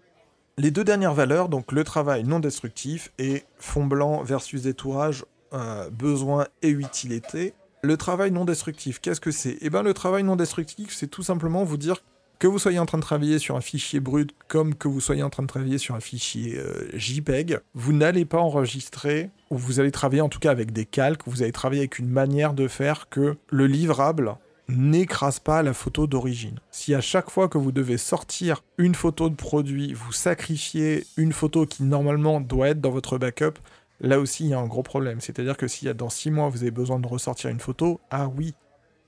Les 0.56 0.70
deux 0.70 0.84
dernières 0.84 1.14
valeurs, 1.14 1.48
donc 1.48 1.70
le 1.72 1.84
travail 1.84 2.24
non 2.24 2.40
destructif 2.40 3.12
et 3.18 3.44
fond 3.58 3.86
blanc 3.86 4.22
versus 4.22 4.62
détourage, 4.62 5.24
euh, 5.52 5.88
besoin 5.90 6.46
et 6.62 6.70
utilité. 6.70 7.54
Le 7.88 7.96
travail 7.96 8.30
non 8.30 8.44
destructif, 8.44 9.00
qu'est-ce 9.00 9.18
que 9.18 9.30
c'est? 9.30 9.56
Eh 9.62 9.70
bien 9.70 9.82
le 9.82 9.94
travail 9.94 10.22
non 10.22 10.36
destructif, 10.36 10.94
c'est 10.94 11.06
tout 11.06 11.22
simplement 11.22 11.64
vous 11.64 11.78
dire 11.78 12.02
que 12.38 12.46
vous 12.46 12.58
soyez 12.58 12.78
en 12.78 12.84
train 12.84 12.98
de 12.98 13.02
travailler 13.02 13.38
sur 13.38 13.56
un 13.56 13.62
fichier 13.62 13.98
brut 13.98 14.30
comme 14.46 14.74
que 14.74 14.88
vous 14.88 15.00
soyez 15.00 15.22
en 15.22 15.30
train 15.30 15.42
de 15.42 15.48
travailler 15.48 15.78
sur 15.78 15.94
un 15.94 16.00
fichier 16.00 16.58
euh, 16.58 16.90
JPEG, 16.92 17.60
vous 17.72 17.94
n'allez 17.94 18.26
pas 18.26 18.40
enregistrer, 18.40 19.30
ou 19.48 19.56
vous 19.56 19.80
allez 19.80 19.90
travailler 19.90 20.20
en 20.20 20.28
tout 20.28 20.38
cas 20.38 20.50
avec 20.50 20.70
des 20.70 20.84
calques, 20.84 21.22
vous 21.24 21.40
allez 21.40 21.50
travailler 21.50 21.80
avec 21.80 21.98
une 21.98 22.10
manière 22.10 22.52
de 22.52 22.68
faire 22.68 23.08
que 23.08 23.38
le 23.48 23.66
livrable 23.66 24.34
n'écrase 24.68 25.38
pas 25.38 25.62
la 25.62 25.72
photo 25.72 26.06
d'origine. 26.06 26.58
Si 26.70 26.94
à 26.94 27.00
chaque 27.00 27.30
fois 27.30 27.48
que 27.48 27.56
vous 27.56 27.72
devez 27.72 27.96
sortir 27.96 28.62
une 28.76 28.94
photo 28.94 29.30
de 29.30 29.34
produit, 29.34 29.94
vous 29.94 30.12
sacrifiez 30.12 31.06
une 31.16 31.32
photo 31.32 31.64
qui 31.64 31.84
normalement 31.84 32.42
doit 32.42 32.68
être 32.68 32.82
dans 32.82 32.90
votre 32.90 33.16
backup, 33.16 33.58
là 34.00 34.18
aussi 34.18 34.44
il 34.44 34.50
y 34.50 34.54
a 34.54 34.58
un 34.58 34.66
gros 34.66 34.82
problème. 34.82 35.20
C'est-à-dire 35.20 35.56
que 35.56 35.68
si 35.68 35.92
dans 35.94 36.08
6 36.08 36.30
mois 36.30 36.48
vous 36.48 36.62
avez 36.62 36.70
besoin 36.70 36.98
de 36.98 37.06
ressortir 37.06 37.50
une 37.50 37.60
photo, 37.60 38.00
ah 38.10 38.28
oui, 38.28 38.54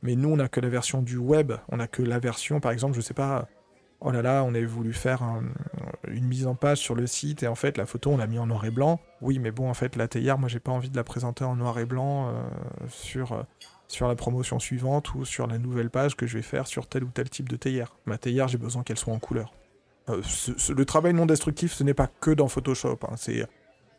mais 0.02 0.16
nous, 0.16 0.30
on 0.30 0.36
n'a 0.36 0.48
que 0.48 0.60
la 0.60 0.68
version 0.68 1.02
du 1.02 1.16
web. 1.16 1.52
On 1.68 1.76
n'a 1.76 1.86
que 1.86 2.02
la 2.02 2.18
version, 2.18 2.60
par 2.60 2.72
exemple, 2.72 2.96
je 2.96 3.00
sais 3.00 3.14
pas. 3.14 3.48
Oh 4.00 4.10
là 4.10 4.22
là, 4.22 4.44
on 4.44 4.54
avait 4.54 4.64
voulu 4.64 4.94
faire 4.94 5.22
une 6.08 6.24
mise 6.24 6.46
en 6.46 6.54
page 6.54 6.78
sur 6.78 6.94
le 6.94 7.06
site 7.06 7.42
et 7.42 7.48
en 7.48 7.54
fait 7.54 7.76
la 7.76 7.84
photo 7.84 8.10
on 8.10 8.16
l'a 8.16 8.26
mis 8.26 8.38
en 8.38 8.46
noir 8.46 8.64
et 8.64 8.70
blanc. 8.70 8.98
Oui, 9.20 9.38
mais 9.38 9.50
bon 9.50 9.68
en 9.68 9.74
fait 9.74 9.94
la 9.94 10.08
théière, 10.08 10.38
moi 10.38 10.48
j'ai 10.48 10.58
pas 10.58 10.72
envie 10.72 10.88
de 10.88 10.96
la 10.96 11.04
présenter 11.04 11.44
en 11.44 11.54
noir 11.54 11.78
et 11.78 11.84
blanc 11.84 12.28
euh, 12.28 12.42
sur, 12.88 13.32
euh, 13.32 13.42
sur 13.88 14.08
la 14.08 14.14
promotion 14.14 14.58
suivante 14.58 15.14
ou 15.14 15.26
sur 15.26 15.46
la 15.46 15.58
nouvelle 15.58 15.90
page 15.90 16.16
que 16.16 16.26
je 16.26 16.38
vais 16.38 16.42
faire 16.42 16.66
sur 16.66 16.86
tel 16.86 17.04
ou 17.04 17.08
tel 17.08 17.28
type 17.28 17.50
de 17.50 17.56
théière. 17.56 17.94
Ma 18.06 18.16
théière, 18.16 18.48
j'ai 18.48 18.56
besoin 18.56 18.82
qu'elle 18.84 18.96
soit 18.96 19.12
en 19.12 19.18
couleur. 19.18 19.52
Euh, 20.08 20.22
le 20.74 20.84
travail 20.86 21.12
non 21.12 21.26
destructif, 21.26 21.74
ce 21.74 21.84
n'est 21.84 21.92
pas 21.92 22.06
que 22.06 22.30
dans 22.30 22.48
Photoshop. 22.48 23.00
Hein. 23.02 23.16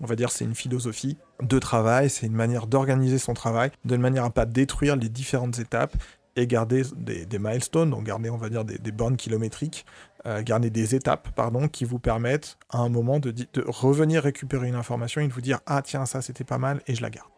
On 0.02 0.06
va 0.06 0.16
dire 0.16 0.32
c'est 0.32 0.46
une 0.46 0.56
philosophie 0.56 1.18
de 1.42 1.60
travail, 1.60 2.10
c'est 2.10 2.26
une 2.26 2.34
manière 2.34 2.68
d'organiser 2.68 3.18
son 3.18 3.34
travail, 3.34 3.72
de 3.86 3.98
manière 3.98 4.26
à 4.26 4.30
pas 4.30 4.46
détruire 4.46 4.96
les 4.96 5.10
différentes 5.10 5.60
étapes 5.60 5.96
et 6.36 6.48
garder 6.48 6.84
des, 6.96 7.40
milestones, 7.40 7.90
donc 7.90 8.06
garder 8.06 8.30
on 8.30 8.38
va 8.38 8.50
dire 8.50 8.64
des, 8.64 8.92
bornes 8.92 9.18
kilométriques, 9.18 9.86
euh, 10.26 10.42
garder 10.44 10.70
des 10.70 10.96
étapes 10.96 11.30
pardon 11.36 11.68
qui 11.68 11.84
vous 11.86 12.00
permettent 12.00 12.58
à 12.70 12.80
un 12.80 12.90
moment 12.90 13.20
de 13.20 13.34
revenir 13.66 14.24
récupérer 14.24 14.68
une 14.68 14.76
information 14.76 15.22
et 15.22 15.28
de 15.28 15.34
vous 15.34 15.42
dire 15.42 15.60
ah 15.66 15.82
tiens 15.82 16.06
ça 16.06 16.22
c'était 16.22 16.46
pas 16.46 16.58
mal 16.58 16.82
et 16.88 16.96
je 16.96 17.02
la 17.02 17.10
garde. 17.10 17.30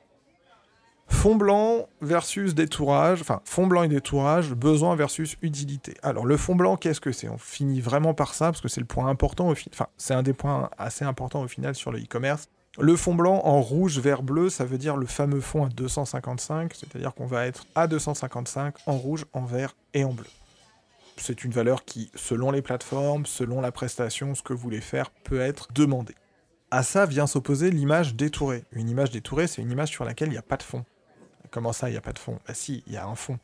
Fond 1.08 1.36
blanc 1.36 1.88
versus 2.02 2.54
détourage, 2.54 3.22
enfin 3.22 3.42
fond 3.46 3.68
blanc 3.68 3.84
et 3.84 3.88
détourage, 3.88 4.54
besoin 4.54 4.96
versus 4.96 5.38
utilité. 5.42 5.96
Alors 6.04 6.26
le 6.26 6.36
fond 6.38 6.56
blanc, 6.56 6.76
qu'est-ce 6.76 7.02
que 7.02 7.12
c'est? 7.12 7.30
On 7.30 7.38
finit 7.38 7.82
vraiment 7.82 8.14
par 8.14 8.34
ça 8.34 8.48
parce 8.48 8.62
que 8.62 8.68
c'est 8.68 8.82
le 8.82 8.88
point 8.88 9.08
important 9.08 9.48
au 9.48 9.56
final. 9.56 9.74
Enfin, 9.74 9.88
c'est 9.98 10.14
un 10.14 10.24
des 10.24 10.34
points 10.34 10.70
assez 10.78 11.06
importants 11.06 11.42
au 11.42 11.48
final 11.48 11.76
sur 11.76 11.92
le 11.92 12.00
e-commerce. 12.00 12.50
Le 12.80 12.96
fond 12.96 13.14
blanc 13.14 13.42
en 13.44 13.62
rouge, 13.62 14.00
vert, 14.00 14.24
bleu, 14.24 14.50
ça 14.50 14.66
veut 14.66 14.80
dire 14.80 14.98
le 14.98 15.06
fameux 15.06 15.42
fond 15.42 15.66
à 15.66 15.70
255, 15.70 16.74
c'est-à-dire 16.74 17.14
qu'on 17.14 17.28
va 17.28 17.46
être 17.46 17.66
à 17.76 17.88
255 17.88 18.76
en 18.88 18.98
rouge, 18.98 19.26
en 19.34 19.46
vert 19.46 19.76
et 19.94 20.04
en 20.04 20.12
bleu. 20.12 20.26
C'est 21.18 21.44
une 21.44 21.52
valeur 21.52 21.86
qui, 21.86 22.10
selon 22.16 22.50
les 22.50 22.64
plateformes, 22.64 23.28
selon 23.28 23.62
la 23.62 23.72
prestation, 23.72 24.34
ce 24.34 24.42
que 24.42 24.54
vous 24.54 24.60
voulez 24.60 24.82
faire, 24.82 25.12
peut 25.24 25.40
être 25.40 25.68
demandée. 25.74 26.16
À 26.72 26.82
ça 26.82 27.06
vient 27.06 27.28
s'opposer 27.28 27.70
l'image 27.70 28.16
détourée. 28.16 28.64
Une 28.72 28.90
image 28.90 29.12
détourée, 29.12 29.46
c'est 29.46 29.62
une 29.62 29.72
image 29.72 29.90
sur 29.90 30.04
laquelle 30.04 30.30
il 30.30 30.32
n'y 30.32 30.38
a 30.38 30.42
pas 30.42 30.58
de 30.58 30.64
fond. 30.64 30.84
Comment 31.54 31.72
ça, 31.72 31.88
il 31.88 31.92
n'y 31.92 31.98
a 32.00 32.02
pas 32.02 32.14
de 32.14 32.20
fond? 32.20 32.40
Bah 32.48 32.56
si, 32.56 32.84
il 32.88 32.94
y 32.94 32.98
a 32.98 33.06
un 33.06 33.14
fond. 33.14 33.38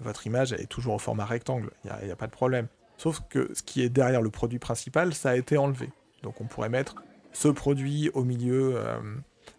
Votre 0.00 0.26
image, 0.26 0.52
est 0.52 0.66
toujours 0.66 0.94
au 0.94 0.98
format 0.98 1.24
rectangle, 1.24 1.70
il 1.84 1.92
n'y 2.04 2.10
a, 2.10 2.16
pas 2.16 2.26
de 2.26 2.32
problème. 2.32 2.66
Sauf 2.98 3.20
que 3.30 3.48
ce 3.54 3.62
qui 3.62 3.80
est 3.82 3.88
derrière 3.88 4.22
le 4.22 4.30
produit 4.30 4.58
principal, 4.58 5.14
ça 5.14 5.30
a 5.30 5.36
été 5.36 5.56
enlevé. 5.56 5.88
Donc 6.24 6.40
on 6.40 6.46
pourrait 6.46 6.68
mettre 6.68 6.96
ce 7.32 7.46
produit 7.46 8.10
au 8.12 8.24
milieu 8.24 8.72
euh, 8.74 8.98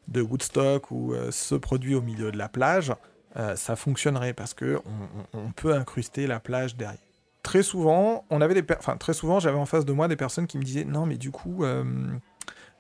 de 0.09 0.21
Woodstock 0.21 0.91
ou 0.91 1.13
euh, 1.13 1.31
ce 1.31 1.55
produit 1.55 1.95
au 1.95 2.01
milieu 2.01 2.33
de 2.33 2.37
la 2.37 2.49
plage, 2.49 2.93
euh, 3.37 3.55
ça 3.55 3.77
fonctionnerait 3.77 4.33
parce 4.33 4.53
que 4.53 4.81
on, 5.33 5.51
peut 5.51 5.73
incruster 5.73 6.27
la 6.27 6.41
plage 6.41 6.75
derrière. 6.75 6.99
Très 7.43 7.63
souvent, 7.63 8.25
on 8.29 8.41
avait 8.41 8.61
des, 8.61 8.65
très 8.99 9.13
souvent, 9.13 9.39
j'avais 9.39 9.57
en 9.57 9.65
face 9.65 9.85
de 9.85 9.93
moi 9.93 10.09
des 10.09 10.17
personnes 10.17 10.47
qui 10.47 10.57
me 10.57 10.63
disaient 10.63 10.83
non 10.83 11.05
mais 11.05 11.17
du 11.17 11.31
coup 11.31 11.63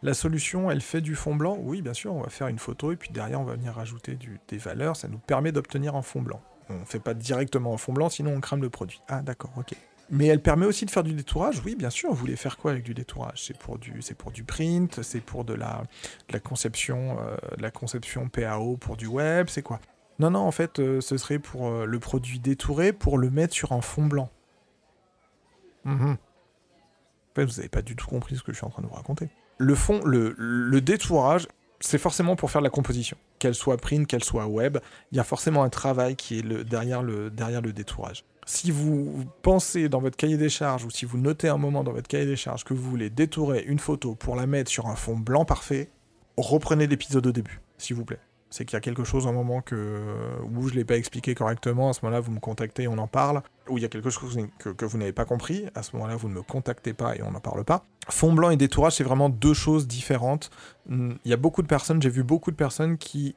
la 0.03 0.13
solution, 0.13 0.69
elle 0.69 0.81
fait 0.81 1.01
du 1.01 1.15
fond 1.15 1.35
blanc. 1.35 1.57
Oui, 1.59 1.81
bien 1.81 1.93
sûr, 1.93 2.13
on 2.13 2.21
va 2.21 2.29
faire 2.29 2.47
une 2.47 2.59
photo 2.59 2.91
et 2.91 2.95
puis 2.95 3.09
derrière, 3.09 3.41
on 3.41 3.45
va 3.45 3.55
venir 3.55 3.73
rajouter 3.73 4.17
des 4.47 4.57
valeurs. 4.57 4.95
Ça 4.95 5.07
nous 5.07 5.17
permet 5.17 5.51
d'obtenir 5.51 5.95
un 5.95 6.01
fond 6.01 6.21
blanc. 6.21 6.41
On 6.69 6.79
ne 6.79 6.85
fait 6.85 6.99
pas 6.99 7.13
directement 7.13 7.73
un 7.73 7.77
fond 7.77 7.93
blanc, 7.93 8.09
sinon 8.09 8.33
on 8.35 8.41
crame 8.41 8.61
le 8.61 8.69
produit. 8.69 9.01
Ah, 9.07 9.21
d'accord, 9.21 9.51
ok. 9.57 9.75
Mais 10.09 10.27
elle 10.27 10.41
permet 10.41 10.65
aussi 10.65 10.85
de 10.85 10.91
faire 10.91 11.03
du 11.03 11.13
détourage. 11.13 11.61
Oui, 11.65 11.75
bien 11.75 11.89
sûr. 11.89 12.09
Vous 12.09 12.15
voulez 12.15 12.35
faire 12.35 12.57
quoi 12.57 12.71
avec 12.71 12.83
du 12.83 12.93
détourage? 12.93 13.43
C'est 13.43 13.57
pour 13.57 13.79
du, 13.79 14.43
print, 14.43 15.01
c'est 15.01 15.21
pour 15.21 15.45
de 15.45 15.53
la, 15.53 15.83
conception, 16.43 17.17
euh, 17.19 17.35
la 17.57 17.71
conception 17.71 18.29
PAO 18.29 18.77
pour 18.77 18.97
du 18.97 19.07
web. 19.07 19.47
C'est 19.49 19.63
quoi? 19.63 19.79
Non, 20.19 20.29
non. 20.29 20.41
En 20.41 20.51
fait, 20.51 20.79
euh, 20.79 21.01
ce 21.01 21.17
serait 21.17 21.39
pour 21.39 21.67
euh, 21.67 21.85
le 21.85 21.99
produit 21.99 22.39
détouré 22.39 22.93
pour 22.93 23.17
le 23.17 23.31
mettre 23.31 23.53
sur 23.53 23.71
un 23.71 23.81
fond 23.81 24.05
blanc. 24.05 24.29
Mhm. 25.85 26.11
En 26.11 27.35
fait, 27.35 27.45
vous 27.45 27.55
n'avez 27.55 27.69
pas 27.69 27.81
du 27.81 27.95
tout 27.95 28.07
compris 28.07 28.35
ce 28.35 28.43
que 28.43 28.51
je 28.51 28.57
suis 28.57 28.65
en 28.65 28.69
train 28.69 28.83
de 28.83 28.87
vous 28.87 28.93
raconter. 28.93 29.29
Le 29.57 29.75
fond, 29.75 30.01
le, 30.05 30.81
détourage, 30.81 31.47
c'est 31.79 31.97
forcément 31.97 32.35
pour 32.35 32.51
faire 32.51 32.61
de 32.61 32.65
la 32.65 32.71
composition. 32.71 33.17
Qu'elle 33.39 33.55
soit 33.55 33.77
print, 33.77 34.07
qu'elle 34.07 34.23
soit 34.23 34.47
web, 34.47 34.77
il 35.11 35.17
y 35.17 35.19
a 35.19 35.23
forcément 35.23 35.63
un 35.63 35.69
travail 35.69 36.15
qui 36.15 36.39
est 36.39 36.63
derrière, 36.63 37.03
le, 37.03 37.29
derrière 37.29 37.61
le 37.61 37.73
détourage 37.73 38.23
si 38.45 38.69
vous 38.69 39.25
pensez 39.41 39.89
dans 39.89 39.99
votre 39.99 40.15
cahier 40.15 40.37
des 40.37 40.49
charges 40.49 40.85
ou 40.85 40.91
si 40.91 41.05
vous 41.05 41.17
notez 41.17 41.49
un 41.49 41.57
moment 41.57 41.83
dans 41.83 41.91
votre 41.91 42.07
cahier 42.07 42.27
des 42.27 42.35
charges 42.35 42.63
que 42.63 42.73
vous 42.73 42.89
voulez 42.89 43.09
détourer 43.09 43.63
une 43.65 43.79
photo 43.79 44.13
pour 44.13 44.35
la 44.35 44.45
mettre 44.45 44.69
sur 44.69 44.87
un 44.87 44.95
fond 44.95 45.17
blanc 45.17 45.45
parfait, 45.45 45.89
reprenez 46.37 46.87
l'épisode 46.87 47.25
au 47.25 47.31
début, 47.31 47.59
s'il 47.77 47.95
vous 47.95 48.05
plaît. 48.05 48.19
C'est 48.55 48.63
qu'il 48.63 48.77
y 48.77 48.77
a 48.77 48.79
quelque 48.79 49.03
chose 49.03 49.27
un 49.27 49.33
moment 49.33 49.57
où 49.57 50.67
je 50.69 50.71
ne 50.71 50.75
l'ai 50.75 50.85
pas 50.85 50.95
expliqué 50.95 51.35
correctement, 51.35 51.89
à 51.89 51.93
ce 51.93 51.99
moment-là 52.03 52.21
vous 52.21 52.31
me 52.31 52.39
contactez, 52.39 52.87
on 52.87 52.97
en 52.97 53.05
parle. 53.05 53.43
Ou 53.67 53.77
il 53.77 53.81
y 53.81 53.85
a 53.85 53.89
quelque 53.89 54.09
chose 54.09 54.39
que, 54.59 54.85
vous 54.85 54.97
n'avez 54.97 55.11
pas 55.11 55.25
compris, 55.25 55.65
à 55.75 55.83
ce 55.83 55.93
moment-là 55.97 56.15
vous 56.15 56.29
ne 56.29 56.35
me 56.35 56.41
contactez 56.41 56.93
pas 56.93 57.17
et 57.17 57.21
on 57.21 57.31
n'en 57.31 57.41
parle 57.41 57.65
pas. 57.65 57.83
Fond 58.07 58.31
blanc 58.31 58.51
et 58.51 58.55
détourage, 58.55 58.93
c'est 58.93 59.03
vraiment 59.03 59.27
deux 59.27 59.53
choses 59.53 59.89
différentes. 59.89 60.51
Il 60.89 61.17
y 61.25 61.33
a 61.33 61.37
beaucoup 61.37 61.63
de 61.63 61.67
personnes, 61.67 62.01
j'ai 62.01 62.09
vu 62.09 62.23
beaucoup 62.23 62.49
de 62.49 62.55
personnes 62.55 62.97
qui 62.97 63.35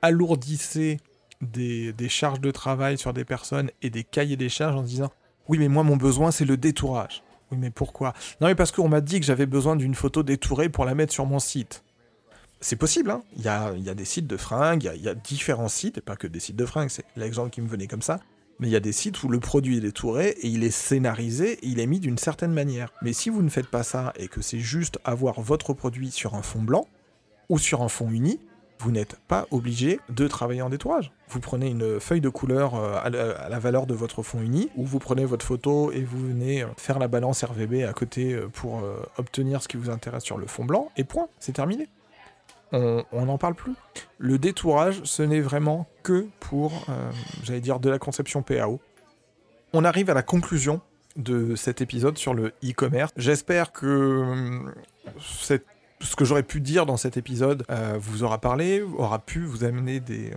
alourdissaient 0.00 0.98
des, 1.40 1.92
charges 2.08 2.40
de 2.40 2.52
travail 2.52 2.98
sur 2.98 3.12
des 3.12 3.24
personnes 3.24 3.68
et 3.82 3.90
des 3.90 4.04
cahiers 4.04 4.36
des 4.36 4.48
charges 4.48 4.76
en 4.76 4.84
se 4.84 4.88
disant 4.88 5.10
oui 5.48 5.58
mais 5.58 5.66
moi 5.66 5.82
mon 5.82 5.96
besoin 5.96 6.30
c'est 6.30 6.44
le 6.44 6.56
détourage. 6.56 7.24
Oui 7.50 7.58
mais 7.60 7.70
pourquoi? 7.70 8.12
Non 8.40 8.46
mais 8.46 8.54
parce 8.54 8.70
qu'on 8.70 8.88
m'a 8.88 9.00
dit 9.00 9.18
que 9.18 9.26
j'avais 9.26 9.46
besoin 9.46 9.74
d'une 9.74 9.96
photo 9.96 10.22
détourée 10.22 10.68
pour 10.68 10.84
la 10.84 10.94
mettre 10.94 11.12
sur 11.12 11.26
mon 11.26 11.40
site. 11.40 11.82
C'est 12.64 12.76
possible, 12.76 13.10
hein 13.10 13.22
il, 13.36 13.42
y 13.42 13.48
a, 13.48 13.94
des 13.94 14.04
sites 14.04 14.28
de 14.28 14.36
fringues, 14.36 14.88
il 14.94 15.02
y, 15.02 15.08
a, 15.08 15.14
différents 15.14 15.68
sites, 15.68 16.00
pas 16.00 16.14
que 16.14 16.28
des 16.28 16.38
sites 16.38 16.54
de 16.54 16.64
fringues, 16.64 16.90
c'est 16.90 17.04
l'exemple 17.16 17.50
qui 17.50 17.60
me 17.60 17.66
venait 17.66 17.88
comme 17.88 18.02
ça. 18.02 18.20
Mais 18.60 18.68
il 18.68 18.70
y 18.70 18.76
a 18.76 18.80
des 18.80 18.92
sites 18.92 19.20
où 19.24 19.28
le 19.28 19.40
produit 19.40 19.78
est 19.78 19.80
détouré 19.80 20.28
et 20.28 20.46
il 20.46 20.62
est 20.62 20.70
scénarisé 20.70 21.54
et 21.54 21.66
il 21.66 21.80
est 21.80 21.86
mis 21.86 21.98
d'une 21.98 22.18
certaine 22.18 22.52
manière. 22.52 22.92
Mais 23.02 23.12
si 23.12 23.30
vous 23.30 23.42
ne 23.42 23.48
faites 23.48 23.66
pas 23.66 23.82
ça 23.82 24.12
et 24.16 24.28
que 24.28 24.40
c'est 24.40 24.60
juste 24.60 25.00
avoir 25.04 25.40
votre 25.40 25.72
produit 25.72 26.12
sur 26.12 26.36
un 26.36 26.42
fond 26.42 26.62
blanc 26.62 26.86
ou 27.48 27.58
sur 27.58 27.82
un 27.82 27.88
fond 27.88 28.08
uni, 28.08 28.38
vous 28.78 28.92
n'êtes 28.92 29.16
pas 29.28 29.46
obligé 29.50 29.98
de 30.08 30.28
travailler 30.28 30.62
en 30.62 30.70
détourage. 30.70 31.12
Vous 31.28 31.40
prenez 31.40 31.68
une 31.68 31.98
feuille 31.98 32.20
de 32.20 32.28
couleur 32.28 32.74
euh, 32.74 32.98
à 33.02 33.48
la 33.48 33.58
valeur 33.58 33.86
de 33.86 33.94
votre 33.94 34.22
fond 34.22 34.40
uni, 34.40 34.70
ou 34.76 34.84
vous 34.84 34.98
prenez 34.98 35.24
votre 35.24 35.46
photo 35.46 35.92
et 35.92 36.02
vous 36.02 36.28
venez 36.28 36.62
euh, 36.62 36.66
faire 36.76 36.98
la 36.98 37.08
balance 37.08 37.44
RVB 37.44 37.84
à 37.88 37.92
côté 37.92 38.34
euh, 38.34 38.48
pour 38.48 38.82
obtenir 39.18 39.62
ce 39.62 39.68
qui 39.68 39.76
vous 39.76 39.90
intéresse 39.90 40.24
sur 40.24 40.36
le 40.36 40.46
fond 40.46 40.64
blanc, 40.64 40.90
et 40.96 41.04
point, 41.04 41.28
c'est 41.38 41.52
terminé. 41.52 41.88
On 42.72 43.26
n'en 43.26 43.38
parle 43.38 43.54
plus. 43.54 43.74
Le 44.18 44.38
détourage, 44.38 45.00
ce 45.04 45.22
n'est 45.22 45.40
vraiment 45.40 45.86
que 46.02 46.26
pour, 46.40 46.86
j'allais 47.42 47.60
dire, 47.60 47.80
de 47.80 47.90
la 47.90 47.98
conception 47.98 48.42
PAO. 48.42 48.80
On 49.72 49.84
arrive 49.84 50.10
à 50.10 50.14
la 50.14 50.22
conclusion 50.22 50.80
de 51.16 51.54
cet 51.54 51.80
épisode 51.80 52.16
sur 52.16 52.32
le 52.32 52.52
e-commerce. 52.64 53.12
J'espère 53.16 53.72
que 53.72 54.62
cette 55.20 55.66
ce 56.02 56.16
que 56.16 56.24
j'aurais 56.24 56.42
pu 56.42 56.60
dire 56.60 56.86
dans 56.86 56.96
cet 56.96 57.16
épisode 57.16 57.64
euh, 57.70 57.96
vous 57.98 58.24
aura 58.24 58.38
parlé, 58.38 58.82
aura 58.82 59.18
pu 59.18 59.44
vous 59.44 59.64
amener 59.64 60.00
des, 60.00 60.32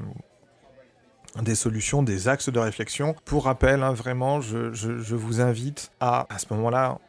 des 1.42 1.56
solutions, 1.56 2.04
des 2.04 2.28
axes 2.28 2.50
de 2.50 2.60
réflexion. 2.60 3.16
Pour 3.26 3.46
rappel, 3.46 3.84
hein, 3.84 3.94
vraiment, 3.94 4.42
je, 4.42 5.16
vous 5.16 5.42
invite 5.42 5.92
à, 6.00 6.28
à 6.34 6.40
ce 6.40 6.48
moment-là, 6.54 7.00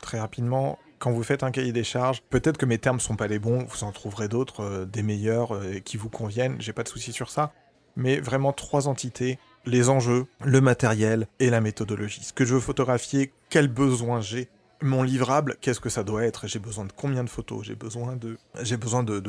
très 0.00 0.20
rapidement, 0.20 0.78
quand 0.98 1.10
vous 1.10 1.22
faites 1.22 1.42
un 1.42 1.50
cahier 1.50 1.72
des 1.72 1.84
charges, 1.84 2.22
peut-être 2.30 2.58
que 2.58 2.66
mes 2.66 2.78
termes 2.78 3.00
sont 3.00 3.16
pas 3.16 3.26
les 3.26 3.38
bons, 3.38 3.64
vous 3.64 3.84
en 3.84 3.92
trouverez 3.92 4.28
d'autres, 4.28 4.62
euh, 4.62 4.84
des 4.84 5.02
meilleurs, 5.02 5.54
euh, 5.54 5.78
qui 5.80 5.96
vous 5.96 6.08
conviennent, 6.08 6.56
j'ai 6.60 6.72
pas 6.72 6.82
de 6.82 6.88
souci 6.88 7.12
sur 7.12 7.30
ça. 7.30 7.52
Mais 7.96 8.20
vraiment 8.20 8.52
trois 8.52 8.88
entités, 8.88 9.38
les 9.64 9.88
enjeux, 9.88 10.26
le 10.44 10.60
matériel 10.60 11.28
et 11.40 11.50
la 11.50 11.60
méthodologie. 11.60 12.22
Ce 12.22 12.32
que 12.32 12.44
je 12.44 12.54
veux 12.54 12.60
photographier, 12.60 13.32
quel 13.50 13.68
besoin 13.68 14.20
j'ai? 14.20 14.48
Mon 14.82 15.02
livrable, 15.02 15.56
qu'est-ce 15.62 15.80
que 15.80 15.88
ça 15.88 16.04
doit 16.04 16.24
être? 16.24 16.46
J'ai 16.46 16.58
besoin 16.58 16.84
de 16.84 16.92
combien 16.92 17.24
de 17.24 17.30
photos? 17.30 17.64
J'ai 17.64 17.74
besoin 17.74 18.14
de, 18.16 18.36
j'ai 18.62 18.76
besoin 18.76 19.02
de, 19.02 19.20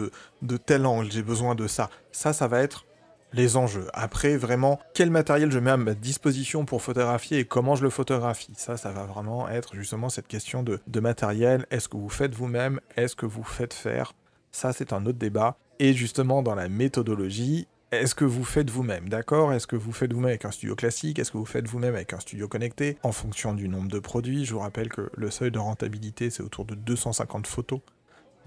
de, 0.41 0.57
tel 0.57 0.85
angle, 0.85 1.09
j'ai 1.09 1.23
besoin 1.23 1.55
de 1.55 1.67
ça. 1.67 1.89
Ça, 2.11 2.33
ça 2.33 2.49
va 2.49 2.59
être 2.59 2.85
les 3.33 3.57
enjeux. 3.57 3.87
Après, 3.93 4.37
vraiment, 4.37 4.79
quel 4.93 5.11
matériel 5.11 5.51
je 5.51 5.59
mets 5.59 5.71
à 5.71 5.77
ma 5.77 5.93
disposition 5.93 6.65
pour 6.65 6.81
photographier 6.81 7.39
et 7.39 7.45
comment 7.45 7.75
je 7.75 7.83
le 7.83 7.89
photographie? 7.89 8.53
Ça, 8.55 8.77
ça 8.77 8.91
va 8.91 9.03
vraiment 9.03 9.49
être 9.49 9.75
justement 9.75 10.09
cette 10.09 10.27
question 10.27 10.63
de, 10.63 10.79
matériel. 10.99 11.65
Est-ce 11.69 11.89
que 11.89 11.97
vous 11.97 12.09
faites 12.09 12.33
vous-même? 12.33 12.79
Est-ce 12.95 13.15
que 13.15 13.25
vous 13.25 13.43
faites 13.43 13.73
faire? 13.73 14.13
Ça, 14.51 14.73
c'est 14.73 14.93
un 14.93 15.05
autre 15.05 15.19
débat. 15.19 15.57
Et 15.79 15.93
justement, 15.93 16.41
dans 16.41 16.55
la 16.55 16.69
méthodologie, 16.69 17.67
est-ce 17.91 18.15
que 18.15 18.25
vous 18.25 18.43
faites 18.43 18.69
vous-même, 18.69 19.07
d'accord? 19.07 19.53
Est-ce 19.53 19.67
que 19.67 19.75
vous 19.75 19.93
faites 19.93 20.11
vous-même 20.11 20.29
avec 20.29 20.45
un 20.45 20.51
studio 20.51 20.75
classique? 20.75 21.19
Est-ce 21.19 21.31
que 21.31 21.37
vous 21.37 21.45
faites 21.45 21.67
vous-même 21.67 21.95
avec 21.95 22.13
un 22.13 22.19
studio 22.19 22.47
connecté? 22.47 22.97
En 23.03 23.11
fonction 23.11 23.53
du 23.53 23.69
nombre 23.69 23.89
de 23.89 23.99
produits, 23.99 24.43
je 24.43 24.53
vous 24.53 24.59
rappelle 24.59 24.89
que 24.89 25.09
le 25.15 25.31
seuil 25.31 25.51
de 25.51 25.59
rentabilité, 25.59 26.29
c'est 26.29 26.43
autour 26.43 26.65
de 26.65 26.75
250 26.75 27.47
photos. 27.47 27.79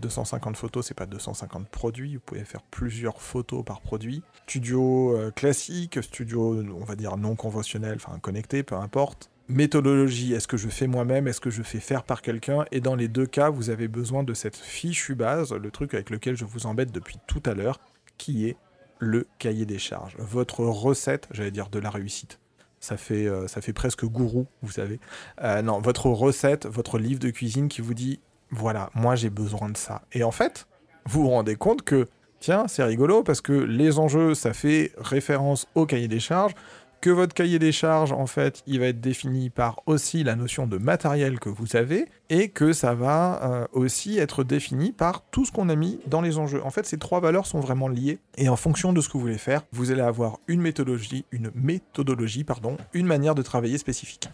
250 0.01 0.57
photos, 0.57 0.87
c'est 0.87 0.95
pas 0.95 1.07
250 1.07 1.69
produits, 1.69 2.17
vous 2.17 2.23
pouvez 2.25 2.45
faire 2.45 2.63
plusieurs 2.63 3.21
photos 3.21 3.65
par 3.65 3.81
produit. 3.81 4.23
Studio 4.47 5.17
euh, 5.17 5.31
classique, 5.31 6.03
studio, 6.03 6.63
on 6.81 6.85
va 6.85 6.97
dire 6.97 7.17
non 7.17 7.37
conventionnel, 7.37 7.99
enfin 8.05 8.19
connecté, 8.19 8.63
peu 8.63 8.75
importe. 8.75 9.31
Méthodologie, 9.49 10.33
est-ce 10.33 10.47
que 10.47 10.57
je 10.57 10.69
fais 10.69 10.87
moi-même, 10.87 11.27
est-ce 11.27 11.41
que 11.41 11.51
je 11.51 11.63
fais 11.63 11.81
faire 11.81 12.05
par 12.05 12.23
quelqu'un? 12.23 12.65
Et 12.71 12.81
dans 12.81 12.95
les 12.95 13.09
deux 13.09 13.27
cas, 13.27 13.51
vous 13.51 13.71
avez 13.71 13.89
besoin 13.89 14.23
de 14.23 14.33
cette 14.33 14.57
fichue 14.57 15.17
base, 15.17 15.53
le 15.53 15.71
truc 15.71 15.95
avec 15.95 16.11
lequel 16.11 16.37
je 16.37 16.45
vous 16.45 16.67
embête 16.67 16.93
depuis 16.93 17.19
tout 17.27 17.43
à 17.45 17.55
l'heure, 17.55 17.81
qui 18.17 18.47
est 18.47 18.57
le 19.01 19.27
cahier 19.39 19.67
des 19.67 19.79
charges, 19.79 20.15
votre 20.19 20.61
recette, 20.61 21.27
j'allais 21.33 21.51
dire 21.51 21.69
de 21.69 21.79
la 21.79 21.91
réussite. 21.91 22.39
Ça 22.79 22.97
fait, 22.97 23.27
euh, 23.27 23.47
ça 23.49 23.61
fait 23.61 23.73
presque 23.73 24.05
gourou, 24.05 24.47
vous 24.63 24.71
savez. 24.71 25.01
Euh, 25.43 25.63
non, 25.63 25.81
votre 25.81 26.07
recette, 26.07 26.67
votre 26.67 26.99
livre 26.99 27.19
de 27.19 27.31
cuisine 27.31 27.69
qui 27.69 27.83
vous 27.83 27.95
dit, 27.95 28.21
voilà, 28.51 28.91
moi 28.95 29.15
j'ai 29.17 29.31
besoin 29.31 29.69
de 29.69 29.77
ça. 29.77 30.03
Et 30.13 30.23
en 30.23 30.31
fait, 30.31 30.67
vous 31.07 31.23
vous 31.23 31.31
rendez 31.31 31.57
compte 31.57 31.83
que, 31.83 32.09
tiens, 32.41 32.67
c'est 32.69 32.85
rigolo 32.85 33.23
parce 33.23 33.41
que 33.41 33.53
les 33.53 33.99
enjeux, 33.99 34.35
ça 34.35 34.53
fait 34.53 34.93
référence 34.99 35.67
au 35.75 35.87
cahier 35.87 36.09
des 36.09 36.21
charges, 36.21 36.55
que 37.01 37.11
votre 37.11 37.33
cahier 37.33 37.59
des 37.59 37.73
charges, 37.73 38.13
en 38.13 38.27
fait, 38.27 38.63
il 38.67 38.79
va 38.79 38.87
être 38.87 39.01
défini 39.01 39.49
par 39.49 39.81
aussi 39.87 40.23
la 40.23 40.37
notion 40.37 40.67
de 40.67 40.77
matériel 40.77 41.41
que 41.41 41.49
vous 41.49 41.75
avez, 41.75 42.07
et 42.29 42.51
que 42.51 42.75
ça 42.75 42.95
va 42.95 43.41
euh, 43.43 43.67
aussi 43.73 44.19
être 44.19 44.45
défini 44.45 44.93
par 44.93 45.23
tout 45.31 45.47
ce 45.47 45.53
qu'on 45.53 45.71
a 45.71 45.77
mis 45.77 46.01
dans 46.07 46.21
les 46.21 46.37
enjeux. 46.37 46.63
En 46.63 46.71
fait, 46.71 46.85
ces 46.85 46.99
trois 46.99 47.21
valeurs 47.21 47.47
sont 47.47 47.61
vraiment 47.61 47.89
liées, 47.89 48.19
et 48.37 48.51
en 48.51 48.57
fonction 48.57 48.93
de 48.93 49.01
ce 49.01 49.09
que 49.09 49.15
vous 49.15 49.21
voulez 49.21 49.39
faire, 49.39 49.63
vous 49.73 49.91
allez 49.91 50.03
avoir 50.03 50.41
une 50.47 50.61
méthodologie, 50.61 51.25
une 51.33 51.51
méthodologie, 51.55 52.45
pardon, 52.45 52.77
une 52.93 53.07
manière 53.07 53.35
de 53.35 53.43
travailler 53.43 53.79
spécifique. 53.79 54.29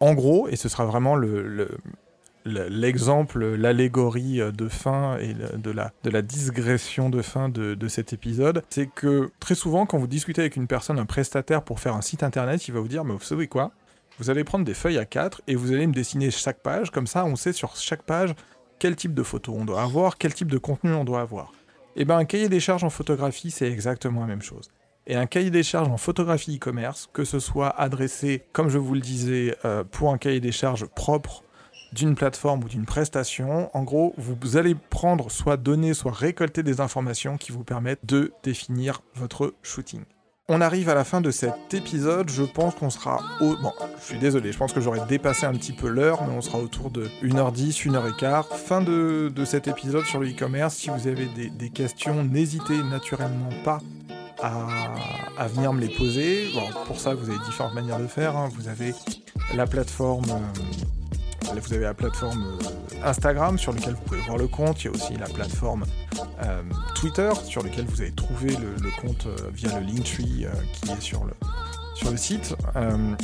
En 0.00 0.14
gros, 0.14 0.48
et 0.48 0.56
ce 0.56 0.70
sera 0.70 0.86
vraiment 0.86 1.14
le 1.14 1.78
l'exemple, 2.44 3.44
l'allégorie 3.54 4.40
de 4.52 4.68
fin 4.68 5.16
et 5.18 5.34
de 5.34 5.70
la, 5.70 5.92
de 6.02 6.10
la 6.10 6.22
digression 6.22 7.10
de 7.10 7.22
fin 7.22 7.48
de, 7.48 7.74
de 7.74 7.88
cet 7.88 8.12
épisode, 8.12 8.62
c'est 8.68 8.88
que 8.88 9.30
très 9.40 9.54
souvent, 9.54 9.86
quand 9.86 9.98
vous 9.98 10.06
discutez 10.06 10.40
avec 10.40 10.56
une 10.56 10.66
personne, 10.66 10.98
un 10.98 11.06
prestataire 11.06 11.62
pour 11.62 11.80
faire 11.80 11.94
un 11.94 12.02
site 12.02 12.22
internet, 12.22 12.66
il 12.68 12.74
va 12.74 12.80
vous 12.80 12.88
dire 12.88 13.04
Mais 13.04 13.12
vous 13.12 13.20
savez 13.20 13.46
quoi? 13.46 13.72
Vous 14.18 14.30
allez 14.30 14.44
prendre 14.44 14.64
des 14.64 14.74
feuilles 14.74 14.98
à 14.98 15.04
4 15.04 15.42
et 15.46 15.54
vous 15.54 15.72
allez 15.72 15.86
me 15.86 15.92
dessiner 15.92 16.30
chaque 16.30 16.60
page, 16.60 16.90
comme 16.90 17.06
ça 17.06 17.24
on 17.24 17.36
sait 17.36 17.52
sur 17.52 17.76
chaque 17.76 18.02
page 18.02 18.34
quel 18.78 18.96
type 18.96 19.14
de 19.14 19.22
photo 19.22 19.54
on 19.56 19.64
doit 19.64 19.82
avoir, 19.82 20.18
quel 20.18 20.34
type 20.34 20.50
de 20.50 20.58
contenu 20.58 20.92
on 20.92 21.04
doit 21.04 21.20
avoir. 21.20 21.52
Et 21.94 22.04
bien 22.04 22.16
un 22.16 22.24
cahier 22.24 22.48
des 22.48 22.58
charges 22.58 22.84
en 22.84 22.90
photographie, 22.90 23.50
c'est 23.50 23.70
exactement 23.70 24.22
la 24.22 24.26
même 24.26 24.42
chose. 24.42 24.70
Et 25.06 25.14
un 25.14 25.26
cahier 25.26 25.50
des 25.50 25.62
charges 25.62 25.88
en 25.88 25.96
photographie 25.96 26.56
e-commerce, 26.56 27.08
que 27.12 27.24
ce 27.24 27.38
soit 27.38 27.68
adressé, 27.68 28.42
comme 28.52 28.68
je 28.68 28.78
vous 28.78 28.94
le 28.94 29.00
disais, 29.00 29.56
euh, 29.64 29.84
pour 29.84 30.12
un 30.12 30.18
cahier 30.18 30.40
des 30.40 30.52
charges 30.52 30.86
propre 30.86 31.42
d'une 31.92 32.14
plateforme 32.14 32.64
ou 32.64 32.68
d'une 32.68 32.86
prestation, 32.86 33.70
en 33.76 33.82
gros, 33.82 34.14
vous 34.16 34.56
allez 34.56 34.74
prendre 34.74 35.30
soit 35.30 35.56
donner, 35.56 35.94
soit 35.94 36.12
récolter 36.12 36.62
des 36.62 36.80
informations 36.80 37.36
qui 37.36 37.52
vous 37.52 37.64
permettent 37.64 38.04
de 38.04 38.32
définir 38.42 39.02
votre 39.14 39.54
shooting. 39.62 40.04
On 40.48 40.60
arrive 40.60 40.88
à 40.88 40.94
la 40.94 41.04
fin 41.04 41.20
de 41.20 41.30
cet 41.30 41.72
épisode, 41.72 42.28
je 42.28 42.42
pense 42.42 42.74
qu'on 42.74 42.90
sera 42.90 43.20
au... 43.40 43.56
Bon, 43.56 43.72
je 44.00 44.04
suis 44.04 44.18
désolé, 44.18 44.50
je 44.52 44.58
pense 44.58 44.72
que 44.72 44.80
j'aurais 44.80 45.06
dépassé 45.06 45.46
un 45.46 45.52
petit 45.52 45.72
peu 45.72 45.88
l'heure, 45.88 46.22
mais 46.26 46.34
on 46.34 46.40
sera 46.40 46.58
autour 46.58 46.90
de 46.90 47.08
1h10, 47.22 47.88
1h15. 47.88 48.44
Fin 48.56 48.80
de, 48.80 49.32
de 49.34 49.44
cet 49.44 49.68
épisode 49.68 50.04
sur 50.04 50.18
le 50.18 50.28
e-commerce, 50.28 50.74
si 50.74 50.90
vous 50.90 51.06
avez 51.06 51.26
des, 51.26 51.70
questions, 51.70 52.24
n'hésitez 52.24 52.82
naturellement 52.82 53.50
pas 53.64 53.78
à, 54.42 55.46
venir 55.46 55.72
me 55.72 55.80
les 55.80 55.94
poser. 55.94 56.50
Bon, 56.52 56.68
pour 56.86 56.98
ça, 56.98 57.14
vous 57.14 57.30
avez 57.30 57.38
différentes 57.46 57.74
manières 57.74 58.00
de 58.00 58.08
faire. 58.08 58.36
Hein. 58.36 58.50
Vous 58.54 58.66
avez 58.68 58.94
la 59.54 59.66
plateforme... 59.66 60.28
Euh, 60.28 61.01
vous 61.42 61.74
avez 61.74 61.84
la 61.84 61.94
plateforme 61.94 62.44
euh, 62.44 62.96
Instagram 63.04 63.58
sur 63.58 63.72
laquelle 63.72 63.94
vous 63.94 64.02
pouvez 64.02 64.20
voir 64.20 64.38
le 64.38 64.48
compte. 64.48 64.82
Il 64.82 64.86
y 64.86 64.88
a 64.88 64.90
aussi 64.92 65.14
la 65.14 65.28
plateforme 65.28 65.84
euh, 66.44 66.62
Twitter 66.94 67.30
sur 67.44 67.62
laquelle 67.62 67.86
vous 67.86 68.00
avez 68.00 68.12
trouvé 68.12 68.48
le, 68.48 69.00
compte 69.00 69.26
euh, 69.26 69.50
via 69.52 69.78
le 69.78 69.86
Linktree 69.86 70.46
qui 70.72 70.90
est 70.90 71.00
sur 71.00 71.24
le, 71.24 71.32
sur 72.02 72.10
le 72.10 72.16
site. 72.16 72.56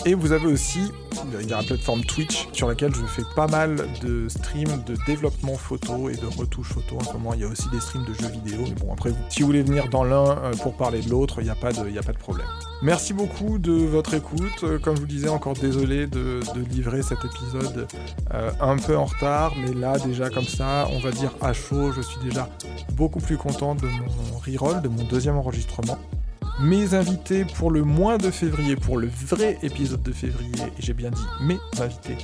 et 0.06 0.14
vous 0.14 0.32
avez 0.32 0.46
aussi 0.46 0.92
il 1.40 1.48
y 1.48 1.52
a 1.52 1.56
la 1.58 1.62
plateforme 1.62 2.04
Twitch 2.04 2.48
sur 2.52 2.68
laquelle 2.68 2.94
je 2.94 3.04
fais 3.04 3.22
pas 3.34 3.46
mal 3.46 3.76
de 4.02 4.28
streams 4.28 4.82
de 4.86 4.96
développement 5.06 5.56
photo 5.56 6.08
et 6.08 6.16
de 6.16 6.26
retouche 6.26 6.68
photo. 6.68 6.96
En 6.96 7.04
ce 7.04 7.12
moment, 7.14 7.34
il 7.34 7.40
y 7.40 7.44
a 7.44 7.48
aussi 7.48 7.68
des 7.70 7.80
streams 7.80 8.04
de 8.04 8.12
jeux 8.14 8.28
vidéo. 8.28 8.64
Mais 8.68 8.74
bon, 8.74 8.92
après, 8.92 9.10
si 9.28 9.40
vous 9.40 9.46
voulez 9.46 9.62
venir 9.62 9.88
dans 9.88 10.04
l'un 10.04 10.52
pour 10.62 10.76
parler 10.76 11.00
de 11.00 11.10
l'autre, 11.10 11.40
il 11.40 11.44
n'y 11.44 11.50
a, 11.50 11.54
pas 11.54 11.72
de, 11.72 11.98
a 11.98 12.02
pas 12.02 12.12
de 12.12 12.18
problème. 12.18 12.46
Merci 12.82 13.12
beaucoup 13.12 13.58
de 13.58 13.72
votre 13.72 14.14
écoute. 14.14 14.62
Euh, 14.62 14.78
comme 14.78 14.96
je 14.96 15.00
vous 15.00 15.06
disais, 15.06 15.28
encore 15.28 15.54
désolé 15.54 16.06
de, 16.06 16.40
livrer 16.70 17.02
cet 17.02 17.18
épisode 17.24 17.88
euh, 18.34 18.50
un 18.60 18.76
peu 18.76 18.96
en 18.96 19.06
retard, 19.06 19.54
mais 19.56 19.72
là 19.72 19.98
déjà 19.98 20.28
comme 20.30 20.44
ça, 20.44 20.88
on 20.92 20.98
va 20.98 21.10
dire 21.10 21.30
à 21.40 21.52
chaud, 21.52 21.92
je 21.92 22.00
suis 22.00 22.20
déjà 22.20 22.48
beaucoup 22.92 23.20
plus 23.20 23.36
content 23.36 23.74
de 23.74 23.86
mon 23.86 24.38
reroll, 24.38 24.82
de 24.82 24.88
mon 24.88 25.04
deuxième 25.04 25.36
enregistrement. 25.36 25.98
Mes 26.60 26.94
invités 26.94 27.44
pour 27.44 27.70
le 27.70 27.84
mois 27.84 28.18
de 28.18 28.32
février, 28.32 28.74
pour 28.74 28.98
le 28.98 29.06
vrai 29.06 29.58
épisode 29.62 30.02
de 30.02 30.10
février, 30.10 30.50
et 30.76 30.80
j'ai 30.80 30.92
bien 30.92 31.10
dit 31.10 31.22
mes 31.40 31.58
invités, 31.80 32.16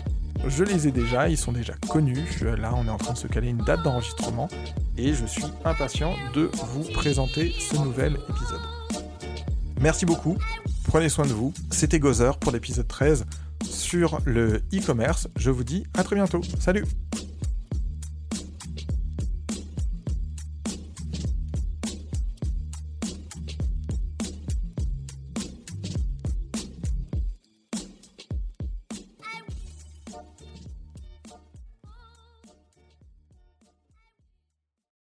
je 0.49 0.65
les 0.65 0.89
ai 0.89 0.91
déjà, 0.91 1.29
ils 1.29 1.39
sont 1.39 1.53
déjà 1.53 1.75
connus. 1.89 2.27
Là, 2.43 2.73
on 2.75 2.85
est 2.87 2.91
en 2.91 2.97
train 2.97 3.13
de 3.13 3.19
se 3.19 3.29
caler 3.29 3.49
une 3.49 3.59
date 3.59 3.85
d'enregistrement 3.85 4.49
et 4.99 5.15
je 5.15 5.25
suis 5.25 5.45
impatient 5.65 6.15
de 6.35 6.51
vous 6.67 6.83
présenter 6.93 7.55
ce 7.61 7.77
nouvel 7.77 8.19
épisode. 8.29 8.61
Merci 9.81 10.05
beaucoup, 10.05 10.37
prenez 10.89 11.09
soin 11.09 11.27
de 11.27 11.33
vous. 11.33 11.55
C'était 11.71 12.01
Gozer 12.01 12.37
pour 12.39 12.51
l'épisode 12.51 12.89
13 12.89 13.27
sur 13.65 14.19
le 14.25 14.63
e-commerce. 14.75 15.29
Je 15.37 15.51
vous 15.51 15.63
dis 15.63 15.85
à 15.97 16.03
très 16.03 16.17
bientôt. 16.17 16.41
Salut 16.59 16.85